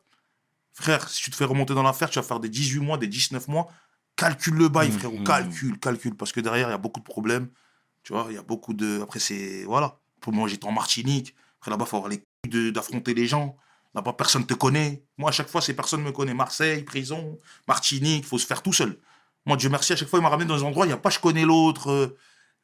Frère, 0.72 1.08
si 1.08 1.22
tu 1.22 1.30
te 1.30 1.36
fais 1.36 1.44
remonter 1.44 1.74
dans 1.74 1.82
l'affaire, 1.82 2.08
tu 2.08 2.18
vas 2.18 2.22
faire 2.24 2.40
des 2.40 2.48
18 2.48 2.80
mois, 2.80 2.98
des 2.98 3.08
19 3.08 3.46
mois. 3.48 3.68
Calcule 4.16 4.54
le 4.54 4.68
bail, 4.68 4.88
Mmh, 4.88 4.92
frérot. 4.98 5.18
mmh. 5.18 5.24
Calcule, 5.24 5.78
calcule. 5.78 6.14
Parce 6.16 6.32
que 6.32 6.40
derrière, 6.40 6.68
il 6.68 6.72
y 6.72 6.74
a 6.74 6.78
beaucoup 6.78 7.00
de 7.00 7.04
problèmes. 7.04 7.48
Tu 8.02 8.12
vois, 8.12 8.26
il 8.30 8.34
y 8.34 8.38
a 8.38 8.42
beaucoup 8.42 8.72
de. 8.74 9.00
Après, 9.02 9.18
c'est. 9.18 9.64
Voilà. 9.64 9.98
Pour 10.20 10.32
moi, 10.32 10.48
j'étais 10.48 10.66
en 10.66 10.72
Martinique. 10.72 11.34
Après, 11.60 11.70
là-bas, 11.70 11.84
il 11.86 11.88
faut 11.90 11.96
avoir 11.98 12.10
les 12.10 12.22
couilles 12.42 12.72
d'affronter 12.72 13.12
les 13.14 13.26
gens. 13.26 13.56
Là-bas, 13.94 14.12
personne 14.14 14.46
te 14.46 14.54
connaît. 14.54 15.02
Moi, 15.18 15.28
à 15.30 15.32
chaque 15.32 15.48
fois, 15.48 15.60
ces 15.60 15.74
personnes 15.74 16.02
me 16.02 16.12
connaissent. 16.12 16.34
Marseille, 16.34 16.82
prison, 16.84 17.38
Martinique, 17.66 18.24
il 18.24 18.26
faut 18.28 18.38
se 18.38 18.46
faire 18.46 18.62
tout 18.62 18.72
seul. 18.72 18.98
Moi, 19.46 19.56
Dieu 19.56 19.68
merci, 19.70 19.92
à 19.92 19.96
chaque 19.96 20.08
fois, 20.08 20.18
il 20.18 20.22
m'a 20.22 20.28
ramené 20.28 20.48
dans 20.48 20.56
des 20.56 20.62
endroits, 20.62 20.84
il 20.84 20.88
n'y 20.88 20.94
a 20.94 20.98
pas 20.98 21.10
je 21.10 21.18
connais 21.18 21.44
l'autre. 21.44 21.90
euh, 21.90 22.16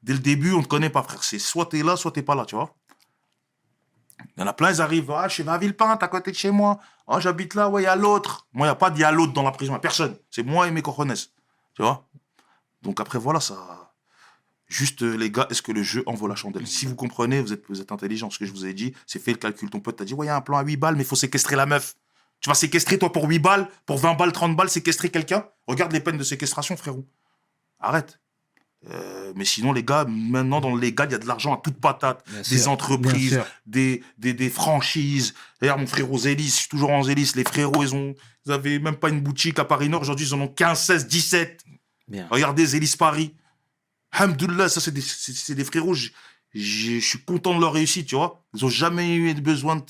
Dès 0.03 0.13
le 0.13 0.19
début, 0.19 0.53
on 0.53 0.59
ne 0.59 0.63
te 0.63 0.69
connaît 0.69 0.91
pas, 0.91 1.03
frère. 1.03 1.25
C'est 1.25 1.39
soit 1.39 1.65
t'es 1.67 1.83
là, 1.83 1.97
soit 1.97 2.11
t'es 2.13 2.23
pas 2.23 2.35
là, 2.35 2.45
tu 2.45 2.55
vois. 2.57 2.75
Il 4.37 4.41
y 4.41 4.43
en 4.43 4.47
a 4.47 4.53
plein, 4.53 4.71
ils 4.71 4.81
arrivent. 4.83 5.11
Ah, 5.11 5.29
je 5.29 5.35
suis 5.35 5.49
à 5.49 5.57
Villepinte, 5.57 6.03
à 6.03 6.09
côté 6.09 6.31
de 6.31 6.37
chez 6.37 6.51
moi. 6.51 6.79
Ah, 7.09 7.21
j'habite 7.21 7.55
là, 7.55 7.69
ouais, 7.71 7.83
il 7.83 7.85
y 7.85 7.89
a 7.89 7.97
l'autre. 7.97 8.47
Moi, 8.53 8.67
il 8.67 8.69
n'y 8.69 8.73
a 8.73 8.75
pas 8.75 8.91
d'il 8.91 9.01
y 9.01 9.05
a 9.05 9.11
l'autre 9.13 9.33
dans 9.33 9.43
la 9.43 9.51
prison. 9.51 9.79
Personne. 9.79 10.17
C'est 10.31 10.43
moi 10.43 10.69
et 10.69 10.71
mes 10.71 10.83
cojones. 10.83 11.15
Tu 11.75 11.83
vois 11.83 12.07
Donc 12.83 13.01
après, 13.01 13.19
voilà, 13.19 13.41
ça. 13.41 13.93
Juste, 14.67 15.03
euh, 15.03 15.15
les 15.17 15.31
gars, 15.31 15.47
est-ce 15.51 15.63
que 15.63 15.73
le 15.73 15.83
jeu 15.83 16.03
en 16.07 16.15
vaut 16.15 16.27
la 16.27 16.35
chandelle? 16.37 16.67
Si 16.67 16.85
vous 16.87 16.97
comprenez, 16.97 17.41
vous 17.41 17.53
êtes, 17.55 17.65
vous 17.69 17.81
êtes 17.81 17.93
intelligent. 17.93 18.29
Ce 18.31 18.39
que 18.39 18.45
je 18.47 18.53
vous 18.53 18.67
ai 18.67 18.75
dit, 18.75 18.95
c'est 19.07 19.19
fait 19.19 19.33
le 19.33 19.39
calcul. 19.39 19.71
Ton 19.71 19.81
pote 19.81 19.97
t'a 19.97 20.05
dit, 20.05 20.15
ouais, 20.15 20.27
il 20.27 20.29
y 20.29 20.33
a 20.33 20.37
un 20.37 20.41
plan 20.43 20.59
à 20.59 20.63
8 20.63 20.77
balles, 20.77 20.97
mais 20.97 21.03
il 21.03 21.07
faut 21.07 21.17
séquestrer 21.17 21.57
la 21.57 21.67
meuf. 21.67 21.95
Tu 22.45 22.51
vas 22.51 22.55
séquestrer, 22.55 22.99
toi, 22.99 23.11
pour 23.11 23.25
8 23.27 23.39
balles, 23.39 23.69
pour 23.87 23.97
20 23.97 24.15
balles, 24.17 24.31
30 24.31 24.55
balles, 24.55 24.69
séquestrer 24.69 25.09
quelqu'un? 25.09 25.47
Regarde 25.67 25.93
les 25.93 26.01
peines 26.01 26.19
de 26.19 26.23
séquestration, 26.23 26.77
frérot. 26.77 27.07
Arrête. 27.81 28.21
Euh, 28.91 29.33
mais 29.35 29.47
sinon, 29.47 29.73
les 29.73 29.83
gars, 29.83 30.05
maintenant, 30.07 30.61
dans 30.61 30.75
le 30.75 30.79
légal, 30.79 31.09
il 31.09 31.13
y 31.13 31.15
a 31.15 31.19
de 31.19 31.27
l'argent 31.27 31.55
à 31.55 31.57
toute 31.57 31.81
patate. 31.81 32.23
Bien 32.31 32.43
des 32.43 32.59
sûr, 32.59 32.71
entreprises, 32.71 33.41
des, 33.65 34.05
des, 34.19 34.35
des 34.35 34.51
franchises. 34.51 35.33
D'ailleurs, 35.59 35.79
mon 35.79 35.87
frérot 35.87 36.19
Zélis, 36.19 36.49
je 36.49 36.51
suis 36.51 36.69
toujours 36.69 36.91
en 36.91 37.03
Zélis. 37.03 37.33
Les 37.35 37.45
frérots, 37.45 37.83
ils 37.83 37.95
ont, 37.95 38.15
ils 38.45 38.53
avaient 38.53 38.79
même 38.79 38.97
pas 38.97 39.09
une 39.09 39.23
boutique 39.23 39.59
à 39.59 39.65
Paris 39.65 39.89
Nord. 39.89 40.03
Aujourd'hui, 40.03 40.27
ils 40.27 40.35
en 40.35 40.41
ont 40.43 40.49
15, 40.49 40.79
16, 40.79 41.07
17. 41.09 41.65
Bien. 42.09 42.29
Regardez 42.31 42.67
Zélis 42.67 42.95
Paris. 42.99 43.33
Hamdoullah, 44.13 44.69
ça, 44.69 44.83
c'est 44.83 44.93
des, 44.93 45.01
c'est- 45.01 45.55
des 45.55 45.65
frérots. 45.65 45.95
Je 45.95 46.99
suis 47.01 47.25
content 47.25 47.55
de 47.57 47.61
leur 47.63 47.73
réussite, 47.73 48.07
tu 48.09 48.17
vois. 48.17 48.45
Ils 48.53 48.67
ont 48.67 48.69
jamais 48.69 49.15
eu 49.17 49.33
besoin 49.33 49.77
de 49.77 49.81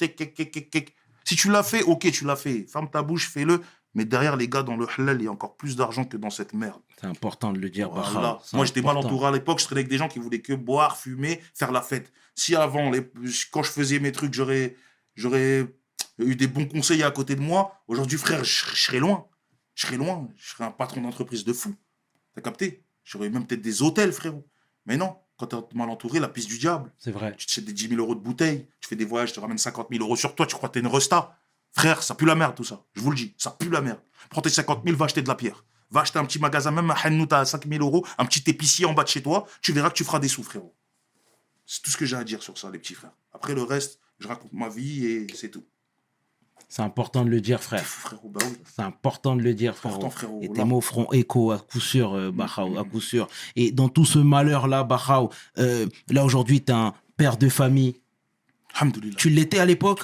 Si 1.24 1.36
tu 1.36 1.50
l'as 1.50 1.62
fait, 1.62 1.82
ok, 1.82 2.10
tu 2.10 2.24
l'as 2.24 2.36
fait. 2.36 2.66
Ferme 2.70 2.90
ta 2.90 3.02
bouche, 3.02 3.28
fais-le. 3.28 3.60
Mais 3.94 4.04
derrière, 4.04 4.36
les 4.36 4.48
gars, 4.48 4.62
dans 4.62 4.76
le 4.76 4.86
halal, 4.98 5.20
il 5.20 5.24
y 5.24 5.28
a 5.28 5.30
encore 5.30 5.56
plus 5.56 5.76
d'argent 5.76 6.04
que 6.04 6.16
dans 6.16 6.30
cette 6.30 6.52
merde. 6.52 6.80
C'est 7.00 7.06
important 7.06 7.52
de 7.52 7.58
le 7.58 7.70
dire, 7.70 7.90
Voilà. 7.90 8.40
Moi, 8.52 8.64
j'étais 8.66 8.82
mal 8.82 8.96
entouré 8.96 9.28
à 9.28 9.30
l'époque. 9.30 9.60
Je 9.60 9.64
traînais 9.66 9.80
avec 9.80 9.90
des 9.90 9.98
gens 9.98 10.08
qui 10.08 10.18
voulaient 10.18 10.40
que 10.40 10.52
boire, 10.52 10.96
fumer, 10.96 11.40
faire 11.54 11.70
la 11.70 11.80
fête. 11.80 12.12
Si 12.34 12.56
avant, 12.56 12.90
les... 12.90 13.08
quand 13.52 13.62
je 13.62 13.70
faisais 13.70 14.00
mes 14.00 14.10
trucs, 14.10 14.34
j'aurais, 14.34 14.76
j'aurais 15.14 15.66
eu 16.18 16.34
des 16.34 16.48
bons 16.48 16.66
conseils 16.66 17.04
à 17.04 17.10
côté 17.12 17.36
de 17.36 17.40
moi, 17.40 17.82
aujourd'hui, 17.86 18.18
frère, 18.18 18.42
je, 18.42 18.66
je 18.74 18.82
serais 18.82 18.98
loin. 18.98 19.28
Je 19.74 19.86
serais 19.86 19.96
loin. 19.96 20.28
Je 20.36 20.50
serais 20.50 20.64
un 20.64 20.72
patron 20.72 21.00
d'entreprise 21.00 21.44
de 21.44 21.52
fou. 21.52 21.74
T'as 22.34 22.40
capté? 22.40 22.84
J'aurais 23.04 23.30
même 23.30 23.46
peut-être 23.46 23.62
des 23.62 23.82
hôtels, 23.82 24.12
frérot. 24.12 24.44
Mais 24.86 24.96
non, 24.96 25.16
quand 25.36 25.46
t'es 25.46 25.56
mal 25.74 25.88
entouré, 25.88 26.20
la 26.20 26.28
piste 26.28 26.48
du 26.48 26.58
diable. 26.58 26.92
C'est 26.98 27.10
vrai. 27.10 27.34
Tu 27.36 27.46
te 27.46 27.52
jettes 27.52 27.64
des 27.64 27.72
10 27.72 27.88
000 27.88 28.00
euros 28.00 28.14
de 28.14 28.20
bouteilles, 28.20 28.68
tu 28.80 28.88
fais 28.88 28.96
des 28.96 29.04
voyages, 29.04 29.30
tu 29.30 29.36
te 29.36 29.40
ramènes 29.40 29.58
50 29.58 29.88
000 29.90 30.02
euros 30.02 30.16
sur 30.16 30.34
toi, 30.34 30.46
tu 30.46 30.54
crois 30.54 30.68
que 30.68 30.74
t'es 30.74 30.80
une 30.80 30.86
resta. 30.86 31.36
Frère, 31.72 32.02
ça 32.02 32.14
pue 32.14 32.26
la 32.26 32.36
merde 32.36 32.54
tout 32.54 32.64
ça. 32.64 32.84
Je 32.94 33.00
vous 33.00 33.10
le 33.10 33.16
dis, 33.16 33.34
ça 33.36 33.50
pue 33.50 33.68
la 33.68 33.80
merde. 33.80 34.00
Prends 34.30 34.42
tes 34.42 34.50
50 34.50 34.84
000, 34.84 34.96
va 34.96 35.06
acheter 35.06 35.22
de 35.22 35.28
la 35.28 35.34
pierre. 35.34 35.64
Va 35.90 36.02
acheter 36.02 36.18
un 36.18 36.24
petit 36.24 36.38
magasin, 36.38 36.70
même 36.70 36.90
un 36.90 36.94
Hannout 36.94 37.32
à 37.32 37.44
5 37.44 37.66
000 37.66 37.84
euros, 37.84 38.06
un 38.18 38.24
petit 38.26 38.48
épicier 38.48 38.86
en 38.86 38.92
bas 38.92 39.02
de 39.02 39.08
chez 39.08 39.22
toi, 39.22 39.46
tu 39.60 39.72
verras 39.72 39.90
que 39.90 39.94
tu 39.94 40.04
feras 40.04 40.20
des 40.20 40.28
sous, 40.28 40.42
frérot. 40.42 40.74
C'est 41.66 41.82
tout 41.82 41.90
ce 41.90 41.96
que 41.96 42.06
j'ai 42.06 42.16
à 42.16 42.24
dire 42.24 42.42
sur 42.42 42.56
ça, 42.58 42.70
les 42.70 42.78
petits 42.78 42.94
frères. 42.94 43.12
Après 43.32 43.54
le 43.54 43.62
reste, 43.62 43.98
je 44.18 44.28
raconte 44.28 44.52
ma 44.52 44.68
vie 44.68 45.06
et 45.06 45.26
c'est 45.34 45.50
tout. 45.50 45.64
C'est 46.68 46.82
important 46.82 47.24
de 47.24 47.30
le 47.30 47.40
dire, 47.40 47.62
frère. 47.62 47.84
Frérot, 47.84 48.28
bah 48.30 48.40
oui. 48.44 48.56
C'est 48.64 48.82
important 48.82 49.36
de 49.36 49.42
le 49.42 49.54
dire, 49.54 49.76
frérot. 49.76 50.10
Et 50.42 50.48
tes 50.48 50.58
Là. 50.58 50.64
mots 50.64 50.80
feront 50.80 51.10
écho 51.12 51.52
à 51.52 51.58
coup 51.58 51.78
sûr, 51.80 52.14
euh, 52.14 52.32
Bahao, 52.32 52.76
à 52.78 52.84
coup 52.84 53.00
sûr. 53.00 53.28
Et 53.54 53.70
dans 53.70 53.88
tout 53.88 54.04
ce 54.04 54.18
malheur-là, 54.18 54.82
Bahao, 54.82 55.30
euh, 55.58 55.86
là 56.10 56.24
aujourd'hui, 56.24 56.62
tu 56.64 56.72
es 56.72 56.74
un 56.74 56.92
père 57.16 57.36
de 57.36 57.48
famille. 57.48 57.94
Tu 59.16 59.30
l'étais 59.30 59.58
à 59.60 59.64
l'époque? 59.66 60.00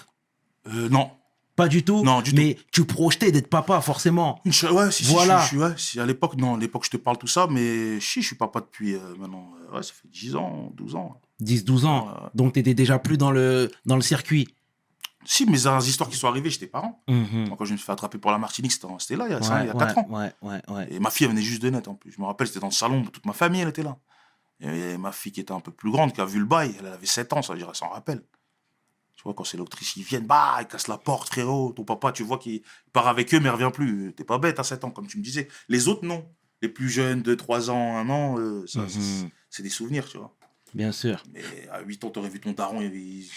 Euh, 0.68 0.88
non. 0.88 1.10
Pas 1.56 1.66
du 1.68 1.82
tout? 1.82 2.04
Non, 2.04 2.22
du 2.22 2.32
Mais 2.34 2.56
tu 2.72 2.84
projetais 2.84 3.32
d'être 3.32 3.48
papa, 3.48 3.80
forcément. 3.80 4.40
Ouais, 4.46 4.90
si, 4.92 5.04
si, 5.04 5.12
Voilà. 5.12 5.40
je, 5.42 5.46
suis- 5.48 5.56
je 5.58 5.62
ouais, 5.62 5.72
si, 5.76 6.00
à 6.00 6.06
l'époque, 6.06 6.36
non, 6.36 6.54
à 6.54 6.58
l'époque, 6.58 6.84
je 6.86 6.90
te 6.90 6.96
parle 6.96 7.18
tout 7.18 7.26
ça, 7.26 7.48
mais 7.50 7.98
si, 8.00 8.22
je 8.22 8.28
suis 8.28 8.36
papa 8.36 8.60
depuis 8.60 8.94
euh, 8.94 9.00
maintenant, 9.18 9.50
ouais, 9.74 9.82
ça 9.82 9.92
fait 9.92 10.08
10 10.08 10.36
ans, 10.36 10.70
12 10.76 10.94
ans. 10.94 11.20
10-12 11.42 11.84
ans. 11.86 12.08
Donc 12.34 12.52
tu 12.54 12.60
étais 12.60 12.74
déjà 12.74 12.98
plus 12.98 13.18
dans 13.18 13.30
le, 13.32 13.70
dans 13.86 13.96
le 13.96 14.02
circuit. 14.02 14.46
Si, 15.24 15.44
mais 15.44 15.58
les 15.58 15.88
histoires 15.88 16.08
qui 16.08 16.16
sont 16.16 16.28
arrivées, 16.28 16.48
j'étais 16.50 16.66
parent. 16.66 17.02
Mhm. 17.08 17.48
Moi, 17.48 17.56
quand 17.58 17.64
je 17.66 17.72
me 17.72 17.76
suis 17.76 17.84
fait 17.84 17.92
attraper 17.92 18.18
pour 18.18 18.30
la 18.30 18.38
Martinique, 18.38 18.72
c'était 18.72 19.16
là, 19.16 19.26
il 19.28 19.32
y 19.32 19.34
a, 19.34 19.42
ça, 19.42 19.54
Ouais, 19.56 19.64
il 19.64 19.66
y 19.66 19.70
a 19.70 19.74
ouais, 19.74 19.78
4 19.78 19.98
ans. 19.98 20.08
ouais. 20.10 20.88
Et 20.90 20.98
ma 20.98 21.10
fille, 21.10 21.26
elle 21.26 21.32
venait 21.32 21.42
juste 21.42 21.60
de 21.62 21.68
naître 21.70 21.90
en 21.90 21.94
plus. 21.94 22.10
Je 22.12 22.20
me 22.20 22.26
rappelle, 22.26 22.46
c'était 22.46 22.60
dans 22.60 22.68
le 22.68 22.72
salon, 22.72 23.04
toute 23.04 23.26
ma 23.26 23.32
famille, 23.34 23.60
elle 23.60 23.68
était 23.68 23.82
là. 23.82 23.98
Et 24.60 24.96
ma 24.98 25.12
fille 25.12 25.32
qui 25.32 25.40
était 25.40 25.52
un 25.52 25.60
peu 25.60 25.72
plus 25.72 25.90
grande, 25.90 26.12
qui 26.12 26.20
a 26.20 26.24
vu 26.24 26.38
le 26.38 26.44
bail, 26.46 26.74
elle 26.78 26.86
avait 26.86 27.06
7 27.06 27.32
ans, 27.32 27.42
ça 27.42 27.52
veut 27.52 27.58
dire, 27.58 27.68
elle 27.68 27.74
s'en 27.76 27.88
rappelle. 27.90 28.22
Tu 29.14 29.22
vois, 29.24 29.34
quand 29.34 29.44
c'est 29.44 29.58
l'autrice, 29.58 29.96
ils 29.96 30.02
viennent, 30.02 30.26
bah, 30.26 30.56
ils 30.60 30.66
cassent 30.66 30.88
la 30.88 30.96
porte, 30.96 31.28
frérot. 31.28 31.72
Ton 31.72 31.84
papa, 31.84 32.12
tu 32.12 32.22
vois 32.22 32.38
qu'il 32.38 32.62
part 32.92 33.06
avec 33.06 33.32
eux, 33.34 33.40
mais 33.40 33.46
il 33.48 33.52
revient 33.52 33.70
plus. 33.72 34.14
T'es 34.16 34.24
pas 34.24 34.38
bête 34.38 34.58
à 34.58 34.64
7 34.64 34.82
ans, 34.84 34.90
comme 34.90 35.06
tu 35.06 35.18
me 35.18 35.22
disais. 35.22 35.48
Les 35.68 35.88
autres, 35.88 36.06
non. 36.06 36.26
Les 36.62 36.68
plus 36.70 36.88
jeunes, 36.88 37.20
2, 37.22 37.36
3 37.36 37.70
ans, 37.70 37.96
1 37.98 38.08
an, 38.08 38.38
euh, 38.38 38.66
ça, 38.66 38.80
Mhm. 38.80 39.30
c'est- 39.50 39.62
des 39.62 39.68
souvenirs, 39.68 40.08
tu 40.08 40.16
vois. 40.18 40.34
Bien 40.72 40.92
sûr, 40.92 41.22
Mais 41.32 41.42
à 41.70 41.80
8 41.82 42.02
ans, 42.04 42.10
t'aurais 42.10 42.28
vu 42.30 42.40
ton 42.40 42.52
daron, 42.52 42.80
il, 42.80 42.94
il, 42.94 43.28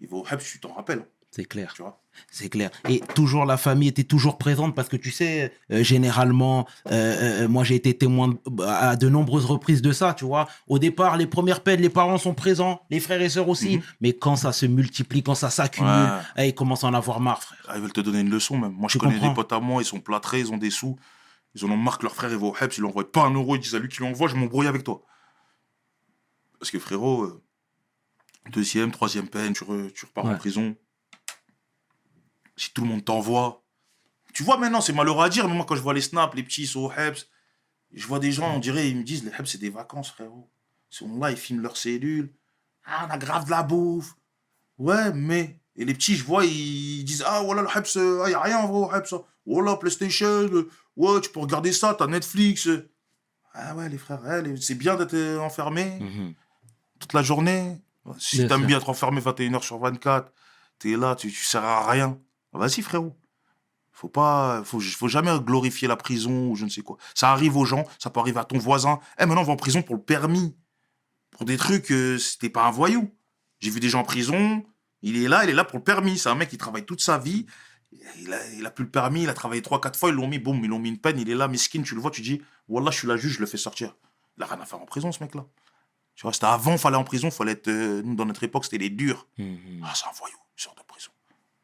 il 0.00 0.08
va 0.08 0.16
au 0.18 0.24
tu 0.38 0.60
t'en 0.60 0.72
rappelles, 0.74 1.06
c'est 1.34 1.46
clair. 1.46 1.72
tu 1.74 1.82
vois? 1.82 1.98
C'est 2.30 2.50
clair. 2.50 2.70
Et 2.90 3.00
toujours 3.00 3.46
la 3.46 3.56
famille 3.56 3.88
était 3.88 4.04
toujours 4.04 4.36
présente 4.36 4.74
parce 4.74 4.90
que 4.90 4.98
tu 4.98 5.10
sais, 5.10 5.50
euh, 5.70 5.82
généralement, 5.82 6.68
euh, 6.90 7.44
euh, 7.44 7.48
moi 7.48 7.64
j'ai 7.64 7.74
été 7.74 7.96
témoin 7.96 8.28
de- 8.28 8.62
à 8.64 8.96
de 8.96 9.08
nombreuses 9.08 9.46
reprises 9.46 9.80
de 9.80 9.92
ça, 9.92 10.12
tu 10.12 10.26
vois. 10.26 10.46
Au 10.68 10.78
départ, 10.78 11.16
les 11.16 11.26
premières 11.26 11.62
peines, 11.62 11.80
les 11.80 11.88
parents 11.88 12.18
sont 12.18 12.34
présents, 12.34 12.82
les 12.90 13.00
frères 13.00 13.22
et 13.22 13.30
sœurs 13.30 13.48
aussi. 13.48 13.78
Mhm. 13.78 13.82
Mais 14.02 14.12
quand 14.12 14.36
ça 14.36 14.52
se 14.52 14.66
multiplie, 14.66 15.22
quand 15.22 15.34
ça 15.34 15.48
s'accumule, 15.48 15.90
Ouais. 15.90 16.20
eh, 16.44 16.48
ils 16.48 16.54
commencent 16.54 16.84
à 16.84 16.88
en 16.88 16.94
avoir 16.94 17.18
marre, 17.18 17.42
frère. 17.42 17.58
Ah, 17.66 17.72
ils 17.76 17.80
veulent 17.80 17.94
te 17.94 18.02
donner 18.02 18.20
une 18.20 18.30
leçon 18.30 18.58
même. 18.58 18.72
Moi, 18.72 18.88
je 18.88 18.92
Tu 18.92 18.98
connais 18.98 19.14
comprends 19.14 19.28
des 19.30 19.34
potes 19.34 19.52
à 19.54 19.60
moi, 19.60 19.80
ils 19.80 19.86
sont 19.86 20.00
plâtrés, 20.00 20.40
ils 20.40 20.52
ont 20.52 20.58
des 20.58 20.70
sous. 20.70 20.98
Ils 21.54 21.64
en 21.64 21.70
ont 21.70 21.76
marre 21.78 21.96
que 21.96 22.02
leur 22.04 22.14
frère 22.14 22.30
il 22.30 22.36
va 22.36 22.46
au 22.46 22.54
Hebs, 22.60 22.72
ils 22.76 22.80
lui 22.80 22.86
envoient 22.88 23.10
pas 23.10 23.22
un 23.24 23.32
euro, 23.32 23.56
ils 23.56 23.60
disent 23.60 23.74
à 23.74 23.78
lui 23.78 23.88
qui 23.88 24.00
l'envoie, 24.02 24.28
je 24.28 24.36
m'embrouille 24.36 24.66
avec 24.66 24.84
toi. 24.84 25.02
Parce 26.58 26.70
que 26.70 26.78
frérot, 26.78 27.40
deuxième, 28.52 28.90
troisième 28.90 29.28
peine, 29.28 29.52
tu, 29.54 29.64
re- 29.64 29.90
tu 29.92 30.04
repars 30.06 30.24
Ouais. 30.26 30.34
en 30.34 30.36
prison. 30.36 30.76
Si 32.56 32.72
tout 32.72 32.82
le 32.82 32.88
monde 32.88 33.04
t'envoie. 33.04 33.62
Tu 34.34 34.42
vois 34.42 34.56
maintenant, 34.56 34.80
c'est 34.80 34.92
malheureux 34.92 35.24
à 35.24 35.28
dire, 35.28 35.48
mais 35.48 35.54
moi 35.54 35.64
quand 35.66 35.76
je 35.76 35.82
vois 35.82 35.94
les 35.94 36.00
snaps, 36.00 36.34
les 36.34 36.42
petits 36.42 36.66
sont 36.66 36.80
au 36.80 36.92
Hebs, 36.92 37.18
je 37.92 38.06
vois 38.06 38.18
des 38.18 38.32
gens, 38.32 38.54
on 38.54 38.58
dirait, 38.58 38.88
ils 38.88 38.96
me 38.96 39.02
disent, 39.02 39.24
les 39.24 39.30
Hebs 39.30 39.46
c'est 39.46 39.58
des 39.58 39.70
vacances, 39.70 40.10
frérot. 40.10 40.48
Ils 40.90 40.96
sont 40.96 41.18
là, 41.18 41.30
ils 41.30 41.36
filment 41.36 41.62
leurs 41.62 41.76
cellules. 41.76 42.32
Ah, 42.84 43.06
on 43.08 43.12
a 43.12 43.18
grave 43.18 43.44
de 43.46 43.50
la 43.50 43.62
bouffe. 43.62 44.14
Ouais, 44.78 45.12
mais. 45.12 45.58
Et 45.76 45.84
les 45.86 45.94
petits, 45.94 46.16
je 46.16 46.24
vois, 46.24 46.44
ils 46.44 47.04
disent 47.04 47.24
Ah, 47.26 47.40
voilà, 47.42 47.62
le 47.62 47.68
Hebs, 47.68 47.86
il 47.94 48.28
n'y 48.28 48.34
a 48.34 48.40
rien 48.40 48.58
en 48.58 48.66
vrai 48.68 48.78
au 48.88 48.94
Hebs. 48.94 49.22
Voilà, 49.46 49.76
PlayStation, 49.76 50.26
euh, 50.26 50.68
ouais, 50.96 51.20
tu 51.20 51.30
peux 51.30 51.40
regarder 51.40 51.72
ça, 51.72 51.94
t'as 51.94 52.06
Netflix. 52.06 52.68
Ah 53.54 53.74
ouais, 53.74 53.88
les 53.88 53.98
frères, 53.98 54.22
ouais, 54.22 54.42
les- 54.42 54.56
c'est 54.60 54.74
bien 54.74 54.96
d'être 54.96 55.38
enfermé 55.40 55.98
Mhm. 56.00 56.34
toute 56.98 57.12
la 57.12 57.22
journée. 57.22 57.80
Si 58.18 58.38
Bien 58.38 58.48
t'aimes 58.48 58.66
bien 58.66 58.78
être 58.78 58.88
enfermé 58.88 59.20
21h 59.20 59.62
sur 59.62 59.78
24, 59.78 60.32
t'es 60.78 60.96
là, 60.96 61.14
tu, 61.16 61.28
tu 61.30 61.44
sers 61.44 61.62
à 61.64 61.90
rien. 61.90 62.18
Vas-y, 62.52 62.82
frérot. 62.82 63.16
Faut 63.92 64.08
pas, 64.08 64.62
faut, 64.64 64.80
faut 64.80 65.08
jamais 65.08 65.30
glorifier 65.40 65.86
la 65.86 65.96
prison 65.96 66.48
ou 66.48 66.56
je 66.56 66.64
ne 66.64 66.70
sais 66.70 66.80
quoi. 66.82 66.96
Ça 67.14 67.30
arrive 67.30 67.56
aux 67.56 67.64
gens, 67.64 67.84
ça 67.98 68.10
peut 68.10 68.20
arriver 68.20 68.40
à 68.40 68.44
ton 68.44 68.58
voisin. 68.58 68.98
Eh, 69.18 69.26
maintenant, 69.26 69.42
on 69.42 69.44
va 69.44 69.52
en 69.52 69.56
prison 69.56 69.82
pour 69.82 69.94
le 69.96 70.02
permis. 70.02 70.56
Pour 71.30 71.44
des 71.44 71.56
trucs, 71.56 71.90
euh, 71.92 72.18
c'était 72.18 72.48
pas 72.50 72.64
un 72.66 72.70
voyou. 72.70 73.10
J'ai 73.60 73.70
vu 73.70 73.80
des 73.80 73.88
gens 73.88 74.00
en 74.00 74.04
prison, 74.04 74.64
il 75.02 75.22
est 75.22 75.28
là, 75.28 75.44
il 75.44 75.50
est 75.50 75.54
là 75.54 75.64
pour 75.64 75.78
le 75.78 75.84
permis. 75.84 76.18
C'est 76.18 76.28
un 76.30 76.34
mec 76.34 76.48
qui 76.48 76.58
travaille 76.58 76.84
toute 76.84 77.00
sa 77.00 77.18
vie. 77.18 77.46
Il 78.18 78.32
a, 78.32 78.50
il 78.54 78.64
a 78.66 78.70
plus 78.70 78.84
le 78.84 78.90
permis, 78.90 79.22
il 79.24 79.28
a 79.28 79.34
travaillé 79.34 79.60
3-4 79.60 79.96
fois, 79.98 80.08
ils 80.08 80.14
l'ont 80.14 80.26
mis, 80.26 80.38
boum, 80.38 80.58
ils 80.64 80.68
l'ont 80.68 80.78
mis 80.78 80.88
une 80.88 80.98
peine, 80.98 81.18
il 81.20 81.28
est 81.28 81.34
là, 81.34 81.46
miskin, 81.46 81.82
tu 81.82 81.94
le 81.94 82.00
vois, 82.00 82.10
tu 82.10 82.22
dis, 82.22 82.40
Wallah, 82.68 82.90
je 82.90 82.98
suis 83.00 83.06
la 83.08 83.16
juge, 83.18 83.34
je 83.34 83.40
le 83.40 83.46
fais 83.46 83.58
sortir. 83.58 83.94
Il 84.38 84.42
a 84.42 84.46
rien 84.46 84.58
à 84.60 84.64
faire 84.64 84.80
en 84.80 84.86
prison, 84.86 85.12
ce 85.12 85.22
mec-là. 85.22 85.44
Tu 86.14 86.22
vois, 86.22 86.32
c'était 86.32 86.46
avant, 86.46 86.78
fallait 86.78 86.96
en 86.96 87.04
prison, 87.04 87.30
fallait 87.30 87.52
être. 87.52 87.68
euh, 87.68 88.00
nous, 88.02 88.14
dans 88.14 88.24
notre 88.24 88.42
époque, 88.44 88.64
c'était 88.64 88.78
les 88.78 88.88
durs. 88.90 89.28
Mhm. 89.38 89.82
Ah, 89.84 89.92
c'est 89.94 90.06
un 90.06 90.12
voyou, 90.12 90.36
il 90.58 90.62
sort 90.62 90.74
de 90.74 90.82
prison. 90.82 91.10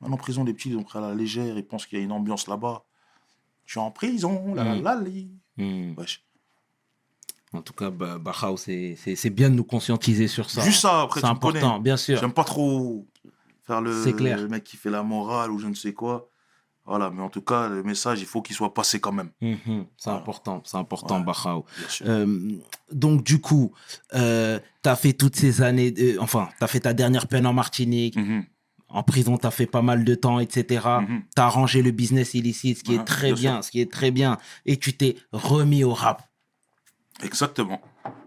Maintenant, 0.01 0.15
en 0.15 0.19
prison, 0.19 0.45
les 0.45 0.55
petits, 0.55 0.71
ils 0.71 0.77
ont 0.77 0.83
pris 0.85 0.99
à 0.99 1.03
la 1.03 1.15
légère, 1.15 1.57
ils 1.59 1.67
pensent 1.67 1.87
qu'il 1.87 1.99
y 1.99 2.01
a 2.01 2.05
une 2.05 2.13
ambiance 2.13 2.47
là-bas. 2.47 2.85
Je 3.67 3.73
suis 3.73 3.81
en 3.81 3.91
prison, 3.91 4.55
la 4.55 4.65
la 4.65 4.97
Mm. 4.97 5.95
la. 5.95 5.95
Wesh. 5.99 6.25
En 7.53 7.63
tout 7.63 7.73
cas, 7.73 7.91
Bahao, 7.91 8.57
c'est 8.57 9.31
bien 9.31 9.49
de 9.51 9.55
nous 9.55 9.65
conscientiser 9.65 10.29
sur 10.29 10.51
ça. 10.51 10.63
Juste 10.63 10.83
ça, 10.83 11.03
après, 11.03 11.21
C'est 11.21 11.27
connais. 11.27 11.33
important, 11.59 11.81
bien 11.81 11.97
sûr. 11.97 12.19
J'aime 12.21 12.33
pas 12.33 12.45
trop 12.45 13.07
faire 13.67 13.81
le, 13.81 14.05
C'est 14.05 14.13
clair. 14.15 14.39
le 14.39 14.49
mec 14.49 14.65
qui 14.65 14.77
fait 14.77 14.91
la 14.91 15.03
morale 15.03 15.51
ou 15.51 15.59
je 15.59 15.67
ne 15.67 15.75
sais 15.75 15.93
quoi. 15.95 16.29
Voilà, 16.85 17.11
mais 17.11 17.21
en 17.21 17.29
tout 17.29 17.43
cas, 17.43 17.69
le 17.69 17.83
message, 17.83 18.21
il 18.21 18.27
faut 18.27 18.41
qu'il 18.41 18.57
soit 18.57 18.73
passé 18.73 18.99
quand 18.99 19.13
même, 19.13 19.31
Mhm. 19.43 19.59
C'est 19.99 20.05
Voilà. 20.05 20.21
important, 20.21 20.63
c'est 20.65 20.77
important, 20.79 21.19
Ouais. 21.21 22.07
Euh, 22.07 22.53
donc, 22.93 23.23
du 23.25 23.41
coup, 23.43 23.73
euh, 24.15 24.59
tu 24.83 24.89
as 24.89 24.97
fait 24.97 25.13
toutes 25.13 25.37
ces 25.37 25.61
années, 25.61 25.91
de- 25.91 26.19
enfin, 26.19 26.49
tu 26.57 26.65
as 26.65 26.67
fait 26.67 26.81
ta 26.81 26.95
dernière 26.95 27.29
peine 27.29 27.47
en 27.47 27.53
Martinique, 27.53 28.17
Mhm, 28.17 28.45
en 28.89 29.03
prison, 29.03 29.37
tu 29.37 29.47
as 29.47 29.51
fait 29.51 29.67
pas 29.67 29.83
mal 29.83 30.05
de 30.05 30.15
temps, 30.15 30.41
etc. 30.41 30.65
Tu 30.65 31.41
as 31.41 31.45
arrangé 31.45 31.83
le 31.83 31.91
business 31.91 32.35
illicite, 32.35 32.79
ce 32.79 32.85
qui 32.85 32.95
est 32.95 33.05
très 33.05 33.33
bien 33.33 33.39
bien, 33.39 33.63
ce 33.63 33.71
qui 33.71 33.81
est 33.81 33.91
très 33.91 34.11
bien. 34.11 34.39
Et 34.67 34.77
tu 34.77 34.93
t'es 34.97 35.17
remis 35.33 35.85
au 35.85 35.95
rap. 35.95 36.23
Exactement. 37.23 37.81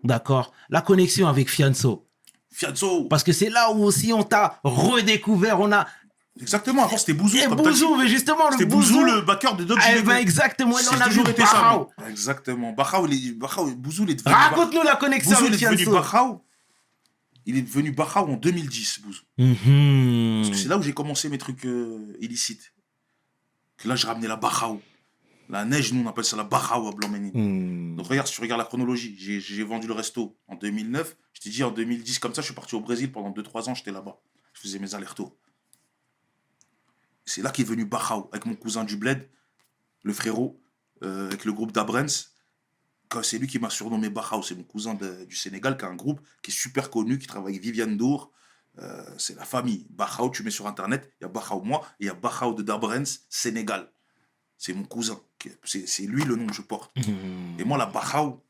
D'accord. 0.03 0.51
La 0.69 0.81
connexion 0.81 1.27
avec 1.27 1.49
Fianso. 1.49 2.07
Fianso. 2.51 3.05
Parce 3.05 3.23
que 3.23 3.31
c'est 3.31 3.49
là 3.49 3.71
où 3.71 3.83
aussi 3.83 4.11
on 4.13 4.23
t'a 4.23 4.59
redécouvert. 4.63 5.59
On 5.59 5.71
a. 5.71 5.87
Exactement, 6.39 6.83
avant 6.83 6.97
c'était 6.97 7.13
Bouzou. 7.13 7.37
Et 7.37 7.47
dit. 7.47 7.55
Bouzou, 7.55 7.95
mais 7.97 8.07
justement, 8.07 8.47
le 8.47 8.53
C'était 8.53 8.65
Bouzou, 8.65 9.01
Bouzou. 9.01 9.05
le 9.05 9.21
backer 9.21 9.55
de 9.55 9.63
Doc 9.65 9.79
Eh 9.93 10.01
ben, 10.01 10.15
exactement. 10.15 10.79
Et 10.79 10.83
on 10.91 10.99
a 10.99 11.05
toujours 11.05 11.27
été 11.27 11.45
ça. 11.45 11.87
Exactement. 12.09 12.71
Barao, 12.71 13.05
il 13.07 13.29
est, 13.29 13.31
Barao, 13.33 13.69
Bouzou, 13.75 14.03
il 14.03 14.11
est 14.11 14.15
devenu. 14.15 14.33
Raconte-nous 14.33 14.81
la 14.81 14.95
connexion 14.95 15.31
Bouzou, 15.31 15.45
il 15.45 15.53
avec 15.53 15.61
est 15.61 15.65
devenu 15.65 15.83
Fianso. 15.83 16.41
Il 17.45 17.57
est 17.57 17.61
devenu 17.63 17.91
Barao 17.91 18.27
en 18.27 18.37
2010, 18.37 19.01
Bouzou. 19.01 19.23
Mhm. 19.37 20.41
Parce 20.43 20.49
que 20.51 20.55
c'est 20.61 20.67
là 20.69 20.77
où 20.77 20.81
j'ai 20.81 20.93
commencé 20.93 21.27
mes 21.29 21.37
trucs 21.37 21.65
euh, 21.65 22.15
illicites. 22.19 22.73
Que 23.77 23.87
là, 23.87 23.95
j'ai 23.95 24.07
ramené 24.07 24.27
la 24.27 24.35
Barao. 24.35 24.81
La 25.49 25.65
neige, 25.65 25.91
nous, 25.91 26.01
on 26.03 26.07
appelle 26.07 26.23
ça 26.23 26.37
la 26.37 26.43
Barao 26.43 26.87
à 26.87 26.91
Blanc-Ménil. 26.91 27.31
Mhm. 27.35 27.95
Donc 27.97 28.07
regarde, 28.07 28.27
si 28.27 28.33
tu 28.35 28.41
regardes 28.41 28.59
la 28.61 28.65
chronologie, 28.65 29.15
j'ai- 29.17 29.63
vendu 29.63 29.87
le 29.87 29.93
resto 29.93 30.37
en 30.47 30.55
2009. 30.55 31.17
Je 31.33 31.41
t'ai 31.41 31.49
dit 31.49 31.63
en 31.63 31.71
2010, 31.71 32.19
comme 32.19 32.33
ça, 32.33 32.41
je 32.41 32.45
suis 32.45 32.55
parti 32.55 32.75
au 32.75 32.79
Brésil 32.81 33.11
pendant 33.11 33.31
2-3 33.31 33.67
ans, 33.69 33.73
j'étais 33.75 33.91
là-bas. 33.91 34.19
Je 34.53 34.61
faisais 34.61 34.79
mes 34.79 34.93
allers-retours. 34.95 35.35
C'est 37.25 37.41
là 37.41 37.49
qu'est 37.51 37.63
venu 37.63 37.85
Barao, 37.85 38.29
avec 38.31 38.45
mon 38.45 38.55
cousin 38.55 38.83
du 38.83 38.97
Bled, 38.97 39.29
le 40.03 40.13
frérot, 40.13 40.61
euh, 41.03 41.27
avec 41.27 41.45
le 41.45 41.53
groupe 41.53 41.71
d'Abrens. 41.71 42.30
C'est 43.23 43.37
lui 43.37 43.47
qui 43.47 43.59
m'a 43.59 43.69
surnommé 43.69 44.09
Barao, 44.09 44.41
c'est 44.41 44.55
mon 44.55 44.63
cousin 44.63 44.93
de- 44.93 45.25
du 45.25 45.35
Sénégal, 45.35 45.77
qui 45.77 45.85
a 45.85 45.89
un 45.89 45.95
groupe 45.95 46.21
qui 46.41 46.51
est 46.51 46.53
super 46.53 46.89
connu, 46.89 47.17
qui 47.19 47.27
travaille 47.27 47.53
avec 47.53 47.61
Viviane 47.63 47.97
Dour. 47.97 48.31
Euh, 48.79 49.03
c'est 49.17 49.35
la 49.35 49.43
famille. 49.45 49.85
Barao, 49.89 50.29
tu 50.29 50.43
mets 50.43 50.51
sur 50.51 50.65
internet, 50.67 51.11
il 51.19 51.23
y 51.23 51.25
a 51.25 51.29
Barao 51.29 51.61
moi, 51.61 51.81
et 51.99 52.05
il 52.05 52.07
y 52.07 52.09
a 52.09 52.13
Barao 52.13 52.53
de 52.53 52.63
Dabrens, 52.63 53.19
Sénégal. 53.29 53.91
C'est 54.57 54.73
mon 54.73 54.83
cousin. 54.83 55.19
C'est 55.65 56.03
lui 56.03 56.23
le 56.23 56.35
nom 56.35 56.47
que 56.47 56.53
je 56.53 56.61
porte. 56.61 56.91
Mhm. 56.95 57.59
Et 57.59 57.63
moi, 57.65 57.77
la 57.77 57.85
Barao, 57.87 58.41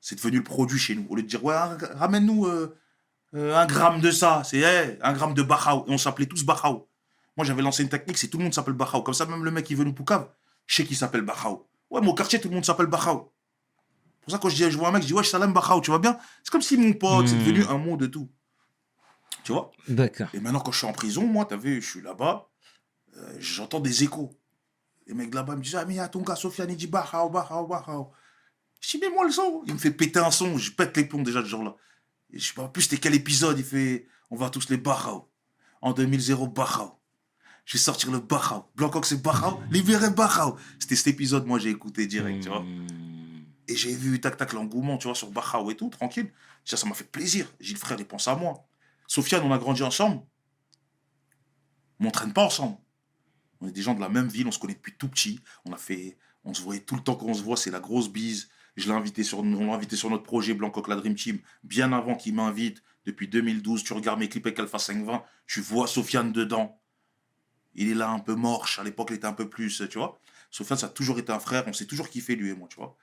c'est 0.00 0.16
devenu 0.16 0.38
le 0.38 0.44
produit 0.44 0.78
chez 0.78 0.94
nous. 0.94 1.06
Au 1.08 1.14
lieu 1.16 1.22
de 1.22 1.28
dire, 1.28 1.42
ouais, 1.44 1.54
un- 1.54 1.78
ramène-nous 1.94 2.46
euh, 2.46 2.76
euh, 3.34 3.56
un 3.56 3.64
gramme 3.66 4.00
de 4.00 4.10
ça, 4.10 4.42
c'est 4.44 4.58
hey, 4.58 4.98
un 5.02 5.12
gramme 5.14 5.34
de 5.34 5.42
Barao. 5.42 5.84
Et 5.88 5.90
on 5.92 5.98
s'appelait 5.98 6.26
tous 6.26 6.44
Barao. 6.44 6.88
Moi, 7.36 7.46
j'avais 7.46 7.62
lancé 7.62 7.82
une 7.82 7.88
technique, 7.88 8.18
c'est 8.18 8.28
tout 8.28 8.38
le 8.38 8.44
monde 8.44 8.54
s'appelle 8.54 8.74
Barao. 8.74 9.02
Comme 9.02 9.14
ça, 9.14 9.24
même 9.26 9.44
le 9.44 9.50
mec 9.50 9.64
qui 9.64 9.74
veut 9.74 9.84
nous 9.84 9.92
Poucave, 9.94 10.28
je 10.66 10.74
sais 10.74 10.84
qu'il 10.84 10.96
s'appelle 10.96 11.22
Barao. 11.22 11.66
Ouais, 11.90 12.00
mon 12.00 12.14
quartier, 12.14 12.40
tout 12.40 12.48
le 12.48 12.54
monde 12.54 12.64
s'appelle 12.64 12.86
Barao. 12.86 13.32
C'est 14.28 14.32
pour 14.32 14.32
ça, 14.32 14.38
quand 14.38 14.48
je, 14.48 14.56
dis, 14.56 14.70
je 14.70 14.76
vois 14.76 14.88
un 14.88 14.92
mec, 14.92 15.02
je 15.02 15.06
dis, 15.08 15.14
ouais, 15.14 15.22
salam 15.22 15.52
Barao, 15.52 15.80
tu 15.80 15.90
vas 15.92 15.98
bien? 15.98 16.18
C'est 16.42 16.50
comme 16.50 16.62
si 16.62 16.76
mon 16.76 16.92
pote, 16.94 17.28
c'est 17.28 17.36
Hmm. 17.36 17.38
devenu 17.38 17.64
un 17.66 17.78
mot 17.78 17.96
de 17.96 18.06
tout. 18.06 18.28
Tu 19.44 19.52
vois? 19.52 19.70
D'accord. 19.86 20.26
et 20.34 20.40
maintenant, 20.40 20.58
quand 20.60 20.72
je 20.72 20.78
suis 20.78 20.86
en 20.86 20.92
prison, 20.92 21.24
moi, 21.26 21.44
t'as 21.44 21.56
vu, 21.56 21.80
je 21.80 21.88
suis 21.88 22.00
là-bas, 22.02 22.48
euh, 23.16 23.36
j'entends 23.38 23.78
des 23.80 24.02
échos. 24.02 24.36
Les 25.06 25.14
mecs 25.14 25.32
là-bas 25.32 25.54
me 25.54 25.62
disent 25.62 25.76
Ah, 25.76 25.84
mais 25.84 25.94
il 25.94 25.96
y 25.98 26.00
a 26.00 26.08
ton 26.08 26.22
gars, 26.22 26.34
Sofiane, 26.34 26.68
il 26.70 26.76
dit 26.76 26.88
Bahao, 26.88 27.30
Bahao, 27.30 27.66
Bahao. 27.68 28.10
Je 28.80 28.90
dis, 28.90 28.98
mets-moi 28.98 29.24
le 29.24 29.30
son. 29.30 29.62
Il 29.66 29.74
me 29.74 29.78
fait 29.78 29.92
péter 29.92 30.18
un 30.18 30.32
son, 30.32 30.58
je 30.58 30.72
pète 30.72 30.96
les 30.96 31.04
plombs 31.04 31.22
déjà, 31.22 31.44
jour-là. 31.44 31.76
Et 32.32 32.40
je 32.40 32.48
sais 32.48 32.54
pas, 32.54 32.62
en 32.62 32.68
plus, 32.68 32.82
c'était 32.82 32.96
quel 32.98 33.14
épisode 33.14 33.56
Il 33.58 33.64
fait 33.64 34.08
On 34.30 34.36
va 34.36 34.50
tous 34.50 34.68
les 34.68 34.76
Bahao. 34.76 35.30
En 35.80 35.92
2000, 35.92 36.20
Bahao. 36.52 36.98
Je 37.64 37.74
vais 37.74 37.78
sortir 37.78 38.10
le 38.10 38.18
Bahao. 38.18 38.64
Blancoc, 38.74 39.06
c'est 39.06 39.22
Bahao. 39.22 39.60
Libérez 39.70 40.10
Bahao. 40.10 40.56
C'était 40.80 40.96
cet 40.96 41.06
épisode, 41.06 41.46
moi, 41.46 41.60
j'ai 41.60 41.70
écouté 41.70 42.06
direct, 42.08 42.42
tu 42.42 42.48
vois. 42.48 42.64
Et 43.68 43.76
j'ai 43.76 43.94
vu, 43.94 44.20
tac, 44.20 44.36
tac, 44.36 44.52
l'engouement, 44.52 44.98
tu 44.98 45.08
vois, 45.08 45.14
sur 45.14 45.30
Bahao 45.30 45.70
et 45.70 45.76
tout, 45.76 45.88
tranquille. 45.88 46.32
Ça, 46.64 46.76
ça 46.76 46.86
m'a 46.86 46.94
fait 46.94 47.10
plaisir. 47.10 47.46
J'ai 47.60 47.74
le 47.74 47.78
frère, 47.78 47.98
il 47.98 48.06
pense 48.06 48.28
à 48.28 48.36
moi. 48.36 48.66
Sofiane, 49.06 49.42
on 49.42 49.52
a 49.52 49.58
grandi 49.58 49.82
ensemble. 49.82 50.22
Mais 51.98 52.08
on 52.08 52.10
traîne 52.10 52.32
pas 52.32 52.44
ensemble. 52.44 52.76
On 53.60 53.68
est 53.68 53.72
des 53.72 53.82
gens 53.82 53.94
de 53.94 54.00
la 54.00 54.08
même 54.08 54.28
ville, 54.28 54.46
on 54.46 54.52
se 54.52 54.58
connaît 54.58 54.74
depuis 54.74 54.94
tout 54.96 55.08
petit. 55.08 55.40
On 55.64 55.72
a 55.72 55.76
fait, 55.76 56.18
on 56.44 56.54
se 56.54 56.62
voyait 56.62 56.82
tout 56.82 56.94
le 56.94 57.02
temps 57.02 57.16
qu'on 57.16 57.34
se 57.34 57.42
voit, 57.42 57.56
c'est 57.56 57.70
la 57.70 57.80
grosse 57.80 58.08
bise. 58.08 58.48
Je 58.76 58.86
l'ai 58.86 58.94
invité 58.94 59.24
sur, 59.24 59.38
on 59.38 59.66
l'a 59.66 59.74
invité 59.74 59.96
sur 59.96 60.10
notre 60.10 60.24
projet 60.24 60.52
Blancoc 60.52 60.88
la 60.88 60.96
Dream 60.96 61.14
Team, 61.14 61.38
bien 61.64 61.92
avant 61.92 62.14
qu'il 62.14 62.34
m'invite. 62.34 62.82
Depuis 63.06 63.28
2012, 63.28 63.84
tu 63.84 63.92
regardes 63.92 64.18
mes 64.18 64.28
clips 64.28 64.46
avec 64.46 64.58
Alpha 64.58 64.78
520, 64.78 65.22
tu 65.46 65.60
vois 65.60 65.86
Sofiane 65.86 66.32
dedans. 66.32 66.80
Il 67.74 67.88
est 67.90 67.94
là 67.94 68.10
un 68.10 68.18
peu 68.18 68.34
morche. 68.34 68.78
À 68.78 68.84
l'époque, 68.84 69.08
il 69.10 69.16
était 69.16 69.26
un 69.26 69.32
peu 69.32 69.48
plus, 69.48 69.82
tu 69.88 69.98
vois. 69.98 70.18
Sofiane, 70.50 70.78
ça 70.78 70.86
a 70.86 70.90
toujours 70.90 71.18
été 71.18 71.32
un 71.32 71.38
frère. 71.38 71.64
On 71.66 71.72
s'est 71.72 71.86
toujours 71.86 72.08
kiffé, 72.08 72.34
lui 72.34 72.50
et 72.50 72.54
moi, 72.54 72.68
tu 72.68 72.76
vois. 72.76 72.96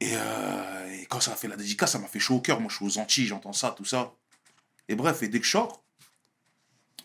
Et, 0.00 0.10
euh, 0.12 0.92
et 0.92 1.06
quand 1.06 1.20
ça 1.20 1.32
a 1.32 1.36
fait 1.36 1.48
la 1.48 1.56
dédicace, 1.56 1.92
ça 1.92 1.98
m'a 1.98 2.08
fait 2.08 2.20
chaud 2.20 2.36
au 2.36 2.40
cœur. 2.40 2.60
Moi, 2.60 2.70
je 2.70 2.76
suis 2.76 2.84
aux 2.84 2.98
Antilles, 2.98 3.26
j'entends 3.26 3.52
ça, 3.52 3.70
tout 3.70 3.84
ça. 3.84 4.12
Et 4.88 4.94
bref, 4.94 5.22
et 5.22 5.28
dès 5.28 5.40
que 5.40 5.46
je 5.46 5.50
sors, 5.50 5.82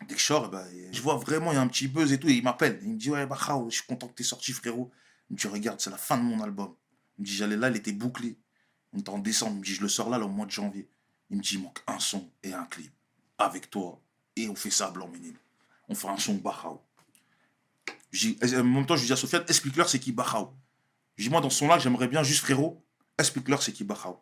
dès 0.07 0.15
que 0.15 0.19
je 0.19 0.25
sors, 0.25 0.45
eh 0.45 0.49
ben, 0.49 0.67
je 0.91 1.01
vois 1.01 1.15
vraiment, 1.15 1.51
il 1.51 1.55
y 1.55 1.57
a 1.57 1.61
un 1.61 1.67
petit 1.67 1.87
buzz 1.87 2.11
et 2.11 2.19
tout. 2.19 2.27
Et 2.27 2.33
il 2.33 2.43
m'appelle. 2.43 2.79
Il 2.83 2.89
me 2.89 2.97
dit 2.97 3.09
Ouais, 3.09 3.25
Bahao, 3.25 3.69
je 3.69 3.75
suis 3.75 3.85
content 3.85 4.07
que 4.07 4.13
t'es 4.13 4.23
sorti, 4.23 4.51
frérot. 4.51 4.91
Il 5.29 5.33
me 5.33 5.39
dit 5.39 5.47
Regarde, 5.47 5.79
c'est 5.79 5.89
la 5.89 5.97
fin 5.97 6.17
de 6.17 6.23
mon 6.23 6.41
album. 6.41 6.73
Il 7.17 7.21
me 7.21 7.27
dit 7.27 7.35
J'allais 7.35 7.57
là, 7.57 7.69
il 7.69 7.75
était 7.75 7.93
bouclé. 7.93 8.37
On 8.93 8.99
était 8.99 9.09
en 9.09 9.19
décembre. 9.19 9.53
Il 9.55 9.59
me 9.59 9.63
dit 9.63 9.75
Je 9.75 9.81
le 9.81 9.89
sors 9.89 10.09
là, 10.09 10.17
là, 10.17 10.25
au 10.25 10.29
mois 10.29 10.45
de 10.45 10.51
janvier. 10.51 10.87
Il 11.29 11.37
me 11.37 11.41
dit 11.41 11.55
Il 11.55 11.63
manque 11.63 11.79
un 11.87 11.99
son 11.99 12.29
et 12.43 12.53
un 12.53 12.65
clip. 12.65 12.91
Avec 13.37 13.69
toi. 13.69 14.01
Et 14.35 14.49
on 14.49 14.55
fait 14.55 14.69
ça 14.69 14.87
à 14.87 14.91
Blanc-Ménil. 14.91 15.35
On 15.87 15.95
fait 15.95 16.07
un 16.07 16.17
son 16.17 16.35
Bahao. 16.35 16.81
En 18.13 18.63
même 18.63 18.85
temps, 18.85 18.97
je 18.97 19.05
dis 19.05 19.13
à 19.13 19.15
Sofiane 19.15 19.43
Explique-leur 19.47 19.89
c'est 19.89 19.99
qui 19.99 20.11
Bahao. 20.11 20.53
Je 21.21 21.27
dis 21.27 21.31
Moi, 21.31 21.39
dans 21.41 21.49
ce 21.51 21.59
son-là, 21.59 21.77
j'aimerais 21.77 22.07
bien 22.07 22.23
juste, 22.23 22.41
frérot, 22.41 22.83
explique-leur 23.19 23.61
c'est 23.61 23.71
qui 23.71 23.83
Bahao. 23.83 24.19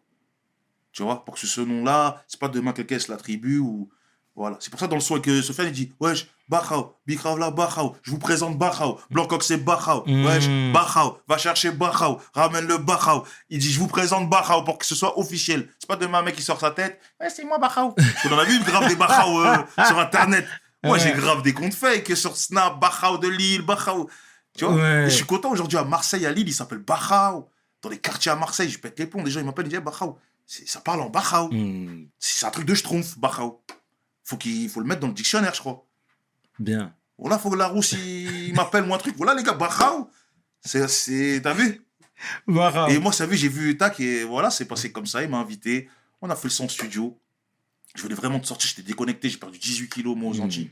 Tu 0.92 1.04
vois, 1.04 1.24
pour 1.24 1.36
que 1.36 1.48
ce 1.48 1.62
nom-là, 1.62 2.24
c'est 2.28 2.40
pas 2.40 2.50
demain 2.50 2.74
quelqu'un 2.74 3.00
se 3.00 3.10
l'attribue 3.12 3.60
ou. 3.60 3.90
Voilà. 4.36 4.58
C'est 4.60 4.70
pour 4.70 4.80
ça, 4.80 4.88
dans 4.88 4.96
le 4.96 5.02
son 5.02 5.20
que 5.20 5.42
Sofiane, 5.42 5.68
il 5.68 5.74
dit 5.74 5.94
Wesh, 6.00 6.28
Bahao, 6.48 6.96
Bikravla, 7.06 7.52
Bahao, 7.52 7.96
je 8.04 8.12
vous 8.12 8.20
présente 8.20 8.58
Bahao, 8.58 8.98
Blancoc, 9.10 9.44
c'est 9.44 9.58
Bahao, 9.58 10.04
Mm. 10.08 10.26
Wesh, 10.26 10.48
Bahao, 10.74 11.20
va 11.28 11.38
chercher 11.38 11.72
Bahao, 11.72 12.20
ramène 12.34 12.66
le 12.66 12.78
Bahao. 12.78 13.26
Il 13.50 13.60
dit 13.60 13.72
Je 13.72 13.80
vous 13.80 13.88
présente 13.88 14.30
Bahao 14.30 14.64
pour 14.64 14.78
que 14.78 14.86
ce 14.86 14.96
soit 14.96 15.18
officiel. 15.20 15.70
C'est 15.80 15.88
pas 15.88 15.96
demain 15.98 16.20
un 16.20 16.22
mec 16.24 16.36
qui 16.36 16.42
sort 16.42 16.60
sa 16.60 16.72
tête 16.72 17.00
Ouais, 17.20 17.30
c'est 17.30 17.44
moi 17.44 17.58
Bahao. 17.60 17.94
Qu'on 18.24 18.32
en 18.34 18.38
a 18.40 18.46
vu 18.46 18.60
grave 18.64 18.88
des 18.88 18.96
Bahao 18.96 19.42
euh, 19.42 19.58
sur 19.88 20.00
Internet. 20.00 20.46
Moi, 20.84 20.94
Ouais. 20.98 21.00
j'ai 21.04 21.12
grave 21.12 21.42
des 21.44 21.54
comptes 21.54 21.74
fake 21.74 22.16
sur 22.16 22.36
Snap, 22.38 22.80
Bahao 22.80 23.18
de 23.18 23.28
Lille, 23.28 23.62
Bahao. 23.64 24.10
Tu 24.58 24.66
vois 24.66 24.74
Ouais. 24.76 25.06
Et 25.06 25.10
je 25.10 25.16
suis 25.16 25.26
content 25.26 25.52
aujourd'hui 25.52 25.78
à 25.78 25.84
Marseille, 25.84 26.26
à 26.26 26.32
Lille, 26.32 26.48
il 26.48 26.54
s'appelle 26.54 26.80
Bahao. 26.80 27.50
Dans 27.82 27.90
les 27.90 27.98
quartiers 28.00 28.32
à 28.32 28.36
Marseille, 28.36 28.70
je 28.70 28.78
pète 28.80 29.00
les 29.00 29.06
plombs. 29.08 29.24
Les 29.24 29.32
gens, 29.32 29.40
ils 29.40 29.46
m'appellent, 29.46 29.68
ils 29.68 29.70
disent. 29.70 29.82
C'est- 30.46 30.68
Ça 30.68 30.82
parle 30.82 31.02
en 31.02 31.10
Bahao. 31.10 31.52
Mhm. 31.52 32.10
C'est 32.20 32.46
un 32.46 32.52
truc 32.52 32.66
de 32.66 32.74
schtroumpf, 32.76 33.18
Bahao. 33.18 33.64
Faut 34.24 34.38
qu'il 34.38 34.70
faut 34.70 34.80
le 34.82 34.86
mettre 34.86 35.02
dans 35.02 35.08
le 35.08 35.14
dictionnaire, 35.14 35.54
je 35.54 35.60
crois. 35.60 35.86
Bien. 36.60 36.94
Voilà, 37.18 37.38
faut 37.40 37.50
que 37.50 37.56
Larousse, 37.56 37.94
il 37.94 38.54
m'appelle 38.56 38.86
moi 38.86 38.96
un 38.98 39.00
truc. 39.00 39.16
Voilà, 39.18 39.34
les 39.34 39.44
gars. 39.44 39.58
C'est, 40.62 40.88
c'est, 40.88 41.40
t'as 41.42 41.54
vu 41.54 41.82
Mara. 42.48 42.90
Et 42.92 43.00
moi, 43.00 43.14
ça 43.14 43.26
vu, 43.26 43.38
j'ai 43.38 43.48
vu 43.48 43.78
Tac 43.78 44.00
et 44.02 44.24
voilà, 44.26 44.50
c'est 44.52 44.66
passé 44.66 44.92
comme 44.92 45.06
ça. 45.06 45.24
Il 45.24 45.30
m'a 45.30 45.38
invité. 45.38 45.90
On 46.22 46.30
a 46.30 46.36
fait 46.36 46.48
le 46.48 46.54
son 46.54 46.68
studio. 46.68 47.18
Je 47.96 48.02
voulais 48.02 48.16
vraiment 48.16 48.40
te 48.40 48.48
sortir. 48.48 48.70
J'étais 48.70 48.82
déconnecté. 48.84 49.30
J'ai 49.30 49.38
perdu 49.38 49.58
18 49.58 49.90
kilos, 49.90 50.18
moi, 50.18 50.32
aux 50.32 50.36
Mhm. 50.36 50.42
Antilles. 50.42 50.72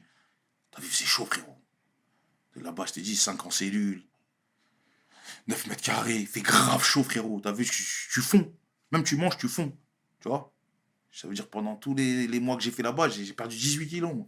T'as 0.71 0.81
vu, 0.81 0.89
c'est 0.91 1.05
chaud, 1.05 1.25
frérot. 1.25 1.56
Là-bas, 2.61 2.85
je 2.87 2.93
t'ai 2.93 3.01
dit, 3.01 3.15
5 3.15 3.45
en 3.45 3.51
cellule. 3.51 4.03
9 5.47 5.67
mètres 5.67 5.83
carrés. 5.83 6.17
Il 6.17 6.27
fait 6.27 6.41
grave 6.41 6.83
chaud, 6.83 7.03
frérot. 7.03 7.39
T'as 7.41 7.51
vu, 7.51 7.65
tu, 7.65 7.83
tu 8.11 8.21
fonds. 8.21 8.53
Même 8.91 9.03
tu 9.03 9.15
manges, 9.17 9.37
tu 9.37 9.47
fonds. 9.47 9.75
Tu 10.19 10.27
vois? 10.27 10.53
Ça 11.11 11.27
veut 11.27 11.33
dire 11.33 11.49
pendant 11.49 11.75
tous 11.75 11.95
les, 11.95 12.27
les 12.27 12.39
mois 12.39 12.57
que 12.57 12.63
j'ai 12.63 12.71
fait 12.71 12.83
là-bas, 12.83 13.09
j'ai 13.09 13.33
perdu 13.33 13.55
18 13.55 13.87
kilos. 13.87 14.25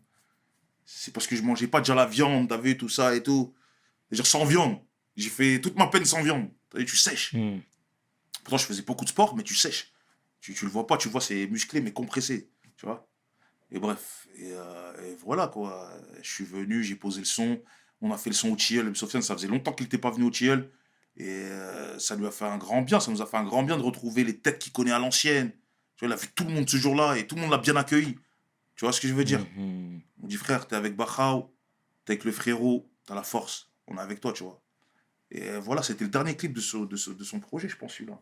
C'est 0.86 1.14
parce 1.14 1.28
que 1.28 1.36
je 1.36 1.44
mangeais 1.44 1.68
pas 1.68 1.82
déjà 1.82 1.94
la 1.94 2.06
viande, 2.06 2.50
t'as 2.50 2.58
vu, 2.58 2.78
tout 2.78 2.90
ça 2.90 3.16
et 3.16 3.22
tout. 3.22 3.54
C'est-à-dire 4.10 4.26
sans 4.26 4.46
viande. 4.46 4.80
J'ai 5.16 5.30
fait 5.30 5.62
toute 5.62 5.76
ma 5.76 5.88
peine 5.88 6.06
sans 6.06 6.24
viande. 6.24 6.50
T'as 6.70 6.80
vu, 6.80 6.86
tu 6.86 6.98
sèches. 6.98 7.34
Mhm. 7.34 7.62
Pourtant, 8.44 8.58
je 8.58 8.66
faisais 8.66 8.82
beaucoup 8.82 9.06
de 9.06 9.10
sport, 9.10 9.36
mais 9.36 9.44
tu 9.44 9.54
sèches. 9.54 9.94
Tu, 10.42 10.54
tu 10.54 10.66
le 10.66 10.72
vois 10.72 10.88
pas, 10.88 10.98
tu 10.98 11.10
vois, 11.10 11.22
c'est 11.22 11.46
musclé, 11.48 11.82
mais 11.82 11.94
compressé. 11.94 12.50
Tu 12.78 12.86
vois? 12.86 13.08
Et 13.72 13.80
bref. 13.80 14.28
Et, 14.38 14.52
euh, 14.54 15.12
et 15.12 15.16
voilà, 15.16 15.48
quoi. 15.48 15.92
Je 16.24 16.30
suis 16.30 16.46
venu, 16.46 16.84
j'ai 16.84 16.96
posé 16.96 17.20
le 17.20 17.26
son. 17.26 17.62
On 18.02 18.12
a 18.12 18.18
fait 18.18 18.30
le 18.30 18.36
son 18.36 18.50
au 18.52 18.56
Tilleul. 18.56 18.96
Sofiane, 18.96 19.22
ça 19.22 19.36
faisait 19.36 19.48
longtemps 19.48 19.74
qu'il 19.74 19.86
n'était 19.86 19.98
pas 19.98 20.12
venu 20.12 20.26
au 20.26 20.32
Tilleul. 20.32 20.70
Et 21.18 21.28
euh, 21.28 22.00
ça 22.00 22.16
lui 22.16 22.26
a 22.26 22.32
fait 22.32 22.46
un 22.46 22.58
grand 22.58 22.82
bien. 22.82 23.00
Ça 23.00 23.12
nous 23.12 23.22
a 23.22 23.26
fait 23.26 23.38
un 23.38 23.44
grand 23.44 23.64
bien 23.64 23.78
de 23.78 23.82
retrouver 23.84 24.24
les 24.24 24.38
têtes 24.38 24.60
qu'il 24.60 24.72
connaît 24.72 24.92
à 24.92 25.00
l'ancienne. 25.00 25.52
Tu 25.98 26.06
vois, 26.06 26.10
il 26.16 26.18
a 26.18 26.22
vu 26.22 26.28
tout 26.34 26.46
le 26.46 26.52
monde 26.52 26.70
ce 26.70 26.78
jour-là 26.78 27.18
et 27.18 27.28
tout 27.28 27.36
le 27.36 27.42
monde 27.42 27.52
l'a 27.52 27.58
bien 27.58 27.76
accueilli. 27.76 28.16
Tu 28.76 28.86
vois 28.86 28.94
ce 28.94 29.02
que 29.02 29.08
je 29.10 29.14
veux 29.14 29.26
dire? 29.26 29.46
Mhm. 29.58 30.00
On 30.24 30.28
dit, 30.28 30.38
frère, 30.38 30.66
t'es 30.68 30.76
avec 30.78 30.96
Bachao, 30.96 31.54
t'es 32.06 32.14
avec 32.14 32.24
le 32.24 32.32
frérot, 32.32 32.90
t'as 33.06 33.16
la 33.16 33.24
force, 33.24 33.70
on 33.88 33.98
est 33.98 34.00
avec 34.02 34.22
toi, 34.22 34.32
tu 34.32 34.44
vois. 34.44 34.62
Et 35.32 35.44
euh, 35.50 35.60
voilà, 35.60 35.84
c'était 35.84 36.06
le 36.06 36.10
dernier 36.10 36.36
clip 36.38 36.54
de, 36.54 36.62
ce- 36.62 36.78
de, 36.86 36.96
ce- 36.96 37.12
de 37.12 37.24
son 37.26 37.42
projet, 37.42 37.68
je 37.68 37.76
pense, 37.76 37.94
celui-là. 37.94 38.22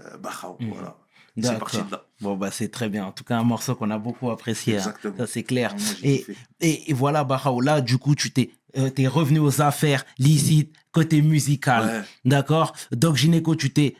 Euh, 0.00 0.16
Bachao, 0.18 0.56
Mhm. 0.60 0.68
voilà. 0.70 0.96
C'est 1.42 1.58
parti 1.58 1.82
de 1.82 1.90
là. 1.90 2.06
Bon, 2.22 2.34
bah, 2.34 2.50
c'est 2.50 2.70
très 2.70 2.88
bien. 2.88 3.04
En 3.04 3.12
tout 3.12 3.24
cas, 3.24 3.36
un 3.36 3.44
morceau 3.44 3.74
qu'on 3.74 3.90
a 3.90 3.98
beaucoup 3.98 4.30
apprécié. 4.30 4.76
hein. 4.76 4.78
Exactement. 4.78 5.18
Ça, 5.18 5.26
c'est 5.26 5.42
clair. 5.42 5.74
Moi, 5.74 5.82
Et, 6.02 6.24
et, 6.60 6.90
et 6.90 6.94
voilà, 6.94 7.24
Barao, 7.24 7.60
là, 7.60 7.82
du 7.82 7.98
coup, 7.98 8.14
tu 8.14 8.30
t'es 8.30 8.50
euh, 8.76 8.90
t'es 8.90 9.06
revenu 9.06 9.38
aux 9.38 9.60
affaires 9.62 10.04
licites, 10.18 10.74
côté 10.92 11.22
musical. 11.22 11.84
Ouais. 11.84 12.04
D'accord? 12.24 12.76
Doc 12.92 13.16
Gineco, 13.16 13.54
tu 13.56 13.72
t'es 13.72 13.96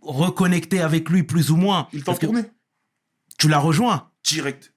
reconnecté 0.00 0.80
avec 0.80 1.08
lui 1.10 1.22
plus 1.22 1.50
ou 1.50 1.56
moins. 1.56 1.88
Il 1.92 2.04
que 2.04 2.12
tournait 2.12 2.50
Tu 3.38 3.48
l'as 3.48 3.58
rejoint. 3.58 4.10
direct. 4.24 4.72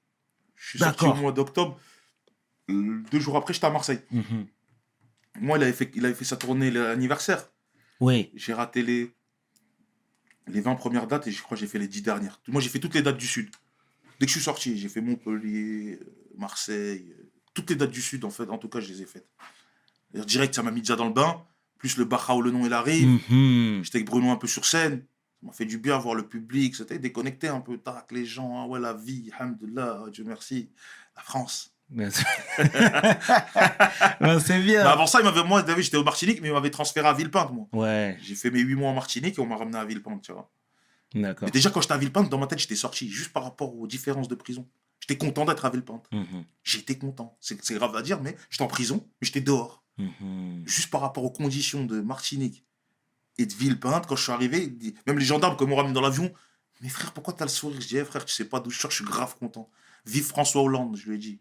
Je 0.56 0.68
suis 0.70 0.78
sorti 0.78 1.04
au 1.06 1.14
mois 1.14 1.32
d'octobre. 1.32 1.78
Euh, 2.70 3.02
Deux 3.10 3.20
jours 3.20 3.36
après, 3.36 3.54
j'étais 3.54 3.66
à 3.66 3.70
Marseille. 3.70 4.00
Mhm. 4.10 4.46
Moi, 5.40 5.58
il 5.58 5.62
avait 5.64 5.72
fait, 5.72 5.90
il 5.94 6.04
avait 6.04 6.14
fait 6.14 6.24
sa 6.24 6.36
tournée 6.36 6.70
l'anniversaire. 6.70 7.48
Oui. 8.00 8.30
J'ai 8.34 8.52
raté 8.52 8.82
les. 8.82 9.10
les 10.48 10.60
20 10.60 10.74
premières 10.74 11.06
dates 11.06 11.26
et 11.28 11.32
je 11.32 11.42
crois 11.42 11.56
que 11.56 11.60
j'ai 11.60 11.66
fait 11.66 11.78
les 11.78 11.88
10 11.88 12.02
dernières. 12.02 12.40
Moi, 12.48 12.60
j'ai 12.60 12.68
fait 12.68 12.78
toutes 12.80 12.94
les 12.94 13.02
dates 13.02 13.16
du 13.16 13.26
Sud. 13.26 13.50
Dès 14.18 14.26
que 14.26 14.30
je 14.32 14.36
suis 14.36 14.44
sorti, 14.44 14.76
j'ai 14.78 14.88
fait 14.88 15.00
Montpellier, 15.00 15.98
euh, 16.00 16.04
Marseille, 16.36 17.14
euh, 17.18 17.29
toutes 17.60 17.70
les 17.70 17.76
dates 17.76 17.90
du 17.90 18.02
Sud, 18.02 18.24
en 18.24 18.30
fait. 18.30 18.48
En 18.50 18.58
tout 18.58 18.68
cas, 18.68 18.80
je 18.80 18.88
les 18.88 19.02
ai 19.02 19.06
faites. 19.06 19.28
Direct, 20.14 20.54
ça 20.54 20.62
m'a 20.62 20.70
mis 20.70 20.80
déjà 20.80 20.96
dans 20.96 21.06
le 21.06 21.12
bain. 21.12 21.42
Plus 21.78 21.96
le 21.96 22.04
Bachao, 22.04 22.42
le 22.42 22.50
nom, 22.50 22.66
il 22.66 22.72
arrive. 22.72 23.06
Mhm. 23.30 23.82
J'étais 23.84 23.98
avec 23.98 24.06
Bruno 24.08 24.30
un 24.30 24.36
peu 24.36 24.46
sur 24.46 24.64
scène. 24.64 25.04
Ça 25.40 25.46
m'a 25.46 25.52
fait 25.52 25.64
du 25.64 25.78
bien 25.78 25.96
voir 25.98 26.14
le 26.14 26.26
public. 26.28 26.74
C'était 26.76 26.98
déconnecté 26.98 27.48
un 27.48 27.60
peu. 27.60 27.78
Tac, 27.78 28.10
les 28.12 28.26
gens. 28.26 28.62
Ah 28.62 28.66
ouais, 28.66 28.80
la 28.80 28.92
vie. 28.92 29.30
Alhamdoulilah. 29.38 30.04
Dieu 30.12 30.24
merci. 30.24 30.70
La 31.16 31.22
France. 31.22 31.74
Ben, 31.90 32.08
c'est 34.38 34.60
bien. 34.60 34.82
Mais 34.84 34.88
avant 34.90 35.06
ça, 35.06 35.20
il 35.20 35.24
m'avait, 35.24 35.42
moi, 35.44 35.62
David, 35.62 35.82
j'étais 35.84 35.96
au 35.96 36.04
Martinique, 36.04 36.40
mais 36.40 36.48
il 36.48 36.52
m'avait 36.52 36.70
transféré 36.70 37.08
à 37.08 37.12
Villepinte, 37.12 37.52
moi. 37.52 37.66
Ouais, 37.72 38.16
J'ai 38.22 38.34
fait 38.34 38.50
mes 38.50 38.60
8 38.60 38.74
mois 38.76 38.90
en 38.90 38.94
Martinique 38.94 39.38
et 39.38 39.40
on 39.40 39.46
m'a 39.46 39.56
ramené 39.56 39.78
à 39.78 39.84
Villepinte, 39.84 40.22
tu 40.22 40.32
vois. 40.32 40.50
d'accord. 41.14 41.50
Déjà, 41.50 41.70
quand 41.70 41.80
j'étais 41.80 41.94
à 41.94 41.98
Villepinte, 41.98 42.28
dans 42.28 42.38
ma 42.38 42.46
tête, 42.46 42.58
j'étais 42.58 42.76
sorti, 42.76 43.08
juste 43.08 43.32
par 43.32 43.42
rapport 43.44 43.74
aux 43.76 43.86
différences 43.86 44.28
de 44.28 44.34
prison. 44.34 44.66
J'étais 45.00 45.16
content 45.16 45.44
d'être 45.44 45.64
à 45.64 45.70
Villepinte. 45.70 46.06
Mhm. 46.12 46.44
J'étais 46.62 46.96
content. 46.96 47.36
C'est 47.40 47.74
grave 47.74 47.96
à 47.96 48.02
dire, 48.02 48.20
mais 48.20 48.36
j'étais 48.50 48.62
en 48.62 48.68
prison, 48.68 49.06
mais 49.20 49.26
j'étais 49.26 49.40
dehors. 49.40 49.82
Mhm. 49.98 50.62
Juste 50.66 50.90
par 50.90 51.00
rapport 51.00 51.24
aux 51.24 51.30
conditions 51.30 51.84
de 51.84 52.00
Martinique 52.00 52.64
et 53.38 53.46
de 53.46 53.52
Villepinte, 53.54 54.06
quand 54.06 54.16
je 54.16 54.22
suis 54.22 54.32
arrivé, 54.32 54.72
même 55.06 55.18
les 55.18 55.24
gendarmes, 55.24 55.56
quand 55.56 55.64
ils 55.64 55.68
m'ont 55.68 55.76
ramené 55.76 55.94
dans 55.94 56.00
l'avion, 56.00 56.32
mais 56.80 56.88
frère, 56.88 57.12
pourquoi 57.12 57.34
t'as 57.34 57.44
le 57.44 57.50
sourire? 57.50 57.80
Je 57.80 57.88
dis, 57.88 57.96
Eh, 57.96 58.04
frère, 58.04 58.24
tu 58.24 58.34
sais 58.34 58.44
pas 58.44 58.60
d'où 58.60 58.70
je 58.70 58.78
sors, 58.78 58.90
je 58.90 58.96
suis 58.96 59.04
grave 59.04 59.36
content. 59.38 59.70
Vive 60.06 60.24
François 60.24 60.62
Hollande, 60.62 60.96
je 60.96 61.08
lui 61.08 61.16
ai 61.16 61.18
dit, 61.18 61.40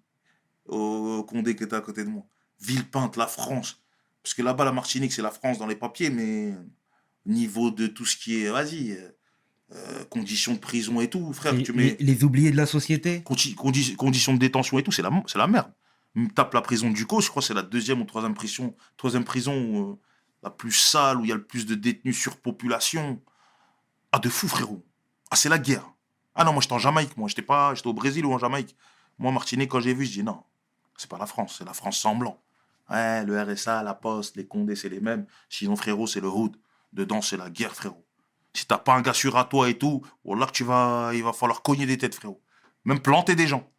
au 0.66 1.24
Condé 1.24 1.55
qui 1.55 1.64
était 1.64 1.76
à 1.76 1.82
côté 1.82 2.03
de 2.03 2.10
moi. 2.10 2.26
Villepinte, 2.62 3.16
la 3.18 3.28
France. 3.28 3.82
Parce 4.24 4.34
que 4.34 4.41
là-bas, 4.41 4.66
la 4.66 4.72
Martinique, 4.74 5.14
c'est 5.14 5.22
la 5.22 5.32
France 5.32 5.57
dans 5.57 5.68
les 5.68 5.78
papiers, 5.78 6.10
mais 6.10 6.53
niveau 7.26 7.72
de 7.72 7.88
tout 7.88 8.05
ce 8.05 8.18
qui 8.18 8.43
est, 8.43 8.49
vas-y, 8.49 8.97
euh, 9.76 10.03
conditions 10.05 10.53
de 10.53 10.59
prison 10.59 10.99
et 11.01 11.09
tout, 11.09 11.32
frère, 11.34 11.53
Les, 11.53 11.63
tu 11.63 11.74
mets 11.74 11.95
les- 11.99 12.05
les 12.13 12.24
oubliés 12.24 12.51
de 12.51 12.57
la 12.57 12.65
société 12.65 13.20
condi- 13.20 13.55
condi- 13.55 13.95
conditions 13.95 14.34
de 14.34 14.39
détention 14.39 14.80
et 14.80 14.84
tout, 14.84 14.91
c'est 14.91 15.01
la, 15.03 15.11
la 15.36 15.47
merde. 15.47 15.72
Me 16.15 16.28
tape 16.28 16.53
la 16.55 16.61
prison 16.61 16.89
du 16.89 17.05
Co, 17.05 17.22
je 17.22 17.30
crois 17.30 17.41
que 17.41 17.47
c'est 17.47 17.53
la 17.53 17.61
deuxième 17.61 18.01
ou 18.01 18.05
troisième 18.05 18.34
prison, 18.34 18.76
troisième 18.97 19.24
prison 19.24 19.53
où, 19.55 19.91
euh, 19.91 19.95
la 20.41 20.49
plus 20.49 20.72
sale, 20.72 21.17
où 21.17 21.26
il 21.26 21.30
y 21.30 21.32
a 21.32 21.36
le 21.36 21.43
plus 21.45 21.65
de 21.67 21.76
détenus 21.76 22.17
surpopulation. 22.17 23.22
Ah, 24.11 24.20
de 24.20 24.30
fou, 24.30 24.47
frérot. 24.47 24.84
Ah, 25.30 25.36
c'est 25.36 25.49
la 25.49 25.59
guerre. 25.59 25.88
Ah 26.34 26.43
non, 26.43 26.53
moi 26.53 26.61
j'étais 26.61 26.74
en 26.74 26.80
Jamaïque, 26.80 27.15
moi 27.17 27.28
j'étais 27.28 27.41
pas, 27.43 27.76
j'étais 27.76 27.88
au 27.88 27.93
Brésil 27.93 28.26
ou 28.26 28.34
en 28.34 28.38
Jamaïque. 28.39 28.76
Moi, 29.20 29.32
Martinique, 29.32 29.70
quand 29.70 29.82
j'ai 29.82 29.93
vu, 29.93 30.05
je 30.05 30.11
dis 30.13 30.24
non, 30.24 30.41
c'est 30.97 31.09
pas 31.09 31.17
la 31.17 31.26
France, 31.28 31.55
c'est 31.59 31.65
la 31.65 31.74
France 31.74 31.99
semblant. 31.99 32.41
Ouais, 32.89 33.24
le 33.26 33.39
RSA, 33.39 33.84
la 33.84 33.93
Poste, 33.93 34.36
les 34.38 34.47
Condés, 34.47 34.76
c'est 34.76 34.89
les 34.89 35.01
mêmes. 35.01 35.28
Sinon, 35.49 35.76
frérot, 35.76 36.07
c'est 36.07 36.22
le 36.22 36.30
hood. 36.30 36.55
Dedans, 36.93 37.22
c'est 37.22 37.38
la 37.38 37.49
guerre, 37.51 37.76
frérot. 37.76 38.03
Si 38.54 38.66
t'as 38.66 38.78
pas 38.78 38.95
un 38.95 39.02
gars 39.02 39.14
sûr 39.14 39.38
à 39.38 39.45
toi 39.45 39.70
et 39.70 39.78
tout, 39.78 40.04
là 40.26 40.45
que 40.47 40.52
tu 40.52 40.64
vas, 40.64 41.12
il 41.14 41.24
va 41.24 41.34
falloir 41.34 41.62
cogner 41.62 41.86
des 41.86 41.97
têtes, 41.97 42.16
frérot. 42.16 42.41
Même 42.86 43.00
planter 43.00 43.36
des 43.36 43.47
gens. 43.47 43.70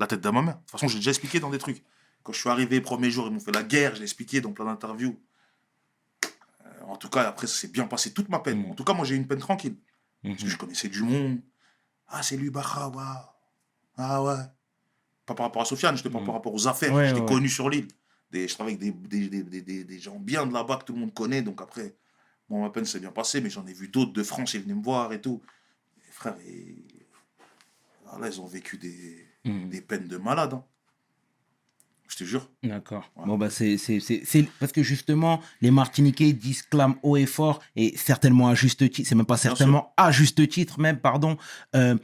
La 0.00 0.06
tête 0.06 0.20
de 0.20 0.28
ma 0.30 0.42
mère. 0.42 0.54
De 0.56 0.60
toute 0.60 0.70
façon, 0.72 0.88
j'ai 0.88 0.96
déjà 0.98 1.10
expliqué 1.10 1.38
dans 1.40 1.50
des 1.50 1.58
trucs. 1.58 1.82
Quand 2.22 2.32
je 2.32 2.40
suis 2.40 2.48
arrivé, 2.50 2.80
premier 2.80 3.10
jour, 3.10 3.26
ils 3.28 3.32
m'ont 3.32 3.40
fait 3.40 3.52
la 3.52 3.62
guerre, 3.62 3.92
je 3.94 3.98
l'ai 4.00 4.04
expliqué 4.04 4.40
dans 4.40 4.52
plein 4.52 4.64
d'interviews. 4.64 5.16
Euh, 6.64 6.68
en 6.88 6.96
tout 6.96 7.08
cas, 7.08 7.22
après, 7.28 7.46
ça 7.46 7.54
s'est 7.54 7.68
bien 7.68 7.86
passé 7.86 8.12
toute 8.12 8.28
ma 8.28 8.40
peine. 8.40 8.66
Mm. 8.66 8.70
En 8.72 8.74
tout 8.74 8.84
cas, 8.84 8.92
moi, 8.92 9.04
j'ai 9.06 9.14
eu 9.14 9.18
une 9.18 9.26
peine 9.26 9.38
tranquille. 9.38 9.76
Mhm. 10.24 10.32
Parce 10.32 10.42
que 10.44 10.50
je 10.50 10.56
connaissais 10.58 10.88
du 10.88 11.02
monde. 11.02 11.38
Ah, 12.08 12.22
c'est 12.22 12.36
lui, 12.36 12.50
Bacha, 12.50 12.88
waouh. 12.88 13.04
Ah 13.96 14.22
ouais. 14.22 14.34
Pas 15.24 15.34
par 15.34 15.46
rapport 15.46 15.62
à 15.62 15.64
Sofiane, 15.64 15.96
j'étais 15.96 16.10
pas 16.10 16.20
Mm. 16.20 16.24
par 16.26 16.34
rapport 16.34 16.52
aux 16.54 16.66
affaires. 16.68 16.92
Ouais, 16.92 17.08
j'étais 17.08 17.20
ouais, 17.20 17.26
connu 17.26 17.48
sur 17.48 17.70
l'île. 17.70 17.88
Des, 18.30 18.48
je 18.48 18.54
travaille 18.54 18.74
avec 18.74 19.08
des- 19.08 19.84
des 19.84 19.98
gens 20.00 20.18
bien 20.18 20.46
de 20.46 20.52
là-bas 20.52 20.78
que 20.78 20.84
tout 20.84 20.92
le 20.92 20.98
monde 20.98 21.14
connaît. 21.14 21.42
Donc 21.42 21.62
après, 21.62 21.94
bon, 22.48 22.62
ma 22.62 22.70
peine 22.70 22.84
s'est 22.84 23.00
bien 23.00 23.12
passée, 23.12 23.40
mais 23.40 23.50
j'en 23.50 23.66
ai 23.66 23.72
vu 23.72 23.88
d'autres 23.88 24.12
de 24.12 24.22
France, 24.22 24.54
ils 24.54 24.62
venaient 24.62 24.74
me 24.74 24.82
voir 24.82 25.12
et 25.12 25.20
tout. 25.20 25.42
Et 26.08 26.12
frère, 26.12 26.36
et... 26.46 26.84
là, 28.20 28.28
ils 28.28 28.40
ont 28.40 28.46
vécu 28.46 28.78
des, 28.78 29.26
Mhm. 29.44 29.68
des 29.68 29.80
peines 29.80 30.08
de 30.08 30.16
malade. 30.16 30.54
hein. 30.54 30.64
Je 32.08 32.16
te 32.16 32.24
jure. 32.24 32.48
D'accord. 32.62 33.10
Bon, 33.16 33.36
bah, 33.36 33.50
c'est, 33.50 33.78
c'est, 33.78 33.98
c'est, 33.98 34.22
c'est- 34.24 34.48
parce 34.60 34.70
que 34.70 34.82
justement, 34.82 35.40
les 35.60 35.72
Martiniquais 35.72 36.32
disent 36.32 36.62
clament 36.62 36.94
haut 37.02 37.16
et 37.16 37.26
fort, 37.26 37.60
et 37.74 37.96
certainement 37.96 38.48
à 38.48 38.54
juste 38.54 38.88
titre, 38.90 39.08
c'est 39.08 39.16
même 39.16 39.26
pas 39.26 39.36
certainement 39.36 39.92
à 39.96 40.12
juste 40.12 40.48
titre, 40.48 40.78
même, 40.80 41.00
pardon, 41.00 41.36
euh, 41.74 41.96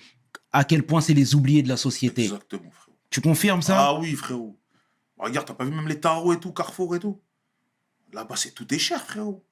à 0.51 0.65
quel 0.65 0.83
point 0.85 1.01
c'est 1.01 1.15
les 1.15 1.35
oubliés 1.37 1.63
de 1.63 1.69
la 1.69 1.77
société. 1.77 2.25
Exactement, 2.25 2.71
frérot. 2.73 2.97
Tu 3.11 3.21
confirmes 3.21 3.63
ça? 3.63 3.77
Ah 3.79 3.99
oui, 3.99 4.15
frérot. 4.15 4.59
Regarde, 5.19 5.47
t'as 5.47 5.55
pas 5.55 5.65
vu 5.65 5.71
même 5.71 5.87
les 5.89 6.01
tarots 6.01 6.33
et 6.33 6.41
tout, 6.41 6.53
Carrefour 6.53 6.97
et 6.97 6.99
tout? 6.99 7.21
Là-bas, 8.13 8.35
c'est 8.37 8.51
tout 8.53 8.73
est 8.75 8.79
cher, 8.81 9.05
frérot. 9.05 9.45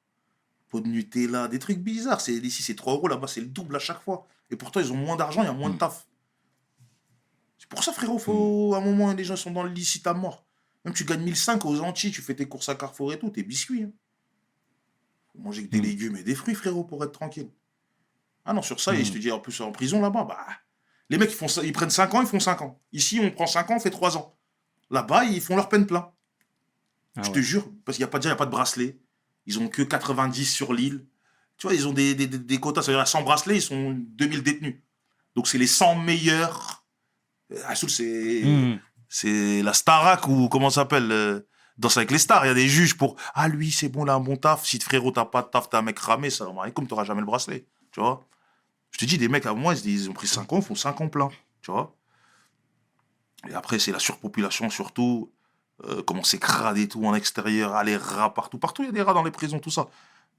Pot 0.71 0.81
de 0.81 0.89
Nutella, 0.89 1.49
des 1.49 1.59
trucs 1.59 1.79
bizarres. 1.81 2.21
C'est, 2.21 2.33
ici, 2.35 2.63
c'est 2.63 2.75
3 2.77 2.95
euros, 2.95 3.09
là-bas, 3.09 3.27
c'est 3.27 3.41
le 3.41 3.49
double 3.49 3.77
à 3.77 3.81
chaque 3.81 4.01
fois. 4.01 4.27
Et 4.51 4.57
pourtant, 4.57 4.81
ils 4.81 4.91
ont 4.93 4.97
moins 4.97 5.17
d'argent, 5.17 5.43
il 5.43 5.47
y 5.47 5.49
a 5.49 5.53
moins 5.53 5.69
de 5.69 5.75
Mm. 5.75 5.79
taf. 5.79 6.07
C'est 7.59 7.69
pour 7.69 7.85
ça, 7.85 7.93
frérot, 7.93 8.19
faut, 8.19 8.73
à 8.75 8.79
un 8.79 8.81
moment, 8.81 9.13
les 9.13 9.25
gens 9.25 9.37
sont 9.37 9.51
dans 9.51 9.63
le 9.65 9.71
licite 9.71 10.07
à 10.07 10.15
mort. 10.15 10.47
Même 10.85 10.95
tu 10.95 11.05
gagnes 11.05 11.23
1005 11.23 11.65
aux 11.67 11.81
Antilles, 11.81 12.11
tu 12.13 12.23
fais 12.23 12.35
tes 12.35 12.47
courses 12.49 12.69
à 12.71 12.75
Carrefour 12.75 13.13
et 13.13 13.19
tout, 13.19 13.29
tes 13.31 13.43
biscuits. 13.43 13.83
Hein. 13.83 13.91
Faut 15.33 15.39
manger 15.41 15.65
que 15.67 15.71
des 15.71 15.81
Mm. 15.81 15.83
légumes 15.85 16.17
et 16.17 16.23
des 16.23 16.35
fruits, 16.35 16.55
frérot, 16.55 16.85
pour 16.85 17.03
être 17.05 17.13
tranquille. 17.13 17.51
Ah 18.45 18.53
non, 18.55 18.63
sur 18.63 18.81
ça, 18.81 18.95
et 18.95 19.01
Mm. 19.03 19.05
je 19.05 19.13
te 19.13 19.19
dis, 19.19 19.31
en 19.31 19.41
plus, 19.41 19.61
en 19.61 19.73
prison, 19.73 20.01
là-bas, 20.01 20.25
bah, 20.25 20.47
les 21.11 21.19
mecs, 21.19 21.31
ils, 21.31 21.37
font, 21.37 21.49
ça- 21.49 21.63
ils 21.65 21.73
prennent 21.73 21.91
5 21.91 22.15
ans, 22.15 22.21
ils 22.23 22.27
font 22.29 22.41
5 22.41 22.63
ans. 22.63 22.81
Ici, 22.93 23.21
on 23.23 23.31
prend 23.31 23.47
5 23.47 23.71
ans, 23.71 23.77
on 23.77 23.81
fait 23.81 23.91
3 23.91 24.17
ans. 24.17 24.37
Là-bas, 24.91 25.25
ils 25.25 25.41
font 25.41 25.57
leur 25.57 25.69
peine 25.69 25.87
plein. 25.87 26.11
Ah 27.17 27.23
je 27.23 27.29
ouais. 27.29 27.35
te 27.35 27.41
jure, 27.41 27.69
parce 27.85 27.97
qu'il 27.99 28.05
n'y 28.05 28.09
a 28.09 28.11
pas 28.11 28.19
déjà, 28.19 28.29
il 28.31 28.33
y 28.33 28.35
a 28.35 28.37
pas 28.37 28.47
de 28.47 28.51
bracelet. 28.51 28.99
Ils 29.51 29.59
ont 29.59 29.69
que 29.69 29.83
90 29.83 30.45
sur 30.47 30.73
l'île. 30.73 31.05
Tu 31.59 31.67
vois, 31.67 31.75
ils 31.75 31.89
ont 31.89 31.93
des, 31.93 32.15
des, 32.15 32.27
des- 32.29 32.39
des 32.39 32.59
quotas. 32.61 32.83
C'est-à-dire, 32.83 33.01
à 33.03 33.07
100 33.07 33.23
bracelets, 33.23 33.57
ils 33.57 33.63
sont 33.63 33.91
2000 33.91 34.43
détenus. 34.45 34.77
Donc, 35.35 35.49
c'est 35.49 35.59
les 35.59 35.67
100 35.67 35.97
meilleurs. 35.97 36.85
Euh, 37.53 37.61
Assoul, 37.67 37.91
c'est 37.91 38.43
Mhm. 38.45 38.79
c'est 39.09 39.63
la 39.63 39.73
Starac 39.73 40.29
ou 40.29 40.49
comment 40.49 40.71
ça 40.71 40.83
s'appelle 40.83 41.11
euh, 41.11 41.41
Danse 41.79 41.97
avec 41.97 42.11
les 42.13 42.19
stars. 42.19 42.45
Il 42.45 42.49
y 42.49 42.51
a 42.53 42.55
des 42.55 42.69
juges 42.69 42.97
pour 42.97 43.17
Ah, 43.35 43.49
lui, 43.49 43.73
c'est 43.73 43.89
bon, 43.89 44.05
là, 44.05 44.15
un 44.15 44.21
bon 44.21 44.37
taf. 44.37 44.65
Si 44.65 44.79
frérot, 44.79 45.11
t'as 45.11 45.25
pas 45.25 45.43
de 45.43 45.49
taf, 45.49 45.69
t'es 45.69 45.77
un 45.77 45.83
mec 45.83 45.99
ramé, 45.99 46.31
ça 46.31 46.45
va 46.47 46.71
comme 46.71 46.87
t'auras 46.87 47.05
jamais 47.05 47.21
le 47.21 47.27
bracelet. 47.27 47.67
Tu 47.91 47.99
vois? 48.01 48.27
Je 48.93 48.99
te 48.99 49.05
dis, 49.05 49.19
des 49.19 49.29
mecs 49.29 49.47
à 49.47 49.53
moi, 49.55 49.75
ils, 49.75 49.87
ils 49.91 50.11
ont 50.11 50.13
pris 50.13 50.29
5 50.29 50.53
ans, 50.53 50.59
ils 50.59 50.63
font 50.65 50.75
5 50.77 51.01
ans 51.01 51.09
plein. 51.09 51.29
Tu 51.63 51.71
vois? 51.73 51.97
Et 53.49 53.55
après, 53.55 53.79
c'est 53.79 53.93
la 53.93 53.99
surpopulation 53.99 54.69
surtout. 54.71 55.33
Euh, 55.89 56.03
comment 56.03 56.23
c'est 56.25 56.39
crade 56.39 56.79
et 56.79 56.89
tout 56.89 57.05
en 57.05 57.15
extérieur. 57.15 57.75
Ah, 57.75 57.85
les 57.85 57.97
rats 57.97 58.33
partout. 58.35 58.59
Partout, 58.59 58.83
il 58.83 58.87
y 58.87 58.89
a 58.89 58.93
des 58.93 59.03
rats 59.03 59.15
dans 59.15 59.23
les 59.25 59.31
prisons, 59.31 59.59
tout 59.59 59.71
ça. 59.71 59.89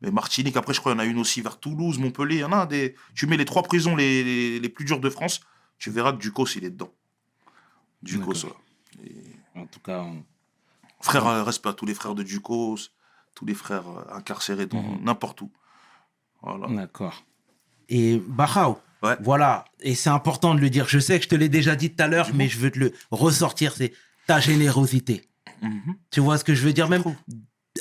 Mais 0.01 0.11
Martinique, 0.11 0.57
après, 0.57 0.73
je 0.73 0.79
crois, 0.79 0.91
il 0.93 0.95
y 0.95 0.97
en 0.97 0.99
a 0.99 1.05
une 1.05 1.19
aussi 1.19 1.41
vers 1.41 1.59
Toulouse, 1.59 1.99
Montpellier. 1.99 2.37
Il 2.37 2.41
y 2.41 2.43
en 2.43 2.51
a 2.51 2.65
des. 2.65 2.95
Tu 3.15 3.27
mets 3.27 3.37
les 3.37 3.45
trois 3.45 3.63
prisons 3.63 3.95
les, 3.95 4.23
les, 4.23 4.59
les 4.59 4.69
plus 4.69 4.85
dures 4.85 4.99
de 4.99 5.09
France, 5.09 5.41
tu 5.77 5.89
verras 5.91 6.11
que 6.13 6.17
Ducos, 6.17 6.45
il 6.55 6.63
est 6.65 6.69
dedans. 6.71 6.91
Ducos, 8.01 8.33
D'accord. 8.33 8.57
ouais. 8.99 9.07
Et- 9.09 9.59
En 9.59 9.65
tout 9.67 9.79
cas, 9.81 9.99
on- 9.99 10.23
Frère, 11.01 11.27
euh, 11.27 11.43
respect 11.43 11.69
à 11.69 11.73
tous 11.73 11.85
les 11.85 11.93
frères 11.93 12.15
de 12.15 12.23
Ducos, 12.23 12.77
tous 13.35 13.45
les 13.45 13.53
frères 13.55 13.87
euh, 13.89 14.15
incarcérés 14.15 14.65
dans 14.67 14.81
Mhm. 14.81 15.03
n'importe 15.03 15.41
où. 15.41 15.51
Voilà. 16.41 16.67
d'accord. 16.67 17.23
Et 17.89 18.17
Bahao, 18.27 18.79
Ouais. 19.03 19.17
voilà, 19.21 19.65
et 19.81 19.93
c'est 19.95 20.09
important 20.09 20.55
de 20.55 20.59
le 20.61 20.69
dire. 20.69 20.87
Je 20.87 20.99
sais 20.99 21.17
que 21.19 21.23
je 21.25 21.29
te 21.29 21.35
l'ai 21.35 21.49
déjà 21.49 21.75
dit 21.75 21.91
tout 21.93 22.01
à 22.03 22.07
l'heure, 22.07 22.29
mais 22.33 22.47
je 22.47 22.57
veux 22.59 22.71
te 22.71 22.79
le 22.79 22.93
ressortir, 23.11 23.73
c'est 23.75 23.93
ta 24.27 24.39
générosité. 24.39 25.27
Mhm. 25.61 25.95
Tu 26.09 26.19
vois 26.19 26.37
ce 26.37 26.43
que 26.43 26.53
je 26.55 26.63
veux 26.63 26.73
dire? 26.73 26.89
Même 26.89 27.01
trouve. 27.01 27.15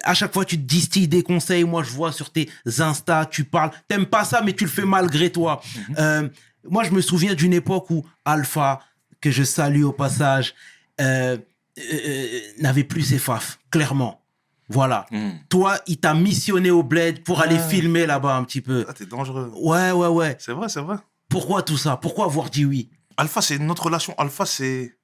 à 0.05 0.15
chaque 0.15 0.33
fois, 0.33 0.45
tu 0.45 0.57
te 0.57 0.63
distilles 0.63 1.09
des 1.09 1.23
conseils. 1.23 1.65
Moi, 1.65 1.83
je 1.83 1.91
vois 1.91 2.13
sur 2.13 2.31
tes 2.31 2.49
Insta, 2.79 3.27
tu 3.27 3.45
parles. 3.45 3.71
T'aimes 3.89 4.07
pas 4.07 4.25
ça, 4.25 4.43
mais 4.43 4.53
tu 4.53 4.65
le 4.65 4.71
fais 4.71 4.85
malgré 4.85 5.31
toi. 5.31 5.61
Mhm. 5.89 5.95
Euh, 5.99 6.29
moi, 6.69 6.85
je 6.85 6.91
me 6.91 7.01
souviens 7.01 7.35
d'une 7.35 7.53
époque 7.55 7.91
où 7.91 8.05
Alpha, 8.25 8.81
que 9.21 9.31
je 9.31 9.43
salue 9.43 9.83
au 9.83 9.93
passage, 9.93 10.55
euh, 11.01 11.37
euh, 11.79 12.41
n'avait 12.59 12.85
plus 12.85 13.03
ses 13.03 13.19
faf, 13.19 13.59
clairement. 13.71 14.21
Voilà. 14.69 15.07
Mhm. 15.11 15.33
Toi, 15.49 15.79
il 15.87 15.97
t'a 15.99 16.15
missionné 16.15 16.71
au 16.71 16.83
bled 16.83 17.25
pour 17.25 17.41
aller 17.41 17.59
filmer 17.59 18.07
là-bas 18.07 18.37
un 18.37 18.45
petit 18.45 18.61
peu. 18.61 18.85
Ah, 18.89 18.93
t'es 18.93 19.07
dangereux. 19.07 19.51
Ouais, 19.57 19.91
ouais, 19.91 20.07
ouais. 20.09 20.37
C'est 20.39 20.53
vrai, 20.53 20.69
c'est 20.69 20.81
vrai. 20.81 20.97
Pourquoi 21.29 21.63
tout 21.63 21.77
ça? 21.77 21.97
Pourquoi 21.97 22.27
avoir 22.27 22.51
dit 22.51 22.65
oui? 22.65 22.91
Alpha, 23.17 23.43
c'est 23.43 23.59
notre 23.59 23.85
relation. 23.85 24.15
Alpha, 24.19 24.47
c'est. 24.47 24.95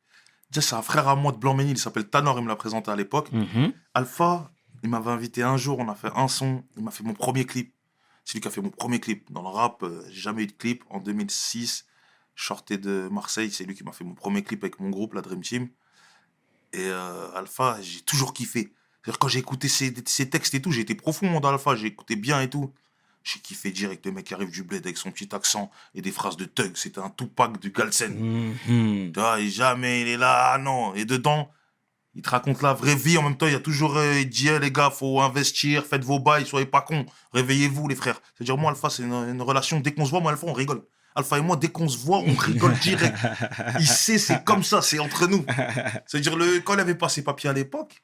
Déjà, 0.51 0.67
c'est 0.67 0.75
un 0.77 0.83
frère 0.83 1.09
à 1.09 1.17
moi 1.17 1.33
de 1.33 1.39
Blanc-Ménil, 1.39 1.77
il 1.77 1.79
s'appelle 1.79 2.09
Tanor, 2.09 2.39
il 2.39 2.45
me 2.45 2.49
l'a 2.49 2.57
présenté 2.57 2.91
à 2.91 2.97
l'époque. 2.97 3.33
Mhm. 3.33 3.73
Alpha, 3.95 4.53
il 4.83 4.91
m'avait 4.91 5.11
invité 5.11 5.43
un 5.43 5.57
jour, 5.57 5.79
on 5.79 5.89
a 5.89 5.95
fait 5.95 6.11
un 6.15 6.29
son, 6.29 6.63
il 6.77 6.85
m'a 6.85 6.91
fait 6.91 7.05
mon 7.05 7.15
premier 7.15 7.45
clip. 7.45 7.75
C'est 8.25 8.35
lui 8.35 8.41
qui 8.41 8.49
a 8.49 8.51
fait 8.51 8.61
mon 8.61 8.71
premier 8.71 9.01
clip. 9.01 9.31
Dans 9.33 9.43
le 9.43 9.49
rap, 9.49 9.83
euh, 9.83 10.03
j'ai 10.09 10.21
jamais 10.21 10.45
eu 10.45 10.47
de 10.49 10.53
clip. 10.53 10.85
En 10.91 11.01
2006, 11.01 11.87
je 12.35 12.45
sortais 12.45 12.79
de 12.79 13.09
Marseille, 13.11 13.51
c'est 13.51 13.65
lui 13.65 13.75
qui 13.75 13.85
m'a 13.85 13.93
fait 13.93 14.05
mon 14.05 14.15
premier 14.15 14.43
clip 14.43 14.63
avec 14.65 14.81
mon 14.81 14.91
groupe, 14.91 15.15
la 15.15 15.23
Dream 15.23 15.43
Team. 15.43 15.69
Et 16.73 16.89
euh, 16.89 17.31
Alpha, 17.35 17.79
j'ai 17.83 18.01
toujours 18.01 18.35
kiffé. 18.35 18.73
C'est-à-dire, 19.03 19.19
quand 19.19 19.29
j'ai 19.29 19.39
écouté 19.39 19.69
ses, 19.69 19.95
ses 20.07 20.29
textes 20.29 20.55
et 20.55 20.63
tout, 20.63 20.73
j'ai 20.73 20.81
été 20.81 20.95
profond 20.95 21.41
dans 21.41 21.49
Alpha, 21.49 21.77
j'ai 21.77 21.87
écouté 21.87 22.17
bien 22.17 22.41
et 22.41 22.51
tout. 22.51 22.73
J'ai 23.27 23.41
kiffé 23.41 23.72
direct 23.72 24.07
le 24.07 24.12
mec 24.12 24.27
qui 24.27 24.35
arrive 24.35 24.53
du 24.53 24.62
bled 24.62 24.87
avec 24.87 24.97
son 24.97 25.11
petit 25.11 25.35
accent 25.35 25.68
et 25.97 26.01
des 26.01 26.12
phrases 26.12 26.37
de 26.37 26.45
thug. 26.45 26.77
C'était 26.77 27.01
un 27.01 27.11
Tupac 27.11 27.59
du 27.61 27.70
Galsen. 27.72 28.55
Tu 28.66 29.11
vois, 29.20 29.41
et 29.41 29.49
jamais 29.51 30.03
il 30.03 30.09
est 30.09 30.16
là, 30.16 30.53
ah 30.53 30.59
non. 30.59 30.95
Et 30.95 31.05
dedans, 31.05 31.51
Il 32.14 32.22
te 32.22 32.31
raconte 32.31 32.62
la 32.62 32.72
vraie 32.72 32.95
vie. 32.95 33.18
En 33.18 33.22
même 33.24 33.37
temps, 33.37 33.47
il 33.47 33.53
y 33.53 33.57
a 33.57 33.61
toujours, 33.61 33.97
euh, 33.97 34.20
il 34.20 34.29
dit, 34.29 34.49
Eh, 34.49 34.59
les 34.61 34.70
gars, 34.70 34.91
faut 34.91 35.20
investir, 35.20 35.85
faites 35.85 36.05
vos 36.05 36.18
bails, 36.20 36.47
soyez 36.47 36.66
pas 36.66 36.81
cons. 36.83 37.05
Réveillez-vous, 37.35 37.89
les 37.89 37.97
frères. 37.97 38.20
C'est-à-dire, 38.35 38.57
moi, 38.57 38.70
Alpha, 38.70 38.89
c'est 38.91 39.03
une, 39.03 39.12
une 39.12 39.43
relation. 39.43 39.81
Dès 39.81 39.93
qu'on 39.93 40.05
se 40.07 40.11
voit, 40.11 40.20
moi, 40.20 40.31
Alpha, 40.31 40.47
on 40.47 40.53
rigole. 40.55 40.83
Alpha 41.16 41.37
et 41.39 41.43
moi, 41.43 41.57
dès 41.57 41.68
qu'on 41.68 41.89
se 41.89 41.99
voit, 41.99 42.18
on 42.20 42.35
rigole 42.35 42.74
direct. 42.81 43.18
Il 43.81 43.87
sait, 43.89 44.18
c'est 44.18 44.45
comme 44.45 44.62
ça, 44.62 44.81
c'est 44.83 44.99
entre 45.01 45.27
nous. 45.27 45.45
C'est-à-dire, 46.07 46.37
le, 46.37 46.61
quand 46.61 46.74
il 46.74 46.81
avait 46.81 46.95
pas 46.95 47.09
ses 47.09 47.22
papiers 47.24 47.51
à 47.51 47.53
l'époque, 47.53 48.01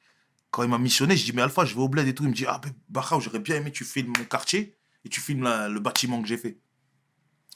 quand 0.51 0.63
il 0.63 0.69
m'a 0.69 0.77
missionné, 0.77 1.15
je 1.17 1.23
dis, 1.25 1.31
mais 1.33 1.41
Alpha, 1.41 1.65
je 1.65 1.73
vais 1.73 1.81
au 1.81 1.87
bled 1.87 2.07
et 2.07 2.13
tout. 2.13 2.23
Il 2.23 2.29
me 2.29 2.35
dit, 2.35 2.45
ah, 2.47 2.59
ben, 2.61 2.71
Barra, 2.89 3.19
j'aurais 3.19 3.39
bien 3.39 3.55
aimé 3.55 3.71
que 3.71 3.77
tu 3.77 3.85
filmes 3.85 4.13
mon 4.17 4.25
quartier 4.25 4.75
et 5.05 5.09
tu 5.09 5.19
filmes 5.21 5.43
la- 5.43 5.69
le 5.69 5.79
bâtiment 5.79 6.21
que 6.21 6.27
j'ai 6.27 6.37
fait. 6.37 6.59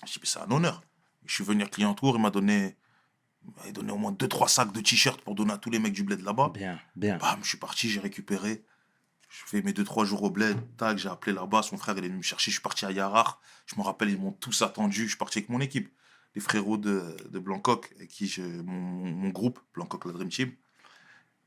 Je 0.05 0.11
dis, 0.13 0.19
mais 0.21 0.27
c'est 0.27 0.39
un 0.39 0.51
honneur. 0.51 0.81
Je 1.25 1.33
suis 1.33 1.43
venu 1.43 1.63
à 1.63 1.67
Clientour, 1.67 2.15
il 2.15 2.21
m'a 2.21 2.29
donné, 2.29 2.77
il 3.65 3.73
donné 3.73 3.91
au 3.91 3.97
moins 3.97 4.11
2-3 4.11 4.47
sacs 4.47 4.71
de 4.71 4.79
t-shirts 4.81 5.21
pour 5.21 5.35
donner 5.35 5.53
à 5.53 5.57
tous 5.57 5.69
les 5.69 5.79
mecs 5.79 5.93
du 5.93 6.03
bled 6.03 6.21
là-bas. 6.21 6.51
Bien, 6.53 6.79
bien. 6.95 7.17
Bam, 7.17 7.39
je 7.43 7.49
suis 7.49 7.57
parti, 7.57 7.89
j'ai 7.89 7.99
récupéré. 7.99 8.63
Je 9.29 9.43
fais 9.45 9.61
mes 9.61 9.73
2-3 9.73 10.05
jours 10.05 10.23
au 10.23 10.29
bled. 10.29 10.57
Tac, 10.77 10.97
j'ai 10.97 11.09
appelé 11.09 11.33
là-bas. 11.33 11.61
Son 11.63 11.77
frère, 11.77 11.97
il 11.97 12.05
est 12.05 12.07
venu 12.07 12.17
me 12.19 12.21
chercher. 12.23 12.49
Je 12.51 12.55
suis 12.55 12.61
parti 12.61 12.85
à 12.85 12.91
Yarar. 12.91 13.41
Je 13.65 13.75
me 13.75 13.81
rappelle, 13.81 14.09
ils 14.09 14.19
m'ont 14.19 14.31
tous 14.31 14.61
attendu. 14.61 15.03
Je 15.03 15.07
suis 15.09 15.17
parti 15.17 15.39
avec 15.39 15.49
mon 15.49 15.59
équipe. 15.59 15.91
Les 16.35 16.41
frérots 16.41 16.77
de, 16.77 17.17
de 17.29 17.39
Blancoc, 17.39 17.91
avec 17.97 18.09
qui 18.09 18.27
je, 18.27 18.41
mon, 18.41 18.73
mon 19.11 19.29
groupe, 19.29 19.59
Blancoc 19.73 20.05
la 20.05 20.13
Dream 20.13 20.29
Team. 20.29 20.51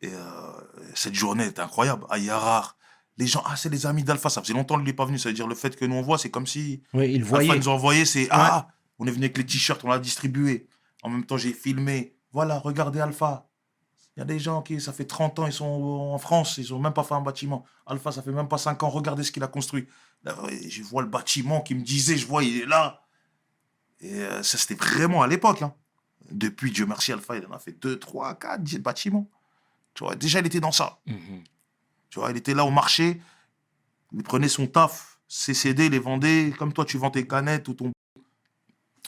Et 0.03 0.11
euh, 0.13 0.61
cette 0.95 1.15
journée 1.15 1.47
était 1.47 1.61
incroyable. 1.63 2.05
À 2.11 2.19
Yarar, 2.19 2.77
les 3.21 3.27
gens, 3.29 3.43
ah, 3.47 3.55
c'est 3.57 3.69
les 3.69 3.87
amis 3.87 4.03
d'Alpha. 4.03 4.29
Ça 4.31 4.43
faisait 4.43 4.55
longtemps 4.55 4.77
qu'il 4.77 4.85
n'est 4.85 4.93
pas 4.93 5.05
venu. 5.05 5.19
Ça 5.19 5.29
veut 5.29 5.35
dire 5.35 5.47
le 5.47 5.55
fait 5.55 5.77
que 5.77 5.85
nous 5.85 5.95
on 5.95 6.03
voit, 6.03 6.19
c'est 6.19 6.31
comme 6.31 6.47
si 6.47 6.83
Oui, 6.93 7.13
il 7.15 7.23
Alpha 7.23 7.57
nous 7.57 7.69
a 7.69 7.73
envoyé, 7.73 8.05
c'est 8.05 8.27
Ah, 8.31 8.69
on 8.99 9.07
est 9.07 9.11
venu 9.11 9.25
avec 9.27 9.39
les 9.39 9.47
t-shirts, 9.47 9.85
on 9.85 9.89
l'a 9.89 9.99
distribué. 9.99 10.67
En 11.03 11.09
même 11.11 11.25
temps, 11.25 11.37
j'ai 11.37 11.53
filmé. 11.53 12.17
Voilà, 12.33 12.59
regardez 12.59 13.01
Alpha. 13.01 13.47
Il 14.17 14.21
y 14.21 14.23
a 14.23 14.27
des 14.27 14.39
gens 14.39 14.61
qui, 14.61 14.81
ça 14.81 14.93
fait 14.93 15.05
30 15.07 15.39
ans, 15.39 15.47
ils 15.47 15.53
sont 15.53 15.65
en 15.65 16.19
France, 16.19 16.59
ils 16.59 16.71
n'ont 16.73 16.81
même 16.81 16.93
pas 16.93 17.05
fait 17.05 17.15
un 17.15 17.21
bâtiment. 17.23 17.65
Alpha, 17.87 18.11
ça 18.13 18.23
fait 18.23 18.33
même 18.33 18.49
pas 18.49 18.59
5 18.59 18.83
ans, 18.83 18.89
regardez 18.91 19.23
ce 19.23 19.31
qu'il 19.33 19.43
a 19.43 19.47
construit. 19.47 19.87
Là, 20.25 20.35
je 20.69 20.83
vois 20.83 21.03
le 21.03 21.09
bâtiment 21.09 21.61
qui 21.63 21.75
me 21.75 21.83
disait, 21.83 22.17
je 22.19 22.27
vois, 22.27 22.43
il 22.45 22.63
est 22.63 22.67
là. 22.67 23.01
Et 24.01 24.13
euh, 24.15 24.43
ça, 24.43 24.59
c'était 24.59 24.75
vraiment 24.75 25.23
à 25.23 25.27
l'époque. 25.27 25.63
hein. 25.63 25.73
Depuis, 26.31 26.71
Dieu 26.71 26.87
merci, 26.87 27.13
Alpha, 27.13 27.37
il 27.37 27.47
en 27.47 27.53
a 27.53 27.59
fait 27.59 27.73
2, 27.73 27.99
3, 27.99 28.35
4, 28.39 28.63
10 28.63 28.79
bâtiments. 28.81 29.29
Tu 29.95 30.05
vois, 30.05 30.15
déjà, 30.17 30.41
il 30.41 30.47
était 30.47 30.61
dans 30.61 30.73
ça. 30.73 30.99
Mhm. 31.07 31.43
Tu 32.11 32.19
vois, 32.19 32.31
il 32.31 32.37
était 32.37 32.55
là 32.55 32.65
au 32.65 32.71
marché, 32.71 33.21
il 34.13 34.23
prenait 34.23 34.49
son 34.49 34.67
taf, 34.67 35.19
ses 35.29 35.55
CD, 35.55 35.89
les 35.89 35.99
vendait, 36.01 36.53
comme 36.59 36.73
toi, 36.73 36.85
tu 36.85 36.99
vends 36.99 37.11
tes 37.11 37.27
canettes 37.27 37.69
ou 37.69 37.75
ton. 37.75 37.93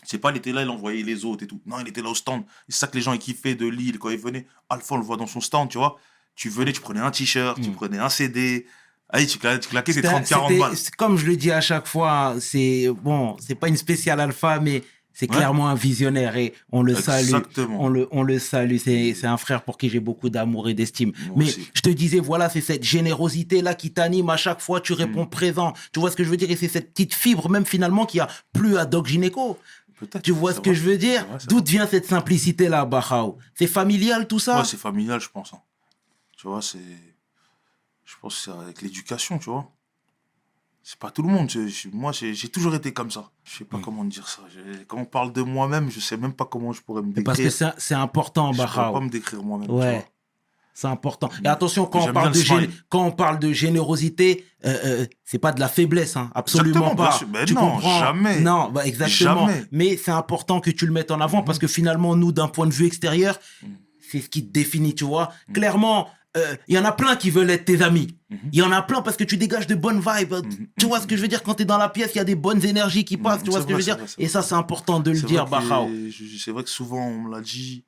C'est 0.05 0.19
pas, 0.19 0.31
il 0.31 0.37
était 0.37 0.53
là, 0.53 0.63
il 0.63 0.69
envoyait 0.69 1.03
les 1.03 1.25
autres 1.25 1.45
et 1.45 1.47
tout. 1.47 1.61
Non, 1.67 1.79
il 1.81 1.89
était 1.89 2.03
là 2.03 2.09
au 2.11 2.15
stand. 2.15 2.45
C'est 2.69 2.77
ça 2.77 2.87
que 2.87 2.95
les 2.97 3.03
gens 3.03 3.13
ils 3.13 3.19
kiffaient 3.19 3.55
de 3.55 3.67
Lille 3.67 3.99
quand 3.99 4.11
ils 4.11 4.19
venaient. 4.19 4.47
Alpha, 4.69 4.95
on 4.95 4.99
le 4.99 5.05
voit 5.05 5.17
dans 5.17 5.27
son 5.27 5.41
stand, 5.41 5.69
tu 5.69 5.79
vois. 5.79 5.99
Tu 6.35 6.49
venais, 6.49 6.73
tu 6.73 6.81
prenais 6.81 7.01
un 7.01 7.11
t-shirt, 7.11 7.61
tu 7.61 7.71
Mm. 7.71 7.75
prenais 7.75 7.99
un 7.99 8.09
CD. 8.09 8.67
Allez, 9.09 9.27
tu, 9.27 9.39
cla- 9.39 9.59
tu 9.59 9.69
claquais 9.69 9.93
tes 9.93 9.97
C'était- 10.01 10.09
30-40 10.09 10.49
c'était- 10.49 10.61
balles. 10.61 10.77
c'est 10.77 10.95
Comme 10.97 11.17
je 11.19 11.27
le 11.27 11.37
dis 11.37 11.51
à 11.51 11.61
chaque 11.61 11.87
fois, 11.87 12.37
c'est 12.41 12.89
bon, 13.03 13.37
c'est 13.39 13.55
pas 13.55 13.69
une 13.69 13.77
spéciale 13.77 14.21
alpha, 14.21 14.59
mais 14.59 14.83
c'est 15.15 15.29
Ouais. 15.31 15.37
clairement 15.37 15.69
un 15.69 15.75
visionnaire 15.75 16.37
et 16.37 16.55
on 16.71 16.83
le 16.83 16.95
salue. 16.95 17.33
On 17.79 17.89
le, 17.89 18.09
on 18.13 18.23
le 18.23 18.39
salue. 18.39 18.77
C'est 18.79 19.15
c'est 19.15 19.27
un 19.27 19.37
frère 19.37 19.63
pour 19.63 19.77
qui 19.79 19.89
j'ai 19.91 20.01
beaucoup 20.01 20.31
d'amour 20.31 20.69
et 20.69 20.75
d'estime. 20.75 21.13
Mais 21.37 21.45
aussi. 21.47 21.69
je 21.75 21.81
te 21.83 21.91
disais, 21.91 22.19
voilà, 22.21 22.49
c'est 22.49 22.61
cette 22.61 22.85
générosité-là 22.85 23.75
qui 23.75 23.93
t'anime 23.93 24.31
à 24.31 24.37
chaque 24.37 24.61
fois. 24.61 24.81
Tu 24.81 24.93
Mm. 24.93 24.97
réponds 24.97 25.27
présent. 25.27 25.73
Tu 25.93 26.01
vois 26.01 26.11
ce 26.11 26.17
que 26.17 26.25
je 26.25 26.31
veux 26.31 26.37
dire? 26.37 26.51
Et 26.51 26.57
c'est 26.57 26.69
cette 26.69 26.91
petite 26.93 27.15
fibre, 27.15 27.49
même 27.51 27.65
finalement, 27.67 28.07
qui 28.07 28.21
a 28.21 28.29
plus 28.53 28.77
à 28.79 28.87
Doc 28.87 29.07
Gynéco. 29.07 29.59
Peut-être. 29.99 30.23
Tu 30.23 30.33
vois 30.33 30.53
ce 30.53 30.61
que 30.61 30.71
vrai. 30.71 30.75
je 30.75 30.83
veux 30.83 30.99
dire? 30.99 31.25
D'où 31.49 31.63
vient 31.65 31.87
cette 31.87 32.07
simplicité-là, 32.07 32.85
Bahao 32.87 33.39
C'est 33.55 33.69
familial 33.69 34.27
tout 34.27 34.39
ça? 34.41 34.59
Ouais, 34.59 34.65
c'est 34.65 34.77
familial, 34.81 35.21
je 35.21 35.29
pense. 35.29 35.53
hein. 35.55 35.61
Tu 36.37 36.49
vois, 36.49 36.61
c'est. 36.61 36.79
Je 38.05 38.15
pense 38.21 38.35
que 38.37 38.51
c'est 38.51 38.59
avec 38.59 38.83
l'éducation, 38.83 39.39
tu 39.39 39.49
vois. 39.51 39.71
C'est 40.85 40.99
pas 40.99 41.11
tout 41.11 41.23
le 41.23 41.29
monde. 41.29 41.49
Je- 41.49 41.69
je- 41.69 41.89
moi, 41.93 42.11
j'ai 42.13 42.35
toujours 42.49 42.75
été 42.75 42.93
comme 42.93 43.11
ça. 43.11 43.31
Je 43.45 43.59
sais 43.59 43.65
pas 43.65 43.79
Mm. 43.79 43.83
comment 43.83 44.05
dire 44.05 44.27
ça. 44.29 44.43
Je- 44.53 44.83
Quand 44.85 44.99
on 44.99 45.05
parle 45.05 45.33
de 45.33 45.43
moi-même, 45.43 45.91
je 45.91 46.01
sais 46.01 46.17
même 46.17 46.33
pas 46.33 46.45
comment 46.45 46.73
je 46.73 46.81
pourrais 46.83 47.03
me 47.03 47.09
Mais 47.09 47.13
décrire. 47.23 47.37
Parce 47.37 47.59
que 47.75 47.81
c'est 47.81 47.95
important, 47.95 48.53
je 48.53 48.63
pourrais 48.63 48.77
Bahao. 48.77 48.93
pas 48.95 49.01
me 49.01 49.09
décrire 49.09 49.43
moi-même. 49.45 49.71
Ouais. 49.71 50.05
C'est 50.75 50.89
important. 50.89 51.29
Et 51.45 51.49
attention, 51.49 51.85
quand 51.85 52.09
on, 52.09 52.13
parle 52.15 52.33
de 52.33 52.39
gén- 52.41 52.71
quand 52.89 53.05
on 53.05 53.11
parle 53.13 53.39
de 53.39 53.53
générosité, 53.53 54.45
euh, 54.65 54.75
euh, 54.85 55.07
c'est 55.23 55.39
pas 55.39 55.53
de 55.53 55.61
la 55.61 55.69
faiblesse, 55.69 56.17
hein, 56.17 56.31
absolument 56.35 56.95
pas. 56.97 57.21
Ben 57.29 57.45
tu 57.45 57.53
non, 57.55 57.61
comprends? 57.73 58.01
jamais. 58.01 58.41
Non, 58.41 58.71
bah 58.71 58.87
exactement. 58.87 59.47
Jamais. 59.49 59.65
Mais 59.71 59.97
c'est 59.99 60.11
important 60.13 60.61
que 60.61 60.71
tu 60.71 60.87
le 60.87 60.93
mettes 60.93 61.11
en 61.11 61.21
avant 61.21 61.43
parce 61.43 61.59
que 61.59 61.67
finalement, 61.67 62.17
nous, 62.17 62.33
d'un 62.33 62.49
point 62.49 62.67
de 62.67 62.73
vue 62.73 62.87
extérieur, 62.87 63.39
Mm. 63.63 63.67
c'est 64.11 64.21
ce 64.23 64.29
qui 64.31 64.47
te 64.47 64.51
définit, 64.51 64.95
tu 64.95 65.05
vois? 65.05 65.31
Clairement, 65.53 66.09
euh, 66.37 66.57
il 66.69 66.75
y 66.75 66.79
en 66.79 66.85
a 66.85 66.93
plein 66.93 67.17
qui 67.17 67.31
veulent 67.31 67.51
être 67.51 67.65
tes 67.67 67.83
amis. 67.83 68.17
Mhm. 68.31 68.39
Il 68.53 68.59
y 68.59 68.63
en 68.63 68.73
a 68.73 68.81
plein 68.83 69.03
parce 69.03 69.17
que 69.17 69.25
tu 69.25 69.37
dégages 69.37 69.67
de 69.67 69.75
bonnes 69.75 70.01
vibes. 70.01 70.33
Mhm. 70.35 70.69
Tu 70.79 70.87
vois 70.87 71.01
ce 71.01 71.07
que 71.07 71.17
je 71.17 71.23
veux 71.23 71.29
dire? 71.29 71.43
Quand 71.43 71.55
tu 71.55 71.63
es 71.63 71.67
dans 71.67 71.79
la 71.79 71.89
pièce, 71.89 72.13
il 72.15 72.19
y 72.19 72.21
a 72.21 72.25
des 72.25 72.35
bonnes 72.35 72.65
énergies 72.65 73.05
qui 73.05 73.17
passent. 73.17 73.41
Mhm, 73.41 73.45
Tu 73.45 73.51
vois 73.51 73.61
ce 73.61 73.67
que 73.67 73.73
je 73.73 73.77
veux 73.77 73.83
dire? 73.83 73.97
vrai, 73.97 74.07
Et 74.19 74.29
ça, 74.29 74.43
c'est 74.43 74.55
important 74.55 75.01
de 75.01 75.11
le 75.11 75.21
dire, 75.21 75.47
Bahao. 75.47 75.89
C'est 76.39 76.51
vrai 76.53 76.65
que 76.65 76.71
souvent 76.71 77.07
on 77.07 77.21
me 77.23 77.31
l'a 77.31 77.41
dit. 77.41 77.85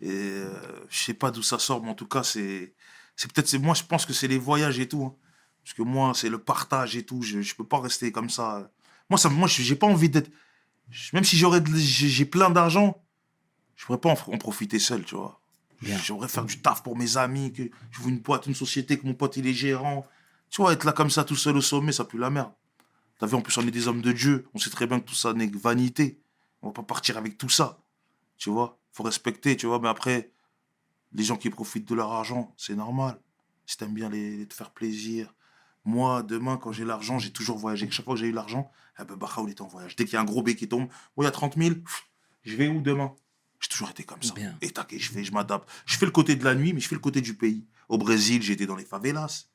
Et 0.00 0.08
euh, 0.10 0.50
je 0.90 0.98
sais 1.04 1.14
pas 1.14 1.30
d'où 1.30 1.42
ça 1.42 1.58
sort, 1.58 1.82
mais 1.82 1.90
en 1.90 1.94
tout 1.94 2.06
cas, 2.08 2.22
c'est. 2.22 2.74
C'est 3.16 3.32
peut-être. 3.32 3.54
Moi, 3.58 3.74
je 3.74 3.82
pense 3.84 4.06
que 4.06 4.12
c'est 4.12 4.28
les 4.28 4.38
voyages 4.38 4.78
et 4.80 4.88
tout. 4.88 5.04
hein. 5.04 5.14
Parce 5.62 5.74
que 5.74 5.82
moi, 5.82 6.12
c'est 6.14 6.28
le 6.28 6.38
partage 6.38 6.96
et 6.96 7.04
tout. 7.04 7.22
Je, 7.22 7.40
je 7.42 7.54
peux 7.54 7.64
pas 7.66 7.80
rester 7.80 8.10
comme 8.12 8.28
ça. 8.28 8.70
Moi, 9.08 9.18
ça, 9.18 9.28
moi, 9.28 9.46
j'ai 9.48 9.76
pas 9.76 9.86
envie 9.86 10.08
d'être. 10.08 10.30
Même 11.12 11.24
si 11.24 11.36
j'aurais, 11.38 11.62
j'ai 11.74 12.08
j'ai 12.08 12.24
plein 12.26 12.50
d'argent, 12.50 13.02
je 13.76 13.86
pourrais 13.86 14.00
pas 14.00 14.10
en, 14.10 14.32
en 14.34 14.38
profiter 14.38 14.78
seul, 14.78 15.04
tu 15.04 15.14
vois. 15.14 15.40
J'aimerais 15.84 16.28
faire 16.28 16.44
du 16.44 16.60
taf 16.60 16.82
pour 16.82 16.96
mes 16.96 17.16
amis, 17.16 17.52
que 17.52 17.62
je 17.90 18.00
veux 18.00 18.10
une 18.10 18.20
boîte, 18.20 18.46
une 18.46 18.54
société, 18.54 18.98
que 18.98 19.06
mon 19.06 19.14
pote 19.14 19.36
il 19.36 19.46
est 19.46 19.54
gérant. 19.54 20.06
Tu 20.50 20.62
vois, 20.62 20.72
être 20.72 20.84
là 20.84 20.92
comme 20.92 21.10
ça 21.10 21.24
tout 21.24 21.36
seul 21.36 21.56
au 21.56 21.60
sommet, 21.60 21.92
ça 21.92 22.04
pue 22.04 22.18
la 22.18 22.30
merde. 22.30 22.52
T'as 23.18 23.26
vu, 23.26 23.34
en 23.34 23.42
plus, 23.42 23.56
on 23.58 23.66
est 23.66 23.70
des 23.70 23.88
hommes 23.88 24.02
de 24.02 24.12
Dieu. 24.12 24.48
On 24.54 24.58
sait 24.58 24.70
très 24.70 24.86
bien 24.86 25.00
que 25.00 25.04
tout 25.06 25.14
ça 25.14 25.32
n'est 25.32 25.50
que 25.50 25.58
vanité. 25.58 26.20
On 26.62 26.68
va 26.68 26.72
pas 26.72 26.82
partir 26.82 27.16
avec 27.16 27.38
tout 27.38 27.48
ça. 27.48 27.78
Tu 28.36 28.50
vois, 28.50 28.78
faut 28.92 29.02
respecter, 29.02 29.56
tu 29.56 29.66
vois. 29.66 29.78
Mais 29.78 29.88
après, 29.88 30.32
les 31.12 31.24
gens 31.24 31.36
qui 31.36 31.50
profitent 31.50 31.88
de 31.88 31.94
leur 31.94 32.12
argent, 32.12 32.52
c'est 32.56 32.74
normal. 32.74 33.18
Si 33.66 33.76
t'aimes 33.76 33.94
bien 33.94 34.10
les, 34.10 34.46
te 34.46 34.54
faire 34.54 34.70
plaisir. 34.70 35.34
Moi, 35.84 36.22
demain, 36.22 36.56
quand 36.56 36.72
j'ai 36.72 36.84
l'argent, 36.84 37.18
j'ai 37.18 37.30
toujours 37.30 37.58
voyagé. 37.58 37.90
Chaque 37.90 38.04
fois 38.04 38.14
que 38.14 38.20
j'ai 38.20 38.26
eu 38.26 38.32
l'argent, 38.32 38.70
eh 39.00 39.04
ben, 39.04 39.16
Bahaoul 39.16 39.50
est 39.50 39.60
en 39.60 39.66
voyage. 39.66 39.96
Dès 39.96 40.04
qu'il 40.04 40.14
y 40.14 40.16
a 40.16 40.20
un 40.20 40.24
gros 40.24 40.42
B 40.42 40.54
qui 40.54 40.68
tombe, 40.68 40.88
oh, 41.16 41.22
il 41.22 41.24
y 41.24 41.28
a 41.28 41.30
30 41.30 41.56
000, 41.56 41.76
pff, 41.76 42.08
je 42.42 42.56
vais 42.56 42.68
où 42.68 42.80
demain? 42.80 43.14
J'ai 43.64 43.70
toujours 43.70 43.88
été 43.88 44.04
comme 44.04 44.22
ça. 44.22 44.34
Bien. 44.34 44.54
Et 44.60 44.70
tac, 44.70 44.92
et 44.92 44.98
je 44.98 45.10
fais, 45.10 45.24
je 45.24 45.32
m'adapte. 45.32 45.66
Je 45.86 45.96
fais 45.96 46.04
le 46.04 46.12
côté 46.12 46.36
de 46.36 46.44
la 46.44 46.54
nuit, 46.54 46.74
mais 46.74 46.80
je 46.80 46.86
fais 46.86 46.96
le 46.96 47.00
côté 47.00 47.22
du 47.22 47.34
pays. 47.34 47.66
Au 47.88 47.96
Brésil, 47.96 48.42
j'étais 48.42 48.66
dans 48.66 48.76
les 48.76 48.84
favelas. 48.84 49.46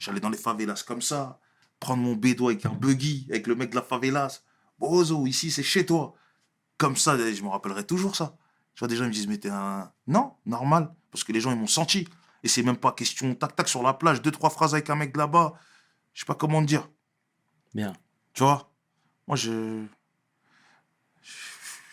J'allais 0.00 0.18
dans 0.18 0.30
les 0.30 0.36
favelas 0.36 0.82
comme 0.84 1.00
ça, 1.00 1.38
prendre 1.78 2.02
mon 2.02 2.16
bédo 2.16 2.48
avec 2.48 2.66
un 2.66 2.72
buggy, 2.72 3.28
avec 3.30 3.46
le 3.46 3.54
mec 3.54 3.70
de 3.70 3.76
la 3.76 3.82
favelas. 3.82 4.42
Bozo, 4.80 5.28
ici, 5.28 5.52
c'est 5.52 5.62
chez 5.62 5.86
toi. 5.86 6.12
Comme 6.76 6.96
ça, 6.96 7.16
je 7.16 7.40
me 7.40 7.50
rappellerai 7.50 7.86
toujours 7.86 8.16
ça. 8.16 8.36
Tu 8.74 8.80
vois, 8.80 8.88
des 8.88 8.96
gens 8.96 9.04
ils 9.04 9.08
me 9.08 9.12
disent, 9.12 9.28
mais 9.28 9.38
t'es 9.38 9.50
un. 9.50 9.92
Non, 10.08 10.34
normal. 10.44 10.92
Parce 11.12 11.22
que 11.22 11.30
les 11.30 11.40
gens, 11.40 11.52
ils 11.52 11.58
m'ont 11.58 11.68
senti. 11.68 12.08
Et 12.42 12.48
c'est 12.48 12.64
même 12.64 12.76
pas 12.76 12.90
question 12.90 13.32
tac-tac 13.32 13.68
sur 13.68 13.84
la 13.84 13.94
plage, 13.94 14.22
deux, 14.22 14.32
trois 14.32 14.50
phrases 14.50 14.74
avec 14.74 14.90
un 14.90 14.96
mec 14.96 15.16
là-bas. 15.16 15.54
Je 16.14 16.20
sais 16.20 16.26
pas 16.26 16.34
comment 16.34 16.60
te 16.62 16.66
dire. 16.66 16.90
Bien. 17.74 17.92
Tu 18.32 18.42
vois? 18.42 18.72
Moi, 19.28 19.36
je. 19.36 19.84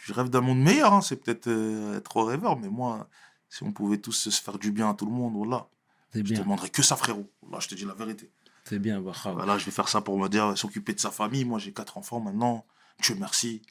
Je 0.10 0.14
rêve 0.16 0.30
d'un 0.30 0.42
monde 0.42 0.60
meilleur. 0.60 0.92
hein. 0.92 1.02
C'est 1.02 1.18
peut-être 1.18 1.46
euh, 1.48 1.98
être 1.98 2.10
trop 2.10 2.26
rêveur, 2.26 2.58
mais 2.58 2.68
moi, 2.68 3.08
si 3.48 3.62
on 3.62 3.72
pouvait 3.72 4.00
tous 4.00 4.12
se 4.12 4.42
faire 4.42 4.58
du 4.58 4.72
bien 4.72 4.90
à 4.90 4.96
tout 4.96 5.06
le 5.06 5.12
monde, 5.12 5.36
voilà. 5.36 5.68
Je 6.16 6.22
te 6.22 6.24
bien. 6.24 6.40
demanderais 6.42 6.70
que 6.70 6.82
ça, 6.82 6.96
frérot. 6.96 7.30
Là, 7.52 7.60
je 7.60 7.68
te 7.68 7.76
dis 7.76 7.86
la 7.86 7.94
vérité. 7.94 8.32
C'est 8.64 8.80
bien, 8.80 9.00
Bahao. 9.00 9.36
Voilà, 9.36 9.60
je 9.60 9.66
vais 9.66 9.72
faire 9.72 9.88
ça 9.88 10.02
pour 10.02 10.18
me 10.18 10.28
dire, 10.28 10.58
s'occuper 10.58 10.94
de 10.94 11.00
sa 11.00 11.12
famille. 11.12 11.46
Moi, 11.46 11.60
j'ai 11.60 11.74
quatre 11.74 11.96
enfants 12.00 12.20
maintenant. 12.20 12.66
Dieu 13.04 13.16
merci. 13.20 13.62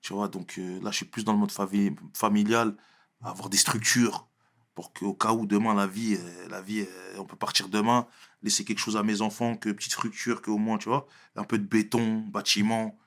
Tu 0.00 0.12
vois, 0.12 0.26
donc 0.26 0.58
euh, 0.58 0.80
là, 0.82 0.90
je 0.90 0.96
suis 0.96 1.06
plus 1.06 1.24
dans 1.24 1.32
le 1.32 1.38
mode 1.38 1.52
familial, 2.12 2.74
avoir 3.22 3.48
des 3.48 3.56
structures 3.56 4.26
pour 4.74 4.92
qu'au 4.92 5.14
cas 5.14 5.32
où 5.32 5.46
demain, 5.46 5.74
la 5.74 5.86
vie, 5.86 6.16
euh, 6.16 6.48
la 6.48 6.60
vie 6.60 6.80
euh, 6.80 7.18
on 7.18 7.24
peut 7.24 7.36
partir 7.36 7.68
demain, 7.68 8.08
laisser 8.42 8.64
quelque 8.64 8.80
chose 8.80 8.96
à 8.96 9.04
mes 9.04 9.20
enfants, 9.20 9.56
que 9.56 9.70
petite 9.70 9.92
structure, 9.92 10.42
qu'au 10.42 10.58
moins, 10.58 10.78
tu 10.78 10.88
vois, 10.88 11.06
un 11.36 11.44
peu 11.44 11.56
de 11.56 11.64
béton, 11.64 12.18
bâtiment. 12.18 12.98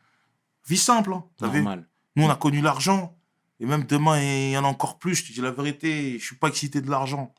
Vie 0.66 0.78
simple, 0.78 1.12
hein, 1.14 1.26
t'as 1.38 1.50
vu? 1.50 1.62
Normal. 1.62 1.86
Nous, 2.18 2.24
on 2.24 2.30
a 2.30 2.36
connu 2.36 2.62
l'argent. 2.62 3.16
Et 3.60 3.66
même 3.66 3.84
demain, 3.84 4.20
il 4.20 4.52
y 4.52 4.58
en 4.58 4.64
a 4.64 4.68
encore 4.68 4.98
plus. 4.98 5.16
Je 5.16 5.28
te 5.28 5.34
dis 5.34 5.42
la 5.42 5.52
vérité, 5.52 6.18
je 6.20 6.26
suis 6.26 6.36
pas 6.36 6.48
excité 6.48 6.82
de 6.82 6.90
l'argent. 6.90 7.34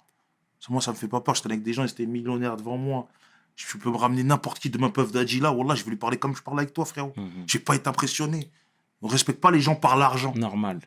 Moi, 0.70 0.80
ça 0.80 0.92
me 0.92 0.96
fait 0.96 1.08
pas 1.08 1.20
peur. 1.20 1.34
Traîne 1.34 1.52
avec 1.52 1.64
des 1.64 1.72
gens, 1.72 1.84
ils 1.84 1.90
étaient 1.90 2.06
millionnaires 2.06 2.56
devant 2.56 2.76
moi. 2.76 3.08
Je 3.56 3.76
peux 3.76 3.90
me 3.90 3.96
ramener 3.96 4.22
n'importe 4.22 4.60
qui 4.60 4.70
demain 4.70 4.88
peuvent 4.88 5.10
d'Adji 5.10 5.40
là. 5.40 5.50
Wallah, 5.52 5.74
je 5.74 5.84
vais 5.84 5.90
lui 5.90 5.96
parler 5.96 6.16
comme 6.16 6.36
je 6.36 6.42
parle 6.42 6.60
avec 6.60 6.72
toi, 6.72 6.84
frérot. 6.84 7.12
Mhm. 7.16 7.44
Je 7.46 7.58
vais 7.58 7.64
pas 7.64 7.74
être 7.74 7.88
impressionné. 7.88 8.50
On 9.02 9.08
respecte 9.08 9.40
pas 9.40 9.50
les 9.50 9.60
gens 9.60 9.74
par 9.74 9.96
l'argent. 9.96 10.32
Normal. 10.36 10.80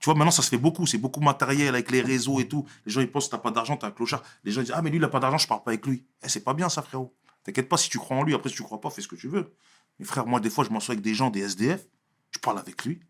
Tu 0.00 0.04
vois, 0.04 0.14
maintenant, 0.14 0.32
ça 0.32 0.42
se 0.42 0.48
fait 0.48 0.58
beaucoup. 0.58 0.86
C'est 0.86 0.98
beaucoup 0.98 1.20
matériel 1.20 1.68
avec 1.68 1.90
les 1.92 2.00
réseaux 2.00 2.40
et 2.40 2.48
tout. 2.48 2.66
Les 2.86 2.92
gens, 2.92 3.00
ils 3.00 3.10
pensent 3.10 3.30
t'as 3.30 3.38
pas 3.38 3.50
d'argent, 3.52 3.76
t'es 3.76 3.86
un 3.86 3.92
clochard. 3.92 4.22
Les 4.42 4.50
gens 4.50 4.62
ils 4.62 4.64
disent, 4.64 4.74
ah, 4.76 4.82
mais 4.82 4.90
lui, 4.90 4.98
il 4.98 5.04
a 5.04 5.08
pas 5.08 5.20
d'argent, 5.20 5.38
je 5.38 5.46
parle 5.46 5.62
pas 5.62 5.70
avec 5.70 5.86
lui. 5.86 6.04
Eh, 6.24 6.28
c'est 6.28 6.42
pas 6.42 6.54
bien, 6.54 6.68
ça, 6.68 6.82
frérot. 6.82 7.14
T'inquiète 7.44 7.68
pas, 7.68 7.76
si 7.76 7.88
tu 7.88 7.98
crois 7.98 8.16
en 8.16 8.22
lui, 8.22 8.34
après, 8.34 8.48
si 8.48 8.56
tu 8.56 8.62
crois 8.62 8.80
pas, 8.80 8.90
fais 8.90 9.02
ce 9.02 9.08
que 9.08 9.16
tu 9.16 9.28
veux. 9.28 9.54
Mais 9.98 10.04
frère, 10.04 10.26
moi, 10.26 10.40
des 10.40 10.50
fois, 10.50 10.64
je 10.64 10.70
m'assois 10.70 10.92
avec 10.92 11.02
des 11.02 11.14
gens, 11.14 11.30
des 11.30 11.40
SDF, 11.40 11.86
je 12.30 12.38
parle 12.38 12.58
avec 12.58 12.84
lui. 12.84 13.00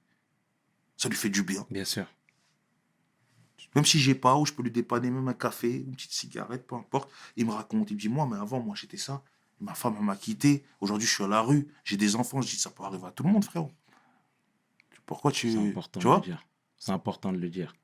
Ça 0.98 1.08
lui 1.08 1.16
fait 1.16 1.30
du 1.30 1.42
bien. 1.42 1.66
Bien 1.70 1.86
sûr. 1.86 2.06
Même 3.74 3.84
si 3.86 3.98
j'ai 3.98 4.14
pas, 4.14 4.36
ou 4.36 4.44
je 4.44 4.52
peux 4.52 4.62
lui 4.62 4.70
dépanner 4.70 5.10
même 5.10 5.28
un 5.28 5.34
café, 5.34 5.76
une 5.76 5.94
petite 5.94 6.12
cigarette, 6.12 6.66
peu 6.66 6.74
importe. 6.74 7.10
Il 7.36 7.46
me 7.46 7.52
raconte, 7.52 7.90
il 7.90 7.94
me 7.94 8.00
dit, 8.00 8.08
moi, 8.08 8.26
mais 8.30 8.36
avant, 8.36 8.60
moi, 8.60 8.74
j'étais 8.76 8.96
ça. 8.96 9.22
Ma 9.60 9.74
femme 9.74 9.96
m'a 10.00 10.16
quitté. 10.16 10.64
Aujourd'hui, 10.80 11.06
je 11.06 11.14
suis 11.14 11.24
à 11.24 11.28
la 11.28 11.40
rue. 11.40 11.68
J'ai 11.84 11.96
des 11.96 12.16
enfants. 12.16 12.42
Je 12.42 12.48
dis, 12.48 12.56
ça 12.56 12.70
peut 12.70 12.82
arriver 12.82 13.06
à 13.06 13.10
tout 13.10 13.22
le 13.22 13.30
monde, 13.30 13.44
frérot. 13.44 13.70
Pourquoi 15.06 15.32
tu. 15.32 15.52
C'est 15.52 15.58
important 15.58 16.00
Tu 16.00 16.04
de 16.04 16.08
vois 16.08 16.18
le 16.18 16.24
dire. 16.24 16.46
C'est 16.76 16.92
important 16.92 17.32
de 17.32 17.38
le 17.38 17.48
dire. 17.48 17.74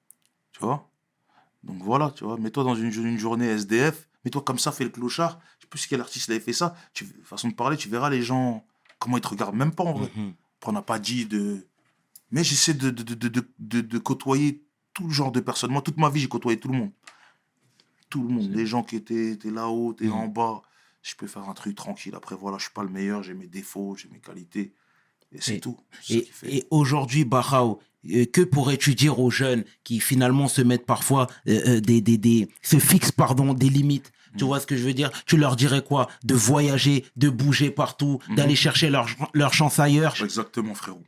Tu 0.53 0.61
vois? 0.61 0.91
Donc 1.63 1.83
voilà, 1.83 2.11
tu 2.11 2.25
vois. 2.25 2.37
Mets-toi 2.37 2.65
dans 2.65 2.75
une, 2.75 2.93
une 2.93 3.19
journée 3.19 3.47
SDF. 3.47 4.09
Mets-toi 4.25 4.43
comme 4.43 4.59
ça, 4.59 4.73
fais 4.73 4.85
le 4.85 4.91
clochard. 4.91 5.41
Je 5.59 5.63
sais 5.63 5.69
plus 5.69 5.87
quel 5.87 6.01
artiste 6.01 6.31
avait 6.31 6.41
fait 6.41 6.53
ça. 6.53 6.77
Tu, 6.93 7.07
façon 7.25 7.49
de 7.49 7.55
parler, 7.55 7.77
tu 7.77 7.89
verras 7.89 8.11
les 8.11 8.23
gens, 8.23 8.65
comment 8.99 9.17
ils 9.17 9.21
te 9.23 9.29
regardent. 9.29 9.57
Même 9.57 9.75
pas 9.75 9.85
en 9.85 9.95
vrai. 9.95 10.11
Après, 10.59 10.71
on 10.71 10.73
n'a 10.73 10.83
pas 10.83 10.99
dit 10.99 11.27
de. 11.27 11.67
Mais 12.35 12.43
j'essaie 12.43 12.75
de, 12.75 12.91
de, 12.91 13.03
de, 13.15 13.81
de, 13.81 13.99
côtoyer 13.99 14.61
tout 14.93 15.07
le 15.07 15.13
genre 15.13 15.31
de 15.31 15.39
personnes. 15.39 15.71
Moi, 15.71 15.83
toute 15.83 15.99
ma 15.99 16.11
vie, 16.11 16.19
j'ai 16.21 16.27
côtoyé 16.29 16.59
tout 16.59 16.67
le 16.69 16.77
monde. 16.77 16.91
Tout 18.11 18.23
le 18.25 18.29
monde. 18.29 18.51
Les 18.53 18.67
gens 18.67 18.83
qui 18.83 18.97
étaient, 18.97 19.31
étaient 19.33 19.53
là-haut, 19.53 19.93
étaient 19.93 20.07
Mhm. 20.07 20.13
en 20.15 20.27
bas. 20.27 20.63
Je 21.03 21.15
peux 21.15 21.29
faire 21.29 21.49
un 21.49 21.55
truc 21.55 21.77
tranquille. 21.77 22.13
Après, 22.17 22.35
voilà, 22.35 22.59
je 22.59 22.65
suis 22.65 22.73
pas 22.73 22.83
le 22.83 22.89
meilleur. 22.89 23.23
J'ai 23.23 23.35
mes 23.35 23.47
défauts, 23.47 23.95
j'ai 23.97 24.09
mes 24.09 24.19
qualités. 24.19 24.73
Et 25.33 25.41
c'est 25.41 25.61
tout. 25.61 25.79
Et, 26.11 26.27
aujourd'hui, 26.71 27.25
Barao, 27.25 27.81
euh, 28.13 28.25
que 28.27 28.41
pourrais-tu 28.41 28.97
dire 28.97 29.21
aux 29.21 29.31
jeunes 29.31 29.65
qui 29.85 30.01
finalement 30.01 30.49
se 30.49 30.61
mettent 30.63 30.87
parfois 30.87 31.29
euh, 31.49 31.61
euh, 31.77 31.81
des, 31.81 32.01
des, 32.01 32.19
des 32.19 32.49
se 32.63 32.79
fixent 32.81 33.13
pardon 33.13 33.55
des 33.55 33.69
limites? 33.69 34.11
Tu 34.37 34.43
Mhm. 34.43 34.49
vois 34.49 34.59
ce 34.59 34.67
que 34.67 34.77
je 34.77 34.83
veux 34.83 34.95
dire? 34.95 35.13
Tu 35.27 35.37
leur 35.37 35.55
dirais 35.55 35.83
quoi? 35.85 36.09
De 36.25 36.35
voyager, 36.35 37.05
de 37.17 37.29
bouger 37.29 37.71
partout, 37.71 38.19
Mhm. 38.29 38.35
d'aller 38.35 38.57
chercher 38.57 38.91
leur, 38.91 39.07
leur 39.35 39.55
chance 39.55 39.79
ailleurs? 39.79 40.21
Exactement, 40.21 40.75
frérot. 40.75 41.05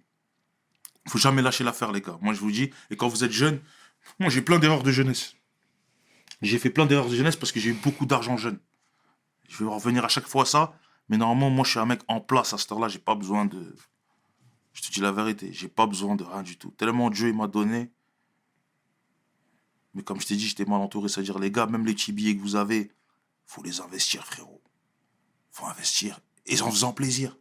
Faut 1.09 1.19
jamais 1.19 1.43
lâcher 1.43 1.65
l'affaire, 1.65 1.93
les 1.93 2.01
gars. 2.01 2.19
Moi, 2.21 2.35
je 2.35 2.41
vous 2.41 2.51
dis, 2.51 2.71
et 2.91 2.97
quand 2.97 3.09
vous 3.09 3.25
êtes 3.25 3.33
jeune, 3.33 3.61
moi, 4.19 4.29
j'ai 4.31 4.43
plein 4.43 4.59
d'erreurs 4.59 4.83
de 4.83 4.91
jeunesse. 4.91 5.35
J'ai 6.43 6.59
fait 6.59 6.71
plein 6.71 6.87
d'erreurs 6.87 7.09
de 7.09 7.15
jeunesse 7.15 7.37
parce 7.37 7.53
que 7.53 7.61
j'ai 7.61 7.71
eu 7.71 7.75
beaucoup 7.75 8.07
d'argent 8.07 8.37
jeune. 8.37 8.59
Je 9.49 9.65
vais 9.65 9.71
revenir 9.71 10.05
à 10.05 10.09
chaque 10.09 10.27
fois 10.27 10.43
à 10.43 10.47
ça, 10.47 10.79
mais 11.09 11.17
normalement, 11.17 11.51
moi, 11.51 11.65
je 11.65 11.71
suis 11.71 11.79
un 11.79 11.87
mec 11.87 12.01
en 12.09 12.21
place 12.21 12.53
à 12.53 12.59
cette 12.59 12.71
heure-là. 12.73 12.89
J'ai 12.89 12.99
pas 12.99 13.15
besoin 13.15 13.45
de. 13.47 13.75
Je 14.73 14.83
te 14.83 14.93
dis 14.93 15.01
la 15.01 15.13
vérité, 15.13 15.53
j'ai 15.53 15.69
pas 15.69 15.87
besoin 15.87 16.17
de 16.17 16.25
rien 16.25 16.43
du 16.43 16.59
tout. 16.59 16.71
Tellement 16.73 17.09
Dieu 17.09 17.29
il 17.29 17.37
m'a 17.37 17.47
donné. 17.47 17.91
Mais 19.95 20.03
comme 20.03 20.21
je 20.21 20.27
t'ai 20.27 20.37
dit, 20.37 20.47
j'étais 20.47 20.67
mal 20.67 20.81
entouré. 20.81 21.09
C'est-à-dire, 21.09 21.39
les 21.39 21.51
gars, 21.51 21.67
même 21.67 21.87
les 21.87 21.95
petits 21.95 22.13
billets 22.13 22.37
que 22.37 22.43
vous 22.43 22.57
avez, 22.57 22.93
faut 23.47 23.63
les 23.63 23.81
investir, 23.81 24.27
frérot. 24.27 24.63
faut 25.51 25.65
investir. 25.67 26.21
Et 26.45 26.61
en 26.61 26.71
faisant 26.71 26.93
plaisir. 26.93 27.39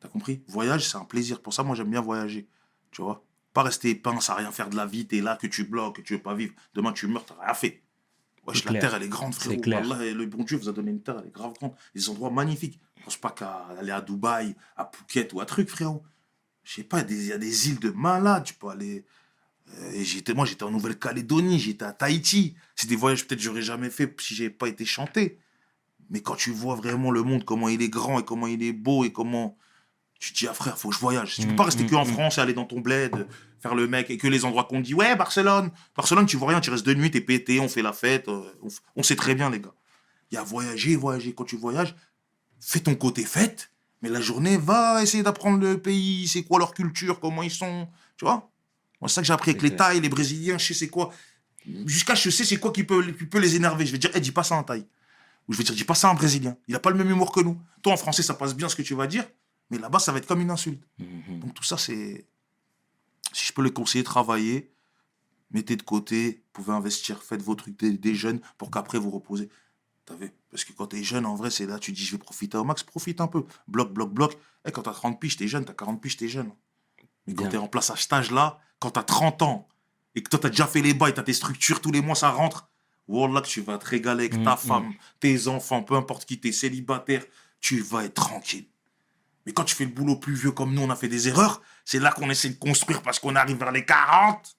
T'as 0.00 0.08
compris? 0.08 0.42
Voyage, 0.48 0.88
c'est 0.88 0.96
un 0.96 1.04
plaisir. 1.04 1.40
Pour 1.40 1.54
ça, 1.54 1.62
moi, 1.62 1.76
j'aime 1.76 1.90
bien 1.90 2.00
voyager. 2.00 2.48
Tu 2.94 3.02
vois? 3.02 3.24
Pas 3.52 3.62
rester 3.62 3.94
pince 3.94 4.30
à 4.30 4.34
rien 4.34 4.50
faire 4.50 4.70
de 4.70 4.76
la 4.76 4.86
vie. 4.86 5.06
T'es 5.06 5.20
là, 5.20 5.36
que 5.36 5.46
tu 5.46 5.64
bloques, 5.64 5.96
que 5.96 6.02
tu 6.02 6.14
veux 6.14 6.22
pas 6.22 6.34
vivre. 6.34 6.54
Demain, 6.74 6.92
tu 6.92 7.06
meurs, 7.06 7.24
t'as 7.26 7.34
rien 7.44 7.54
fait. 7.54 7.82
Wesh, 8.46 8.64
la 8.64 8.70
clair. 8.70 8.80
terre, 8.82 8.94
elle 8.94 9.02
est 9.04 9.08
grande, 9.08 9.34
frérot. 9.34 9.60
Wallah, 9.66 10.12
le 10.12 10.26
bon 10.26 10.44
Dieu 10.44 10.56
vous 10.56 10.68
a 10.68 10.72
donné 10.72 10.90
une 10.90 11.02
terre, 11.02 11.16
elle 11.20 11.28
est 11.28 11.34
grave 11.34 11.54
grande. 11.54 11.74
Des 11.94 12.08
endroits 12.08 12.30
magnifiques. 12.30 12.80
Je 12.98 13.04
pense 13.04 13.16
pas 13.16 13.30
qu'à 13.30 13.66
aller 13.78 13.90
à 13.90 14.00
Dubaï, 14.00 14.54
à 14.76 14.90
Phuket 14.90 15.32
ou 15.32 15.40
à 15.40 15.46
truc, 15.46 15.68
frérot. 15.68 16.02
Je 16.62 16.74
sais 16.74 16.84
pas, 16.84 17.02
il 17.08 17.26
y 17.26 17.32
a 17.32 17.38
des 17.38 17.68
îles 17.68 17.80
de 17.80 17.90
malades. 17.90 18.44
Tu 18.44 18.54
peux 18.54 18.68
aller. 18.68 19.04
Euh, 19.70 20.02
j'étais, 20.02 20.34
moi, 20.34 20.44
j'étais 20.44 20.62
en 20.62 20.70
Nouvelle-Calédonie, 20.70 21.58
j'étais 21.58 21.84
à 21.84 21.92
Tahiti. 21.92 22.54
C'est 22.76 22.88
des 22.88 22.96
voyages 22.96 23.26
peut-être 23.26 23.38
que 23.38 23.44
j'aurais 23.44 23.62
jamais 23.62 23.90
fait 23.90 24.14
si 24.20 24.34
j'avais 24.34 24.50
pas 24.50 24.68
été 24.68 24.84
chanté. 24.84 25.38
Mais 26.10 26.20
quand 26.20 26.36
tu 26.36 26.50
vois 26.50 26.74
vraiment 26.74 27.10
le 27.10 27.22
monde, 27.22 27.44
comment 27.44 27.68
il 27.68 27.80
est 27.82 27.88
grand 27.88 28.20
et 28.20 28.24
comment 28.24 28.46
il 28.46 28.62
est 28.62 28.72
beau 28.72 29.04
et 29.04 29.12
comment. 29.12 29.56
Tu 30.20 30.32
te 30.32 30.38
dis, 30.38 30.48
ah 30.48 30.54
frère, 30.54 30.78
faut 30.78 30.88
que 30.88 30.94
je 30.94 31.00
voyage. 31.00 31.34
Tu 31.36 31.46
peux 31.46 31.52
Mm, 31.52 31.56
pas 31.56 31.64
rester 31.64 31.84
mm, 31.84 31.86
que 31.90 31.94
en 31.96 32.04
mm. 32.04 32.12
France 32.12 32.38
et 32.38 32.40
aller 32.40 32.54
dans 32.54 32.64
ton 32.64 32.80
bled, 32.80 33.26
faire 33.60 33.74
le 33.74 33.86
mec 33.86 34.10
et 34.10 34.16
que 34.16 34.26
les 34.26 34.44
endroits 34.44 34.64
qu'on 34.64 34.80
dit, 34.80 34.94
ouais, 34.94 35.16
Barcelone. 35.16 35.70
Barcelone, 35.96 36.26
tu 36.26 36.36
vois 36.36 36.48
rien, 36.48 36.60
tu 36.60 36.70
restes 36.70 36.84
deux 36.86 36.94
nuits, 36.94 37.10
t'es 37.10 37.20
pété, 37.20 37.60
on 37.60 37.68
fait 37.68 37.82
la 37.82 37.92
fête. 37.92 38.28
euh, 38.28 38.42
on, 38.96 39.02
sait 39.02 39.16
très 39.16 39.34
bien, 39.34 39.50
les 39.50 39.60
gars. 39.60 39.74
Il 40.30 40.36
y 40.36 40.38
a 40.38 40.42
voyager, 40.42 40.96
voyager. 40.96 41.34
Quand 41.34 41.44
tu 41.44 41.56
voyages, 41.56 41.94
fais 42.60 42.80
ton 42.80 42.94
côté 42.94 43.24
fête, 43.24 43.70
mais 44.02 44.08
la 44.08 44.20
journée, 44.20 44.56
va 44.56 45.02
essayer 45.02 45.22
d'apprendre 45.22 45.58
le 45.60 45.78
pays, 45.78 46.26
c'est 46.28 46.42
quoi 46.42 46.58
leur 46.58 46.72
culture, 46.74 47.20
comment 47.20 47.42
ils 47.42 47.50
sont. 47.50 47.88
Tu 48.16 48.24
vois 48.24 48.50
Moi, 49.00 49.08
c'est 49.08 49.14
ça 49.16 49.20
que 49.20 49.26
j'ai 49.26 49.32
appris 49.32 49.50
avec 49.50 49.62
les. 49.62 49.76
Thaïs, 49.76 50.00
les 50.00 50.08
Brésiliens, 50.08 50.58
je 50.58 50.66
sais 50.66 50.74
c'est 50.74 50.88
quoi. 50.88 51.12
Jusqu'à 51.86 52.14
je 52.14 52.28
sais 52.30 52.44
c'est 52.44 52.58
quoi 52.58 52.72
qui 52.72 52.84
peut, 52.84 53.02
qui 53.12 53.24
peut 53.24 53.38
les 53.38 53.56
énerver. 53.56 53.86
Je 53.86 53.92
vais 53.92 53.98
dire, 53.98 54.10
eh, 54.14 54.20
dis 54.20 54.32
pas 54.32 54.42
ça 54.42 54.54
en 54.56 54.62
Thaï. 54.62 54.86
Ou 55.48 55.52
je 55.52 55.58
vais 55.58 55.64
dire, 55.64 55.74
dis 55.74 55.84
pas 55.84 55.94
ça 55.94 56.10
en 56.10 56.14
Brésilien. 56.14 56.56
Il 56.68 56.74
a 56.74 56.80
pas 56.80 56.90
le 56.90 56.96
même 56.96 57.10
humour 57.10 57.32
que 57.32 57.40
nous. 57.40 57.58
Toi, 57.82 57.92
en 57.92 57.96
français, 57.96 58.22
ça 58.22 58.34
passe 58.34 58.54
bien 58.54 58.68
ce 58.68 58.76
que 58.76 58.82
tu 58.82 58.94
vas 58.94 59.06
dire, 59.06 59.24
mais 59.74 59.80
là-bas, 59.80 59.98
ça 59.98 60.12
va 60.12 60.18
être 60.18 60.26
comme 60.26 60.40
une 60.40 60.50
insulte. 60.50 60.82
Mhm. 60.98 61.40
Donc 61.40 61.54
tout 61.54 61.64
ça, 61.64 61.76
c'est... 61.76 62.26
Si 63.32 63.46
je 63.46 63.52
peux 63.52 63.62
les 63.62 63.72
conseiller, 63.72 64.04
travaillez, 64.04 64.72
mettez 65.50 65.74
de 65.74 65.82
côté, 65.82 66.44
vous 66.44 66.62
pouvez 66.62 66.72
investir, 66.72 67.22
faites 67.22 67.42
vos 67.42 67.56
trucs 67.56 67.78
des, 67.78 67.98
des 67.98 68.14
jeunes 68.14 68.40
pour 68.58 68.70
qu'après 68.70 68.98
vous 68.98 69.10
reposez. 69.10 69.48
T'as 70.04 70.14
vu? 70.14 70.30
Parce 70.50 70.64
que 70.64 70.72
quand 70.72 70.86
t'es 70.88 71.02
jeune, 71.02 71.26
en 71.26 71.34
vrai, 71.34 71.50
c'est 71.50 71.66
là, 71.66 71.78
tu 71.78 71.90
dis, 71.90 72.04
je 72.04 72.12
vais 72.12 72.18
profiter 72.18 72.56
au 72.56 72.64
max, 72.64 72.82
profite 72.82 73.20
un 73.20 73.26
peu. 73.26 73.44
Bloc, 73.66 73.92
bloc, 73.92 74.12
bloc. 74.12 74.38
Et 74.66 74.70
quand 74.70 74.82
t'as 74.82 74.92
30 74.92 75.18
piges, 75.18 75.36
t'es 75.36 75.48
jeune, 75.48 75.64
t'as 75.64 75.72
40 75.72 76.00
piges, 76.00 76.16
t'es 76.16 76.28
jeune. 76.28 76.52
Mais 77.26 77.34
quand 77.34 77.48
t'es 77.48 77.56
en 77.56 77.68
place 77.68 77.90
à 77.90 77.96
cet 77.96 78.12
âge-là, 78.12 78.60
quand 78.78 78.92
t'as 78.92 79.02
30 79.02 79.42
ans, 79.42 79.68
et 80.14 80.22
que 80.22 80.30
toi, 80.30 80.38
t'as 80.38 80.50
déjà 80.50 80.66
fait 80.66 80.82
les 80.82 80.94
bails, 80.94 81.14
t'as 81.14 81.22
tes 81.22 81.32
structures, 81.32 81.80
tous 81.80 81.90
les 81.90 82.02
mois, 82.02 82.14
ça 82.14 82.30
rentre, 82.30 82.68
Wallah, 83.08 83.40
que 83.40 83.48
tu 83.48 83.60
vas 83.60 83.78
te 83.78 83.86
régaler 83.86 84.26
avec 84.26 84.38
Mm, 84.38 84.44
ta 84.44 84.54
mm. 84.54 84.58
femme, 84.58 84.94
tes 85.20 85.48
enfants, 85.48 85.82
peu 85.82 85.94
importe 85.94 86.24
qui, 86.24 86.38
t'es 86.38 86.52
célibataire, 86.52 87.24
tu 87.60 87.80
vas 87.80 88.04
être 88.04 88.14
tranquille. 88.14 88.66
Mais 89.46 89.52
quand 89.52 89.64
tu 89.64 89.74
fais 89.74 89.84
le 89.84 89.90
boulot 89.90 90.16
plus 90.16 90.34
vieux 90.34 90.52
comme 90.52 90.72
nous, 90.74 90.82
on 90.82 90.90
a 90.90 90.96
fait 90.96 91.08
des 91.08 91.28
erreurs, 91.28 91.60
c'est 91.84 91.98
là 91.98 92.10
qu'on 92.12 92.30
essaie 92.30 92.48
de 92.50 92.58
construire 92.58 93.02
parce 93.02 93.18
qu'on 93.18 93.36
arrive 93.36 93.58
vers 93.58 93.72
les 93.72 93.84
40. 93.84 94.56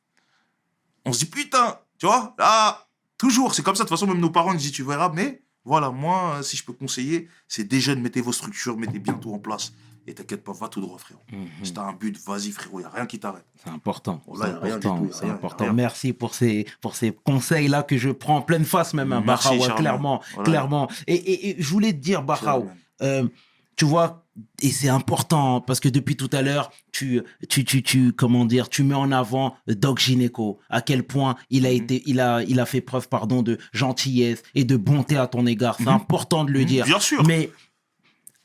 On 1.06 1.14
se 1.14 1.20
dit, 1.20 1.26
putain, 1.26 1.80
tu 1.98 2.06
vois, 2.06 2.36
là, 2.38 2.88
toujours, 3.18 3.54
c'est 3.56 3.64
comme 3.64 3.76
ça. 3.76 3.84
De 3.84 3.90
toute 3.90 3.98
façon, 3.98 4.08
même 4.12 4.20
nos 4.22 4.30
parents 4.30 4.52
nous 4.54 4.60
disent, 4.60 4.72
tu 4.72 4.84
verras, 4.84 5.10
mais 5.14 5.42
voilà, 5.64 5.90
moi, 5.90 6.40
si 6.44 6.58
je 6.58 6.64
peux 6.64 6.74
conseiller, 6.74 7.28
c'est 7.48 7.64
des 7.64 7.80
jeunes, 7.80 8.02
mettez 8.02 8.22
vos 8.22 8.32
structures, 8.34 8.78
mettez 8.78 9.00
bien 9.00 9.14
tout 9.14 9.34
en 9.34 9.40
place. 9.40 9.74
Et 10.08 10.14
t'inquiète 10.14 10.44
pas, 10.44 10.52
va 10.54 10.68
tout 10.68 10.82
droit, 10.82 11.00
frérot. 11.00 11.24
Mhm. 11.32 11.48
Si 11.64 11.74
t'as 11.74 11.82
un 11.82 11.94
but, 11.94 12.16
vas-y, 12.28 12.52
frérot, 12.52 12.80
y 12.80 12.84
a 12.84 12.90
rien 12.90 13.08
qui 13.08 13.18
t'arrête. 13.20 13.46
C'est 13.64 13.72
important. 13.72 14.22
Oh 14.28 14.38
c'est 14.40 14.46
important. 14.50 14.98
tout, 15.00 15.10
rien, 15.20 15.34
important. 15.34 15.74
Merci 15.74 16.14
pour 16.14 16.36
ces, 16.36 16.68
pour 16.80 16.96
ces 16.96 17.12
conseils-là 17.12 17.82
que 17.82 17.98
je 17.98 18.12
prends 18.12 18.38
en 18.38 18.42
pleine 18.44 18.66
face, 18.66 18.94
même, 18.94 19.12
hein, 19.12 19.24
Merci, 19.26 19.60
Charles. 19.60 19.80
clairement. 19.80 20.22
Voilà. 20.36 20.48
clairement. 20.52 20.92
Et, 21.08 21.16
et- 21.16 21.50
et 21.50 21.56
je 21.62 21.68
voulais 21.72 21.92
te 21.92 21.98
dire, 21.98 22.24
Charles. 22.40 22.68
euh, 23.02 23.28
tu 23.76 23.86
vois, 23.86 24.25
et 24.62 24.70
c'est 24.70 24.90
important 24.90 25.62
parce 25.62 25.80
que 25.80 25.88
depuis 25.90 26.16
tout 26.18 26.30
à 26.34 26.42
l'heure, 26.42 26.72
tu, 26.92 27.22
tu, 27.50 27.64
tu, 27.64 27.82
tu, 27.84 28.12
comment 28.14 28.44
dire, 28.46 28.68
tu 28.70 28.84
mets 28.84 28.94
en 28.96 29.12
avant 29.12 29.56
Doc 29.68 30.00
Gineco, 30.00 30.60
à 30.70 30.82
quel 30.82 31.04
point 31.04 31.36
il 31.50 31.66
a 31.66 31.70
Mhm. 31.70 31.76
été, 31.76 32.04
il 32.06 32.20
a, 32.20 32.44
il 32.44 32.60
a 32.60 32.66
fait 32.66 32.82
preuve, 32.82 33.08
pardon, 33.08 33.42
de 33.44 33.58
gentillesse 33.72 34.44
et 34.54 34.64
de 34.66 34.76
bonté 34.76 35.16
à 35.16 35.28
ton 35.28 35.46
égard. 35.46 35.76
C'est 35.78 35.84
Mhm. 35.86 35.90
important 35.96 36.44
de 36.44 36.52
le 36.52 36.60
Mhm, 36.62 36.66
dire. 36.66 36.86
bien 36.86 37.00
sûr. 37.00 37.24
Mais 37.26 37.50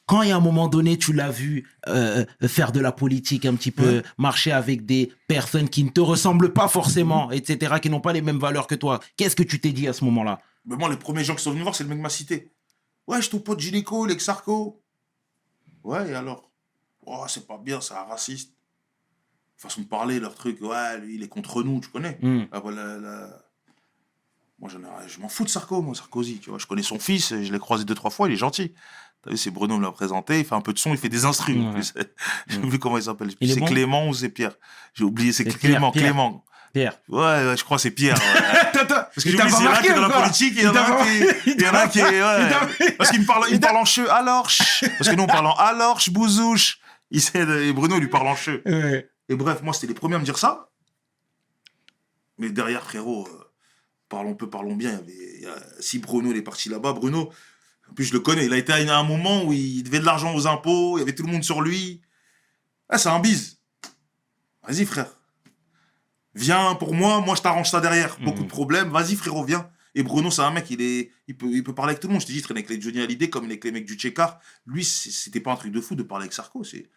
quand 0.06 0.22
il 0.22 0.28
y 0.28 0.32
a 0.32 0.36
un 0.36 0.40
moment 0.40 0.68
donné, 0.68 0.96
tu 0.98 1.12
l'as 1.12 1.30
vu 1.30 1.68
euh, 1.88 2.24
faire 2.46 2.70
de 2.72 2.78
la 2.80 2.92
politique 2.92 3.44
un 3.46 3.54
petit 3.54 3.70
peu, 3.72 3.96
Ouais. 3.96 4.02
marcher 4.18 4.52
avec 4.52 4.84
des 4.86 5.12
personnes 5.28 5.68
qui 5.68 5.82
ne 5.82 5.88
te 5.90 6.00
ressemblent 6.00 6.52
pas 6.52 6.68
forcément, 6.68 7.30
etc., 7.32 7.76
qui 7.82 7.90
n'ont 7.90 8.00
pas 8.00 8.12
les 8.12 8.22
mêmes 8.22 8.38
valeurs 8.38 8.66
que 8.68 8.74
toi, 8.76 9.00
qu'est-ce 9.16 9.34
que 9.36 9.42
tu 9.42 9.60
t'es 9.60 9.72
dit 9.72 9.88
à 9.88 9.92
ce 9.92 10.04
moment-là? 10.04 10.40
Mais 10.66 10.76
moi, 10.76 10.88
les 10.88 10.96
premiers 10.96 11.24
gens 11.24 11.34
qui 11.34 11.42
sont 11.42 11.50
venus 11.50 11.62
voir, 11.64 11.74
c'est 11.74 11.84
le 11.84 11.90
mec 11.90 11.98
m'a 12.00 12.08
cité. 12.10 12.52
Ouais, 13.08 13.20
je 13.22 13.30
ton 13.30 13.38
pote 13.40 13.58
gynéco, 13.60 14.04
l'ex-sarco. 14.06 14.82
Ouais, 15.84 16.10
et 16.10 16.14
alors? 16.14 16.50
Oh, 17.06 17.24
c'est 17.28 17.46
pas 17.46 17.58
bien, 17.58 17.80
c'est 17.80 17.94
un 17.94 18.04
raciste. 18.04 18.54
Façon 19.56 19.82
de 19.82 19.86
parler, 19.86 20.20
leur 20.20 20.34
truc, 20.34 20.60
ouais, 20.62 20.98
lui, 21.00 21.16
il 21.16 21.22
est 21.22 21.28
contre 21.28 21.62
nous, 21.62 21.80
tu 21.80 21.88
connais? 21.88 22.18
Hmm. 22.22 22.44
Ah, 22.52 22.60
voilà, 22.60 22.98
là. 22.98 23.28
Moi, 24.58 24.70
ai- 24.70 25.08
je 25.08 25.20
m'en 25.20 25.28
fous 25.28 25.44
de 25.44 25.48
Sarko, 25.48 25.80
moi, 25.80 25.94
Sarkozy, 25.94 26.38
tu 26.38 26.50
vois. 26.50 26.58
Je 26.58 26.66
connais 26.66 26.82
son 26.82 26.98
fils, 26.98 27.34
je 27.34 27.52
l'ai 27.52 27.58
croisé 27.58 27.84
deux, 27.84 27.94
trois 27.94 28.10
fois, 28.10 28.28
il 28.28 28.32
est 28.34 28.36
gentil. 28.36 28.74
T'as 29.22 29.30
vu, 29.30 29.36
c'est 29.36 29.50
Bruno 29.50 29.76
me 29.78 29.82
l'a 29.82 29.92
présenté, 29.92 30.38
il 30.38 30.44
fait 30.44 30.54
un 30.54 30.60
peu 30.62 30.72
de 30.72 30.78
son, 30.78 30.92
il 30.92 30.98
fait 30.98 31.08
des 31.10 31.24
instrus. 31.26 31.56
en 31.58 31.74
Ouais. 31.74 31.82
J'ai 32.46 32.58
oublié 32.58 32.78
comment 32.78 32.96
il 32.98 33.02
s'appelle. 33.02 33.30
C'est 33.30 33.58
bon? 33.58 33.66
Clément 33.66 34.08
ou 34.08 34.14
c'est 34.14 34.28
Pierre? 34.30 34.56
J'ai 34.94 35.04
oublié, 35.04 35.32
c'est 35.32 35.44
Clément, 35.44 35.90
Pierre. 35.92 36.04
Clément. 36.12 36.44
Pierre. 36.72 36.98
Ouais, 37.08 37.18
ouais, 37.20 37.56
je 37.56 37.64
crois 37.64 37.76
que 37.78 37.82
c'est 37.82 37.90
Pierre. 37.90 38.16
ouais. 38.16 38.84
Parce 38.88 39.14
que 39.24 39.30
j'ai 39.30 39.34
oublié, 39.36 39.48
il 39.58 39.64
y 39.64 39.68
en 39.68 39.72
a 39.72 39.80
qui 39.82 39.88
est 39.88 39.94
dans 39.94 40.00
la 40.08 40.20
politique, 40.20 40.54
il 40.56 40.62
y 40.62 40.66
en 40.68 40.74
a 40.76 41.02
qui 41.04 41.08
est. 41.10 41.36
il 41.46 41.60
y 41.62 41.68
en 41.68 41.74
a 41.74 41.88
qui 41.88 42.00
ouais. 42.02 42.92
Parce 42.96 43.10
qu'il 43.10 43.20
me 43.20 43.26
parle, 43.26 43.46
il 43.50 43.58
parle 43.60 43.76
en 43.76 43.84
cheux. 43.84 44.10
Alors. 44.10 44.44
Parce 44.98 45.10
que 45.10 45.14
nous, 45.16 45.24
on 45.24 45.26
parle 45.26 45.46
en 45.46 45.54
alors, 45.54 46.00
bouzouche. 46.10 46.78
Il 47.10 47.20
sait, 47.20 47.40
et 47.40 47.72
Bruno, 47.72 47.96
il 47.96 48.00
lui 48.02 48.08
parle 48.08 48.28
en 48.28 48.36
cheux. 48.36 48.62
Ouais. 48.66 49.10
Et 49.28 49.34
bref, 49.34 49.62
moi, 49.62 49.72
c'était 49.74 49.88
les 49.88 49.94
premiers 49.94 50.14
à 50.14 50.18
me 50.20 50.24
dire 50.24 50.38
ça. 50.38 50.70
Mais 52.38 52.50
derrière, 52.50 52.82
frérot, 52.84 53.26
euh, 53.28 53.44
parlons 54.08 54.34
peu, 54.34 54.48
parlons 54.48 54.74
bien. 54.76 55.00
il 55.08 55.42
y 55.42 55.46
avait- 55.46 55.56
si 55.80 55.98
Bruno 55.98 56.30
il 56.30 56.36
est 56.36 56.42
parti 56.42 56.68
là-bas, 56.68 56.92
Bruno, 56.92 57.30
en 57.90 57.94
plus, 57.94 58.04
je 58.04 58.12
le 58.12 58.20
connais. 58.20 58.46
Il 58.46 58.52
a 58.52 58.56
été 58.56 58.72
à 58.72 58.96
un 58.98 59.02
moment 59.02 59.42
où 59.44 59.52
il 59.52 59.82
devait 59.82 59.98
de 60.00 60.04
l'argent 60.06 60.34
aux 60.34 60.46
impôts, 60.46 60.96
il 60.98 61.00
y 61.00 61.02
avait 61.02 61.14
tout 61.14 61.24
le 61.24 61.32
monde 61.32 61.42
sur 61.44 61.60
lui. 61.60 62.00
Ah, 62.88 62.98
c'est 62.98 63.08
un 63.08 63.18
bise. 63.20 63.58
Vas-y, 64.66 64.84
frère. 64.86 65.06
Viens 66.34 66.74
pour 66.76 66.94
moi, 66.94 67.20
moi 67.20 67.34
je 67.34 67.42
t'arrange 67.42 67.70
ça 67.70 67.80
derrière. 67.80 68.16
Beaucoup 68.20 68.38
Mhm. 68.38 68.44
de 68.44 68.50
problèmes, 68.50 68.88
vas-y, 68.90 69.16
frérot, 69.16 69.44
viens. 69.44 69.68
Et 69.96 70.02
Bruno, 70.04 70.30
c'est 70.30 70.42
un 70.42 70.52
mec, 70.52 70.70
il, 70.70 70.80
est, 70.80 71.10
il, 71.26 71.36
peut, 71.36 71.48
il 71.50 71.64
peut 71.64 71.74
parler 71.74 71.90
avec 71.90 72.00
tout 72.00 72.06
le 72.06 72.12
monde. 72.12 72.20
Je 72.22 72.26
t'ai 72.26 72.32
dit, 72.32 72.38
il 72.38 72.42
traîne 72.42 72.56
avec 72.58 72.70
les 72.70 72.80
Johnny 72.80 73.00
Hallyday 73.00 73.28
comme 73.28 73.44
avec 73.46 73.64
les 73.64 73.72
mecs 73.72 73.84
du 73.86 73.94
Tchekar. 73.94 74.38
Lui, 74.66 74.84
c'était 74.84 75.40
pas 75.40 75.52
un 75.52 75.56
truc 75.56 75.72
de 75.72 75.80
fou 75.80 75.96
de 75.96 76.04
parler 76.04 76.24
avec 76.24 76.32
Sarko. 76.32 76.62
C'est, 76.62 76.88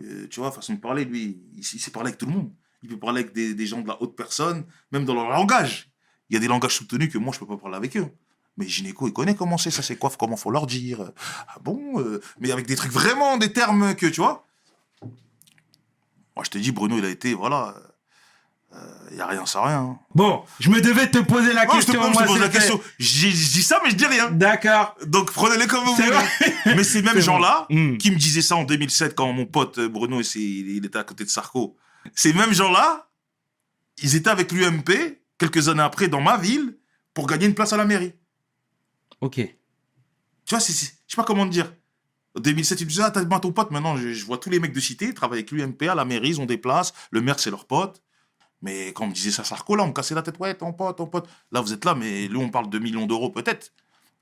euh, 0.00 0.26
tu 0.28 0.40
vois, 0.40 0.50
façon 0.50 0.72
de 0.74 0.80
parler, 0.80 1.04
lui, 1.04 1.40
il, 1.54 1.60
il 1.60 1.64
sait 1.64 1.92
parler 1.92 2.08
avec 2.08 2.18
tout 2.18 2.26
le 2.26 2.32
monde. 2.32 2.50
Il 2.82 2.88
peut 2.88 2.98
parler 2.98 3.20
avec 3.20 3.32
des, 3.32 3.54
des 3.54 3.66
gens 3.66 3.80
de 3.80 3.86
la 3.86 4.02
haute 4.02 4.16
personne, 4.16 4.64
même 4.90 5.04
dans 5.04 5.14
leur 5.14 5.28
langage. 5.28 5.92
Il 6.30 6.34
y 6.34 6.36
a 6.36 6.40
des 6.40 6.48
langages 6.48 6.74
soutenus 6.76 7.12
que 7.12 7.18
moi, 7.18 7.32
je 7.32 7.38
peux 7.38 7.46
pas 7.46 7.56
parler 7.58 7.76
avec 7.76 7.96
eux. 7.96 8.08
Mais 8.56 8.66
gynéco, 8.66 9.06
il 9.06 9.12
connaît 9.12 9.36
comment 9.36 9.56
c'est, 9.56 9.70
ça 9.70 9.82
c'est 9.82 9.96
quoi, 9.96 10.10
comment 10.18 10.36
faut 10.36 10.50
leur 10.50 10.66
dire. 10.66 11.12
Ah 11.48 11.58
bon 11.62 12.00
euh, 12.00 12.20
Mais 12.40 12.50
avec 12.50 12.66
des 12.66 12.74
trucs 12.74 12.90
vraiment, 12.92 13.38
des 13.38 13.52
termes 13.52 13.94
que, 13.94 14.06
tu 14.06 14.20
vois. 14.20 14.46
Moi, 16.34 16.44
je 16.44 16.50
te 16.50 16.58
dis, 16.58 16.72
Bruno, 16.72 16.98
il 16.98 17.04
a 17.04 17.08
été, 17.08 17.34
voilà. 17.34 17.76
Il 19.10 19.18
y 19.18 19.20
a 19.20 19.26
rien, 19.26 19.44
ça 19.44 19.62
rien. 19.62 19.80
hein. 19.80 19.98
Bon, 20.14 20.42
je 20.58 20.70
me 20.70 20.80
devais 20.80 21.10
te 21.10 21.18
poser 21.18 21.52
la 21.52 21.66
Non, 21.66 21.74
je 21.80 21.86
te, 21.86 21.92
question. 21.92 22.12
je 22.12 22.18
te 22.18 22.26
pose 22.26 22.38
la 22.40 22.50
fait. 22.50 22.58
question. 22.58 22.80
Je 22.98 23.26
dis 23.28 23.62
ça, 23.62 23.78
mais 23.84 23.90
je 23.90 23.96
dis 23.96 24.06
rien. 24.06 24.30
D'accord. 24.30 24.96
Donc 25.06 25.30
prenez-les 25.30 25.66
comme 25.66 25.84
vous 25.84 25.94
voulez. 25.94 26.08
Mais 26.66 26.82
ces 26.82 27.02
mêmes 27.02 27.20
gens-là 27.20 27.66
bon. 27.68 27.76
Mm. 27.76 27.98
qui 27.98 28.10
me 28.10 28.16
disaient 28.16 28.40
ça 28.40 28.56
en 28.56 28.64
2007 28.64 29.14
quand 29.14 29.30
mon 29.32 29.44
pote 29.44 29.78
euh, 29.78 29.88
Bruno 29.88 30.22
il, 30.22 30.86
était 30.86 30.98
à 30.98 31.04
côté 31.04 31.24
de 31.24 31.28
Sarko. 31.28 31.76
Ces 32.14 32.32
mêmes 32.32 32.54
gens-là, 32.54 33.10
ils 34.02 34.16
étaient 34.16 34.30
avec 34.30 34.50
l'UMP 34.50 35.18
quelques 35.36 35.68
années 35.68 35.82
après 35.82 36.08
dans 36.08 36.22
ma 36.22 36.38
ville 36.38 36.78
pour 37.12 37.26
gagner 37.26 37.46
une 37.46 37.54
place 37.54 37.74
à 37.74 37.76
la 37.76 37.84
mairie. 37.84 38.14
Ok. 39.20 39.34
Tu 39.34 39.46
vois, 40.48 40.58
je 40.58 40.72
sais 40.72 40.90
pas 41.14 41.24
comment 41.24 41.46
te 41.46 41.52
dire. 41.52 41.70
En 42.34 42.40
2007, 42.40 42.80
ils 42.80 42.84
me 42.84 42.88
disaient, 42.88 43.02
ah, 43.04 43.10
t'as 43.10 43.24
ton 43.38 43.52
pote. 43.52 43.70
Maintenant, 43.70 43.96
je, 43.98 44.14
je 44.14 44.24
vois 44.24 44.38
tous 44.38 44.48
les 44.48 44.58
mecs 44.58 44.72
de 44.72 44.80
cité, 44.80 45.04
ils 45.06 45.14
travaillent 45.14 45.40
avec 45.40 45.50
l'UMP 45.50 45.82
à 45.82 45.94
la 45.94 46.06
mairie, 46.06 46.30
ils 46.30 46.40
ont 46.40 46.46
des 46.46 46.56
places. 46.56 46.94
Le 47.10 47.20
maire, 47.20 47.38
c'est 47.38 47.50
leur 47.50 47.66
pote. 47.66 48.00
Mais 48.62 48.92
quand 48.92 49.04
on 49.04 49.08
me 49.08 49.12
disait 49.12 49.30
ça, 49.32 49.44
Sarko, 49.44 49.74
là, 49.76 49.82
on 49.84 49.88
me 49.88 49.92
cassait 49.92 50.14
la 50.14 50.22
tête. 50.22 50.38
Ouais, 50.38 50.54
ton 50.54 50.72
pote, 50.72 50.96
ton 50.96 51.06
pote. 51.06 51.28
Là, 51.50 51.60
vous 51.60 51.72
êtes 51.72 51.84
là, 51.84 51.94
mais 51.94 52.28
lui, 52.28 52.36
on 52.38 52.48
parle 52.48 52.70
de 52.70 52.78
millions 52.78 53.06
d'euros, 53.06 53.30
peut-être. 53.30 53.72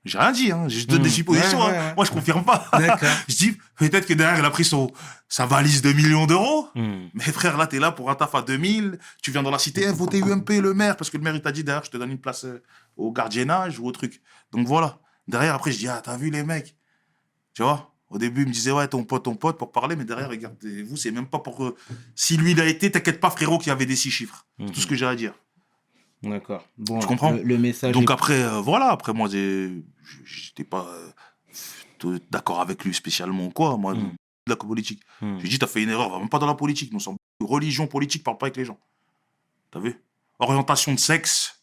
J'ai 0.03 0.17
rien 0.17 0.31
dit, 0.31 0.51
hein. 0.51 0.67
Je 0.67 0.87
donne 0.87 1.01
Mm. 1.01 1.03
des 1.03 1.09
suppositions. 1.11 1.59
Ouais, 1.59 1.65
hein. 1.65 1.71
ouais, 1.73 1.77
ouais. 1.89 1.93
Moi, 1.95 2.05
je 2.05 2.11
confirme 2.11 2.43
pas. 2.43 2.67
Je 3.29 3.35
dis, 3.35 3.57
peut-être 3.77 4.07
que 4.07 4.13
derrière, 4.15 4.39
il 4.39 4.45
a 4.45 4.49
pris 4.49 4.63
son, 4.65 4.91
sa 5.29 5.45
valise 5.45 5.83
de 5.83 5.93
millions 5.93 6.25
d'euros. 6.25 6.69
Hmm. 6.73 7.05
Mais 7.13 7.23
frère, 7.25 7.55
là, 7.55 7.67
t'es 7.67 7.77
là 7.77 7.91
pour 7.91 8.09
un 8.09 8.15
taf 8.15 8.33
à 8.33 8.41
2000. 8.41 8.97
Tu 9.21 9.29
viens 9.29 9.43
dans 9.43 9.51
la 9.51 9.59
cité, 9.59 9.83
eh, 9.87 9.91
votez 9.91 10.19
UMP, 10.23 10.59
le 10.59 10.73
maire, 10.73 10.97
parce 10.97 11.11
que 11.11 11.17
le 11.17 11.23
maire, 11.23 11.35
il 11.35 11.41
t'a 11.43 11.51
dit, 11.51 11.63
derrière, 11.63 11.83
je 11.83 11.91
te 11.91 11.97
donne 11.97 12.09
une 12.09 12.17
place 12.19 12.45
euh, 12.45 12.63
au 12.97 13.11
gardiennage 13.11 13.77
ou 13.77 13.85
au 13.85 13.91
truc. 13.91 14.21
Donc 14.51 14.65
voilà. 14.65 14.97
Derrière, 15.27 15.53
après, 15.53 15.71
je 15.71 15.77
dis, 15.77 15.87
ah, 15.87 16.01
t'as 16.03 16.17
vu 16.17 16.31
les 16.31 16.41
mecs 16.43 16.75
Tu 17.53 17.61
vois? 17.61 17.90
Au 18.11 18.17
début, 18.17 18.41
il 18.43 18.47
me 18.49 18.53
disait, 18.53 18.71
ouais, 18.71 18.87
ton 18.87 19.03
pote, 19.05 19.23
ton 19.23 19.35
pote, 19.35 19.57
pour 19.57 19.71
parler, 19.71 19.95
mais 19.95 20.03
derrière, 20.05 20.29
regardez-vous, 20.29 20.97
c'est 20.97 21.11
même 21.11 21.25
pas 21.27 21.39
pour. 21.39 21.63
euh, 21.63 21.75
Si 22.13 22.35
lui, 22.37 22.51
il 22.51 22.59
a 22.61 22.65
été, 22.67 22.91
t'inquiète 22.91 23.19
pas, 23.19 23.29
frérot, 23.31 23.57
qu'il 23.57 23.69
y 23.69 23.71
avait 23.71 23.85
des 23.85 23.95
six 23.95 24.11
chiffres. 24.11 24.45
C'est 24.59 24.71
tout 24.73 24.81
ce 24.81 24.87
que 24.87 24.95
j'ai 24.95 25.05
à 25.07 25.15
dire. 25.15 25.33
D'accord. 26.21 26.67
Bon, 26.77 26.99
Tu 26.99 27.07
comprends 27.07 27.31
le, 27.31 27.41
le 27.41 27.57
message. 27.57 27.93
Donc 27.93 28.09
est- 28.09 28.13
après, 28.13 28.43
euh, 28.43 28.59
voilà, 28.61 28.89
après, 28.91 29.13
moi, 29.13 29.27
j'étais 29.29 30.63
pas 30.65 30.87
euh, 32.03 32.19
d'accord 32.29 32.59
avec 32.61 32.83
lui 32.83 32.93
spécialement, 32.93 33.49
quoi. 33.49 33.77
Moi, 33.77 33.95
Mm. 33.95 34.11
de 34.47 34.51
la 34.51 34.55
politique. 34.55 35.01
Hmm. 35.21 35.37
J'ai 35.39 35.47
dit, 35.47 35.57
t'as 35.59 35.67
fait 35.67 35.81
une 35.83 35.89
erreur, 35.89 36.09
va 36.09 36.19
même 36.19 36.27
pas 36.29 36.39
dans 36.39 36.47
la 36.47 36.55
politique. 36.55 36.91
Nous 36.93 36.99
sommes 36.99 37.15
religion, 37.39 37.87
politique, 37.87 38.23
parle 38.23 38.37
pas 38.37 38.47
avec 38.47 38.57
les 38.57 38.65
gens. 38.65 38.77
T'as 39.71 39.79
vu? 39.79 39.95
Orientation 40.39 40.93
de 40.93 40.99
sexe, 40.99 41.61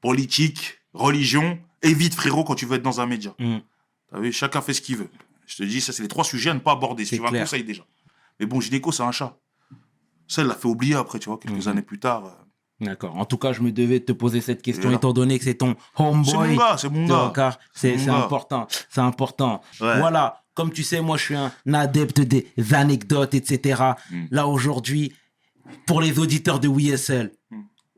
politique, 0.00 0.78
religion, 0.94 1.58
évite 1.82 2.14
frérot 2.14 2.42
quand 2.44 2.54
tu 2.56 2.66
veux 2.66 2.76
être 2.76 2.82
dans 2.82 3.00
un 3.00 3.06
média. 3.06 3.34
Hmm. 3.38 3.58
T'as 4.10 4.20
vu? 4.20 4.32
Chacun 4.32 4.60
fait 4.62 4.72
ce 4.72 4.80
qu'il 4.80 4.96
veut. 4.96 5.10
Je 5.46 5.56
te 5.56 5.62
dis, 5.62 5.80
ça, 5.80 5.92
c'est 5.92 6.02
les 6.02 6.08
trois 6.08 6.24
sujets 6.24 6.50
à 6.50 6.54
ne 6.54 6.58
pas 6.60 6.72
aborder. 6.72 7.04
Si 7.04 7.10
C'est 7.10 7.16
tu 7.16 7.22
veux 7.22 7.28
un 7.36 7.40
conseil 7.42 7.64
déjà. 7.64 7.82
Mais 8.40 8.46
bon, 8.46 8.60
gynéco, 8.60 8.92
c'est 8.92 9.02
un 9.02 9.12
chat. 9.12 9.38
Ça, 10.26 10.42
elle 10.42 10.48
l'a 10.48 10.54
fait 10.54 10.68
oublier 10.68 10.94
après, 10.94 11.18
tu 11.18 11.28
vois, 11.28 11.38
quelques 11.38 11.64
Mhm. 11.66 11.68
années 11.68 11.82
plus 11.82 11.98
tard. 12.00 12.24
euh, 12.26 12.30
D'accord. 12.84 13.16
En 13.16 13.24
tout 13.24 13.36
cas, 13.38 13.52
je 13.52 13.60
me 13.62 13.70
devais 13.70 14.00
te 14.00 14.12
poser 14.12 14.40
cette 14.40 14.60
question 14.62 14.90
étant 14.90 15.12
donné 15.12 15.38
que 15.38 15.44
c'est 15.44 15.54
ton 15.54 15.76
C'est 15.96 16.02
mon 16.02 16.10
homeboy. 16.10 16.56
gars, 16.56 16.76
c'est 16.76 16.88
mon 16.88 17.06
gars. 17.30 17.58
C'est 17.72 17.92
mon 17.92 17.98
c'est 17.98 18.06
gars. 18.06 18.16
important. 18.16 18.66
C'est 18.90 19.00
important. 19.00 19.60
Ouais. 19.80 19.98
Voilà. 20.00 20.42
Comme 20.54 20.72
tu 20.72 20.82
sais, 20.82 21.00
moi, 21.00 21.16
je 21.16 21.22
suis 21.22 21.36
un 21.36 21.52
adepte 21.72 22.20
des 22.20 22.46
anecdotes, 22.72 23.34
etc. 23.34 23.82
Mm. 24.10 24.24
Là, 24.30 24.46
aujourd'hui, 24.48 25.12
pour 25.86 26.00
les 26.00 26.18
auditeurs 26.18 26.58
de 26.60 26.68
WSL. 26.68 27.32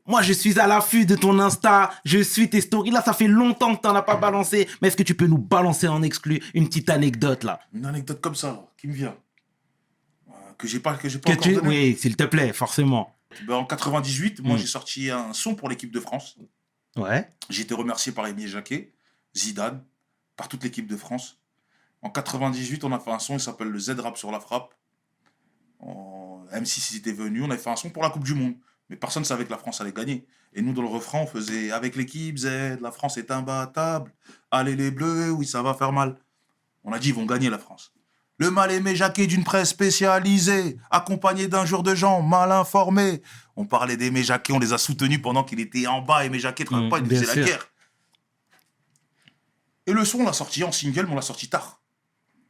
Moi, 0.07 0.21
je 0.21 0.33
suis 0.33 0.59
à 0.59 0.67
l'affût 0.67 1.05
de 1.05 1.15
ton 1.15 1.37
Insta. 1.39 1.91
Je 2.05 2.19
suis 2.19 2.49
tes 2.49 2.61
stories. 2.61 2.91
Là, 2.91 3.01
ça 3.03 3.13
fait 3.13 3.27
longtemps 3.27 3.75
que 3.75 3.81
tu 3.81 3.87
n'en 3.87 3.95
as 3.95 4.01
pas 4.01 4.15
balancé. 4.15 4.67
Mais 4.81 4.87
est-ce 4.87 4.97
que 4.97 5.03
tu 5.03 5.15
peux 5.15 5.27
nous 5.27 5.37
balancer 5.37 5.87
en 5.87 6.01
exclu 6.01 6.41
une 6.53 6.67
petite 6.67 6.89
anecdote, 6.89 7.43
là? 7.43 7.59
Une 7.73 7.85
anecdote 7.85 8.21
comme 8.21 8.35
ça, 8.35 8.47
là, 8.53 8.67
qui 8.77 8.87
me 8.87 8.93
vient. 8.93 9.15
Euh, 10.29 10.31
Que 10.57 10.67
j'ai 10.67 10.79
pas, 10.79 10.95
que 10.95 11.09
j'ai 11.09 11.19
pas 11.19 11.29
que 11.31 11.33
encore 11.37 11.43
tu... 11.43 11.53
donné. 11.55 11.67
Oui, 11.67 11.97
s'il 11.99 12.15
te 12.15 12.23
plaît, 12.23 12.53
forcément. 12.53 13.13
Ben, 13.47 13.55
en 13.55 13.65
98, 13.65 14.41
moi, 14.41 14.55
Mm. 14.55 14.59
j'ai 14.59 14.67
sorti 14.67 15.09
un 15.11 15.33
son 15.33 15.53
pour 15.55 15.69
l'équipe 15.69 15.91
de 15.91 15.99
France. 15.99 16.37
Ouais. 16.95 17.29
J'ai 17.49 17.61
été 17.63 17.73
remercié 17.75 18.11
par 18.11 18.25
Émile 18.27 18.47
Jacquet, 18.47 18.93
Zidane, 19.35 19.83
par 20.35 20.47
toute 20.47 20.63
l'équipe 20.63 20.87
de 20.87 20.95
France. 20.97 21.37
En 22.01 22.09
98, 22.09 22.83
on 22.83 22.91
a 22.93 22.99
fait 22.99 23.11
un 23.11 23.19
son, 23.19 23.33
il 23.35 23.39
s'appelle 23.39 23.67
le 23.67 23.79
Z-Rap 23.79 24.17
sur 24.17 24.31
la 24.31 24.39
frappe. 24.39 24.73
En... 25.79 26.43
M6 26.53 26.93
ils 26.93 26.97
étaient 26.97 27.11
venus, 27.11 27.43
on 27.45 27.49
avait 27.51 27.59
fait 27.59 27.69
un 27.69 27.75
son 27.75 27.89
pour 27.89 28.01
la 28.03 28.09
Coupe 28.09 28.23
du 28.23 28.33
Monde. 28.33 28.53
Mais 28.89 28.95
personne 28.95 29.21
ne 29.23 29.27
savait 29.27 29.45
que 29.45 29.51
la 29.51 29.57
France 29.57 29.81
allait 29.81 29.91
gagner. 29.91 30.25
Et 30.53 30.61
nous, 30.61 30.73
dans 30.73 30.81
le 30.81 30.87
refrain, 30.87 31.19
on 31.19 31.27
faisait 31.27 31.71
Avec 31.71 31.95
l'équipe 31.95 32.37
Z, 32.37 32.79
la 32.81 32.91
France 32.91 33.17
est 33.17 33.31
imbattable. 33.31 34.13
Allez 34.49 34.75
les 34.75 34.91
Bleus, 34.91 35.31
oui, 35.31 35.45
ça 35.45 35.61
va 35.61 35.73
faire 35.73 35.91
mal. 35.91 36.17
On 36.83 36.93
a 36.93 36.99
dit, 36.99 37.09
ils 37.09 37.15
vont 37.15 37.25
gagner 37.25 37.49
la 37.49 37.57
France. 37.57 37.91
Le 38.39 38.51
mal 38.51 38.71
aimé 38.71 38.95
Jacquet 38.95 39.25
d'une 39.27 39.43
presse 39.43 39.69
spécialisée, 39.69 40.77
accompagné 40.91 41.47
d'un 41.47 41.65
jour 41.65 41.81
de 41.83 41.95
gens 41.95 42.21
mal 42.21 42.51
informés. 42.51 43.23
On 43.55 43.65
parlait 43.65 43.97
d'Aimé 43.97 44.23
Jacquet, 44.23 44.53
on 44.53 44.59
les 44.59 44.73
a 44.73 44.77
soutenus 44.77 45.21
pendant 45.21 45.43
qu'il 45.43 45.59
était 45.59 45.87
en 45.87 46.01
bas. 46.01 46.23
Aimé 46.23 46.39
Jacquet, 46.39 46.65
Mm, 46.69 46.89
pas, 46.89 46.99
il 46.99 47.07
faisait 47.07 47.25
sûr. 47.25 47.35
la 47.35 47.43
guerre. 47.47 47.67
Et 49.87 49.91
le 49.93 50.05
son, 50.05 50.19
on 50.19 50.25
l'a 50.25 50.33
sorti 50.33 50.63
en 50.63 50.71
single, 50.71 51.05
mais 51.07 51.13
on 51.13 51.15
l'a 51.15 51.21
sorti 51.21 51.49
tard. 51.49 51.81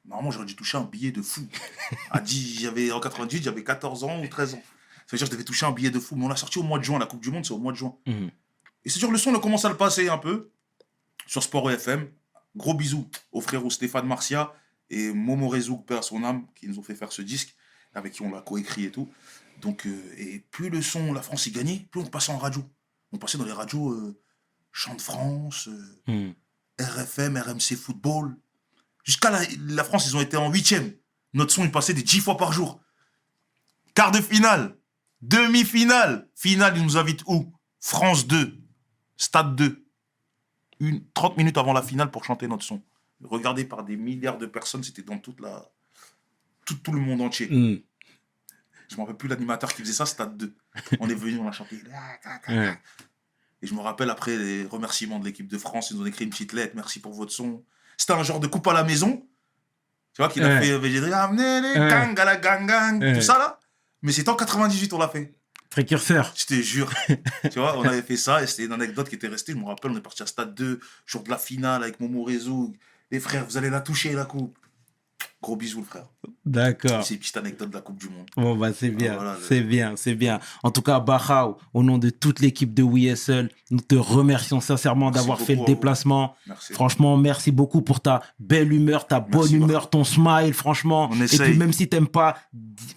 Normalement, 0.05 0.31
j'aurais 0.31 0.45
dû 0.45 0.55
toucher 0.55 0.77
un 0.77 0.83
billet 0.83 1.11
de 1.11 1.21
fou. 1.21 1.41
À 2.11 2.19
10, 2.19 2.59
j'avais, 2.61 2.91
en 2.91 2.99
98, 2.99 3.43
j'avais 3.43 3.63
14 3.63 4.03
ans 4.03 4.19
ou 4.21 4.27
13 4.27 4.55
ans. 4.55 4.61
Ça 5.07 5.15
veut 5.15 5.17
dire 5.17 5.27
que 5.27 5.31
je 5.31 5.37
devais 5.37 5.43
toucher 5.45 5.65
un 5.65 5.71
billet 5.71 5.89
de 5.89 5.99
fou. 5.99 6.15
Mais 6.15 6.25
on 6.25 6.27
l'a 6.27 6.35
sorti 6.35 6.59
au 6.59 6.63
mois 6.63 6.77
de 6.79 6.83
juin. 6.83 6.99
La 6.99 7.05
Coupe 7.05 7.21
du 7.21 7.31
Monde, 7.31 7.45
c'est 7.45 7.53
au 7.53 7.57
mois 7.59 7.71
de 7.71 7.77
juin. 7.77 7.95
Mhm. 8.05 8.29
Et 8.85 8.89
c'est 8.89 8.99
sûr, 8.99 9.11
le 9.11 9.17
son, 9.17 9.31
on 9.31 9.35
a 9.35 9.39
commencé 9.39 9.65
à 9.65 9.69
le 9.69 9.77
passer 9.77 10.09
un 10.09 10.17
peu 10.17 10.51
sur 11.25 11.41
Sport 11.43 11.71
FM. 11.71 12.09
Gros 12.55 12.73
bisous 12.73 13.09
aux 13.31 13.41
frérot 13.41 13.69
Stéphane 13.69 14.05
Marcia 14.07 14.53
et 14.89 15.11
Momo 15.11 15.47
Rezouk, 15.49 15.85
père 15.85 16.03
son 16.03 16.23
âme, 16.23 16.45
qui 16.55 16.67
nous 16.67 16.79
ont 16.79 16.83
fait 16.83 16.95
faire 16.95 17.11
ce 17.11 17.21
disque, 17.21 17.55
avec 17.93 18.13
qui 18.13 18.21
on 18.21 18.31
l'a 18.31 18.41
coécrit 18.41 18.85
et 18.85 18.91
tout. 18.91 19.09
Donc, 19.61 19.85
euh, 19.85 20.13
et 20.17 20.39
plus 20.51 20.69
le 20.69 20.81
son, 20.81 21.13
la 21.13 21.21
France 21.21 21.45
y 21.47 21.51
gagnait, 21.51 21.87
plus 21.91 22.01
on 22.01 22.05
passait 22.05 22.31
en 22.31 22.37
radio. 22.37 22.63
On 23.11 23.17
passait 23.17 23.37
dans 23.37 23.45
les 23.45 23.51
radios 23.51 23.91
euh, 23.91 24.19
Chant 24.71 24.95
de 24.95 25.01
France, 25.01 25.67
euh, 25.67 26.11
Mhm. 26.11 26.33
RFM, 26.79 27.37
RMC 27.37 27.75
Football. 27.75 28.37
Jusqu'à 29.03 29.29
la, 29.31 29.41
la 29.67 29.83
France, 29.83 30.07
ils 30.07 30.15
ont 30.15 30.21
été 30.21 30.37
en 30.37 30.51
huitième. 30.51 30.93
Notre 31.33 31.51
son, 31.53 31.63
il 31.63 31.71
passait 31.71 31.93
des 31.93 32.03
10 32.03 32.19
fois 32.21 32.37
par 32.37 32.53
jour. 32.53 32.79
Quart 33.95 34.11
de 34.11 34.21
finale, 34.21 34.76
demi-finale, 35.21 36.27
finale, 36.35 36.77
ils 36.77 36.83
nous 36.83 36.97
invitent 36.97 37.23
où? 37.27 37.51
France 37.79 38.27
2, 38.27 38.57
Stade 39.17 39.55
2. 39.55 39.83
Une, 40.79 41.03
30 41.13 41.37
minutes 41.37 41.57
avant 41.57 41.73
la 41.73 41.81
finale 41.81 42.11
pour 42.11 42.23
chanter 42.23 42.47
notre 42.47 42.63
son. 42.63 42.81
Regardé 43.23 43.65
par 43.65 43.83
des 43.83 43.97
milliards 43.97 44.37
de 44.37 44.45
personnes, 44.45 44.83
c'était 44.83 45.01
dans 45.01 45.17
toute 45.17 45.39
la, 45.39 45.65
tout, 46.65 46.75
tout 46.75 46.91
le 46.91 46.99
monde 46.99 47.21
entier. 47.21 47.47
Mhm. 47.49 47.81
Je 48.89 48.95
ne 48.95 48.97
me 48.97 49.01
rappelle 49.01 49.17
plus 49.17 49.27
l'animateur 49.27 49.73
qui 49.73 49.81
faisait 49.81 49.93
ça, 49.93 50.05
Stade 50.05 50.37
2. 50.37 50.55
On 50.99 51.09
est 51.09 51.15
venu, 51.15 51.39
on 51.39 51.47
a 51.47 51.51
chanté. 51.51 51.77
Ouais. 52.47 52.77
Et 53.63 53.67
je 53.67 53.73
me 53.73 53.79
rappelle 53.81 54.09
après 54.11 54.37
les 54.37 54.65
remerciements 54.65 55.17
de 55.19 55.25
l'équipe 55.25 55.47
de 55.47 55.57
France, 55.57 55.89
ils 55.89 55.97
nous 55.97 56.03
ont 56.03 56.05
écrit 56.05 56.25
une 56.25 56.29
petite 56.29 56.53
lettre, 56.53 56.73
merci 56.75 56.99
pour 56.99 57.11
votre 57.13 57.31
son. 57.31 57.63
C'était 57.97 58.13
un 58.13 58.21
genre 58.21 58.39
de 58.39 58.45
coupe 58.45 58.67
à 58.67 58.73
la 58.73 58.83
maison. 58.83 59.27
Tu 60.13 60.21
vois, 60.21 60.29
qu'il 60.29 60.43
a 60.43 60.61
fait 60.61 60.71
amenez 61.13 61.61
les 61.61 61.79
Ouais. 61.79 61.89
gang 61.89 62.19
à 62.19 62.25
la 62.25 62.37
gang 62.37 62.67
gang, 62.67 63.01
Ouais. 63.01 63.13
tout 63.15 63.21
ça 63.21 63.37
là. 63.39 63.56
Mais 64.01 64.11
c'était 64.11 64.29
en 64.29 64.35
98, 64.35 64.93
on 64.93 64.97
l'a 64.97 65.09
fait. 65.09 65.33
Précurseur. 65.69 66.33
Je 66.35 66.45
te 66.45 66.53
jure. 66.53 66.91
tu 67.51 67.59
vois, 67.59 67.77
on 67.77 67.83
avait 67.83 68.01
fait 68.01 68.17
ça 68.17 68.41
et 68.41 68.47
c'était 68.47 68.65
une 68.65 68.71
anecdote 68.71 69.09
qui 69.09 69.15
était 69.15 69.27
restée. 69.27 69.53
Je 69.53 69.57
me 69.57 69.65
rappelle, 69.65 69.91
on 69.91 69.97
est 69.97 70.01
parti 70.01 70.23
à 70.23 70.25
Stade 70.25 70.55
2, 70.55 70.79
jour 71.05 71.23
de 71.23 71.29
la 71.29 71.37
finale 71.37 71.83
avec 71.83 71.99
Momo 71.99 72.23
Rezoug. 72.23 72.75
Les 73.11 73.19
frères, 73.19 73.45
vous 73.45 73.57
allez 73.57 73.69
la 73.69 73.81
toucher, 73.81 74.13
la 74.13 74.25
coupe. 74.25 74.57
Gros 75.47 75.55
bisous, 75.55 75.79
le 75.79 75.85
frère. 75.85 76.03
D'accord. 76.45 77.05
C'est 77.05 77.13
une 77.13 77.19
petite 77.21 77.37
anecdote 77.37 77.69
de 77.69 77.75
la 77.75 77.79
Coupe 77.81 77.97
du 77.99 78.09
Monde. 78.09 78.25
Bon, 78.35 78.53
bah, 78.57 78.73
c'est 78.73 78.89
bien, 78.89 79.13
Ah, 79.13 79.15
voilà, 79.15 79.33
le- 79.35 79.45
c'est 79.47 79.61
bien, 79.61 79.93
c'est 79.95 80.13
bien. 80.13 80.41
En 80.61 80.71
tout 80.71 80.81
cas, 80.81 80.99
Bahao, 80.99 81.57
au 81.73 81.83
nom 81.83 81.97
de 81.97 82.09
toute 82.09 82.41
l'équipe 82.41 82.73
de 82.73 82.83
WSL, 82.83 83.49
nous 83.71 83.79
te 83.79 83.95
remercions 83.95 84.59
sincèrement 84.59 85.09
d'avoir 85.09 85.39
fait 85.39 85.55
le 85.55 85.63
déplacement. 85.65 86.35
Merci. 86.47 86.73
Franchement, 86.73 87.15
merci 87.15 87.51
beaucoup 87.51 87.81
pour 87.81 88.01
ta 88.01 88.23
belle 88.39 88.73
humeur, 88.73 89.07
ta 89.07 89.21
bonne 89.21 89.39
Merci, 89.41 89.55
humeur, 89.55 89.89
ton 89.89 90.03
smile, 90.03 90.53
franchement. 90.53 91.07
On 91.13 91.21
Et 91.21 91.27
puis, 91.27 91.53
même 91.57 91.71
si 91.71 91.87
t'aimes 91.87 92.07
pas, 92.07 92.35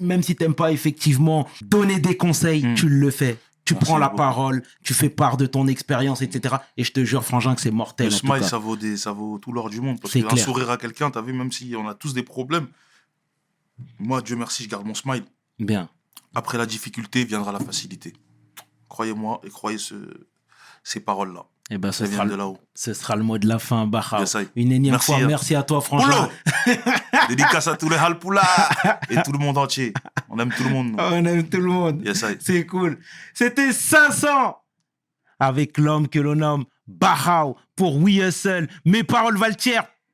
même 0.01 0.24
si 0.24 0.35
t'aimes 0.35 0.55
pas 0.55 0.72
effectivement 0.72 1.47
donner 1.62 2.01
des 2.01 2.16
conseils, 2.16 2.66
Hmm. 2.66 2.74
tu 2.74 2.89
le 2.89 3.10
fais. 3.12 3.39
Tu 3.70 3.74
Merci 3.74 3.86
prends 3.86 3.98
la 3.98 4.06
beaucoup. 4.06 4.16
parole, 4.16 4.62
tu 4.82 4.94
fais 4.94 5.09
part 5.09 5.36
de 5.36 5.47
ton 5.47 5.68
expérience, 5.68 6.22
etc. 6.22 6.56
Et 6.76 6.82
je 6.82 6.90
te 6.90 7.05
jure, 7.05 7.24
Frangin, 7.24 7.55
que 7.55 7.60
c'est 7.60 7.70
mortel. 7.70 8.09
Le 8.09 8.14
en 8.14 8.18
tout 8.18 8.26
smile, 8.26 8.40
cas. 8.40 8.48
ça 8.48 8.59
vaut, 8.59 8.76
des, 8.76 8.97
ça 8.97 9.12
vaut 9.12 9.38
tout 9.38 9.52
l'or 9.52 9.70
du 9.70 9.80
monde. 9.80 10.01
Parce 10.01 10.12
clair. 10.12 10.38
sourire 10.38 10.70
à 10.70 10.76
quelqu'un, 10.76 11.09
t'as 11.12 11.22
vu, 11.22 11.32
même 11.32 11.52
si 11.52 11.76
on 11.76 11.86
a 11.88 11.94
tous 11.94 12.12
des 12.12 12.24
problèmes, 12.24 12.66
moi, 14.01 14.22
Dieu 14.22 14.34
merci, 14.34 14.64
je 14.64 14.68
garde 14.68 14.84
mon 14.84 14.94
smile. 14.94 15.22
Bien. 15.60 15.88
Après 16.34 16.59
la 16.59 16.66
difficulté 16.66 17.24
viendra 17.24 17.52
la 17.52 17.60
facilité. 17.60 18.12
Croyez-moi 18.88 19.40
et 19.44 19.51
croyez 19.51 19.78
ce, 19.78 19.94
ces 20.82 20.98
paroles-là. 20.98 21.44
Et 21.72 21.78
ben, 21.78 21.92
ce 21.92 22.05
sera, 22.05 22.24
le, 22.24 22.32
de 22.32 22.36
là-haut. 22.36 22.59
ce 22.74 22.92
sera 22.92 23.14
le 23.14 23.22
mot 23.22 23.38
de 23.38 23.47
la 23.47 23.60
fin, 23.60 23.86
Bahao. 23.86 24.20
Yes, 24.20 24.34
I. 24.34 24.48
Une 24.56 24.72
énième 24.72 24.94
Merci, 24.94 25.12
fois, 25.12 25.22
hein. 25.22 25.26
merci 25.28 25.55
à 25.55 25.62
toi. 25.62 25.80
Polo 25.80 26.02
Dédicace 27.28 27.68
à 27.68 27.76
tous 27.76 27.88
les 27.88 27.97
Halpoula 27.97 28.42
et 29.09 29.22
tout 29.22 29.30
le 29.30 29.38
monde 29.38 29.56
entier. 29.56 29.92
On 30.28 30.38
aime 30.40 30.52
tout 30.52 30.64
le 30.64 30.70
monde. 30.70 30.88
nous. 30.90 30.97
On 30.98 31.24
aime 31.24 31.48
tout 31.48 31.60
le 31.60 31.70
monde. 31.70 32.02
Yes, 32.05 32.22
I. 32.22 32.36
C'est 32.40 32.66
cool. 32.66 32.98
C'était 33.34 33.72
500 33.72 34.56
avec 35.38 35.78
l'homme 35.78 36.09
que 36.09 36.18
l'on 36.18 36.34
nomme 36.34 36.64
Barao 36.88 37.56
pour 37.76 37.97
We 38.02 38.16
Hustle. 38.16 38.68
Mes 38.84 39.05
paroles 39.05 39.38
valent 39.38 39.55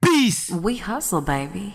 Peace! 0.01 0.51
We 0.51 0.79
hustle, 0.79 1.23
baby. 1.23 1.75